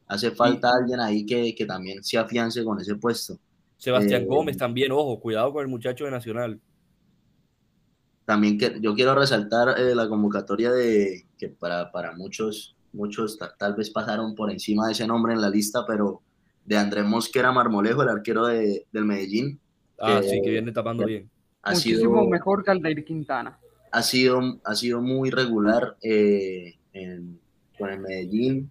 Hace 0.10 0.32
falta 0.32 0.72
alguien 0.76 1.00
ahí 1.00 1.26
que, 1.26 1.56
que 1.56 1.66
también 1.66 2.04
se 2.04 2.18
afiance 2.18 2.64
con 2.66 2.80
ese 2.82 2.96
puesto. 2.96 3.40
Sebastián 3.78 4.24
Eh, 4.24 4.26
Gómez 4.26 4.58
también, 4.58 4.92
ojo, 4.92 5.20
cuidado 5.22 5.54
con 5.54 5.62
el 5.62 5.70
muchacho 5.70 6.04
de 6.04 6.12
Nacional. 6.12 6.60
También 8.26 8.58
que 8.58 8.78
yo 8.82 8.94
quiero 8.94 9.16
resaltar 9.16 9.80
eh, 9.80 9.96
la 9.96 10.08
convocatoria 10.08 10.72
de 10.72 11.26
que 11.38 11.50
para, 11.50 11.92
para 11.92 12.12
muchos, 12.12 12.76
muchos 12.94 13.38
ta- 13.38 13.56
tal 13.58 13.76
vez 13.76 13.90
pasaron 13.90 14.36
por 14.36 14.52
encima 14.52 14.86
de 14.88 14.92
ese 14.94 15.08
nombre 15.08 15.34
en 15.34 15.42
la 15.42 15.50
lista, 15.50 15.86
pero 15.88 16.22
de 16.66 16.78
Andrés 16.78 17.06
Mosquera 17.06 17.52
Marmolejo, 17.52 18.04
el 18.04 18.10
arquero 18.10 18.46
de- 18.46 18.86
del 18.92 19.06
Medellín, 19.06 19.60
Ah, 20.00 20.20
que- 20.22 20.30
sí, 20.30 20.42
que 20.44 20.50
viene 20.52 20.72
tapando 20.72 21.06
bien. 21.06 21.30
ha 21.64 21.72
Muchísimo 21.72 22.20
sido, 22.20 22.30
mejor 22.30 22.64
que 22.64 22.72
Aldair 22.72 23.04
Quintana. 23.04 23.58
ha 23.92 24.02
sido, 24.04 24.40
ha 24.64 24.76
sido 24.76 25.02
muy 25.02 25.30
regular 25.32 25.96
eh, 26.02 26.76
en- 26.94 27.40
con 27.78 27.90
el 27.90 28.00
Medellín. 28.00 28.70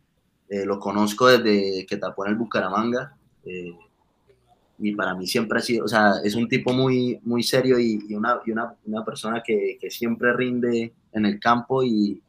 Eh, 0.49 0.64
lo 0.64 0.78
conozco 0.78 1.26
desde 1.26 1.84
que 1.86 1.96
tapó 1.96 2.24
en 2.26 2.32
el 2.32 2.38
Bucaramanga. 2.38 3.16
eh, 3.44 3.74
y 4.80 4.94
para 4.94 5.14
mí 5.14 5.26
siempre 5.26 5.59
ha 5.59 5.62
sido, 5.62 5.84
o 5.84 5.88
sea, 5.88 6.14
es 6.22 6.34
un 6.36 6.49
tipo 6.49 6.72
muy, 6.72 7.18
muy 7.24 7.42
serio 7.42 7.78
y, 7.80 8.14
una, 8.14 8.40
y 8.46 8.53
una, 8.53 8.74
una 8.84 9.05
persona 9.05 9.42
que, 9.44 9.76
que 9.80 9.90
siempre 9.90 10.32
rinde 10.32 10.92
en 11.12 11.26
el 11.26 11.40
campo 11.40 11.82
y, 11.82 12.22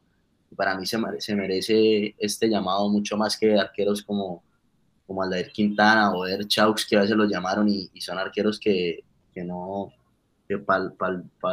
para 0.56 0.76
mí 0.76 0.84
se, 0.84 0.98
mere- 0.98 1.20
se 1.20 1.36
merece 1.36 2.14
este 2.18 2.48
llamado 2.48 2.88
mucho 2.88 3.16
más 3.16 3.36
que 3.38 3.54
arqueros 3.58 4.02
como, 4.02 4.42
como 5.06 5.22
Quintana 5.52 6.12
o 6.12 6.26
Eder 6.26 6.46
Chaux, 6.46 6.84
que 6.86 6.96
a 6.96 7.02
veces 7.02 7.16
los 7.16 7.30
llamaron 7.30 7.68
y, 7.68 7.88
y 7.94 8.00
son 8.00 8.18
arqueros 8.18 8.58
que, 8.58 9.04
que 9.32 9.44
no, 9.44 9.92
que 10.50 10.58
para 10.58 10.90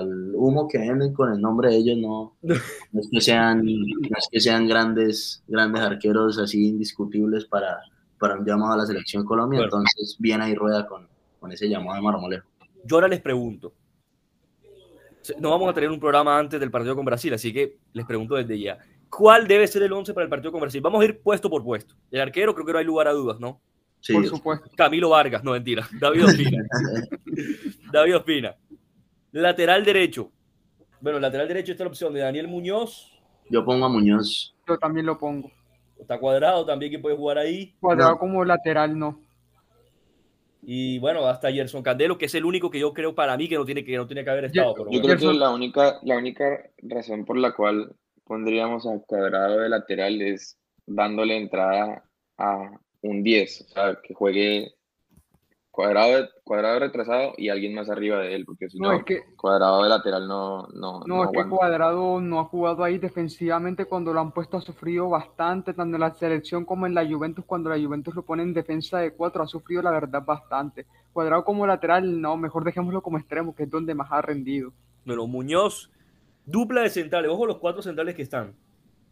el 0.02 0.32
humo 0.34 0.68
que 0.68 0.80
venden 0.80 1.14
con 1.14 1.32
el 1.32 1.39
nombre 1.39 1.70
de 1.70 1.76
ellos 1.76 1.98
no, 2.00 2.36
no 2.41 3.00
es 3.00 3.10
que 3.12 3.22
sean, 3.22 3.64
no 3.64 4.18
es 4.18 4.28
que 4.32 4.39
sean 4.39 4.68
grandes, 4.68 5.43
grandes 5.48 5.84
arqueros 5.84 6.39
así 6.39 6.70
indiscutibles 6.70 7.45
para, 7.45 7.80
para 8.20 8.39
un 8.39 8.43
llamado 8.45 8.74
a 8.74 8.78
la 8.78 8.86
selección 8.88 9.24
Colombia, 9.24 9.60
Bueno. 9.60 9.66
entonces 9.78 10.16
bien 10.18 10.41
ahí 10.41 10.56
rueda 10.56 10.88
con, 10.88 11.08
con 11.39 11.52
ese 11.52 11.70
llamado 11.70 11.95
de 11.98 12.02
Marmolejo. 12.02 12.48
Yo 12.84 12.95
ahora 12.95 13.08
les 13.08 13.22
pregunto. 13.22 13.72
No 15.39 15.52
vamos 15.52 15.70
a 15.70 15.74
tener 15.74 15.91
un 15.91 16.00
programa 16.00 16.39
antes 16.39 16.60
del 16.60 16.72
partido 16.72 16.95
con 16.95 17.06
Brasil, 17.06 17.34
así 17.36 17.54
que 17.54 17.78
les 17.93 18.06
pregunto 18.06 18.34
desde 18.34 18.60
ya. 18.60 18.80
¿Cuál 19.10 19.48
debe 19.48 19.68
ser 19.68 19.84
el 19.84 19.93
11 19.93 20.12
para 20.14 20.24
el 20.24 20.30
partido 20.30 20.52
con 20.52 20.62
Brasil? 20.62 20.82
Vamos 20.82 21.02
a 21.02 21.06
ir 21.06 21.20
puesto 21.20 21.52
por 21.52 21.64
puesto. 21.64 21.93
El 22.10 22.22
arquero 22.22 22.56
creo 22.56 22.66
que 22.66 22.74
no 22.74 22.80
hay 22.80 22.86
lugar 22.86 23.08
a 23.08 23.14
dudas, 23.14 23.39
¿no? 23.39 23.62
Sí, 24.00 24.14
Por 24.14 24.28
supuesto. 24.28 24.70
Camilo 24.76 25.10
Vargas, 25.10 25.43
no 25.43 25.52
mentira. 25.52 25.88
David 26.00 26.26
Ospina. 26.26 26.64
David 27.91 28.18
Ospina. 28.18 28.56
Lateral 29.32 29.84
derecho. 29.86 30.32
Bueno, 31.01 31.19
lateral 31.19 31.47
derecho 31.47 31.71
está 31.73 31.84
la 31.84 31.89
opción 31.89 32.13
de 32.13 32.21
Daniel 32.21 32.47
Muñoz 32.47 33.11
Yo 33.49 33.63
pongo 33.63 33.86
a 33.86 33.89
Muñoz. 33.89 34.55
Yo 34.67 34.78
también 34.78 35.05
lo 35.05 35.17
pongo. 35.17 35.51
Está 35.99 36.19
cuadrado 36.19 36.65
también 36.65 36.91
que 36.91 36.99
puede 36.99 37.15
jugar 37.15 37.38
ahí. 37.38 37.75
Cuadrado 37.80 38.11
No. 38.11 38.17
como 38.19 38.43
lateral, 38.45 38.97
no. 38.97 39.21
Y 40.61 40.99
bueno, 40.99 41.25
hasta 41.28 41.51
Gerson 41.51 41.82
Candelo, 41.84 42.17
que 42.17 42.25
es 42.25 42.36
el 42.36 42.43
único 42.45 42.69
que 42.69 42.80
yo 42.80 42.93
creo 42.93 43.15
para 43.15 43.38
mí 43.38 43.47
que 43.47 43.55
no 43.55 43.63
tiene 43.65 43.84
que, 43.86 43.95
no 43.95 44.05
tiene 44.05 44.23
que 44.23 44.30
haber 44.30 44.45
estado. 44.45 44.73
pero 44.73 44.86
Yo 44.91 44.99
bueno. 45.01 45.15
creo 45.17 45.32
que 45.32 45.38
la 45.38 45.49
única, 45.51 45.99
la 46.03 46.17
única 46.17 46.69
razón 46.80 47.23
por 47.25 47.38
la 47.38 47.53
cual 47.53 47.95
pondríamos 48.25 48.86
a 48.86 48.99
Cuadrado 49.05 49.59
de 49.59 49.69
lateral 49.69 50.21
es 50.21 50.57
dándole 50.86 51.38
entrada 51.38 52.03
a 52.38 52.69
un 53.01 53.23
10, 53.23 53.61
o 53.61 53.67
sea, 53.73 53.97
que 54.03 54.13
juegue 54.13 54.73
cuadrado, 55.78 56.28
cuadrado 56.43 56.80
retrasado 56.80 57.34
y 57.38 57.49
alguien 57.49 57.75
más 57.75 57.88
arriba 57.88 58.17
de 58.17 58.34
él, 58.34 58.45
porque 58.45 58.67
si 58.67 58.80
No, 58.80 58.89
no, 58.89 58.97
es 58.97 59.03
que, 59.03 59.21
cuadrado 59.36 59.84
de 59.84 59.89
lateral 59.89 60.28
no, 60.28 60.67
no, 60.73 61.01
no, 61.05 61.25
es 61.25 61.30
que. 61.30 61.47
Cuadrado 61.47 62.19
no 62.19 62.39
ha 62.39 62.45
jugado 62.45 62.84
ahí 62.84 62.97
defensivamente 62.97 63.86
cuando 63.86 64.11
lo 64.11 64.19
han 64.19 64.32
puesto 64.32 64.57
ha 64.57 64.61
sufrido 64.61 65.07
bastante, 65.07 65.75
tanto 65.75 65.95
en 65.95 66.01
la 66.01 66.15
selección 66.15 66.65
como 66.65 66.88
en 66.88 66.95
la 66.95 67.05
Juventus, 67.05 67.45
cuando 67.45 67.69
la 67.69 67.78
Juventus 67.78 68.15
lo 68.15 68.23
pone 68.23 68.41
en 68.41 68.55
defensa 68.55 68.97
de 68.97 69.13
cuatro, 69.13 69.43
ha 69.43 69.47
sufrido 69.47 69.84
la 69.84 69.91
verdad 69.91 70.23
bastante. 70.25 70.88
Cuadrado 71.13 71.45
como 71.45 71.67
lateral, 71.67 72.19
no, 72.19 72.36
mejor 72.38 72.63
dejémoslo 72.63 73.03
como 73.03 73.19
extremo, 73.19 73.53
que 73.53 73.63
es 73.63 73.69
donde 73.69 73.93
más 73.93 74.11
ha 74.11 74.23
rendido. 74.23 74.73
Bueno, 75.05 75.28
Muñoz, 75.28 75.91
dupla 76.43 76.82
de 76.82 76.89
centrales. 76.89 77.30
Ojo 77.30 77.45
los 77.45 77.59
cuatro 77.59 77.84
centrales 77.84 78.15
que 78.15 78.23
están. 78.23 78.55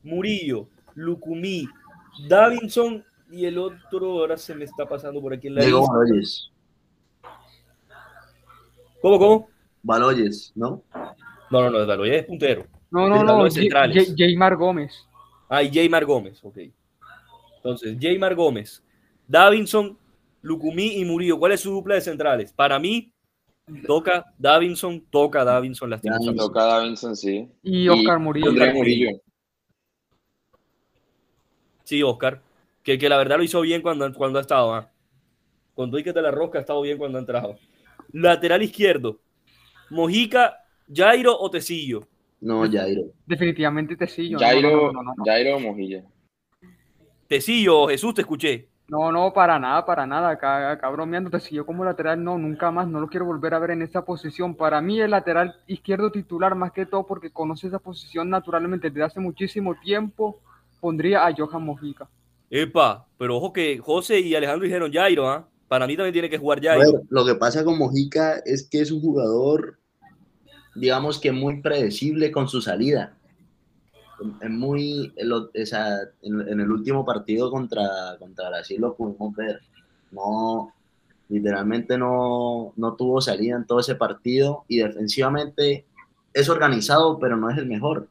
Murillo, 0.02 0.66
Lucumí, 0.96 1.70
Davinson 2.28 3.06
y 3.30 3.46
el 3.46 3.60
otro, 3.60 4.22
ahora 4.22 4.36
se 4.36 4.56
me 4.56 4.66
está 4.66 4.88
pasando 4.88 5.22
por 5.22 5.32
aquí 5.32 5.46
en 5.46 5.56
la 5.56 5.62
Diego 5.62 5.88
lista. 6.06 6.55
Baloyes. 9.06 9.20
¿Cómo, 9.20 9.20
cómo? 9.20 9.50
Baloyes, 9.84 10.52
¿no? 10.56 10.84
No, 11.52 11.62
no, 11.62 11.70
no, 11.70 11.86
Daloy 11.86 12.16
es 12.16 12.26
puntero. 12.26 12.66
No, 12.90 13.08
no, 13.08 13.24
no, 13.24 13.48
Jaymar 14.18 14.56
Gómez. 14.56 15.08
Ah, 15.50 15.62
Jaymar 15.72 16.06
Gómez, 16.06 16.44
ok. 16.44 16.58
Entonces, 17.58 17.98
Jaymar 18.00 18.36
Gómez, 18.36 18.84
Davinson, 19.28 19.98
Lucumí 20.42 20.98
y 20.98 21.06
Murillo. 21.06 21.38
¿Cuál 21.38 21.52
es 21.52 21.62
su 21.62 21.72
dupla 21.72 21.96
de 21.96 22.02
centrales? 22.02 22.54
Para 22.54 22.80
mí, 22.80 23.12
toca 23.86 24.26
Davinson, 24.38 25.02
toca 25.10 25.44
Davinson 25.44 25.90
lastimosamente. 25.90 26.40
Toca 26.40 26.64
Davinson, 26.64 27.16
sí. 27.16 27.50
Y 27.64 27.88
Oscar 27.88 28.20
Murillo. 28.20 28.50
André. 28.50 29.22
Sí, 31.84 32.02
Oscar. 32.02 32.42
Que, 32.82 32.98
que 32.98 33.10
la 33.10 33.18
verdad 33.18 33.38
lo 33.38 33.44
hizo 33.44 33.62
bien 33.62 33.82
cuando, 33.82 34.12
cuando 34.14 34.40
ha 34.40 34.42
estado. 34.42 34.74
¿ah? 34.74 34.92
Con 35.74 35.90
todo 35.90 36.00
y 36.00 36.04
que 36.04 36.14
te 36.14 36.22
la 36.22 36.32
rosca 36.32 36.60
ha 36.60 36.62
estado 36.62 36.82
bien 36.82 36.98
cuando 36.98 37.18
ha 37.18 37.22
entrado. 37.22 37.58
Lateral 38.12 38.64
izquierdo. 38.64 39.20
Mojica, 39.90 40.56
Jairo 40.94 41.38
o 41.38 41.50
Tecillo. 41.50 42.08
No, 42.42 42.70
Jairo. 42.70 43.04
Definitivamente 43.26 43.96
Tecillo. 43.96 44.38
Jairo, 44.38 44.70
no, 44.70 44.92
no, 44.92 45.04
no, 45.04 45.14
no. 45.18 45.24
Jairo 45.26 45.56
o 45.56 45.60
Mojilla. 45.60 46.04
Tecillo, 47.28 47.88
Jesús, 47.88 48.14
te 48.14 48.22
escuché. 48.22 48.70
No, 48.88 49.12
no, 49.12 49.34
para 49.34 49.58
nada, 49.58 49.84
para 49.84 50.06
nada. 50.06 50.30
Acá, 50.30 50.72
acá 50.72 50.90
bromeando, 50.90 51.32
Tecillo 51.32 51.66
como 51.66 51.84
lateral, 51.84 52.24
no, 52.24 52.38
nunca 52.38 52.70
más. 52.70 52.88
No 52.88 53.00
lo 53.00 53.08
quiero 53.08 53.26
volver 53.26 53.54
a 53.56 53.60
ver 53.60 53.72
en 53.72 53.82
esa 53.82 54.06
posición. 54.06 54.56
Para 54.56 54.80
mí, 54.80 55.02
el 55.02 55.12
lateral 55.12 55.56
izquierdo 55.66 56.12
titular, 56.12 56.54
más 56.54 56.72
que 56.72 56.86
todo 56.86 57.08
porque 57.08 57.32
conoce 57.32 57.68
esa 57.68 57.80
posición 57.80 58.30
naturalmente 58.30 58.90
desde 58.90 59.04
hace 59.04 59.20
muchísimo 59.20 59.76
tiempo, 59.76 60.40
pondría 60.80 61.26
a 61.26 61.34
Johan 61.36 61.66
Mojica. 61.66 62.08
Epa, 62.52 63.08
pero 63.18 63.38
ojo 63.38 63.52
que 63.52 63.80
José 63.80 64.20
y 64.20 64.36
Alejandro 64.36 64.66
dijeron 64.66 64.94
Jairo, 64.94 65.28
¿ah? 65.28 65.48
Para 65.68 65.88
mí 65.88 65.96
también 65.96 66.14
tiene 66.14 66.30
que 66.30 66.38
jugar 66.38 66.60
A 66.60 66.62
Jairo. 66.62 66.94
ver, 66.94 67.02
lo 67.10 67.26
que 67.26 67.36
pasa 67.36 67.64
con 67.64 67.78
Mojica 67.78 68.38
es 68.46 68.68
que 68.70 68.82
es 68.82 68.92
un 68.92 69.02
jugador, 69.02 69.78
digamos 70.76 71.20
que 71.20 71.32
muy 71.32 71.62
predecible 71.62 72.32
con 72.32 72.48
su 72.48 72.62
salida. 72.62 73.18
Es 74.42 74.50
muy, 74.50 75.12
el 75.18 75.34
o- 75.34 75.50
o 75.54 75.66
sea, 75.66 75.98
en, 76.22 76.42
en 76.48 76.60
el 76.60 76.72
último 76.72 77.04
partido 77.06 77.52
contra, 77.52 78.16
contra 78.20 78.50
Brasil 78.50 78.80
lo 78.80 78.96
pudimos 78.96 79.36
ver. 79.36 79.60
No, 80.12 80.72
literalmente 81.30 81.98
no, 81.98 82.72
no 82.78 82.94
tuvo 82.96 83.20
salida 83.20 83.56
en 83.58 83.66
todo 83.66 83.80
ese 83.80 83.96
partido 83.96 84.64
y 84.68 84.78
defensivamente 84.78 85.86
es 86.34 86.48
organizado, 86.48 87.18
pero 87.20 87.36
no 87.38 87.50
es 87.50 87.58
el 87.58 87.66
mejor. 87.66 88.08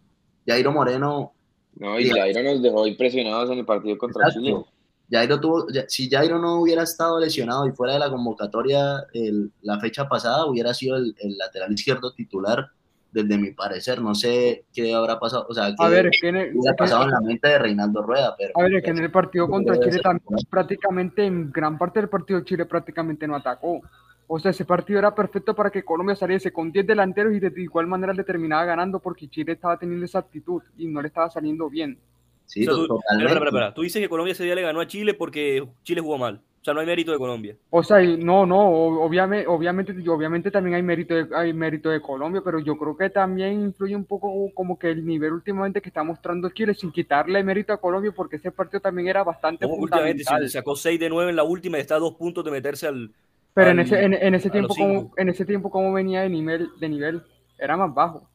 Jairo 0.46 0.72
Moreno 0.72 1.32
No, 1.76 1.98
y. 1.98 2.09
Jairo 2.11 2.42
nos 2.42 2.61
dejó 2.62 2.86
impresionados 2.86 3.50
en 3.50 3.59
el 3.61 3.64
partido 3.64 3.96
contra 3.96 4.26
Exacto. 4.26 4.40
Chile. 4.40 4.64
Jairo 5.11 5.38
tuvo, 5.40 5.66
si 5.88 6.09
Jairo 6.09 6.38
no 6.38 6.61
hubiera 6.61 6.82
estado 6.82 7.20
lesionado 7.20 7.66
y 7.66 7.72
fuera 7.72 7.94
de 7.94 7.98
la 7.98 8.11
convocatoria 8.11 9.05
el- 9.12 9.52
la 9.62 9.78
fecha 9.78 10.09
pasada, 10.09 10.46
hubiera 10.46 10.72
sido 10.74 10.96
el, 10.96 11.14
el 11.20 11.36
lateral 11.36 11.72
izquierdo 11.72 12.12
titular, 12.12 12.70
desde 13.12 13.38
mi 13.38 13.52
parecer. 13.52 14.02
No 14.02 14.14
sé 14.14 14.64
qué 14.74 14.92
habrá 14.92 15.20
pasado, 15.20 15.46
o 15.48 15.55
sea, 15.55 15.68
qué 15.68 15.76
A 15.78 15.88
ver, 15.88 16.07
es 16.07 16.18
que 16.20 16.28
en 16.28 16.36
el, 16.36 16.57
hubiera 16.57 16.74
pasado 16.74 17.05
en 17.05 17.11
la 17.11 17.20
mente 17.20 17.48
de 17.48 17.59
Reinaldo 17.59 18.02
Rueda, 18.02 18.34
pero 18.36 18.52
a 18.57 18.62
ver, 18.64 18.74
es 18.74 18.82
que 18.84 18.90
en 18.90 18.98
el 18.98 19.11
partido 19.11 19.48
contra 19.48 19.78
Chile 19.78 20.00
también 20.02 20.24
prácticamente, 20.50 21.24
en 21.24 21.52
gran 21.52 21.78
parte 21.78 22.00
del 22.00 22.09
partido 22.09 22.40
Chile 22.40 22.66
prácticamente 22.66 23.26
no 23.28 23.36
atacó. 23.36 23.80
O 24.26 24.38
sea, 24.40 24.50
ese 24.50 24.64
partido 24.64 24.98
era 24.98 25.14
perfecto 25.14 25.55
para 25.55 25.70
que 25.70 25.84
Colombia 25.84 26.16
saliese 26.16 26.50
con 26.52 26.72
10 26.72 26.86
delanteros 26.86 27.34
y 27.34 27.40
de 27.40 27.52
igual 27.61 27.86
manera 27.86 28.12
le 28.14 28.24
terminaba 28.24 28.64
ganando 28.64 28.98
porque 28.98 29.28
Chile 29.28 29.52
estaba 29.52 29.78
teniendo 29.78 30.07
esa 30.07 30.18
actitud 30.20 30.62
y 30.78 30.88
no 30.88 31.00
le 31.02 31.09
estaba 31.09 31.28
saliendo 31.30 31.68
bien. 31.68 31.98
Sí, 32.47 32.62
O 32.62 32.64
sea, 32.64 32.74
tú, 32.74 32.86
totalmente. 32.88 33.24
espera, 33.24 33.32
espera, 33.32 33.49
espera. 33.49 33.74
Tú 33.74 33.82
dices 33.82 34.03
que 34.03 34.09
Colombia 34.09 34.32
ese 34.32 34.45
día 34.45 34.55
le 34.55 34.62
ganó 34.62 34.80
a 34.80 34.86
Chile 34.86 35.14
porque 35.14 35.66
Chile 35.82 36.01
jugó 36.01 36.18
mal. 36.18 36.40
O 36.61 36.64
sea, 36.64 36.72
no 36.72 36.80
hay 36.80 36.86
mérito 36.86 37.12
de 37.12 37.18
Colombia. 37.18 37.55
O 37.68 37.82
sea, 37.82 38.01
no, 38.01 38.47
no, 38.47 38.59
obviamente, 38.59 39.47
obviamente, 39.47 39.92
obviamente 40.09 40.51
también 40.51 40.76
hay 40.76 40.82
mérito 40.82 41.14
de, 41.14 41.26
hay 41.36 41.53
mérito 41.53 41.90
de 41.90 42.01
Colombia, 42.01 42.40
pero 42.42 42.59
yo 42.59 42.78
creo 42.78 42.97
que 42.97 43.11
también 43.11 43.61
influye 43.61 43.95
un 43.95 44.07
poco 44.07 44.32
como 44.55 44.78
que 44.78 44.88
el 44.88 45.05
nivel 45.05 45.34
últimamente 45.34 45.82
que 45.82 45.90
está 45.90 46.03
mostrando 46.03 46.49
Chile, 46.49 46.72
sin 46.72 46.90
quitarle 46.90 47.45
mérito 47.45 47.74
a 47.74 47.76
Colombia, 47.76 48.12
porque 48.16 48.36
ese 48.36 48.51
partido 48.51 48.80
también 48.80 49.09
era 49.09 49.22
bastante 49.22 49.66
últimamente 49.66 50.24
fundamental. 50.24 50.49
si 50.49 50.53
sacó 50.55 50.74
6 50.74 50.99
de 50.99 51.11
9 51.11 51.28
en 51.28 51.36
la 51.36 51.42
última 51.42 51.76
y 51.76 51.82
está 51.82 51.97
a 51.97 51.99
dos 51.99 52.14
puntos 52.14 52.42
de 52.42 52.51
meterse 52.51 52.86
al. 52.86 53.12
Pero 53.53 53.70
en 53.70 53.80
ese, 53.80 54.03
en, 54.03 54.14
en 54.14 54.34
ese 54.34 54.49
tiempo, 54.49 54.74
como, 54.74 55.12
en 55.18 55.28
ese 55.28 55.45
tiempo, 55.45 55.70
como 55.70 55.92
venía 55.92 56.22
de 56.22 56.30
nivel, 56.30 56.70
de 56.80 56.88
nivel, 56.88 57.22
era 57.59 57.76
más 57.76 57.92
bajo. 57.92 58.26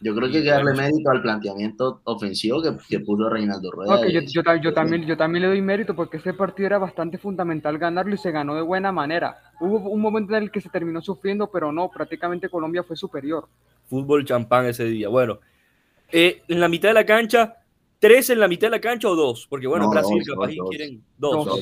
Yo 0.00 0.14
creo 0.14 0.30
que 0.30 0.38
hay 0.38 0.44
que 0.44 0.50
darle 0.50 0.74
mérito 0.74 1.10
al 1.10 1.22
planteamiento 1.22 2.00
ofensivo 2.04 2.62
que, 2.62 2.70
que 2.88 3.00
puso 3.00 3.28
Reinaldo 3.28 3.70
Rueda. 3.72 4.00
Que 4.00 4.12
yo, 4.12 4.72
también, 4.72 5.04
yo 5.04 5.16
también 5.16 5.42
le 5.42 5.48
doy 5.48 5.60
mérito 5.60 5.94
porque 5.96 6.18
ese 6.18 6.34
partido 6.34 6.66
era 6.66 6.78
bastante 6.78 7.18
fundamental 7.18 7.78
ganarlo 7.78 8.14
y 8.14 8.18
se 8.18 8.30
ganó 8.30 8.54
de 8.54 8.62
buena 8.62 8.92
manera. 8.92 9.38
Hubo 9.60 9.90
un 9.90 10.00
momento 10.00 10.36
en 10.36 10.44
el 10.44 10.50
que 10.52 10.60
se 10.60 10.68
terminó 10.68 11.02
sufriendo, 11.02 11.50
pero 11.50 11.72
no, 11.72 11.90
prácticamente 11.90 12.48
Colombia 12.48 12.84
fue 12.84 12.96
superior. 12.96 13.48
Fútbol 13.88 14.24
champán 14.24 14.66
ese 14.66 14.84
día. 14.84 15.08
Bueno, 15.08 15.40
eh, 16.12 16.42
en 16.46 16.60
la 16.60 16.68
mitad 16.68 16.90
de 16.90 16.94
la 16.94 17.06
cancha, 17.06 17.56
¿tres 17.98 18.30
en 18.30 18.38
la 18.38 18.46
mitad 18.46 18.68
de 18.68 18.72
la 18.72 18.80
cancha 18.80 19.08
o 19.08 19.16
dos? 19.16 19.48
Porque 19.50 19.66
bueno, 19.66 19.86
No, 19.86 19.90
Brasil 19.90 20.22
dos, 20.24 20.28
capaz 20.28 20.52
dos, 20.54 20.70
quieren 20.70 21.02
dos. 21.18 21.44
Dos. 21.44 21.60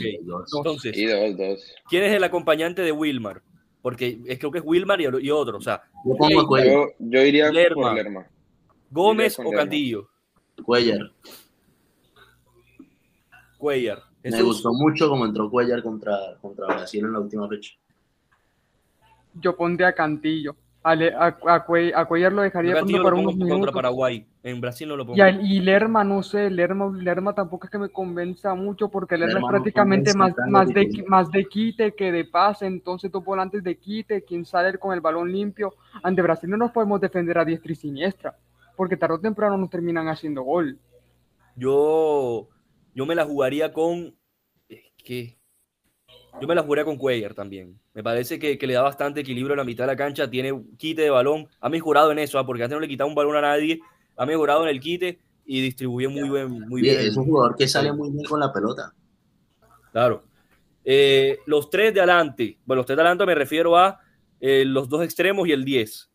Entonces, 0.58 0.96
Y 0.96 1.06
dos, 1.06 1.36
dos. 1.38 1.74
¿quién 1.88 2.04
es 2.04 2.12
el 2.12 2.22
acompañante 2.22 2.82
de 2.82 2.92
Wilmar? 2.92 3.40
Porque 3.86 4.18
es, 4.26 4.40
creo 4.40 4.50
que 4.50 4.58
es 4.58 4.64
Wilmar 4.66 5.00
y, 5.00 5.04
y 5.04 5.30
otro. 5.30 5.58
O 5.58 5.60
sea, 5.60 5.80
Yo 6.04 6.16
pongo 6.16 6.40
a 6.40 6.46
Cuellar. 6.48 6.72
Yo, 6.72 6.86
yo 6.98 7.22
iría 7.22 7.52
Lerma. 7.52 7.82
por 7.82 7.94
Lerma. 7.94 8.26
Gómez 8.90 9.38
o 9.38 9.44
Lerma. 9.44 9.58
Cantillo. 9.58 10.08
Cuellar. 10.64 11.12
Cuellar. 13.56 14.02
Me 14.24 14.42
gustó 14.42 14.72
mucho 14.72 15.08
como 15.08 15.24
entró 15.24 15.48
Cuellar 15.48 15.84
contra, 15.84 16.36
contra 16.40 16.66
Brasil 16.66 17.04
en 17.04 17.12
la 17.12 17.20
última 17.20 17.48
fecha. 17.48 17.74
Yo 19.34 19.56
pondría 19.56 19.86
a 19.86 19.94
Cantillo. 19.94 20.56
A, 20.88 20.94
Le- 20.94 21.12
a, 21.14 21.26
a 21.26 21.66
Cue- 21.66 21.92
a 21.92 22.04
Cuellar 22.04 22.32
lo 22.32 22.42
dejaría 22.42 22.74
pronto 22.74 23.02
para 23.02 23.16
unos 23.16 23.32
contra 23.34 23.44
minutos. 23.56 23.74
Paraguay. 23.74 24.24
En 24.44 24.60
Brasil 24.60 24.86
no 24.88 24.96
lo 24.96 25.04
pongo. 25.04 25.16
Y, 25.16 25.20
al- 25.20 25.44
y 25.44 25.58
Lerma, 25.60 26.04
no 26.04 26.22
sé, 26.22 26.48
Lerma, 26.48 26.92
Lerma 26.96 27.34
tampoco 27.34 27.66
es 27.66 27.70
que 27.72 27.78
me 27.78 27.88
convenza 27.88 28.54
mucho 28.54 28.88
porque 28.88 29.16
Lerma, 29.16 29.34
Lerma 29.34 29.40
es 29.40 29.42
no 29.42 29.48
prácticamente 29.48 30.14
más, 30.14 30.32
más, 30.48 30.68
de, 30.68 31.04
más 31.08 31.30
de 31.32 31.44
quite 31.46 31.92
que 31.96 32.12
de 32.12 32.24
pase, 32.24 32.66
entonces 32.66 33.10
dos 33.10 33.24
volantes 33.24 33.64
de 33.64 33.76
quite, 33.76 34.22
quien 34.22 34.44
sale 34.44 34.78
con 34.78 34.94
el 34.94 35.00
balón 35.00 35.32
limpio. 35.32 35.74
Ante 36.04 36.22
Brasil 36.22 36.48
no 36.48 36.56
nos 36.56 36.70
podemos 36.70 37.00
defender 37.00 37.36
a 37.38 37.44
diestra 37.44 37.72
y 37.72 37.74
siniestra, 37.74 38.36
porque 38.76 38.96
tarde 38.96 39.16
o 39.16 39.20
temprano 39.20 39.56
nos 39.58 39.70
terminan 39.70 40.06
haciendo 40.06 40.42
gol. 40.42 40.78
Yo, 41.56 42.48
yo 42.94 43.06
me 43.06 43.14
la 43.16 43.24
jugaría 43.24 43.72
con. 43.72 44.14
Es 44.68 44.84
que. 45.02 45.35
Yo 46.40 46.46
me 46.46 46.54
la 46.54 46.62
jugaría 46.62 46.84
con 46.84 46.96
Cuellar 46.96 47.32
también. 47.34 47.78
Me 47.94 48.02
parece 48.02 48.38
que, 48.38 48.58
que 48.58 48.66
le 48.66 48.74
da 48.74 48.82
bastante 48.82 49.20
equilibrio 49.20 49.54
a 49.54 49.56
la 49.56 49.64
mitad 49.64 49.84
de 49.84 49.92
la 49.92 49.96
cancha. 49.96 50.28
Tiene 50.28 50.52
quite 50.76 51.02
de 51.02 51.10
balón. 51.10 51.48
Ha 51.60 51.68
mejorado 51.70 52.12
en 52.12 52.18
eso, 52.18 52.38
¿ah? 52.38 52.44
porque 52.44 52.62
antes 52.62 52.76
no 52.76 52.80
le 52.80 52.88
quitaba 52.88 53.08
un 53.08 53.14
balón 53.14 53.36
a 53.36 53.40
nadie. 53.40 53.80
Ha 54.16 54.26
mejorado 54.26 54.62
en 54.64 54.68
el 54.68 54.80
quite 54.80 55.18
y 55.46 55.60
distribuye 55.62 56.08
muy 56.08 56.28
bien. 56.28 56.50
Muy 56.68 56.82
bien 56.82 57.00
es 57.00 57.16
un 57.16 57.24
jugador 57.24 57.56
que 57.56 57.66
sale 57.66 57.90
muy 57.92 58.10
bien 58.10 58.24
con 58.24 58.38
la 58.40 58.52
pelota. 58.52 58.92
Claro. 59.92 60.24
Eh, 60.84 61.38
los 61.46 61.70
tres 61.70 61.94
de 61.94 62.00
adelante. 62.00 62.58
Bueno, 62.66 62.80
los 62.80 62.86
tres 62.86 62.96
de 62.96 63.02
adelante 63.02 63.24
me 63.24 63.34
refiero 63.34 63.76
a 63.76 63.98
eh, 64.38 64.64
los 64.66 64.88
dos 64.90 65.02
extremos 65.02 65.48
y 65.48 65.52
el 65.52 65.64
10. 65.64 66.10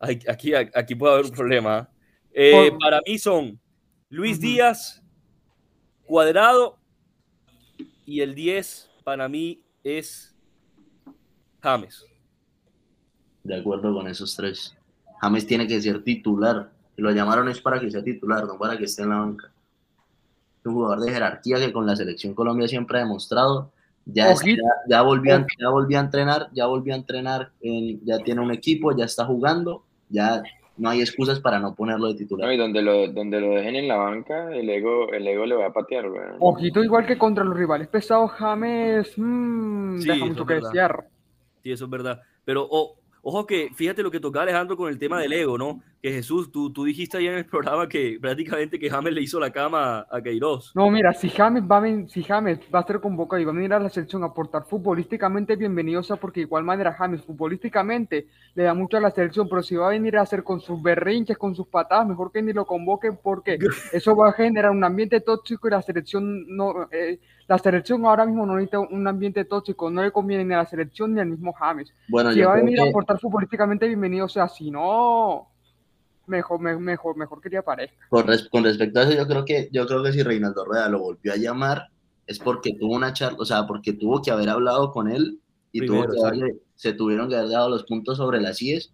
Ay, 0.00 0.18
Aquí, 0.28 0.52
aquí 0.54 0.94
puede 0.96 1.14
haber 1.14 1.26
un 1.26 1.30
problema. 1.30 1.76
¿ah? 1.78 1.88
Eh, 2.32 2.68
Por- 2.70 2.78
para 2.80 3.00
mí 3.06 3.16
son 3.18 3.60
Luis. 4.08 4.40
Díaz, 4.40 5.02
Cuadrado 6.04 6.78
y 8.04 8.20
el 8.20 8.34
10 8.34 8.90
para 9.04 9.28
mí 9.28 9.62
es 9.82 10.34
James. 11.62 12.04
De 13.42 13.56
acuerdo 13.56 13.94
con 13.94 14.08
esos 14.08 14.34
tres. 14.34 14.74
James 15.20 15.46
tiene 15.46 15.66
que 15.66 15.80
ser 15.80 16.02
titular. 16.02 16.70
Lo 16.96 17.10
llamaron 17.10 17.48
es 17.48 17.60
para 17.60 17.78
que 17.80 17.90
sea 17.90 18.02
titular, 18.02 18.46
no 18.46 18.58
para 18.58 18.76
que 18.78 18.84
esté 18.84 19.02
en 19.02 19.10
la 19.10 19.18
banca. 19.18 19.50
Un 20.64 20.74
jugador 20.74 21.00
de 21.00 21.12
jerarquía 21.12 21.58
que 21.58 21.72
con 21.72 21.86
la 21.86 21.94
selección 21.94 22.34
Colombia 22.34 22.66
siempre 22.66 22.98
ha 22.98 23.02
demostrado. 23.02 23.70
Ya, 24.06 24.32
volvió, 25.02 25.34
a, 25.36 25.46
ya 25.58 25.68
volvió 25.70 25.98
a 25.98 26.02
entrenar, 26.02 26.48
ya 26.52 26.66
volvió 26.66 26.92
a 26.94 26.96
entrenar, 26.96 27.52
en- 27.60 28.04
ya 28.04 28.18
tiene 28.18 28.40
un 28.42 28.50
equipo, 28.52 28.94
ya 28.96 29.04
está 29.06 29.24
jugando, 29.24 29.82
ya 30.10 30.42
no 30.76 30.90
hay 30.90 31.00
excusas 31.00 31.40
para 31.40 31.58
no 31.60 31.74
ponerlo 31.74 32.08
de 32.08 32.12
No, 32.14 32.18
titular. 32.18 32.52
y 32.52 32.56
donde 32.56 32.82
lo, 32.82 33.06
donde 33.08 33.40
lo 33.40 33.50
dejen 33.54 33.76
en 33.76 33.88
la 33.88 33.96
banca, 33.96 34.52
el 34.54 34.68
ego, 34.68 35.12
el 35.12 35.26
ego 35.26 35.46
le 35.46 35.54
va 35.54 35.66
a 35.66 35.72
patear. 35.72 36.06
Ojito, 36.40 36.82
igual 36.82 37.06
que 37.06 37.16
contra 37.18 37.44
los 37.44 37.56
rivales 37.56 37.88
pesados, 37.88 38.32
James 38.32 39.12
mm, 39.16 39.98
Sí, 39.98 40.08
deja 40.08 40.16
eso 40.16 40.26
mucho 40.26 40.40
es 40.42 40.46
que 40.48 40.54
verdad. 40.54 40.68
desear. 40.70 41.04
Sí, 41.62 41.72
eso 41.72 41.84
es 41.84 41.90
verdad. 41.90 42.20
Pero 42.44 42.66
o- 42.68 42.96
ojo 43.22 43.46
que, 43.46 43.70
fíjate 43.74 44.02
lo 44.02 44.10
que 44.10 44.20
tocaba 44.20 44.42
Alejandro 44.42 44.76
con 44.76 44.88
el 44.90 44.98
tema 44.98 45.20
del 45.20 45.32
ego, 45.32 45.56
¿no? 45.56 45.80
Que 46.04 46.12
Jesús, 46.12 46.52
tú, 46.52 46.70
tú 46.70 46.84
dijiste 46.84 47.16
ahí 47.16 47.28
en 47.28 47.32
el 47.32 47.46
programa 47.46 47.88
que 47.88 48.18
prácticamente 48.20 48.78
que 48.78 48.90
James 48.90 49.14
le 49.14 49.22
hizo 49.22 49.40
la 49.40 49.50
cama 49.50 50.06
a 50.10 50.20
Queiroz. 50.20 50.70
No, 50.74 50.90
mira, 50.90 51.14
si 51.14 51.30
James 51.30 51.62
va 51.64 51.78
a, 51.78 52.06
si 52.08 52.22
James 52.22 52.60
va 52.74 52.80
a 52.80 52.86
ser 52.86 53.00
convocado 53.00 53.40
y 53.40 53.46
va 53.46 53.52
a 53.52 53.54
venir 53.54 53.72
a 53.72 53.78
la 53.78 53.88
selección 53.88 54.22
a 54.22 54.26
aportar 54.26 54.66
futbolísticamente, 54.66 55.56
bienvenido 55.56 56.02
sea, 56.02 56.16
porque 56.16 56.40
de 56.40 56.44
igual 56.44 56.62
manera 56.62 56.92
James 56.92 57.22
futbolísticamente 57.22 58.26
le 58.54 58.64
da 58.64 58.74
mucho 58.74 58.98
a 58.98 59.00
la 59.00 59.10
selección, 59.12 59.48
pero 59.48 59.62
si 59.62 59.76
va 59.76 59.86
a 59.86 59.90
venir 59.92 60.18
a 60.18 60.20
hacer 60.20 60.44
con 60.44 60.60
sus 60.60 60.82
berrinches, 60.82 61.38
con 61.38 61.54
sus 61.54 61.68
patadas, 61.68 62.06
mejor 62.06 62.30
que 62.30 62.42
ni 62.42 62.52
lo 62.52 62.66
convoquen 62.66 63.18
porque 63.22 63.56
eso 63.94 64.14
va 64.14 64.28
a 64.28 64.32
generar 64.34 64.72
un 64.72 64.84
ambiente 64.84 65.22
tóxico 65.22 65.68
y 65.68 65.70
la 65.70 65.80
selección 65.80 66.54
no, 66.54 66.86
eh, 66.92 67.18
la 67.48 67.56
selección 67.56 68.04
ahora 68.04 68.26
mismo 68.26 68.44
no 68.44 68.56
necesita 68.56 68.80
un 68.80 69.08
ambiente 69.08 69.46
tóxico, 69.46 69.90
no 69.90 70.02
le 70.02 70.10
conviene 70.12 70.44
ni 70.44 70.52
a 70.52 70.58
la 70.58 70.66
selección 70.66 71.14
ni 71.14 71.20
al 71.20 71.28
mismo 71.28 71.54
James. 71.54 71.94
Bueno, 72.08 72.30
Si 72.30 72.42
va 72.42 72.52
a 72.52 72.56
venir 72.56 72.78
a 72.78 72.84
que- 72.84 72.90
aportar 72.90 73.18
futbolísticamente, 73.18 73.86
bienvenido 73.86 74.28
sea, 74.28 74.48
si 74.48 74.70
no, 74.70 75.48
mejor, 76.26 76.60
me- 76.60 76.76
mejor, 76.76 77.16
mejor 77.16 77.40
que 77.40 77.56
aparezca. 77.56 77.96
Con, 78.08 78.26
res- 78.26 78.48
con 78.48 78.64
respecto 78.64 79.00
a 79.00 79.02
eso, 79.04 79.12
yo 79.12 79.26
creo 79.26 79.44
que 79.44 79.68
yo 79.72 79.86
creo 79.86 80.02
que 80.02 80.12
si 80.12 80.22
Reinaldo 80.22 80.64
Rueda 80.64 80.88
lo 80.88 81.00
volvió 81.00 81.32
a 81.32 81.36
llamar 81.36 81.88
es 82.26 82.38
porque 82.38 82.74
tuvo 82.78 82.94
una 82.94 83.12
charla, 83.12 83.38
o 83.40 83.44
sea, 83.44 83.66
porque 83.66 83.92
tuvo 83.92 84.22
que 84.22 84.30
haber 84.30 84.48
hablado 84.48 84.90
con 84.92 85.10
él 85.10 85.40
y 85.72 85.80
Primero, 85.80 86.06
tuvo 86.06 86.14
que 86.14 86.20
haberle- 86.20 86.60
se 86.74 86.92
tuvieron 86.94 87.28
que 87.28 87.36
haber 87.36 87.50
dado 87.50 87.68
los 87.70 87.84
puntos 87.84 88.16
sobre 88.18 88.40
las 88.40 88.60
IES 88.62 88.92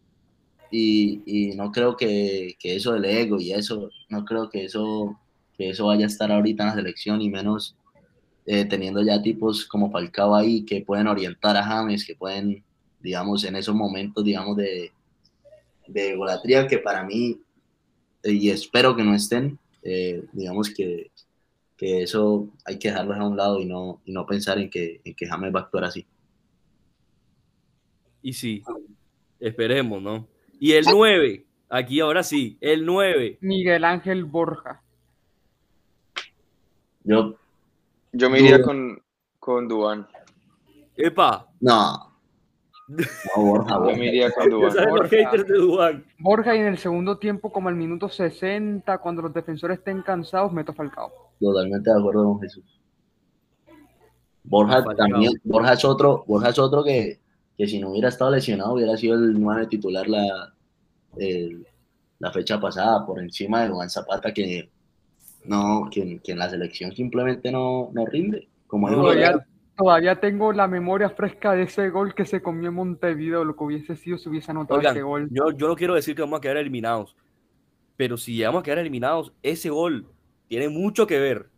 y, 0.70 1.22
y 1.52 1.56
no 1.56 1.72
creo 1.72 1.96
que, 1.96 2.54
que 2.58 2.76
eso 2.76 2.92
del 2.92 3.04
ego 3.04 3.38
y 3.40 3.52
eso, 3.52 3.90
no 4.08 4.24
creo 4.24 4.48
que 4.50 4.64
eso, 4.64 5.20
que 5.54 5.70
eso 5.70 5.86
vaya 5.86 6.04
a 6.04 6.08
estar 6.08 6.30
ahorita 6.32 6.62
en 6.64 6.68
la 6.70 6.74
selección 6.76 7.20
y 7.22 7.30
menos 7.30 7.76
eh, 8.46 8.64
teniendo 8.66 9.02
ya 9.02 9.22
tipos 9.22 9.66
como 9.66 9.90
Falcao 9.90 10.34
ahí 10.34 10.64
que 10.64 10.82
pueden 10.84 11.06
orientar 11.08 11.56
a 11.56 11.64
James, 11.64 12.04
que 12.06 12.16
pueden, 12.16 12.64
digamos, 12.98 13.44
en 13.44 13.56
esos 13.56 13.74
momentos, 13.74 14.24
digamos, 14.24 14.56
de, 14.56 14.94
de 15.92 16.16
golatría 16.16 16.66
que 16.66 16.78
para 16.78 17.04
mí 17.04 17.40
eh, 18.22 18.32
y 18.32 18.50
espero 18.50 18.94
que 18.94 19.02
no 19.02 19.14
estén, 19.14 19.58
eh, 19.82 20.24
digamos 20.32 20.70
que, 20.70 21.10
que 21.76 22.02
eso 22.02 22.48
hay 22.64 22.78
que 22.78 22.88
dejarlo 22.88 23.14
a 23.14 23.28
un 23.28 23.36
lado 23.36 23.60
y 23.60 23.64
no, 23.64 24.00
y 24.04 24.12
no 24.12 24.26
pensar 24.26 24.58
en 24.58 24.70
que, 24.70 25.00
en 25.04 25.14
que 25.14 25.26
James 25.26 25.54
va 25.54 25.60
a 25.60 25.62
actuar 25.64 25.84
así. 25.84 26.06
Y 28.22 28.32
sí, 28.34 28.62
esperemos, 29.38 30.02
¿no? 30.02 30.28
Y 30.58 30.72
el 30.72 30.84
9, 30.90 31.46
aquí 31.70 32.00
ahora 32.00 32.22
sí, 32.22 32.58
el 32.60 32.84
9. 32.84 33.38
Miguel 33.40 33.84
Ángel 33.84 34.24
Borja. 34.24 34.82
Yo, 37.02 37.34
Yo 38.12 38.28
me 38.28 38.40
iría 38.40 38.60
con, 38.60 39.02
con 39.38 39.66
Dubán. 39.66 40.06
Epa, 40.96 41.48
no. 41.60 42.09
No, 42.96 43.42
Borja, 43.44 43.70
Yo 43.74 43.80
Borja. 43.80 43.96
me 43.98 44.06
iría 44.06 44.30
con 44.32 44.44
ya 44.44 44.50
Dubán. 44.50 44.70
saben 44.72 44.88
los 44.90 44.98
Borja. 45.00 45.16
haters 45.16 45.46
de 45.46 45.54
Dubán. 45.58 46.04
Borja 46.18 46.56
y 46.56 46.58
en 46.58 46.66
el 46.66 46.78
segundo 46.78 47.18
tiempo, 47.18 47.52
como 47.52 47.68
al 47.68 47.76
minuto 47.76 48.08
60, 48.08 48.98
cuando 48.98 49.22
los 49.22 49.32
defensores 49.34 49.78
estén 49.78 50.02
cansados, 50.02 50.52
meto 50.52 50.72
a 50.72 50.74
Falcao. 50.74 51.10
Totalmente 51.38 51.90
de 51.90 51.98
acuerdo 51.98 52.24
con 52.24 52.40
Jesús. 52.40 52.64
Borja 54.42 54.82
Falcao. 54.82 54.94
también, 54.96 55.32
Borja 55.44 55.72
es 55.74 55.84
otro, 55.84 56.24
Borja 56.26 56.48
es 56.48 56.58
otro 56.58 56.82
que, 56.82 57.20
que 57.56 57.66
si 57.66 57.78
no 57.78 57.90
hubiera 57.90 58.08
estado 58.08 58.30
lesionado 58.30 58.74
hubiera 58.74 58.96
sido 58.96 59.14
el 59.14 59.40
9 59.40 59.66
titular 59.68 60.08
la, 60.08 60.52
el- 61.18 61.66
la 62.18 62.30
fecha 62.32 62.60
pasada 62.60 63.06
por 63.06 63.18
encima 63.20 63.62
de 63.62 63.70
Juan 63.70 63.88
Zapata 63.88 64.32
que 64.34 64.70
no, 65.44 65.88
que, 65.90 66.20
que 66.22 66.32
en 66.32 66.38
la 66.38 66.50
selección 66.50 66.92
simplemente 66.94 67.50
no, 67.50 67.88
no 67.92 68.04
rinde. 68.06 68.48
Como 68.66 68.90
No, 68.90 68.98
uno- 69.00 69.08
Todavía, 69.80 70.20
tengo 70.20 70.52
la 70.52 70.68
memoria 70.68 71.08
fresca 71.08 71.52
de 71.52 71.62
ese 71.62 71.88
gol 71.88 72.14
que 72.14 72.26
se 72.26 72.42
comió 72.42 72.68
en 72.68 72.74
Montevideo, 72.74 73.44
lo 73.44 73.56
que 73.56 73.64
hubiese 73.64 73.96
sido 73.96 74.18
si 74.18 74.28
hubiese 74.28 74.50
anotado 74.50 74.78
Oigan, 74.78 74.94
ese 74.94 75.02
gol. 75.02 75.28
yo, 75.30 75.52
yo 75.52 75.68
no 75.68 75.74
quiero 75.74 75.94
decir 75.94 76.14
que 76.14 76.20
vamos 76.20 76.36
a 76.36 76.40
quedar 76.42 76.58
eliminados, 76.58 77.16
pero 77.96 78.18
si 78.18 78.34
llegamos 78.34 78.60
a 78.60 78.62
quedar 78.62 78.78
eliminados, 78.80 79.32
ese 79.42 79.70
gol 79.70 80.06
tiene 80.48 80.68
mucho 80.68 81.06
que 81.06 81.18
ver. 81.18 81.48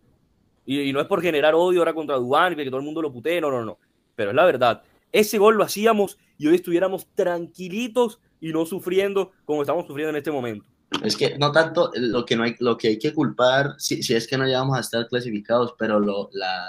Y, 0.65 0.83
y 0.83 0.93
no 0.93 1.01
es 1.01 1.09
por 1.09 1.21
generar 1.21 1.57
odio 1.57 1.81
ahora 1.81 1.95
contra 1.95 2.15
Dubán 2.15 2.53
y 2.53 2.57
que 2.57 2.67
todo 2.67 2.79
el 2.79 2.85
mundo 2.85 3.03
lo 3.03 3.13
putee, 3.13 3.41
no, 3.41 3.51
no, 3.51 3.65
no. 3.65 3.79
Pero 4.15 4.31
es 4.31 4.37
la 4.37 4.45
verdad. 4.45 4.83
Ese 5.11 5.39
gol 5.39 5.57
lo 5.57 5.65
hacíamos 5.65 6.17
y 6.39 6.47
hoy 6.47 6.55
estuviéramos 6.55 7.09
tranquilitos 7.17 8.21
y 8.41 8.53
no 8.53 8.67
sufriendo 8.67 9.33
como 9.45 9.63
estamos 9.63 9.85
sufriendo 9.85 10.11
en 10.11 10.17
este 10.17 10.31
momento. 10.31 10.65
Es 11.03 11.17
que 11.17 11.37
no 11.39 11.51
tanto 11.51 11.91
lo 11.97 12.25
que, 12.25 12.37
no 12.37 12.45
hay, 12.45 12.55
lo 12.61 12.79
que 12.79 12.87
hay 12.87 12.99
que 13.01 13.13
culpar, 13.13 13.75
si, 13.79 14.01
si 14.05 14.15
es 14.15 14.29
que 14.29 14.39
no 14.39 14.45
llegamos 14.45 14.77
a 14.77 14.81
estar 14.81 15.09
clasificados, 15.09 15.75
pero 15.77 15.99
lo, 15.99 16.29
la, 16.33 16.65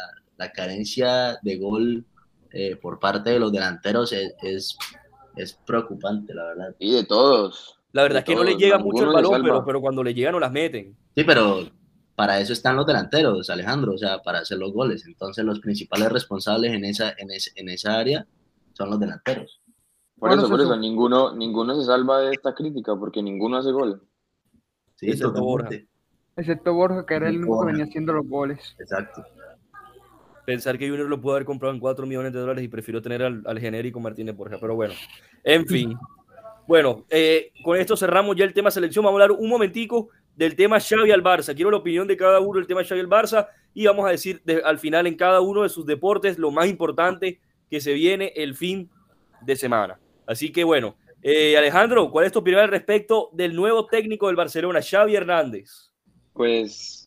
la 0.46 0.52
carencia 0.52 1.38
de 1.42 1.58
gol 1.58 2.06
eh, 2.52 2.76
por 2.76 3.00
parte 3.00 3.30
de 3.32 3.40
los 3.40 3.52
delanteros 3.52 4.12
es, 4.14 4.34
es, 4.42 4.78
es 5.36 5.54
preocupante, 5.66 6.34
la 6.34 6.46
verdad. 6.46 6.76
Y 6.80 6.94
de 6.94 7.04
todos. 7.06 7.80
La 7.94 8.04
verdad 8.04 8.20
es 8.20 8.26
que 8.26 8.36
no 8.36 8.44
le 8.44 8.52
todos, 8.52 8.62
llega 8.62 8.78
mucho 8.78 9.04
el 9.04 9.14
balón, 9.14 9.42
pero, 9.44 9.66
pero 9.66 9.82
cuando 9.82 10.04
le 10.04 10.14
llega 10.14 10.32
no 10.32 10.40
las 10.40 10.52
meten. 10.52 10.96
Sí, 11.16 11.24
pero 11.24 11.62
para 12.16 12.40
eso 12.40 12.54
están 12.54 12.76
los 12.76 12.86
delanteros, 12.86 13.50
Alejandro, 13.50 13.94
o 13.94 13.98
sea, 13.98 14.20
para 14.22 14.40
hacer 14.40 14.58
los 14.58 14.74
goles. 14.74 15.06
Entonces 15.08 15.44
los 15.46 15.60
principales 15.60 16.12
responsables 16.12 16.74
en 16.74 16.86
esa, 16.86 17.14
en 17.18 17.32
ese- 17.32 17.52
en 17.56 17.70
esa 17.70 17.98
área 18.00 18.26
son 18.74 18.90
los 18.90 19.00
delanteros. 19.00 19.62
Por 20.20 20.30
Bueno, 20.30 20.44
eso, 20.44 20.52
por 20.52 20.62
eso, 20.62 20.76
ninguno, 20.78 21.36
ninguno 21.36 21.76
se 21.80 21.86
salva 21.86 22.20
de 22.22 22.32
esta 22.34 22.54
crítica 22.54 22.96
porque 22.96 23.22
ninguno 23.22 23.58
hace 23.58 23.72
gol. 23.72 24.02
Sí, 24.96 25.08
Excepto 25.08 25.34
totalmente. 25.34 25.88
Excepto 26.36 26.74
Borja, 26.74 27.06
que 27.06 27.14
era 27.16 27.30
el 27.30 27.38
único 27.38 27.52
que 27.54 27.56
Borja. 27.58 27.72
venía 27.72 27.84
haciendo 27.86 28.14
los 28.14 28.28
goles. 28.28 28.76
Exacto. 28.80 29.24
Pensar 30.46 30.78
que 30.78 30.90
Junior 30.90 31.08
lo 31.08 31.22
pudo 31.22 31.34
haber 31.34 31.46
comprado 31.46 31.74
en 31.74 31.80
4 31.80 32.06
millones 32.06 32.34
de 32.34 32.40
dólares 32.40 32.64
y 32.64 32.68
prefirió 32.68 33.02
tener 33.02 33.24
al, 33.24 33.42
al 33.46 33.60
genérico 33.60 34.00
Martínez 34.00 34.36
Borja. 34.36 34.58
Pero 34.60 34.76
bueno, 34.76 34.94
en 35.44 35.66
fin. 35.66 35.96
Bueno, 36.68 37.06
eh, 37.10 37.52
con 37.64 37.78
esto 37.80 37.96
cerramos 37.98 38.36
ya 38.36 38.46
el 38.46 38.54
tema 38.54 38.72
selección. 38.72 39.04
Vamos 39.06 39.20
a 39.20 39.24
hablar 39.24 39.38
un 39.40 39.50
momentico 39.50 40.10
del 40.36 40.56
tema 40.56 40.80
Xavi 40.80 41.12
al 41.12 41.24
Barça. 41.24 41.56
Quiero 41.56 41.72
la 41.72 41.78
opinión 41.78 42.08
de 42.08 42.18
cada 42.18 42.40
uno 42.40 42.58
del 42.60 42.68
tema 42.68 42.84
Xavi 42.84 43.02
al 43.02 43.10
Barça 43.10 43.48
y 43.74 43.86
vamos 43.86 44.06
a 44.06 44.10
decir 44.10 44.42
de- 44.46 44.62
al 44.64 44.80
final 44.80 45.08
en 45.08 45.16
cada 45.16 45.42
uno 45.42 45.64
de 45.64 45.70
sus 45.70 45.86
deportes 45.86 46.38
lo 46.38 46.52
más 46.52 46.68
importante 46.68 47.40
que 47.70 47.80
se 47.82 47.94
viene 47.94 48.34
el 48.36 48.56
fin 48.56 48.90
de 49.42 49.56
semana. 49.56 50.00
Así 50.26 50.52
que 50.52 50.64
bueno, 50.64 50.96
eh, 51.22 51.58
Alejandro, 51.58 52.10
¿cuál 52.12 52.26
es 52.26 52.32
tu 52.32 52.40
opinión 52.40 52.62
al 52.62 52.70
respecto 52.70 53.30
del 53.34 53.56
nuevo 53.56 53.86
técnico 53.88 54.28
del 54.28 54.36
Barcelona, 54.36 54.80
Xavi 54.82 55.16
Hernández? 55.16 55.92
Pues 56.34 57.03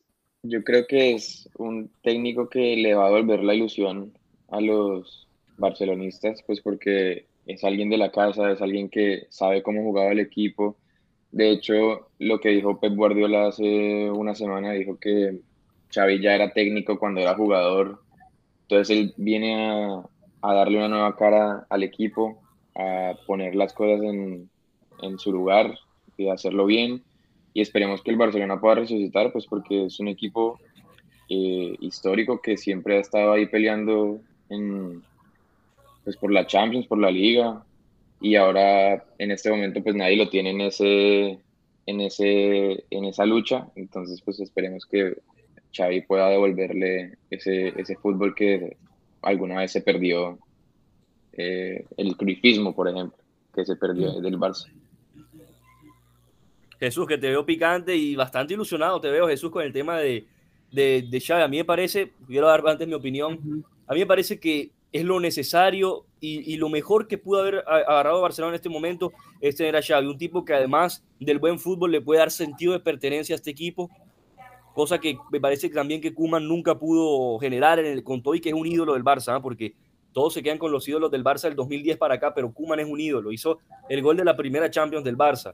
yo 0.49 0.65
creo 0.65 0.87
que 0.87 1.15
es 1.15 1.49
un 1.59 1.91
técnico 2.03 2.49
que 2.49 2.77
le 2.77 2.95
va 2.95 3.07
a 3.07 3.11
devolver 3.11 3.43
la 3.43 3.55
ilusión 3.55 4.13
a 4.49 4.61
los 4.61 5.29
barcelonistas, 5.57 6.43
pues 6.47 6.61
porque 6.61 7.27
es 7.47 7.65
alguien 7.65 7.91
de 7.91 7.99
la 7.99 8.11
casa, 8.11 8.51
es 8.51 8.61
alguien 8.61 8.89
que 8.89 9.27
sabe 9.31 9.63
cómo 9.63 9.83
jugaba 9.83 10.13
el 10.13 10.21
equipo. 10.21 10.77
De 11.31 11.51
hecho, 11.51 12.09
lo 12.19 12.41
que 12.41 12.51
dijo 12.51 12.81
Pep 12.81 12.95
Guardiola 12.95 13.49
hace 13.49 14.11
una 14.11 14.35
semana, 14.35 14.73
dijo 14.73 14.99
que 14.99 15.39
Xavi 15.95 16.21
ya 16.21 16.35
era 16.35 16.53
técnico 16.53 16.99
cuando 16.99 17.21
era 17.21 17.35
jugador. 17.35 18.01
Entonces 18.63 18.97
él 18.97 19.15
viene 19.17 20.03
a, 20.43 20.55
darle 20.55 20.79
una 20.79 20.89
nueva 20.89 21.17
cara 21.17 21.67
al 21.69 21.83
equipo, 21.83 22.43
a 22.75 23.15
poner 23.27 23.55
las 23.55 23.73
cosas 23.73 24.03
en, 24.03 24.49
en 25.03 25.19
su 25.19 25.33
lugar 25.33 25.79
y 26.17 26.29
hacerlo 26.29 26.67
bien 26.67 27.03
y 27.57 27.63
esperemos 27.63 28.03
que 28.03 28.11
el 28.11 28.19
Barcelona 28.19 28.61
pueda 28.61 28.75
resucitar, 28.75 29.33
pues 29.33 29.47
porque 29.47 29.87
es 29.87 29.99
un 29.99 30.09
equipo 30.09 30.61
eh, 31.31 31.75
histórico 31.81 32.39
que 32.43 32.59
siempre 32.59 32.99
ha 32.99 33.01
estado 33.01 33.33
ahí 33.33 33.47
peleando 33.47 34.21
en, 34.51 35.03
pues 36.05 36.19
por 36.19 36.31
la 36.31 36.47
Champions, 36.47 36.87
por 36.87 36.99
la 36.99 37.11
Liga, 37.11 37.65
y 38.21 38.35
ahora 38.35 39.03
en 39.17 39.31
este 39.31 39.49
momento 39.49 39.83
pues 39.83 39.95
nadie 39.95 40.19
lo 40.19 40.29
tiene 40.29 40.51
en 40.51 40.61
ese, 40.61 41.39
en 41.87 42.01
ese, 42.03 42.85
en 42.91 43.07
esa 43.07 43.25
lucha, 43.25 43.69
entonces 43.75 44.21
pues 44.21 44.39
esperemos 44.39 44.85
que 44.85 45.17
Xavi 45.75 46.03
pueda 46.03 46.29
devolverle 46.29 47.17
ese, 47.31 47.69
ese 47.81 47.97
fútbol 47.97 48.35
que 48.35 48.77
alguna 49.23 49.61
vez 49.61 49.73
se 49.73 49.81
perdió, 49.81 50.39
eh, 51.33 51.87
el 51.97 52.19
crifismo, 52.19 52.75
por 52.75 52.91
ejemplo, 52.91 53.17
que 53.55 53.65
se 53.65 53.77
perdió 53.77 54.21
del 54.21 54.39
Barça. 54.39 54.71
Jesús, 56.79 57.07
que 57.07 57.19
te 57.19 57.29
veo 57.29 57.47
picante 57.47 57.97
y 57.97 58.17
bastante 58.17 58.55
ilusionado, 58.55 59.01
te 59.01 59.11
veo 59.11 59.29
Jesús 59.29 59.51
con 59.51 59.63
el 59.63 59.73
tema 59.73 59.99
de, 59.99 60.27
de, 60.73 61.07
de 61.09 61.21
Xavi. 61.21 61.43
A 61.43 61.49
mí 61.49 61.57
me 61.57 61.65
parece, 61.65 62.13
quiero 62.27 62.47
dar 62.47 62.67
antes 62.67 62.87
mi 62.87 62.95
opinión, 62.95 63.65
a 63.87 63.95
mí 63.95 64.01
me 64.01 64.07
parece 64.07 64.39
que 64.39 64.71
es 64.93 65.05
lo 65.05 65.21
necesario 65.21 66.05
y, 66.21 66.53
y, 66.53 66.57
lo 66.57 66.69
mejor 66.69 67.07
que 67.07 67.19
pudo 67.19 67.41
haber 67.41 67.65
agarrado 67.67 68.21
Barcelona 68.21 68.53
en 68.53 68.57
este 68.57 68.69
momento 68.69 69.13
es 69.41 69.57
tener 69.57 69.77
a 69.77 69.83
Xavi, 69.83 70.07
un 70.07 70.17
tipo 70.17 70.45
que 70.45 70.55
además 70.55 71.05
del 71.21 71.39
buen 71.39 71.59
fútbol 71.59 71.93
le 71.93 72.01
puede 72.01 72.21
dar 72.21 72.31
sentido 72.31 72.73
de 72.73 72.81
pertenencia 72.81 73.35
a 73.35 73.37
este 73.37 73.51
equipo, 73.51 73.91
cosa 74.75 74.99
que 74.99 75.19
me 75.31 75.41
parece 75.41 75.69
también 75.71 76.01
que 76.01 76.15
Kuman 76.15 76.47
nunca 76.47 76.79
pudo 76.79 77.39
generar 77.39 77.79
en 77.79 77.87
el, 77.87 78.05
con 78.05 78.23
todo 78.23 78.35
y 78.35 78.41
que 78.41 78.51
es 78.51 78.55
un 78.55 78.67
ídolo 78.67 78.95
del 78.95 79.05
Barça, 79.05 79.33
¿no? 79.33 79.43
porque 79.43 79.75
todos 80.13 80.33
se 80.33 80.43
quedan 80.43 80.59
con 80.59 80.73
los 80.73 80.89
ídolos 80.89 81.11
del 81.11 81.23
Barça 81.23 81.43
del 81.43 81.57
2010 81.57 81.99
para 81.99 82.15
acá, 82.15 82.33
pero 82.35 82.53
Kuman 82.53 82.81
es 82.81 82.89
un 82.89 82.99
ídolo, 82.99 83.33
hizo 83.33 83.59
el 83.89 84.01
gol 84.03 84.17
de 84.17 84.25
la 84.25 84.37
primera 84.37 84.71
Champions 84.71 85.05
del 85.05 85.17
Barça. 85.17 85.53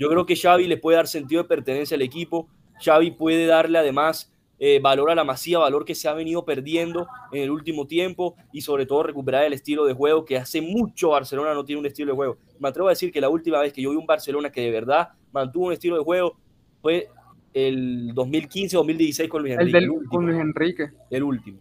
Yo 0.00 0.08
creo 0.08 0.24
que 0.24 0.34
Xavi 0.34 0.66
le 0.66 0.78
puede 0.78 0.96
dar 0.96 1.06
sentido 1.06 1.42
de 1.42 1.48
pertenencia 1.48 1.94
al 1.94 2.00
equipo, 2.00 2.48
Xavi 2.82 3.10
puede 3.10 3.44
darle 3.44 3.78
además 3.78 4.32
eh, 4.58 4.80
valor 4.80 5.10
a 5.10 5.14
la 5.14 5.24
masía, 5.24 5.58
valor 5.58 5.84
que 5.84 5.94
se 5.94 6.08
ha 6.08 6.14
venido 6.14 6.42
perdiendo 6.46 7.06
en 7.32 7.42
el 7.42 7.50
último 7.50 7.86
tiempo 7.86 8.34
y 8.50 8.62
sobre 8.62 8.86
todo 8.86 9.02
recuperar 9.02 9.44
el 9.44 9.52
estilo 9.52 9.84
de 9.84 9.92
juego 9.92 10.24
que 10.24 10.38
hace 10.38 10.62
mucho 10.62 11.10
Barcelona 11.10 11.52
no 11.52 11.66
tiene 11.66 11.80
un 11.80 11.86
estilo 11.86 12.12
de 12.12 12.16
juego. 12.16 12.38
Me 12.58 12.70
atrevo 12.70 12.88
a 12.88 12.92
decir 12.92 13.12
que 13.12 13.20
la 13.20 13.28
última 13.28 13.60
vez 13.60 13.74
que 13.74 13.82
yo 13.82 13.90
vi 13.90 13.96
un 13.96 14.06
Barcelona 14.06 14.50
que 14.50 14.62
de 14.62 14.70
verdad 14.70 15.10
mantuvo 15.32 15.66
un 15.66 15.74
estilo 15.74 15.96
de 15.96 16.02
juego 16.02 16.34
fue 16.80 17.08
el 17.52 18.14
2015-2016 18.14 19.28
con 19.28 19.42
Luis 19.42 19.52
Enrique. 19.52 19.76
El 19.76 19.84
del, 19.84 20.08
con 20.08 20.26
Luis 20.26 20.40
Enrique. 20.40 20.90
El 21.10 21.24
último. 21.24 21.58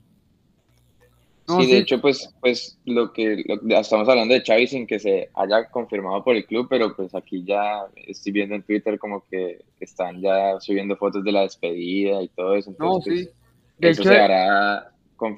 Sí, 1.58 1.72
de 1.72 1.78
hecho, 1.78 2.00
pues, 2.00 2.34
pues 2.40 2.78
lo 2.86 3.12
que 3.12 3.44
estamos 3.70 4.08
hablando 4.08 4.34
de 4.34 4.42
Xavi 4.42 4.68
sin 4.68 4.88
que 4.88 5.00
se 5.00 5.30
haya 5.34 5.66
confirmado 5.70 6.24
por 6.24 6.36
el 6.36 6.46
club, 6.46 6.68
pero 6.70 6.96
pues 6.96 7.14
aquí 7.16 7.44
ya 7.44 7.86
estoy 7.96 8.32
viendo 8.32 8.56
en 8.56 8.64
Twitter 8.64 9.00
como 9.00 9.26
que 9.30 9.60
están 9.80 10.22
ya 10.22 10.60
subiendo 10.60 10.96
fotos 10.96 11.24
de 11.24 11.32
la 11.32 11.42
despedida 11.42 12.22
y 12.22 12.28
todo 12.30 12.56
eso. 12.56 12.70
Entonces, 12.70 13.14
no, 13.14 13.20
sí. 13.20 13.30
De 13.78 13.90
eso 13.90 14.02
hecho, 14.02 14.12
se 14.12 14.20
hará, 14.20 14.92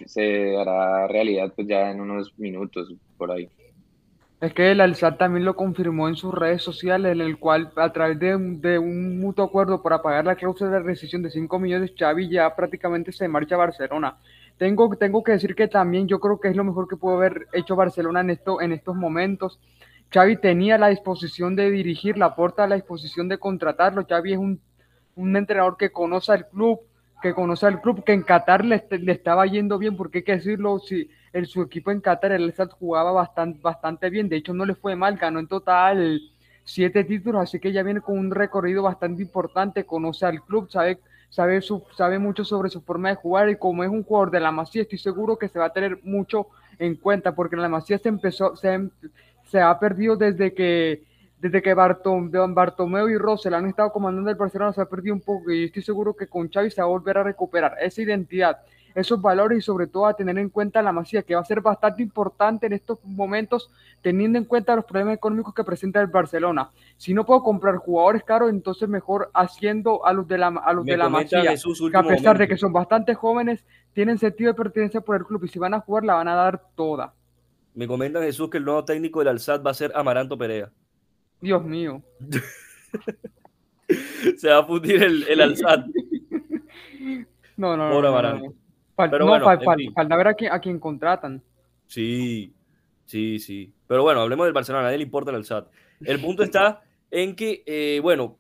se 0.05 0.57
hará 0.57 1.07
realidad 1.07 1.53
pues 1.55 1.67
ya 1.67 1.91
en 1.91 2.01
unos 2.01 2.37
minutos 2.37 2.93
por 3.17 3.31
ahí. 3.31 3.49
Es 4.41 4.55
que 4.55 4.71
el 4.71 4.81
Alzat 4.81 5.19
también 5.19 5.45
lo 5.45 5.55
confirmó 5.55 6.09
en 6.09 6.15
sus 6.15 6.33
redes 6.33 6.63
sociales, 6.63 7.11
en 7.11 7.21
el 7.21 7.37
cual 7.37 7.71
a 7.75 7.93
través 7.93 8.17
de, 8.17 8.35
de 8.37 8.79
un 8.79 9.19
mutuo 9.19 9.45
acuerdo 9.45 9.83
para 9.83 10.01
pagar 10.01 10.25
la 10.25 10.35
cláusula 10.35 10.71
de 10.71 10.79
rescisión 10.79 11.21
de 11.21 11.29
5 11.29 11.59
millones, 11.59 11.93
Xavi 11.95 12.27
ya 12.27 12.55
prácticamente 12.55 13.11
se 13.11 13.27
marcha 13.27 13.53
a 13.53 13.59
Barcelona. 13.59 14.17
Tengo, 14.57 14.95
tengo 14.95 15.23
que 15.23 15.33
decir 15.33 15.55
que 15.55 15.67
también 15.67 16.07
yo 16.07 16.19
creo 16.19 16.39
que 16.39 16.49
es 16.49 16.55
lo 16.55 16.63
mejor 16.63 16.87
que 16.87 16.97
pudo 16.97 17.15
haber 17.15 17.47
hecho 17.53 17.75
Barcelona 17.75 18.21
en, 18.21 18.29
esto, 18.29 18.61
en 18.61 18.71
estos 18.71 18.95
momentos. 18.95 19.59
Xavi 20.11 20.37
tenía 20.37 20.77
la 20.77 20.89
disposición 20.89 21.55
de 21.55 21.71
dirigir, 21.71 22.17
la 22.17 22.35
porta 22.35 22.67
la 22.67 22.75
disposición 22.75 23.27
de 23.27 23.37
contratarlo. 23.37 24.05
Xavi 24.07 24.33
es 24.33 24.37
un, 24.37 24.61
un 25.15 25.35
entrenador 25.35 25.77
que 25.77 25.91
conoce 25.91 26.33
al 26.33 26.47
club, 26.49 26.81
que 27.21 27.33
conoce 27.33 27.65
al 27.65 27.81
club, 27.81 28.03
que 28.03 28.13
en 28.13 28.23
Qatar 28.23 28.65
le, 28.65 28.83
le 28.89 29.11
estaba 29.11 29.45
yendo 29.45 29.77
bien, 29.77 29.95
porque 29.95 30.19
hay 30.19 30.23
que 30.23 30.33
decirlo, 30.33 30.79
si 30.79 31.09
el, 31.33 31.45
su 31.45 31.61
equipo 31.61 31.91
en 31.91 32.01
Qatar, 32.01 32.31
el 32.31 32.49
Estad 32.49 32.69
jugaba 32.69 33.11
bastante, 33.11 33.59
bastante 33.61 34.09
bien, 34.09 34.27
de 34.27 34.37
hecho 34.37 34.53
no 34.53 34.65
le 34.65 34.75
fue 34.75 34.95
mal, 34.95 35.17
ganó 35.17 35.39
en 35.39 35.47
total 35.47 36.19
siete 36.63 37.03
títulos, 37.03 37.41
así 37.41 37.59
que 37.59 37.71
ya 37.71 37.83
viene 37.83 38.01
con 38.01 38.17
un 38.17 38.31
recorrido 38.31 38.83
bastante 38.83 39.21
importante, 39.21 39.85
conoce 39.85 40.25
al 40.25 40.43
club, 40.43 40.69
sabe, 40.69 40.99
sabe, 41.31 41.61
su, 41.61 41.83
sabe 41.95 42.19
mucho 42.19 42.45
sobre 42.45 42.69
su 42.69 42.81
forma 42.81 43.09
de 43.09 43.15
jugar 43.15 43.49
y 43.49 43.55
como 43.55 43.83
es 43.83 43.89
un 43.89 44.03
jugador 44.03 44.29
de 44.29 44.41
la 44.41 44.51
Masía, 44.51 44.83
estoy 44.83 44.99
seguro 44.99 45.37
que 45.37 45.47
se 45.47 45.57
va 45.57 45.65
a 45.65 45.73
tener 45.73 45.99
mucho 46.03 46.47
en 46.77 46.95
cuenta, 46.95 47.33
porque 47.33 47.55
la 47.55 47.69
Masía 47.69 47.97
se 47.97 48.09
empezó, 48.09 48.55
se, 48.55 48.89
se 49.45 49.59
ha 49.59 49.79
perdido 49.79 50.15
desde 50.15 50.53
que 50.53 51.03
desde 51.39 51.63
que 51.63 51.73
Bartom, 51.73 52.29
Bartomeu 52.53 53.09
y 53.09 53.17
Rosell 53.17 53.55
han 53.55 53.65
estado 53.65 53.91
comandando 53.91 54.29
el 54.29 54.35
Barcelona, 54.35 54.73
se 54.73 54.81
ha 54.81 54.85
perdido 54.85 55.15
un 55.15 55.21
poco 55.21 55.49
y 55.49 55.63
estoy 55.65 55.81
seguro 55.81 56.13
que 56.13 56.27
con 56.27 56.47
Xavi 56.47 56.69
se 56.69 56.81
va 56.81 56.85
a 56.85 56.91
volver 56.91 57.17
a 57.17 57.23
recuperar 57.23 57.77
esa 57.81 57.99
identidad, 57.99 58.59
esos 58.95 59.21
valores 59.21 59.59
y 59.59 59.61
sobre 59.61 59.87
todo 59.87 60.05
a 60.05 60.15
tener 60.15 60.37
en 60.37 60.49
cuenta 60.49 60.81
la 60.81 60.91
masía, 60.91 61.23
que 61.23 61.35
va 61.35 61.41
a 61.41 61.45
ser 61.45 61.61
bastante 61.61 62.01
importante 62.01 62.65
en 62.65 62.73
estos 62.73 62.99
momentos, 63.03 63.69
teniendo 64.01 64.37
en 64.37 64.45
cuenta 64.45 64.75
los 64.75 64.85
problemas 64.85 65.15
económicos 65.15 65.53
que 65.53 65.63
presenta 65.63 66.01
el 66.01 66.07
Barcelona. 66.07 66.71
Si 66.97 67.13
no 67.13 67.25
puedo 67.25 67.43
comprar 67.43 67.75
jugadores 67.77 68.23
caros, 68.23 68.49
entonces 68.49 68.89
mejor 68.89 69.29
haciendo 69.33 70.05
a 70.05 70.13
los 70.13 70.27
de 70.27 70.37
la, 70.37 70.47
a 70.47 70.73
los 70.73 70.85
de 70.85 70.97
la 70.97 71.09
masía, 71.09 71.41
que 71.41 71.49
a 71.49 71.53
pesar 71.53 72.03
momento. 72.03 72.33
de 72.33 72.47
que 72.47 72.57
son 72.57 72.73
bastante 72.73 73.13
jóvenes, 73.13 73.63
tienen 73.93 74.17
sentido 74.17 74.51
de 74.51 74.55
pertenencia 74.55 75.01
por 75.01 75.15
el 75.15 75.25
club 75.25 75.43
y 75.45 75.47
si 75.47 75.59
van 75.59 75.73
a 75.73 75.81
jugar 75.81 76.03
la 76.03 76.15
van 76.15 76.27
a 76.27 76.35
dar 76.35 76.61
toda. 76.75 77.13
Me 77.73 77.87
comenta 77.87 78.21
Jesús 78.21 78.49
que 78.49 78.57
el 78.57 78.65
nuevo 78.65 78.83
técnico 78.83 79.19
del 79.19 79.29
Alsat 79.29 79.65
va 79.65 79.71
a 79.71 79.73
ser 79.73 79.91
Amaranto 79.95 80.37
Perea. 80.37 80.69
Dios 81.39 81.63
mío. 81.63 82.01
Se 84.37 84.49
va 84.49 84.59
a 84.59 84.65
fundir 84.65 85.03
el, 85.03 85.25
el 85.27 85.41
Alsat. 85.41 85.85
No, 87.57 87.77
no, 87.77 87.89
no. 87.89 88.01
no, 88.01 88.39
no. 88.39 88.53
Fal 88.95 89.11
no 89.11 89.27
bueno, 89.27 89.45
fal 89.45 89.63
fal 89.63 89.79
falta 89.93 90.15
ver 90.15 90.27
a 90.27 90.33
quién, 90.33 90.51
a 90.51 90.79
contratan. 90.79 91.41
Sí, 91.87 92.53
sí, 93.05 93.39
sí. 93.39 93.73
Pero 93.87 94.03
bueno, 94.03 94.21
hablemos 94.21 94.45
del 94.45 94.53
Barcelona, 94.53 94.81
a 94.81 94.85
nadie 94.85 94.97
le 94.97 95.03
importa 95.03 95.31
el 95.31 95.37
Alsat. 95.37 95.67
El 96.01 96.19
punto 96.21 96.43
está 96.43 96.81
en 97.11 97.35
que, 97.35 97.63
eh, 97.65 97.99
bueno, 98.01 98.37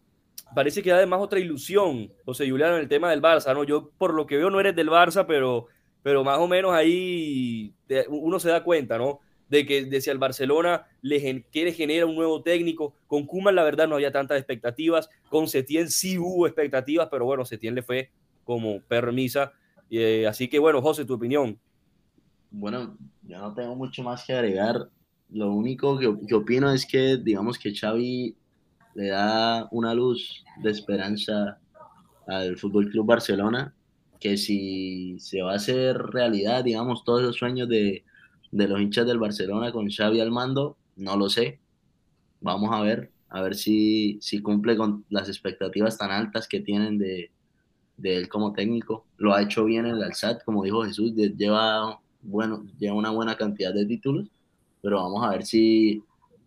parece 0.55 0.81
que 0.81 0.91
además 0.91 1.19
otra 1.21 1.39
ilusión, 1.39 2.11
José 2.25 2.49
Julián, 2.49 2.73
en 2.73 2.79
el 2.79 2.87
tema 2.87 3.11
del 3.11 3.21
Barça, 3.21 3.53
¿no? 3.53 3.63
Yo, 3.63 3.91
por 3.97 4.13
lo 4.13 4.25
que 4.25 4.37
veo, 4.37 4.49
no 4.49 4.59
eres 4.59 4.75
del 4.75 4.89
Barça, 4.89 5.25
pero, 5.27 5.67
pero 6.01 6.23
más 6.23 6.39
o 6.39 6.47
menos 6.47 6.73
ahí 6.73 7.73
uno 8.09 8.39
se 8.39 8.49
da 8.49 8.63
cuenta, 8.63 8.97
¿no? 8.97 9.19
De 9.49 9.65
que 9.65 9.83
desde 9.83 10.11
el 10.11 10.17
Barcelona 10.17 10.87
le 11.01 11.43
quiere 11.51 11.73
generar 11.73 12.05
un 12.05 12.15
nuevo 12.15 12.41
técnico. 12.41 12.95
Con 13.07 13.25
Kuman, 13.25 13.53
la 13.53 13.63
verdad, 13.63 13.87
no 13.87 13.95
había 13.95 14.11
tantas 14.11 14.37
expectativas. 14.37 15.09
Con 15.29 15.49
Setién 15.49 15.89
sí 15.89 16.17
hubo 16.17 16.47
expectativas, 16.47 17.09
pero 17.11 17.25
bueno, 17.25 17.43
Setién 17.43 17.75
le 17.75 17.81
fue 17.81 18.11
como 18.45 18.79
permisa. 18.81 19.51
Eh, 19.91 20.25
así 20.25 20.47
que 20.47 20.57
bueno, 20.57 20.81
José, 20.81 21.03
tu 21.03 21.13
opinión. 21.13 21.59
Bueno, 22.49 22.97
yo 23.23 23.39
no 23.39 23.53
tengo 23.53 23.75
mucho 23.75 24.01
más 24.03 24.25
que 24.25 24.33
agregar. 24.33 24.89
Lo 25.29 25.51
único 25.51 25.99
que, 25.99 26.13
que 26.27 26.35
opino 26.35 26.71
es 26.71 26.85
que, 26.85 27.17
digamos 27.17 27.59
que 27.59 27.75
Xavi 27.75 28.35
le 28.95 29.07
da 29.07 29.67
una 29.71 29.93
luz 29.93 30.43
de 30.63 30.71
esperanza 30.71 31.59
al 32.25 32.57
Fútbol 32.57 32.89
Club 32.89 33.05
Barcelona, 33.05 33.73
que 34.19 34.37
si 34.37 35.19
se 35.19 35.41
va 35.41 35.53
a 35.53 35.55
hacer 35.55 35.97
realidad, 35.97 36.63
digamos, 36.63 37.03
todos 37.03 37.21
los 37.21 37.35
sueños 37.35 37.67
de, 37.67 38.05
de 38.51 38.67
los 38.67 38.79
hinchas 38.79 39.05
del 39.05 39.19
Barcelona 39.19 39.73
con 39.73 39.89
Xavi 39.89 40.21
al 40.21 40.31
mando, 40.31 40.77
no 40.95 41.17
lo 41.17 41.29
sé. 41.29 41.59
Vamos 42.39 42.69
a 42.73 42.81
ver, 42.81 43.11
a 43.29 43.41
ver 43.41 43.55
si, 43.55 44.19
si 44.21 44.41
cumple 44.41 44.77
con 44.77 45.05
las 45.09 45.27
expectativas 45.27 45.97
tan 45.97 46.11
altas 46.11 46.47
que 46.47 46.61
tienen 46.61 46.97
de, 46.97 47.31
de 48.01 48.17
él 48.17 48.29
como 48.29 48.53
técnico. 48.53 49.05
Lo 49.17 49.33
ha 49.33 49.41
hecho 49.41 49.65
bien 49.65 49.85
en 49.85 49.95
el 49.95 50.03
Alsat, 50.03 50.43
como 50.43 50.63
dijo 50.63 50.83
Jesús, 50.83 51.13
lleva, 51.15 51.99
bueno, 52.21 52.65
lleva 52.79 52.95
una 52.95 53.11
buena 53.11 53.35
cantidad 53.35 53.73
de 53.73 53.85
títulos, 53.85 54.27
pero 54.81 55.01
vamos 55.01 55.23
a 55.25 55.29
ver 55.29 55.45
si, 55.45 56.03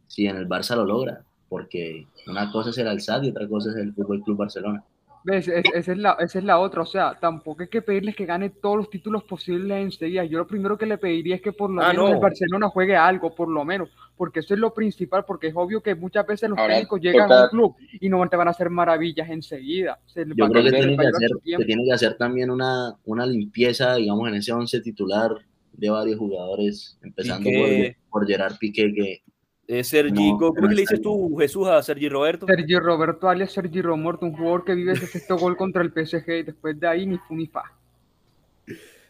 si 0.07 0.27
en 0.27 0.37
el 0.37 0.49
Barça 0.49 0.77
lo 0.77 0.85
logra, 0.85 1.25
porque 1.49 2.07
una 2.27 2.51
cosa 2.51 2.71
es 2.71 2.79
el 2.79 2.89
Alsat 2.89 3.25
y 3.25 3.31
otra 3.31 3.49
cosa 3.49 3.71
es 3.71 3.77
el 3.77 3.95
Fútbol 3.95 4.23
Club 4.23 4.39
Barcelona. 4.39 4.85
¿Ves? 5.25 5.49
esa, 5.49 5.93
es 5.93 5.99
la, 5.99 6.19
esa 6.21 6.39
es 6.39 6.45
la 6.45 6.59
otra, 6.59 6.83
o 6.83 6.87
sea, 6.87 7.19
tampoco 7.19 7.63
hay 7.63 7.69
que 7.69 7.81
pedirles 7.81 8.15
que 8.15 8.27
gane 8.27 8.51
todos 8.51 8.77
los 8.77 8.91
títulos 8.91 9.25
posibles 9.25 9.83
enseguida. 9.83 10.23
Yo 10.25 10.37
lo 10.37 10.47
primero 10.47 10.77
que 10.77 10.85
le 10.85 10.99
pediría 10.99 11.37
es 11.37 11.41
que 11.41 11.53
por 11.53 11.71
lo 11.71 11.81
ah, 11.81 11.89
menos 11.89 12.11
no. 12.11 12.15
el 12.15 12.21
Barcelona 12.21 12.69
juegue 12.69 12.95
algo, 12.95 13.35
por 13.35 13.49
lo 13.49 13.65
menos, 13.65 13.89
porque 14.19 14.41
eso 14.41 14.53
es 14.53 14.61
lo 14.61 14.75
principal, 14.75 15.25
porque 15.27 15.47
es 15.47 15.55
obvio 15.57 15.83
que 15.83 15.95
muchas 15.95 16.27
veces 16.27 16.51
los 16.51 16.59
Ahora, 16.59 16.75
técnicos 16.75 17.01
llegan 17.01 17.29
toca... 17.29 17.41
a 17.41 17.45
un 17.45 17.49
club 17.49 17.77
y 17.99 18.09
no 18.11 18.29
te 18.29 18.37
van 18.37 18.49
a 18.49 18.51
hacer 18.51 18.69
maravillas 18.69 19.31
enseguida. 19.31 19.99
Se 20.05 20.27
Yo 20.27 20.47
creo 20.47 20.63
que 20.63 20.71
tiene 20.71 20.95
que, 20.95 21.07
hacer, 21.07 21.31
que 21.43 21.65
tiene 21.65 21.85
que 21.87 21.93
hacer 21.93 22.19
también 22.19 22.51
una, 22.51 22.95
una 23.07 23.25
limpieza, 23.25 23.95
digamos, 23.95 24.29
en 24.29 24.35
ese 24.35 24.53
once 24.53 24.79
titular 24.81 25.31
de 25.73 25.89
varios 25.89 26.19
jugadores, 26.19 26.99
empezando 27.03 27.49
por, 27.51 27.97
por 28.11 28.27
Gerard 28.29 28.59
Piqué, 28.59 28.93
que 28.95 29.23
eh, 29.67 29.85
Sergi, 29.85 30.33
no, 30.33 30.39
¿cómo 30.39 30.69
le 30.69 30.83
dices 30.83 31.01
tú, 31.01 31.37
Jesús, 31.39 31.67
a 31.69 31.83
Sergi 31.83 32.09
Roberto? 32.09 32.47
Sergi 32.47 32.75
Roberto, 32.75 33.29
alias 33.29 33.53
Sergi 33.53 33.81
Romorto, 33.81 34.27
un 34.27 34.37
jugador 34.37 34.65
que 34.65 34.75
vive 34.75 34.93
ese 34.93 35.07
sexto 35.07 35.39
gol 35.39 35.57
contra 35.57 35.83
el 35.83 35.91
PSG 35.91 36.31
y 36.31 36.43
después 36.43 36.79
de 36.79 36.87
ahí 36.87 37.07
ni 37.07 37.17
fu 37.19 37.35
ni 37.35 37.47
fa. 37.47 37.63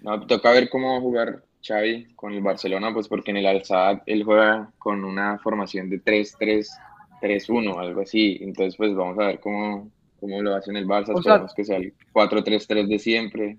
No, 0.03 0.27
toca 0.27 0.53
ver 0.53 0.69
cómo 0.69 0.93
va 0.93 0.99
a 0.99 1.01
jugar 1.01 1.43
Xavi 1.67 2.15
con 2.15 2.33
el 2.33 2.43
Barcelona, 2.43 2.93
pues 2.93 3.09
porque 3.09 3.31
en 3.31 3.39
el 3.39 3.47
Alzad 3.47 4.03
él 4.07 4.23
juega 4.23 4.71
con 4.79 5.05
una 5.05 5.39
formación 5.39 5.89
de 5.89 6.03
3-3-3-1, 6.03 7.79
algo 7.79 8.03
así. 8.03 8.39
Entonces, 8.43 8.77
pues 8.77 8.95
vamos 8.95 9.19
a 9.19 9.29
ver 9.29 9.41
cómo, 9.41 9.91
cómo 10.21 10.43
lo 10.43 10.55
hace 10.55 10.71
en 10.71 10.77
el 10.77 10.87
Barça. 10.87 11.15
O 11.15 11.19
Esperamos 11.19 11.53
sea, 11.53 11.57
que 11.57 11.65
sea 11.65 11.77
el 11.79 11.95
4-3-3 12.13 12.87
de 12.87 12.99
siempre. 12.99 13.59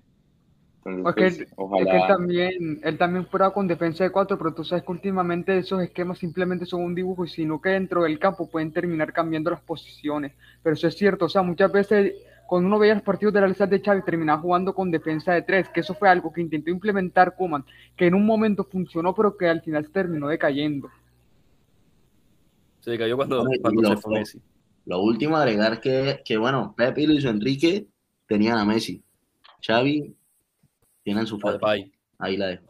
Entonces, 0.86 1.32
es, 1.32 1.38
que, 1.38 1.44
pues, 1.46 1.54
ojalá... 1.56 1.82
es 1.82 1.88
que 1.88 1.96
él 1.96 2.06
también, 2.06 2.80
él 2.84 2.98
también 2.98 3.26
fuera 3.26 3.50
con 3.50 3.66
defensa 3.66 4.04
de 4.04 4.10
cuatro, 4.10 4.38
pero 4.38 4.54
tú 4.54 4.62
sabes 4.62 4.84
que 4.84 4.92
últimamente 4.92 5.58
esos 5.58 5.82
esquemas 5.82 6.18
simplemente 6.18 6.64
son 6.64 6.82
un 6.82 6.94
dibujo 6.94 7.24
y 7.24 7.28
sino 7.28 7.60
que 7.60 7.70
dentro 7.70 8.04
del 8.04 8.18
campo 8.20 8.48
pueden 8.48 8.72
terminar 8.72 9.12
cambiando 9.12 9.50
las 9.50 9.60
posiciones. 9.60 10.32
Pero 10.62 10.74
eso 10.74 10.86
es 10.86 10.96
cierto, 10.96 11.24
o 11.24 11.28
sea, 11.28 11.42
muchas 11.42 11.72
veces 11.72 12.14
cuando 12.46 12.68
uno 12.68 12.78
veía 12.78 12.94
los 12.94 13.02
partidos 13.02 13.34
de 13.34 13.40
la 13.40 13.48
Liga 13.48 13.66
de 13.66 13.80
Xavi 13.80 14.02
terminaba 14.02 14.40
jugando 14.40 14.72
con 14.72 14.92
defensa 14.92 15.32
de 15.32 15.42
tres, 15.42 15.68
que 15.68 15.80
eso 15.80 15.94
fue 15.94 16.08
algo 16.08 16.32
que 16.32 16.40
intentó 16.40 16.70
implementar 16.70 17.34
Koeman, 17.34 17.64
que 17.96 18.06
en 18.06 18.14
un 18.14 18.24
momento 18.24 18.62
funcionó, 18.62 19.12
pero 19.12 19.36
que 19.36 19.48
al 19.48 19.62
final 19.62 19.84
se 19.84 19.90
terminó 19.90 20.28
decayendo. 20.28 20.88
Se 22.78 22.92
decayó 22.92 23.16
cuando, 23.16 23.44
cuando 23.60 23.82
lo, 23.82 23.88
se 23.88 23.96
fue 23.96 24.20
Messi. 24.20 24.40
Lo 24.84 25.02
último, 25.02 25.36
agregar 25.36 25.80
que, 25.80 26.20
que, 26.24 26.36
bueno, 26.36 26.74
Pepe 26.76 27.02
y 27.02 27.06
Luis 27.08 27.24
Enrique 27.24 27.88
tenían 28.28 28.58
a 28.58 28.64
Messi. 28.64 29.02
Xavi 29.66 30.14
tienen 31.06 31.24
su 31.24 31.38
falta. 31.38 31.68
Ahí 32.18 32.36
la 32.36 32.48
dejo. 32.48 32.64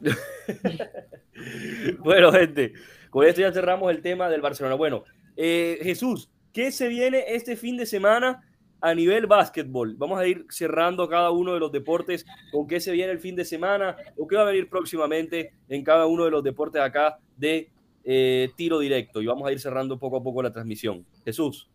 bueno, 2.00 2.30
gente, 2.30 2.74
con 3.08 3.26
esto 3.26 3.40
ya 3.40 3.50
cerramos 3.50 3.90
el 3.90 4.02
tema 4.02 4.28
del 4.28 4.42
Barcelona. 4.42 4.74
Bueno, 4.74 5.04
eh, 5.34 5.78
Jesús, 5.82 6.30
¿qué 6.52 6.70
se 6.70 6.88
viene 6.88 7.24
este 7.28 7.56
fin 7.56 7.78
de 7.78 7.86
semana 7.86 8.46
a 8.82 8.94
nivel 8.94 9.26
básquetbol? 9.26 9.94
Vamos 9.96 10.20
a 10.20 10.26
ir 10.26 10.44
cerrando 10.50 11.08
cada 11.08 11.30
uno 11.30 11.54
de 11.54 11.60
los 11.60 11.72
deportes 11.72 12.26
con 12.52 12.66
qué 12.66 12.80
se 12.80 12.92
viene 12.92 13.12
el 13.12 13.18
fin 13.18 13.34
de 13.34 13.46
semana 13.46 13.96
o 14.18 14.28
qué 14.28 14.36
va 14.36 14.42
a 14.42 14.52
venir 14.52 14.68
próximamente 14.68 15.54
en 15.70 15.82
cada 15.82 16.04
uno 16.04 16.26
de 16.26 16.30
los 16.30 16.44
deportes 16.44 16.82
acá 16.82 17.18
de 17.38 17.70
eh, 18.04 18.50
tiro 18.56 18.78
directo. 18.78 19.22
Y 19.22 19.26
vamos 19.26 19.48
a 19.48 19.52
ir 19.52 19.58
cerrando 19.58 19.98
poco 19.98 20.18
a 20.18 20.22
poco 20.22 20.42
la 20.42 20.52
transmisión. 20.52 21.06
Jesús. 21.24 21.66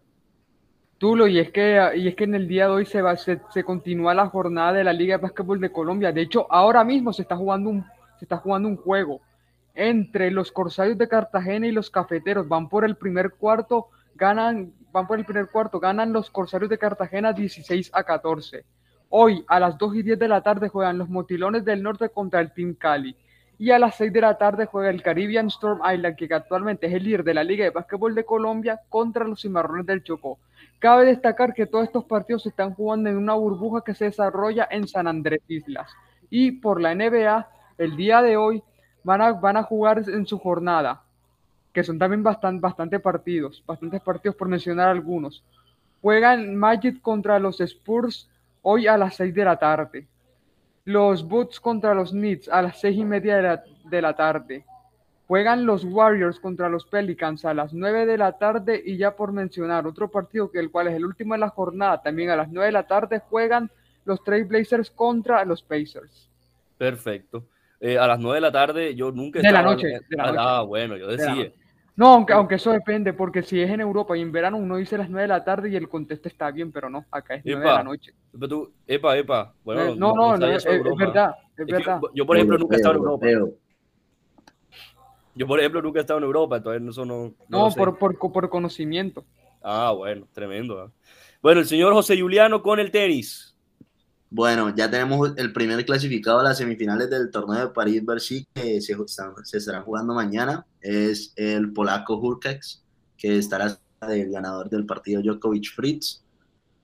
Y 1.04 1.38
es 1.38 1.52
que, 1.52 1.92
y 1.98 2.08
es 2.08 2.16
que 2.16 2.24
en 2.24 2.34
el 2.34 2.48
día 2.48 2.68
de 2.68 2.72
hoy 2.72 2.86
se, 2.86 3.02
va, 3.02 3.18
se, 3.18 3.42
se 3.50 3.66
continúa 3.66 4.14
la 4.14 4.28
jornada 4.28 4.72
de 4.72 4.86
la 4.86 4.94
Liga 4.94 5.18
de 5.18 5.24
Básquetbol 5.24 5.60
de 5.60 5.70
Colombia. 5.70 6.14
De 6.14 6.22
hecho, 6.22 6.48
ahora 6.50 6.86
mismo 6.86 7.12
se 7.12 7.24
está 7.24 7.36
jugando 7.36 7.72
un, 7.72 7.84
se 8.18 8.24
está 8.24 8.38
jugando 8.38 8.70
un 8.70 8.78
juego 8.78 9.20
entre 9.76 10.32
los 10.32 10.54
Corsarios 10.54 10.98
de 10.98 11.10
Cartagena 11.10 11.68
y 11.68 11.74
los 11.74 11.90
Cafeteros. 11.90 12.48
Van 12.48 12.70
por 12.70 12.86
el 12.86 12.96
primer 12.96 13.34
cuarto, 13.34 13.90
ganan, 14.16 14.72
van 14.94 15.06
por 15.06 15.20
el 15.20 15.26
primer 15.26 15.50
cuarto, 15.50 15.78
ganan 15.78 16.14
los 16.14 16.30
Corsarios 16.30 16.70
de 16.70 16.78
Cartagena 16.78 17.34
16 17.34 17.92
a 17.94 18.06
14. 18.06 18.64
Hoy 19.10 19.44
a 19.50 19.60
las 19.60 19.78
2 19.78 19.96
y 19.98 20.04
10 20.04 20.18
de 20.18 20.28
la 20.30 20.42
tarde 20.42 20.70
juegan 20.70 20.98
los 20.98 21.10
Motilones 21.10 21.66
del 21.66 21.84
Norte 21.84 22.08
contra 22.10 22.40
el 22.40 22.54
Team 22.54 22.76
Cali. 22.76 23.14
Y 23.60 23.72
a 23.72 23.80
las 23.80 23.96
6 23.96 24.14
de 24.14 24.22
la 24.22 24.38
tarde 24.38 24.68
juega 24.68 24.90
el 24.90 25.04
Caribbean 25.04 25.48
Storm 25.48 25.82
Island, 25.86 26.16
que 26.16 26.34
actualmente 26.34 26.88
es 26.88 26.94
el 26.94 27.04
líder 27.04 27.26
de 27.26 27.34
la 27.34 27.44
Liga 27.44 27.66
de 27.66 27.72
Básquetbol 27.72 28.16
de 28.16 28.24
Colombia, 28.24 28.80
contra 28.88 29.26
los 29.26 29.42
Cimarrones 29.42 29.86
del 29.86 30.02
Chocó. 30.02 30.40
Cabe 30.84 31.06
destacar 31.06 31.54
que 31.54 31.66
todos 31.66 31.86
estos 31.86 32.04
partidos 32.04 32.44
se 32.44 32.50
están 32.50 32.74
jugando 32.74 33.10
en 33.10 33.16
una 33.16 33.36
burbuja 33.36 33.86
que 33.86 33.96
se 33.96 34.04
desarrolla 34.04 34.68
en 34.70 34.86
San 34.86 35.08
Andrés 35.08 35.40
Islas. 35.48 35.90
Y 36.30 36.52
por 36.52 36.82
la 36.82 36.94
NBA, 36.94 37.48
el 37.78 37.96
día 37.96 38.22
de 38.22 38.36
hoy 38.36 38.62
van 39.02 39.22
a, 39.22 39.32
van 39.32 39.56
a 39.56 39.64
jugar 39.64 40.04
en 40.10 40.26
su 40.26 40.38
jornada, 40.38 41.02
que 41.72 41.86
son 41.86 41.98
también 41.98 42.22
bastante, 42.22 43.00
partidos, 43.00 43.64
bastantes 43.66 44.02
partidos 44.02 44.36
por 44.36 44.50
mencionar 44.50 44.90
algunos. 44.90 45.46
Juegan 46.02 46.54
Magic 46.54 47.00
contra 47.00 47.40
los 47.40 47.62
Spurs 47.62 48.30
hoy 48.62 48.86
a 48.86 48.98
las 48.98 49.16
6 49.16 49.34
de 49.34 49.46
la 49.46 49.56
tarde. 49.56 50.06
Los 50.84 51.26
Boots 51.26 51.62
contra 51.62 51.94
los 51.94 52.12
Knicks 52.12 52.50
a 52.50 52.62
las 52.62 52.82
6 52.82 52.98
y 52.98 53.06
media 53.06 53.38
de 53.38 53.42
la, 53.42 53.64
de 53.86 54.02
la 54.02 54.14
tarde. 54.14 54.66
Juegan 55.34 55.66
los 55.66 55.84
Warriors 55.84 56.40
contra 56.40 56.70
los 56.70 56.86
Pelicans 56.86 57.44
a 57.44 57.56
las 57.56 57.74
9 57.74 58.06
de 58.06 58.20
la 58.20 58.34
tarde 58.38 58.80
y 58.86 58.98
ya 58.98 59.16
por 59.16 59.32
mencionar 59.32 59.88
otro 59.88 60.08
partido 60.12 60.52
que 60.52 60.60
el 60.60 60.70
cual 60.70 60.90
es 60.90 60.94
el 60.94 61.04
último 61.06 61.34
de 61.34 61.40
la 61.40 61.50
jornada, 61.50 62.04
también 62.04 62.30
a 62.30 62.36
las 62.36 62.50
9 62.52 62.68
de 62.68 62.72
la 62.72 62.86
tarde 62.86 63.18
juegan 63.18 63.72
los 64.06 64.24
Trailblazers 64.24 64.92
contra 64.92 65.44
los 65.44 65.64
Pacers. 65.64 66.30
Perfecto. 66.78 67.46
Eh, 67.80 67.98
a 67.98 68.06
las 68.06 68.20
9 68.20 68.36
de 68.36 68.42
la 68.42 68.52
tarde 68.52 68.94
yo 68.94 69.12
nunca 69.12 69.40
De 69.42 69.52
la 69.52 69.64
noche, 69.64 69.88
de 69.88 70.18
la 70.18 70.24
Ah, 70.24 70.28
noche. 70.28 70.38
Ah, 70.40 70.62
bueno, 70.68 70.98
yo 70.98 71.08
De 71.08 71.18
decía. 71.18 71.52
No, 71.96 72.14
aunque, 72.14 72.34
aunque 72.34 72.56
eso 72.56 72.72
depende, 72.72 73.14
porque 73.14 73.42
si 73.42 73.60
es 73.60 73.72
en 73.72 73.82
Europa 73.82 74.16
y 74.16 74.22
en 74.22 74.32
verano 74.32 74.58
uno 74.58 74.76
dice 74.78 75.00
las 75.00 75.10
9 75.10 75.24
de 75.24 75.28
la 75.30 75.44
tarde 75.44 75.68
y 75.72 75.76
el 75.76 75.90
contexto 75.90 76.28
está 76.28 76.52
bien, 76.52 76.72
pero 76.72 76.92
no, 76.92 77.06
acá 77.10 77.34
es 77.34 77.42
9 77.44 77.60
de 77.60 77.66
la 77.74 77.84
noche. 77.84 78.14
Pero 78.34 78.48
tú- 78.48 78.72
epa, 78.86 79.18
epa. 79.18 79.52
Bueno, 79.64 79.82
Eh, 79.82 79.96
no, 79.98 80.14
no, 80.14 80.34
no, 80.34 80.38
sabía 80.38 80.58
es, 80.58 80.66
verdad, 80.96 81.36
es 81.58 81.60
Es 81.62 81.66
que 81.66 81.74
verdad. 81.74 82.02
yo, 82.14 82.24
por 82.24 82.36
ejemplo, 82.38 82.60
nunca 82.60 82.76
he 82.76 82.78
estado 82.78 82.94
en 82.94 83.00
Europa. 83.02 83.28
Europeo. 83.28 83.63
Yo, 85.36 85.48
por 85.48 85.60
ejemplo, 85.60 85.82
nunca 85.82 86.00
he 86.00 86.02
estado 86.02 86.20
en 86.20 86.26
Europa, 86.26 86.58
entonces 86.58 86.82
eso 86.90 87.06
no. 87.06 87.24
no 87.28 87.36
No, 87.50 87.64
lo 87.66 87.72
sé. 87.72 87.78
por, 87.78 87.98
por, 87.98 88.18
por 88.18 88.50
conocimiento. 88.50 89.26
Ah, 89.62 89.92
bueno, 89.96 90.28
tremendo. 90.34 90.80
¿ah? 90.80 90.92
Bueno, 91.42 91.62
el 91.62 91.68
señor 91.68 91.94
José 91.94 92.20
Juliano 92.20 92.62
con 92.62 92.80
el 92.80 92.92
tenis. 92.92 93.56
Bueno, 94.30 94.74
ya 94.76 94.90
tenemos 94.90 95.32
el 95.38 95.54
primer 95.54 95.86
clasificado 95.86 96.40
a 96.40 96.44
las 96.44 96.58
semifinales 96.58 97.10
del 97.10 97.30
torneo 97.30 97.68
de 97.68 97.74
París-Bercy 97.74 98.48
que 98.54 98.82
se, 98.82 98.94
están- 98.94 99.34
se 99.44 99.58
estarán 99.58 99.84
jugando 99.84 100.14
mañana. 100.14 100.66
Es 100.82 101.34
el 101.36 101.72
polaco 101.72 102.18
Hurkacz, 102.18 102.82
que 103.18 103.38
estará 103.38 103.78
del 104.08 104.32
ganador 104.32 104.70
del 104.70 104.86
partido 104.86 105.22
Djokovic-Fritz. 105.22 106.22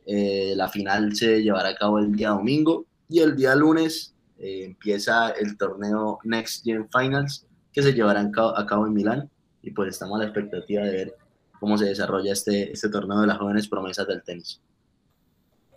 Eh, 0.06 0.54
la 0.56 0.70
final 0.70 1.16
se 1.16 1.42
llevará 1.42 1.70
a 1.70 1.76
cabo 1.76 2.00
el 2.00 2.16
día 2.16 2.30
domingo 2.30 2.86
y 3.10 3.20
el 3.20 3.36
día 3.36 3.56
lunes 3.56 4.16
eh, 4.38 4.64
empieza 4.66 5.30
el 5.32 5.58
torneo 5.58 6.20
Next 6.24 6.64
Gen 6.64 6.88
Finals 6.90 7.46
que 7.80 7.92
se 7.92 7.94
llevará 7.94 8.22
a 8.22 8.66
cabo, 8.66 8.88
en 8.88 8.94
Milán 8.94 9.30
y 9.62 9.72
pues 9.72 9.90
estamos 9.90 10.18
a 10.18 10.24
la 10.24 10.26
expectativa 10.26 10.84
de 10.84 10.92
ver 10.92 11.16
cómo 11.60 11.78
se 11.78 11.86
desarrolla 11.86 12.34
este, 12.34 12.72
este 12.72 12.90
torneo 12.90 13.22
de 13.22 13.28
las 13.28 13.38
jóvenes 13.38 13.70
promesas 13.70 14.06
del 14.08 14.22
tenis. 14.22 14.62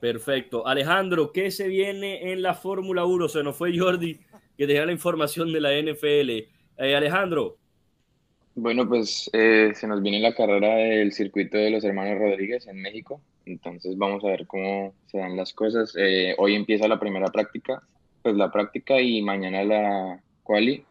Perfecto. 0.00 0.66
Alejandro, 0.66 1.30
¿qué 1.30 1.52
se 1.52 1.68
viene 1.68 2.32
en 2.32 2.42
la 2.42 2.54
Fórmula 2.54 3.04
1? 3.04 3.28
Se 3.28 3.44
nos 3.44 3.56
fue 3.56 3.78
Jordi, 3.78 4.18
que 4.58 4.66
tenía 4.66 4.84
la 4.84 4.90
información 4.90 5.52
de 5.52 5.60
la 5.60 5.70
NFL. 5.70 6.30
Eh, 6.78 6.96
Alejandro, 6.96 7.58
Bueno, 8.56 8.88
pues 8.88 9.30
eh, 9.32 9.70
se 9.74 9.86
nos 9.86 10.02
viene 10.02 10.18
la 10.18 10.34
carrera 10.34 10.74
del 10.74 11.12
circuito 11.12 11.56
de 11.56 11.70
los 11.70 11.84
hermanos 11.84 12.18
Rodríguez 12.18 12.66
en 12.66 12.82
México, 12.82 13.20
entonces 13.46 13.96
vamos 13.96 14.24
a 14.24 14.28
ver 14.28 14.46
cómo 14.48 14.92
se 15.06 15.18
dan 15.18 15.36
las 15.36 15.52
cosas. 15.52 15.94
Eh, 15.96 16.34
hoy 16.38 16.56
empieza 16.56 16.88
la 16.88 16.98
primera 16.98 17.28
práctica, 17.28 17.80
pues 18.22 18.34
la 18.34 18.50
práctica 18.50 19.00
y 19.00 19.22
mañana 19.22 19.62
la 19.62 20.20
quali 20.42 20.84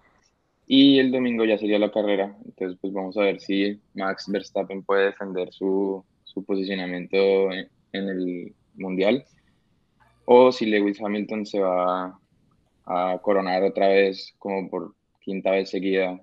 y 0.73 0.99
el 0.99 1.11
domingo 1.11 1.43
ya 1.43 1.57
sería 1.57 1.77
la 1.77 1.91
carrera, 1.91 2.33
entonces 2.45 2.77
pues 2.79 2.93
vamos 2.93 3.17
a 3.17 3.23
ver 3.23 3.41
si 3.41 3.81
Max 3.93 4.23
Verstappen 4.31 4.83
puede 4.83 5.07
defender 5.07 5.51
su, 5.51 6.01
su 6.23 6.45
posicionamiento 6.45 7.51
en, 7.51 7.67
en 7.91 8.07
el 8.07 8.55
mundial 8.75 9.25
o 10.23 10.49
si 10.49 10.65
Lewis 10.65 11.01
Hamilton 11.01 11.45
se 11.45 11.59
va 11.59 12.17
a 12.85 13.19
coronar 13.21 13.63
otra 13.63 13.89
vez 13.89 14.33
como 14.39 14.69
por 14.69 14.95
quinta 15.19 15.51
vez 15.51 15.69
seguida 15.69 16.17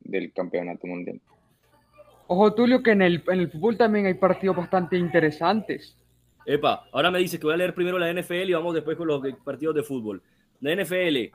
del 0.00 0.32
campeonato 0.32 0.84
mundial. 0.88 1.20
Ojo, 2.26 2.54
Tulio, 2.54 2.82
que 2.82 2.90
en 2.90 3.02
el, 3.02 3.22
en 3.28 3.38
el 3.38 3.52
fútbol 3.52 3.76
también 3.76 4.06
hay 4.06 4.14
partidos 4.14 4.56
bastante 4.56 4.98
interesantes. 4.98 5.96
epa, 6.44 6.88
ahora 6.90 7.12
me 7.12 7.20
dice 7.20 7.38
que 7.38 7.46
voy 7.46 7.54
a 7.54 7.58
leer 7.58 7.72
primero 7.72 8.00
la 8.00 8.12
NFL 8.12 8.48
y 8.48 8.52
vamos 8.52 8.74
después 8.74 8.96
con 8.96 9.06
los 9.06 9.22
partidos 9.44 9.76
de 9.76 9.84
fútbol. 9.84 10.20
La 10.58 10.74
NFL, 10.74 11.30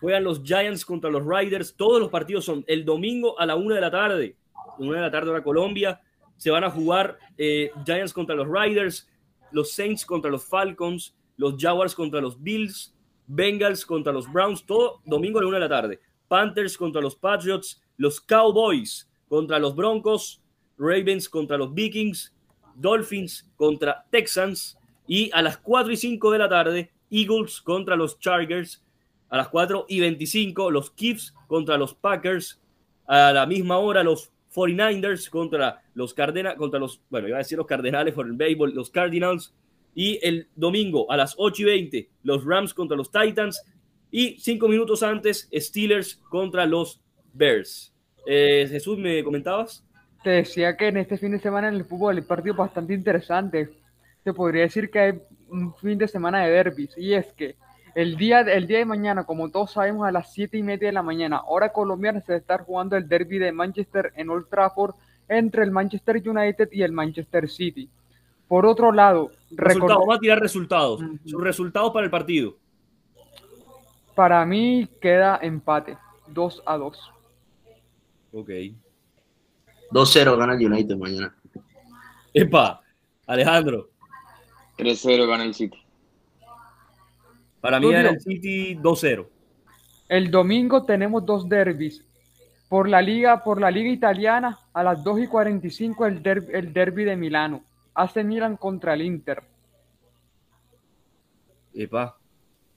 juegan 0.00 0.24
los 0.24 0.42
Giants 0.42 0.84
contra 0.84 1.10
los 1.10 1.24
Riders. 1.24 1.74
Todos 1.76 2.00
los 2.00 2.08
partidos 2.08 2.44
son 2.44 2.64
el 2.66 2.84
domingo 2.84 3.38
a 3.38 3.46
la 3.46 3.56
una 3.56 3.74
de 3.74 3.80
la 3.80 3.90
tarde. 3.90 4.36
Una 4.78 4.96
de 4.96 5.02
la 5.02 5.10
tarde 5.10 5.30
hora 5.30 5.42
Colombia. 5.42 6.00
Se 6.36 6.50
van 6.50 6.64
a 6.64 6.70
jugar 6.70 7.18
eh, 7.36 7.70
Giants 7.84 8.12
contra 8.12 8.34
los 8.34 8.48
Riders, 8.48 9.08
los 9.52 9.72
Saints 9.72 10.06
contra 10.06 10.30
los 10.30 10.44
Falcons, 10.44 11.14
los 11.36 11.56
Jaguars 11.58 11.94
contra 11.94 12.20
los 12.20 12.42
Bills, 12.42 12.94
Bengals 13.26 13.84
contra 13.86 14.12
los 14.12 14.30
Browns, 14.32 14.64
todo 14.64 15.00
domingo 15.04 15.38
a 15.38 15.42
la 15.42 15.48
una 15.48 15.58
de 15.58 15.68
la 15.68 15.68
tarde. 15.68 16.00
Panthers 16.28 16.76
contra 16.76 17.00
los 17.00 17.14
Patriots, 17.14 17.82
los 17.96 18.20
Cowboys 18.20 19.08
contra 19.28 19.58
los 19.58 19.76
Broncos, 19.76 20.42
Ravens 20.78 21.28
contra 21.28 21.58
los 21.58 21.74
Vikings, 21.74 22.34
Dolphins 22.74 23.48
contra 23.56 24.06
Texans 24.10 24.78
y 25.06 25.30
a 25.32 25.42
las 25.42 25.58
4 25.58 25.92
y 25.92 25.96
5 25.96 26.30
de 26.30 26.38
la 26.38 26.48
tarde, 26.48 26.92
Eagles 27.10 27.60
contra 27.60 27.96
los 27.96 28.18
Chargers. 28.18 28.82
A 29.30 29.36
las 29.36 29.48
4 29.48 29.86
y 29.88 30.00
25, 30.00 30.70
los 30.70 30.94
Chiefs 30.94 31.34
contra 31.46 31.78
los 31.78 31.94
Packers. 31.94 32.60
A 33.06 33.32
la 33.32 33.46
misma 33.46 33.78
hora, 33.78 34.02
los 34.02 34.30
49ers 34.54 35.30
contra 35.30 35.82
los 35.94 36.14
Cardenales, 36.14 36.58
contra 36.58 36.78
los, 36.78 37.00
bueno, 37.08 37.28
iba 37.28 37.36
a 37.36 37.38
decir 37.38 37.58
los 37.58 37.66
Cardenales 37.66 38.14
por 38.14 38.26
el 38.26 38.32
béisbol, 38.32 38.74
los 38.74 38.90
Cardinals. 38.90 39.54
Y 39.94 40.18
el 40.22 40.48
domingo 40.54 41.10
a 41.10 41.16
las 41.16 41.34
8 41.36 41.62
y 41.62 41.64
20, 41.64 42.10
los 42.22 42.44
Rams 42.44 42.74
contra 42.74 42.96
los 42.96 43.10
Titans. 43.10 43.62
Y 44.10 44.38
cinco 44.40 44.68
minutos 44.68 45.02
antes, 45.02 45.48
Steelers 45.52 46.16
contra 46.28 46.66
los 46.66 47.00
Bears. 47.32 47.94
Eh, 48.26 48.66
Jesús, 48.68 48.98
¿me 48.98 49.22
comentabas? 49.22 49.84
Te 50.22 50.30
decía 50.30 50.76
que 50.76 50.88
en 50.88 50.98
este 50.98 51.16
fin 51.16 51.32
de 51.32 51.38
semana 51.38 51.68
en 51.68 51.74
el 51.74 51.84
fútbol 51.84 52.16
hay 52.16 52.22
partidos 52.22 52.58
bastante 52.58 52.92
interesantes. 52.92 53.70
Se 54.22 54.34
podría 54.34 54.62
decir 54.62 54.90
que 54.90 54.98
hay 54.98 55.20
un 55.48 55.74
fin 55.76 55.96
de 55.96 56.08
semana 56.08 56.44
de 56.44 56.50
derbis. 56.50 56.96
Y 56.98 57.14
es 57.14 57.32
que 57.32 57.56
el 57.94 58.16
día, 58.16 58.40
el 58.40 58.66
día 58.66 58.78
de 58.78 58.84
mañana, 58.84 59.24
como 59.24 59.50
todos 59.50 59.72
sabemos, 59.72 60.06
a 60.06 60.12
las 60.12 60.32
7 60.32 60.56
y 60.58 60.62
media 60.62 60.88
de 60.88 60.92
la 60.92 61.02
mañana, 61.02 61.42
hora 61.46 61.72
colombiana, 61.72 62.20
se 62.20 62.32
va 62.32 62.36
a 62.36 62.40
estar 62.40 62.64
jugando 62.64 62.96
el 62.96 63.08
derby 63.08 63.38
de 63.38 63.52
Manchester 63.52 64.12
en 64.16 64.30
Old 64.30 64.48
Trafford 64.48 64.94
entre 65.28 65.62
el 65.62 65.70
Manchester 65.70 66.16
United 66.24 66.68
y 66.72 66.82
el 66.82 66.92
Manchester 66.92 67.48
City. 67.48 67.88
Por 68.48 68.66
otro 68.66 68.90
lado, 68.92 69.30
recordar, 69.50 69.98
vamos 69.98 70.16
a 70.16 70.18
tirar 70.18 70.40
resultados. 70.40 71.00
Ujú. 71.00 71.18
Sus 71.24 71.42
resultados 71.42 71.92
para 71.92 72.04
el 72.04 72.10
partido. 72.10 72.56
para 74.14 74.44
mí 74.44 74.88
queda 75.00 75.38
empate, 75.40 75.96
2 76.26 76.62
a 76.66 76.76
2. 76.76 77.12
Ok. 78.32 78.50
2-0 79.92 80.36
gana 80.36 80.54
el 80.54 80.66
United 80.66 80.96
mañana. 80.96 81.34
Epa, 82.32 82.80
Alejandro. 83.26 83.88
3-0 84.76 85.26
gana 85.26 85.44
el 85.44 85.54
City. 85.54 85.78
Para 87.60 87.78
mí 87.80 87.90
era 87.92 88.10
el 88.10 88.20
City 88.20 88.74
2-0. 88.76 89.26
El 90.08 90.30
domingo 90.30 90.84
tenemos 90.84 91.24
dos 91.24 91.48
derbis. 91.48 92.04
Por 92.68 92.88
la 92.88 93.02
liga, 93.02 93.42
por 93.42 93.60
la 93.60 93.70
liga 93.70 93.90
italiana, 93.90 94.58
a 94.72 94.82
las 94.82 95.02
2 95.02 95.20
y 95.20 95.26
45 95.26 96.06
el, 96.06 96.22
der- 96.22 96.48
el 96.52 96.72
derby 96.72 97.04
de 97.04 97.16
Milano. 97.16 97.62
AC 97.94 98.22
Milan 98.24 98.56
contra 98.56 98.94
el 98.94 99.02
Inter. 99.02 99.42
Epa. 101.74 102.16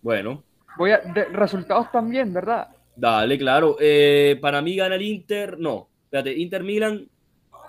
Bueno, 0.01 0.43
Voy 0.77 0.91
a, 0.91 0.97
de- 0.99 1.25
resultados 1.25 1.91
también, 1.91 2.33
¿verdad? 2.33 2.67
Dale, 2.95 3.37
claro. 3.37 3.77
Eh, 3.79 4.37
para 4.41 4.61
mí 4.61 4.75
gana 4.75 4.95
el 4.95 5.01
Inter. 5.03 5.57
No, 5.59 5.87
espérate, 6.05 6.33
Inter 6.37 6.63
Milan. 6.63 7.07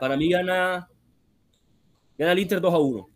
Para 0.01 0.17
mí 0.17 0.31
gana. 0.31 0.89
Gana 2.19 2.33
el 2.33 2.39
Inter 2.39 2.61
2 2.61 2.75
a 2.75 2.79
1. 2.79 3.09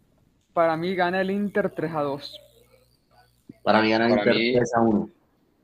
Para 0.52 0.76
mí 0.76 0.94
gana 0.94 1.20
el 1.20 1.30
Inter 1.30 1.70
3 1.70 1.94
a 1.94 2.02
2. 2.02 2.40
Para 3.62 3.82
mí 3.82 3.90
gana 3.90 4.06
el 4.06 4.12
Inter 4.12 4.34
mí- 4.34 4.54
3 4.54 4.74
a 4.74 4.80
1. 4.80 5.10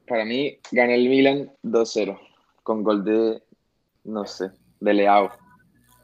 Para 0.06 0.24
mí 0.24 0.58
gana 0.70 0.94
el 0.94 1.08
Milan 1.08 1.50
2-0 1.62 2.18
con 2.62 2.82
gol 2.82 3.04
de, 3.04 3.42
no 4.04 4.24
sé, 4.26 4.50
de 4.80 4.94
Leao. 4.94 5.30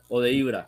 O 0.08 0.20
de 0.20 0.32
Ibra. 0.32 0.66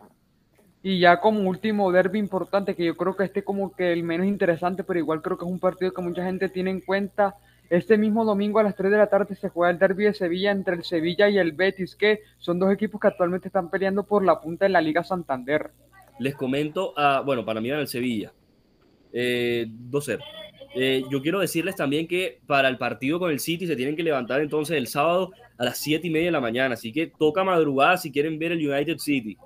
Y 0.82 0.98
ya 0.98 1.20
como 1.20 1.48
último 1.48 1.90
derby 1.92 2.18
importante, 2.18 2.74
que 2.74 2.84
yo 2.84 2.96
creo 2.96 3.14
que 3.16 3.24
este 3.24 3.44
como 3.44 3.72
que 3.74 3.92
el 3.92 4.02
menos 4.02 4.26
interesante, 4.26 4.84
pero 4.84 4.98
igual 4.98 5.22
creo 5.22 5.38
que 5.38 5.44
es 5.44 5.50
un 5.50 5.60
partido 5.60 5.92
que 5.92 6.02
mucha 6.02 6.24
gente 6.24 6.48
tiene 6.48 6.70
en 6.70 6.80
cuenta. 6.80 7.36
Este 7.70 7.96
mismo 7.96 8.24
domingo 8.24 8.58
a 8.58 8.64
las 8.64 8.74
3 8.76 8.90
de 8.90 8.98
la 8.98 9.06
tarde 9.06 9.34
se 9.34 9.48
juega 9.48 9.70
el 9.70 9.78
derby 9.78 10.04
de 10.04 10.14
Sevilla 10.14 10.50
entre 10.50 10.74
el 10.74 10.84
Sevilla 10.84 11.28
y 11.30 11.38
el 11.38 11.52
Betis, 11.52 11.96
que 11.96 12.20
son 12.38 12.58
dos 12.58 12.70
equipos 12.72 13.00
que 13.00 13.08
actualmente 13.08 13.48
están 13.48 13.70
peleando 13.70 14.02
por 14.02 14.24
la 14.24 14.40
punta 14.40 14.66
en 14.66 14.72
la 14.72 14.80
Liga 14.80 15.02
Santander. 15.04 15.70
Les 16.18 16.34
comento, 16.34 16.92
a, 16.98 17.20
bueno, 17.22 17.44
para 17.44 17.60
mí 17.60 17.68
gana 17.68 17.80
el 17.80 17.88
Sevilla. 17.88 18.32
Eh, 19.12 19.66
2-0. 19.68 20.18
Eh, 20.74 21.04
yo 21.10 21.20
quiero 21.20 21.38
decirles 21.40 21.76
también 21.76 22.06
que 22.08 22.40
para 22.46 22.68
el 22.68 22.78
partido 22.78 23.18
con 23.18 23.30
el 23.30 23.40
City 23.40 23.66
se 23.66 23.76
tienen 23.76 23.94
que 23.96 24.02
levantar 24.02 24.40
entonces 24.40 24.76
el 24.76 24.86
sábado 24.86 25.30
a 25.58 25.64
las 25.64 25.78
7 25.78 26.06
y 26.06 26.10
media 26.10 26.26
de 26.26 26.32
la 26.32 26.40
mañana. 26.40 26.74
Así 26.74 26.92
que 26.92 27.06
toca 27.18 27.44
madrugada 27.44 27.96
si 27.98 28.10
quieren 28.10 28.38
ver 28.38 28.52
el 28.52 28.68
United 28.70 28.98
City. 28.98 29.36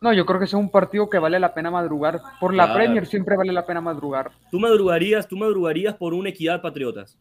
No, 0.00 0.12
yo 0.12 0.24
creo 0.24 0.38
que 0.38 0.44
ese 0.44 0.54
es 0.56 0.60
un 0.62 0.70
partido 0.70 1.10
que 1.10 1.18
vale 1.18 1.40
la 1.40 1.52
pena 1.52 1.72
madrugar. 1.72 2.20
Por 2.38 2.54
la 2.54 2.64
Claro. 2.66 2.78
Premier 2.78 3.06
siempre 3.06 3.36
vale 3.36 3.52
la 3.52 3.66
pena 3.66 3.80
madrugar. 3.80 4.30
¿Tú 4.50 4.60
madrugarías, 4.60 5.26
tú 5.26 5.36
madrugarías 5.36 5.96
por 5.96 6.14
una 6.14 6.28
equidad 6.28 6.62
patriotas? 6.62 7.18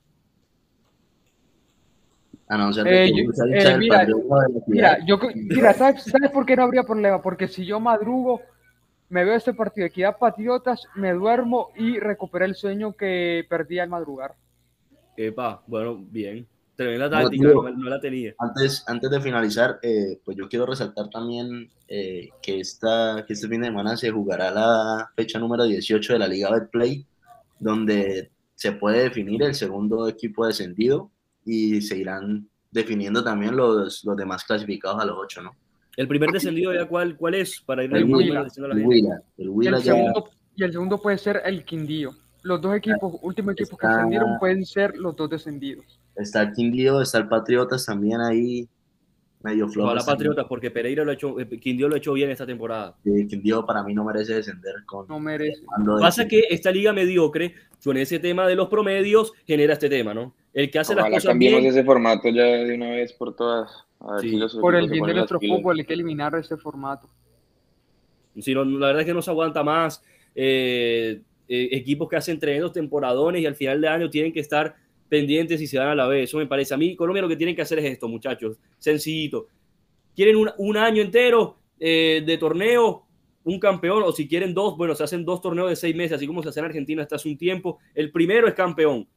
A 2.50 2.56
no 2.58 2.70
Eh, 2.86 3.12
yo- 3.14 3.24
uno 3.24 3.34
sea 3.34 3.46
eh, 3.46 3.50
hincha 3.50 3.70
del 3.72 3.80
mira, 3.80 3.98
Patriota 4.00 4.36
de 4.48 4.54
la 4.54 4.60
Mira, 4.68 4.98
yo, 5.06 5.20
mira 5.36 5.74
¿sabes, 5.74 6.04
¿sabes 6.04 6.32
por 6.32 6.46
qué 6.46 6.56
no 6.56 6.64
habría 6.64 6.84
problema? 6.84 7.22
Porque 7.22 7.48
si 7.48 7.66
yo 7.66 7.80
madrugo, 7.80 8.42
me 9.10 9.24
veo 9.24 9.36
ese 9.36 9.54
partido 9.54 9.84
de 9.84 9.90
Equidad 9.90 10.18
Patriotas, 10.18 10.84
me 10.96 11.14
duermo 11.14 11.70
y 11.76 12.00
recuperé 12.00 12.46
el 12.46 12.56
sueño 12.56 12.94
que 12.94 13.46
perdí 13.50 13.80
al 13.80 13.90
madrugar. 13.90 14.36
Epa, 15.16 15.64
bueno, 15.68 15.98
bien. 15.98 16.48
Tremenda 16.76 17.10
táctica, 17.10 17.48
no, 17.48 17.70
no 17.72 17.90
la 17.90 18.00
tenía. 18.00 18.36
Antes, 18.38 18.84
antes 18.88 19.10
de 19.10 19.20
finalizar, 19.20 19.80
eh, 19.82 20.20
pues 20.24 20.38
yo 20.38 20.48
quiero 20.48 20.68
resaltar 20.68 21.10
también 21.10 21.72
eh, 21.88 22.30
que, 22.40 22.60
esta, 22.60 23.24
que 23.26 23.34
este 23.34 23.48
fin 23.48 23.62
de 23.62 23.68
semana 23.68 23.98
se 23.98 24.12
jugará 24.12 24.52
la 24.52 25.10
fecha 25.16 25.40
número 25.40 25.64
18 25.64 26.14
de 26.14 26.20
la 26.20 26.28
Liga 26.28 26.52
Betplay, 26.52 27.04
donde 27.60 28.30
se 28.54 28.74
puede 28.74 29.04
definir 29.04 29.42
el 29.42 29.56
segundo 29.56 30.08
equipo 30.08 30.46
descendido 30.46 31.10
y 31.44 31.82
se 31.82 31.98
irán 31.98 32.48
definiendo 32.70 33.24
también 33.24 33.56
los, 33.56 34.04
los 34.04 34.16
demás 34.16 34.44
clasificados 34.44 35.02
a 35.02 35.06
los 35.06 35.18
ocho, 35.18 35.42
¿no? 35.42 35.56
El 35.98 36.08
primer 36.08 36.30
descendido 36.32 36.74
ya 36.74 36.86
cuál, 36.86 37.18
cuál 37.18 37.34
es 37.36 37.60
para 37.60 37.84
ir 37.84 37.94
El 37.94 38.06
Huila. 38.06 38.44
diciendo 38.46 38.72
a 38.72 38.76
la 38.76 38.80
El. 38.82 38.88
Huila, 38.88 39.22
Y 39.38 39.68
el, 39.68 39.74
ya 39.76 39.80
segundo, 39.82 40.30
y 40.56 40.64
el 40.64 40.72
segundo 40.72 41.02
puede 41.02 41.18
ser 41.18 41.42
el 41.44 41.66
Quindío. 41.66 42.12
Los 42.44 42.62
dos 42.62 42.76
equipos, 42.76 43.16
últimos 43.24 43.54
equipos 43.54 43.78
que 43.80 43.86
Está- 43.88 43.98
ascendieron 43.98 44.38
pueden 44.40 44.64
ser 44.66 44.96
los 44.96 45.16
dos 45.16 45.30
descendidos. 45.30 46.00
está 46.16 46.44
el 46.44 46.54
Quindío, 46.54 47.02
está 47.02 47.18
el 47.18 47.28
Patriotas 47.28 47.86
también 47.86 48.22
ahí, 48.22 48.68
medio 49.42 49.68
flojo. 49.68 49.96
Está- 49.98 50.12
Patriotas, 50.12 50.46
porque 50.48 50.70
Pereira 50.72 51.04
lo 51.04 51.10
ha 51.12 51.14
hecho, 51.16 51.40
eh, 51.40 51.48
Quindío 51.60 51.90
lo 51.90 51.96
ha 51.96 51.98
hecho 51.98 52.14
bien 52.14 52.30
esta 52.30 52.46
temporada. 52.46 52.96
El 53.04 53.28
Quindío 53.28 53.66
para 53.66 53.82
mí 53.84 53.94
no 53.96 54.04
merece 54.06 54.36
descender 54.36 54.76
con... 54.86 55.08
No 55.08 55.20
merece. 55.20 55.62
de- 55.62 56.00
Pasa 56.00 56.28
que 56.28 56.44
esta 56.50 56.72
liga 56.72 56.94
mediocre, 56.94 57.56
con 57.84 57.98
ese 57.98 58.20
tema 58.20 58.48
de 58.48 58.56
los 58.56 58.70
promedios, 58.70 59.34
genera 59.48 59.74
este 59.74 59.90
tema, 59.90 60.14
¿no? 60.14 60.36
El 60.54 60.70
que 60.72 60.78
hace 60.80 60.94
las 60.94 61.04
Ojalá 61.04 61.16
cosas 61.18 61.30
cambiemos 61.30 61.60
bien, 61.62 61.72
ese 61.72 61.84
formato 61.84 62.30
ya 62.30 62.44
de 62.44 62.76
una 62.76 62.90
vez 62.92 63.14
por 63.14 63.36
todas. 63.36 63.70
Sí. 64.22 64.30
si 64.30 64.38
los 64.38 64.56
Por 64.56 64.76
el 64.76 64.90
bien 64.90 65.06
de 65.06 65.14
nuestro 65.14 65.40
fútbol 65.40 65.80
hay 65.80 65.86
que 65.86 65.94
eliminar 65.94 66.36
ese 66.36 66.58
formato. 66.58 67.10
no, 68.36 68.66
la 68.66 68.88
verdad 68.88 69.02
es 69.02 69.06
que 69.08 69.14
no 69.14 69.22
se 69.22 69.32
aguanta 69.32 69.64
más. 69.64 70.04
eh, 70.36 71.22
eh, 71.50 71.70
equipos 71.72 72.10
que 72.10 72.18
hacen 72.18 72.40
tremendos 72.40 72.74
temporadones 72.74 73.42
y 73.42 73.46
al 73.46 73.56
final 73.56 73.80
de 73.80 73.88
año 73.88 74.10
tienen 74.10 74.34
que 74.34 74.42
estar 74.42 74.76
pendientes 75.08 75.62
y 75.62 75.68
se 75.68 75.78
dan 75.78 75.88
a 75.88 75.96
la 75.96 76.08
vez. 76.08 76.26
Eso 76.26 76.38
me 76.38 76.46
parece. 76.46 76.74
A 76.74 76.78
mí, 76.78 76.96
Colombia 76.96 77.22
lo 77.22 77.30
que 77.30 77.38
tienen 77.38 77.56
que 77.56 77.62
hacer 77.62 77.80
es 77.80 77.86
esto, 77.86 78.08
muchachos. 78.08 78.58
Sencillito. 78.78 79.48
Quieren 80.16 80.36
un, 80.36 80.52
un 80.58 80.78
año 80.78 81.02
entero 81.02 81.58
eh, 81.80 82.22
de 82.26 82.38
torneo, 82.38 83.06
un 83.46 83.60
campeón, 83.60 84.04
o 84.04 84.12
si 84.12 84.28
quieren 84.28 84.54
dos, 84.54 84.76
bueno, 84.76 84.94
se 84.94 85.04
hacen 85.04 85.24
dos 85.24 85.42
torneos 85.42 85.70
de 85.70 85.76
seis 85.78 85.96
meses, 85.96 86.18
así 86.18 86.28
como 86.28 86.44
se 86.44 86.50
hace 86.50 86.60
en 86.60 86.66
Argentina 86.66 87.02
hasta 87.02 87.16
hace 87.16 87.30
un 87.30 87.38
tiempo. 87.38 87.80
El 87.96 88.12
primero 88.12 88.48
es 88.48 88.54
campeón. 88.54 89.08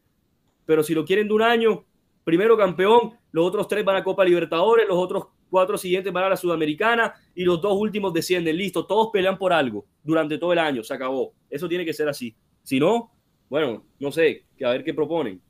Pero 0.67 0.85
si 0.85 0.95
lo 0.95 1.05
quieren 1.05 1.27
de 1.27 1.35
un 1.35 1.43
año, 1.43 1.85
primero 2.25 2.57
campeón, 2.57 3.13
los 3.33 3.47
otros 3.47 3.69
tres 3.69 3.85
van 3.85 3.97
a 3.97 4.05
Copa 4.05 4.25
Libertadores, 4.25 4.87
los 4.89 4.99
otros 4.99 5.27
cuatro 5.49 5.77
siguientes 5.77 6.13
van 6.13 6.25
a 6.25 6.29
la 6.31 6.37
Sudamericana 6.37 7.15
y 7.35 7.45
los 7.45 7.61
dos 7.61 7.75
últimos 7.77 8.13
descienden. 8.13 8.57
Listo, 8.57 8.87
todos 8.87 9.11
pelean 9.13 9.37
por 9.37 9.53
algo 9.53 9.85
durante 10.03 10.39
todo 10.39 10.53
el 10.53 10.59
año, 10.59 10.83
se 10.83 10.95
acabó. 10.95 11.33
Eso 11.49 11.69
tiene 11.69 11.85
que 11.85 11.93
ser 11.93 12.09
así. 12.09 12.35
Si 12.63 12.79
no, 12.79 13.13
bueno, 13.49 13.85
no 13.99 14.13
sé, 14.13 14.45
que 14.57 14.65
a 14.65 14.71
ver 14.71 14.85
qué 14.85 14.95
proponen. 14.95 15.41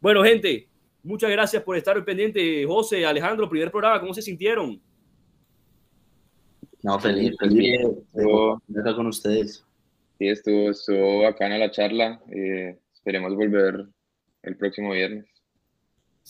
Bueno, 0.00 0.22
gente, 0.22 0.68
muchas 1.02 1.30
gracias 1.30 1.62
por 1.62 1.76
estar 1.76 2.02
pendiente. 2.04 2.64
José, 2.66 3.06
Alejandro, 3.06 3.48
primer 3.48 3.70
programa, 3.70 4.00
¿cómo 4.00 4.14
se 4.14 4.22
sintieron? 4.22 4.80
No, 6.82 6.98
feliz, 6.98 7.36
feliz 7.38 7.80
estar 8.74 8.94
con 8.94 9.06
ustedes. 9.06 9.64
Sí, 10.18 10.28
estuvo, 10.28 10.70
estuvo 10.70 11.22
bacana 11.22 11.58
la 11.58 11.70
charla. 11.70 12.20
eh, 12.34 12.78
esperemos 12.92 13.34
volver 13.34 13.86
el 14.42 14.56
próximo 14.56 14.92
viernes. 14.92 15.26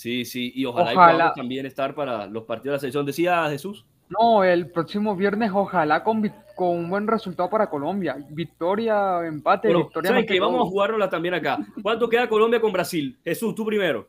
Sí, 0.00 0.24
sí, 0.24 0.50
y 0.54 0.64
ojalá, 0.64 0.92
y 0.92 0.94
podamos 0.94 1.34
también 1.34 1.66
estar 1.66 1.94
para 1.94 2.24
los 2.24 2.44
partidos 2.44 2.72
de 2.72 2.76
la 2.76 2.78
selección. 2.78 3.04
Decía 3.04 3.50
Jesús. 3.50 3.84
No, 4.08 4.42
el 4.42 4.70
próximo 4.70 5.14
viernes 5.14 5.50
ojalá 5.52 6.02
con, 6.02 6.26
con 6.56 6.68
un 6.68 6.88
buen 6.88 7.06
resultado 7.06 7.50
para 7.50 7.68
Colombia. 7.68 8.16
Victoria, 8.30 9.26
empate, 9.26 9.68
Bueno, 9.68 9.84
victoria. 9.84 10.08
¿saben 10.08 10.24
que? 10.24 10.40
Vamos 10.40 10.66
a 10.66 10.70
jugárnosla 10.70 11.10
también 11.10 11.34
acá. 11.34 11.58
¿Cuánto 11.82 12.08
queda 12.08 12.30
Colombia 12.30 12.62
con 12.62 12.72
Brasil? 12.72 13.18
Jesús, 13.22 13.54
tú 13.54 13.66
primero. 13.66 14.08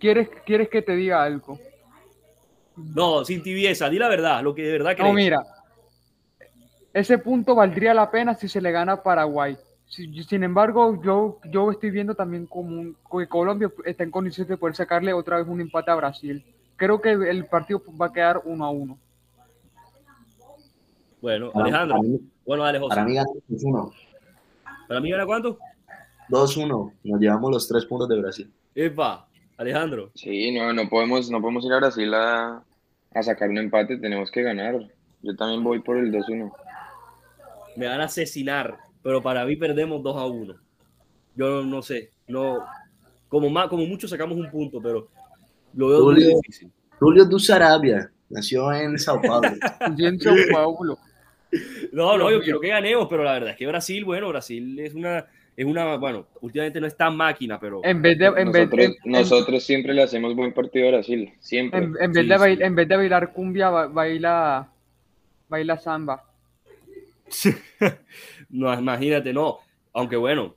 ¿Quieres, 0.00 0.30
¿Quieres 0.46 0.70
que 0.70 0.80
te 0.80 0.96
diga 0.96 1.22
algo? 1.22 1.58
No, 2.74 3.22
sin 3.22 3.42
tibieza, 3.42 3.90
di 3.90 3.98
la 3.98 4.08
verdad, 4.08 4.42
lo 4.42 4.54
que 4.54 4.62
de 4.62 4.72
verdad 4.72 4.94
crees. 4.94 5.10
No, 5.10 5.14
mira. 5.14 5.42
Ese 6.94 7.18
punto 7.18 7.54
valdría 7.54 7.92
la 7.92 8.10
pena 8.10 8.34
si 8.34 8.48
se 8.48 8.62
le 8.62 8.72
gana 8.72 8.92
a 8.92 9.02
Paraguay. 9.02 9.58
Si- 9.88 10.22
sin 10.24 10.42
embargo, 10.42 11.00
yo, 11.02 11.38
yo 11.50 11.70
estoy 11.70 11.90
viendo 11.90 12.14
también 12.14 12.46
como 12.46 12.68
un- 12.80 12.96
que 13.10 13.26
Colombia 13.28 13.70
está 13.84 14.02
en 14.04 14.10
condiciones 14.10 14.48
de 14.48 14.56
poder 14.56 14.74
sacarle 14.76 15.12
otra 15.12 15.38
vez 15.38 15.46
un 15.46 15.60
empate 15.60 15.90
a 15.90 15.94
Brasil. 15.94 16.44
Creo 16.76 17.00
que 17.00 17.12
el 17.12 17.46
partido 17.46 17.82
va 18.00 18.06
a 18.06 18.12
quedar 18.12 18.42
uno 18.44 18.64
a 18.64 18.70
uno. 18.70 18.98
Bueno, 21.20 21.50
Para- 21.52 21.64
Alejandro. 21.66 21.96
para 21.96 22.08
mí- 22.08 22.20
Bueno, 22.44 22.62
dale, 22.64 22.78
José. 22.78 22.88
Para 22.94 23.04
mí 23.06 23.14
gana 23.14 23.28
2-1. 23.48 23.92
¿Para 24.86 25.00
mí 25.00 25.10
gana 25.10 25.26
cuánto? 25.26 25.58
2-1. 26.28 26.92
Nos 27.04 27.20
llevamos 27.20 27.50
los 27.50 27.66
tres 27.68 27.84
puntos 27.86 28.08
de 28.08 28.20
Brasil. 28.20 28.52
Epa, 28.74 29.26
Alejandro. 29.56 30.10
Sí, 30.14 30.52
no, 30.52 30.72
no 30.72 30.88
podemos, 30.88 31.30
no 31.30 31.40
podemos 31.40 31.64
ir 31.64 31.72
a 31.72 31.78
Brasil 31.78 32.12
a, 32.14 32.62
a 33.14 33.22
sacar 33.22 33.48
un 33.48 33.58
empate, 33.58 33.96
tenemos 33.96 34.30
que 34.30 34.42
ganar. 34.42 34.78
Yo 35.22 35.34
también 35.34 35.64
voy 35.64 35.80
por 35.80 35.96
el 35.96 36.12
2-1. 36.12 36.52
Me 37.76 37.86
van 37.86 38.00
a 38.00 38.04
asesinar, 38.04 38.76
pero 39.06 39.22
para 39.22 39.44
mí 39.44 39.54
perdemos 39.54 40.02
2 40.02 40.16
a 40.16 40.26
1. 40.26 40.54
Yo 41.36 41.48
no, 41.48 41.62
no 41.62 41.80
sé, 41.80 42.10
no, 42.26 42.58
como, 43.28 43.48
más, 43.48 43.68
como 43.68 43.86
mucho 43.86 44.08
sacamos 44.08 44.36
un 44.36 44.50
punto, 44.50 44.82
pero 44.82 45.06
lo 45.74 45.88
veo 45.90 46.00
muy 46.06 46.14
Julio. 46.14 46.28
difícil. 46.42 46.72
Julio 46.98 47.24
Duzarabia 47.24 48.10
nació 48.28 48.72
en 48.72 48.98
Sao 48.98 49.20
Paulo. 49.22 49.48
En 49.96 50.18
Sao 50.18 50.34
Paulo. 50.52 50.98
No, 51.92 52.18
no, 52.18 52.32
yo 52.32 52.40
quiero 52.40 52.58
que 52.58 52.66
ganemos, 52.68 53.06
pero 53.08 53.22
la 53.22 53.34
verdad 53.34 53.50
es 53.50 53.56
que 53.56 53.68
Brasil, 53.68 54.04
bueno, 54.04 54.28
Brasil 54.30 54.76
es 54.80 54.92
una, 54.94 55.24
es 55.56 55.64
una, 55.64 55.96
bueno, 55.98 56.26
últimamente 56.40 56.80
no 56.80 56.88
es 56.88 56.96
tan 56.96 57.16
máquina, 57.16 57.60
pero 57.60 57.82
En 57.84 58.02
vez 58.02 58.18
de, 58.18 58.26
en 58.26 58.50
vez, 58.50 58.66
nosotros, 58.66 58.84
en- 58.86 58.94
en- 59.04 59.12
nosotros 59.12 59.62
siempre 59.62 59.94
le 59.94 60.02
hacemos 60.02 60.34
buen 60.34 60.52
partido 60.52 60.88
a 60.88 60.90
Brasil, 60.90 61.32
siempre. 61.38 61.78
en- 61.78 61.94
en 62.00 62.12
vez 62.12 62.24
Sí, 62.24 62.28
de 62.28 62.34
sí. 62.34 62.40
bail- 62.40 62.62
en 62.62 62.74
vez 62.74 62.88
de 62.88 62.96
bailar 62.96 63.32
cumbia, 63.32 63.68
ba- 63.70 63.86
baila, 63.86 64.68
baila 65.48 65.78
samba. 65.78 66.24
no, 68.50 68.72
imagínate, 68.78 69.32
no, 69.32 69.58
aunque 69.92 70.16
bueno, 70.16 70.54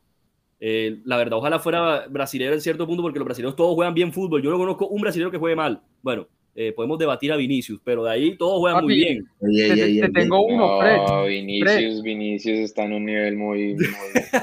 eh, 0.59 0.97
la 1.05 1.17
verdad, 1.17 1.37
ojalá 1.39 1.59
fuera 1.59 2.05
brasilero 2.09 2.53
en 2.53 2.61
cierto 2.61 2.85
punto, 2.85 3.01
porque 3.01 3.19
los 3.19 3.25
brasileños 3.25 3.55
todos 3.55 3.75
juegan 3.75 3.93
bien 3.93 4.11
fútbol. 4.11 4.41
Yo 4.41 4.51
no 4.51 4.57
conozco 4.57 4.87
un 4.87 5.01
brasileño 5.01 5.31
que 5.31 5.37
juegue 5.37 5.55
mal. 5.55 5.81
Bueno, 6.01 6.27
eh, 6.55 6.73
podemos 6.73 6.99
debatir 6.99 7.31
a 7.31 7.37
Vinicius, 7.37 7.79
pero 7.83 8.03
de 8.03 8.11
ahí 8.11 8.37
todos 8.37 8.59
juegan 8.59 8.83
muy 8.83 8.95
bien. 8.95 9.25
Te, 9.39 10.09
tengo 10.09 10.45
uno, 10.45 10.79
Fred. 10.79 10.97
No, 10.97 11.23
Vinicius, 11.25 12.03
Vinicius 12.03 12.59
está 12.59 12.83
en 12.83 12.93
un 12.93 13.05
nivel 13.05 13.37
muy, 13.37 13.75
muy, 13.75 13.85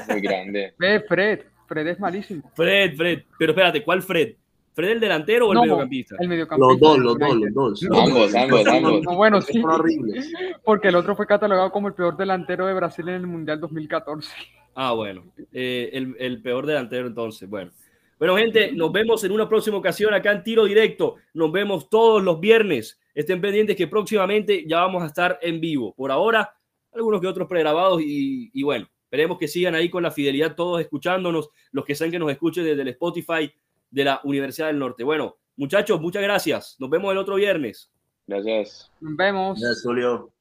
muy 0.09 0.21
grande. 0.21 0.73
Ve, 0.79 1.01
Fred. 1.01 1.41
Fred 1.67 1.87
es 1.87 1.99
malísimo. 1.99 2.49
Fred, 2.55 2.95
Fred, 2.95 3.19
pero 3.37 3.51
espérate, 3.51 3.83
¿cuál 3.83 4.01
Fred? 4.01 4.35
¿Fred 4.77 4.91
el 4.91 4.99
delantero 4.99 5.47
o 5.47 5.53
el 5.53 5.55
No, 5.55 5.61
mediocampista? 5.63 6.15
El 6.19 6.27
mediocampista. 6.27 6.71
Los 6.71 6.79
dos, 6.79 6.99
los 6.99 7.17
dos, 7.17 7.35
los 7.35 7.51
dos. 7.51 7.83
Ambos, 7.99 8.35
ambos, 8.35 8.67
ambos. 8.67 9.01
No, 9.01 9.15
bueno, 9.15 9.41
sí, 9.41 9.59
Son 9.59 9.71
horribles. 9.71 10.31
porque 10.63 10.89
el 10.89 10.95
otro 10.95 11.15
fue 11.15 11.25
catalogado 11.25 11.71
como 11.71 11.87
el 11.87 11.95
peor 11.95 12.15
delantero 12.15 12.67
de 12.67 12.75
Brasil 12.75 13.09
en 13.09 13.15
el 13.15 13.25
Mundial 13.25 13.59
2014. 13.59 14.29
Ah, 14.75 14.91
bueno, 14.93 15.23
eh, 15.51 15.89
el, 15.93 16.15
el 16.19 16.43
peor 16.43 16.67
delantero 16.67 17.07
entonces, 17.07 17.49
bueno. 17.49 17.71
Bueno, 18.19 18.37
gente, 18.37 18.71
nos 18.71 18.91
vemos 18.91 19.23
en 19.23 19.31
una 19.31 19.49
próxima 19.49 19.77
ocasión 19.77 20.13
acá 20.13 20.31
en 20.31 20.43
Tiro 20.43 20.65
Directo. 20.65 21.15
Nos 21.33 21.51
vemos 21.51 21.89
todos 21.89 22.21
los 22.23 22.39
viernes. 22.39 22.99
Estén 23.15 23.41
pendientes 23.41 23.75
que 23.75 23.87
próximamente 23.87 24.63
ya 24.67 24.81
vamos 24.81 25.01
a 25.01 25.07
estar 25.07 25.39
en 25.41 25.59
vivo. 25.59 25.95
Por 25.95 26.11
ahora, 26.11 26.53
algunos 26.93 27.19
que 27.19 27.25
otros 27.25 27.47
pregrabados 27.47 27.99
y, 28.03 28.51
y 28.53 28.61
bueno, 28.61 28.87
esperemos 29.05 29.39
que 29.39 29.47
sigan 29.47 29.73
ahí 29.73 29.89
con 29.89 30.03
la 30.03 30.11
fidelidad 30.11 30.55
todos 30.55 30.79
escuchándonos, 30.81 31.49
los 31.71 31.83
que 31.83 31.95
sean 31.95 32.11
que 32.11 32.19
nos 32.19 32.29
escuchen 32.29 32.63
desde 32.63 32.83
el 32.83 32.89
Spotify 32.89 33.51
de 33.89 34.03
la 34.03 34.21
Universidad 34.23 34.67
del 34.67 34.79
Norte. 34.79 35.03
Bueno, 35.03 35.37
muchachos, 35.55 35.99
muchas 36.01 36.23
gracias. 36.23 36.75
Nos 36.79 36.89
vemos 36.89 37.11
el 37.11 37.17
otro 37.17 37.35
viernes. 37.35 37.91
Gracias. 38.25 38.91
Nos 38.99 39.15
vemos. 39.15 39.59
Gracias, 39.59 39.83
Julio. 39.83 40.33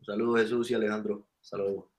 Un 0.00 0.06
saludo, 0.06 0.36
Jesús 0.36 0.70
y 0.70 0.74
Alejandro. 0.74 1.26
Hasta 1.40 1.56
luego. 1.58 1.95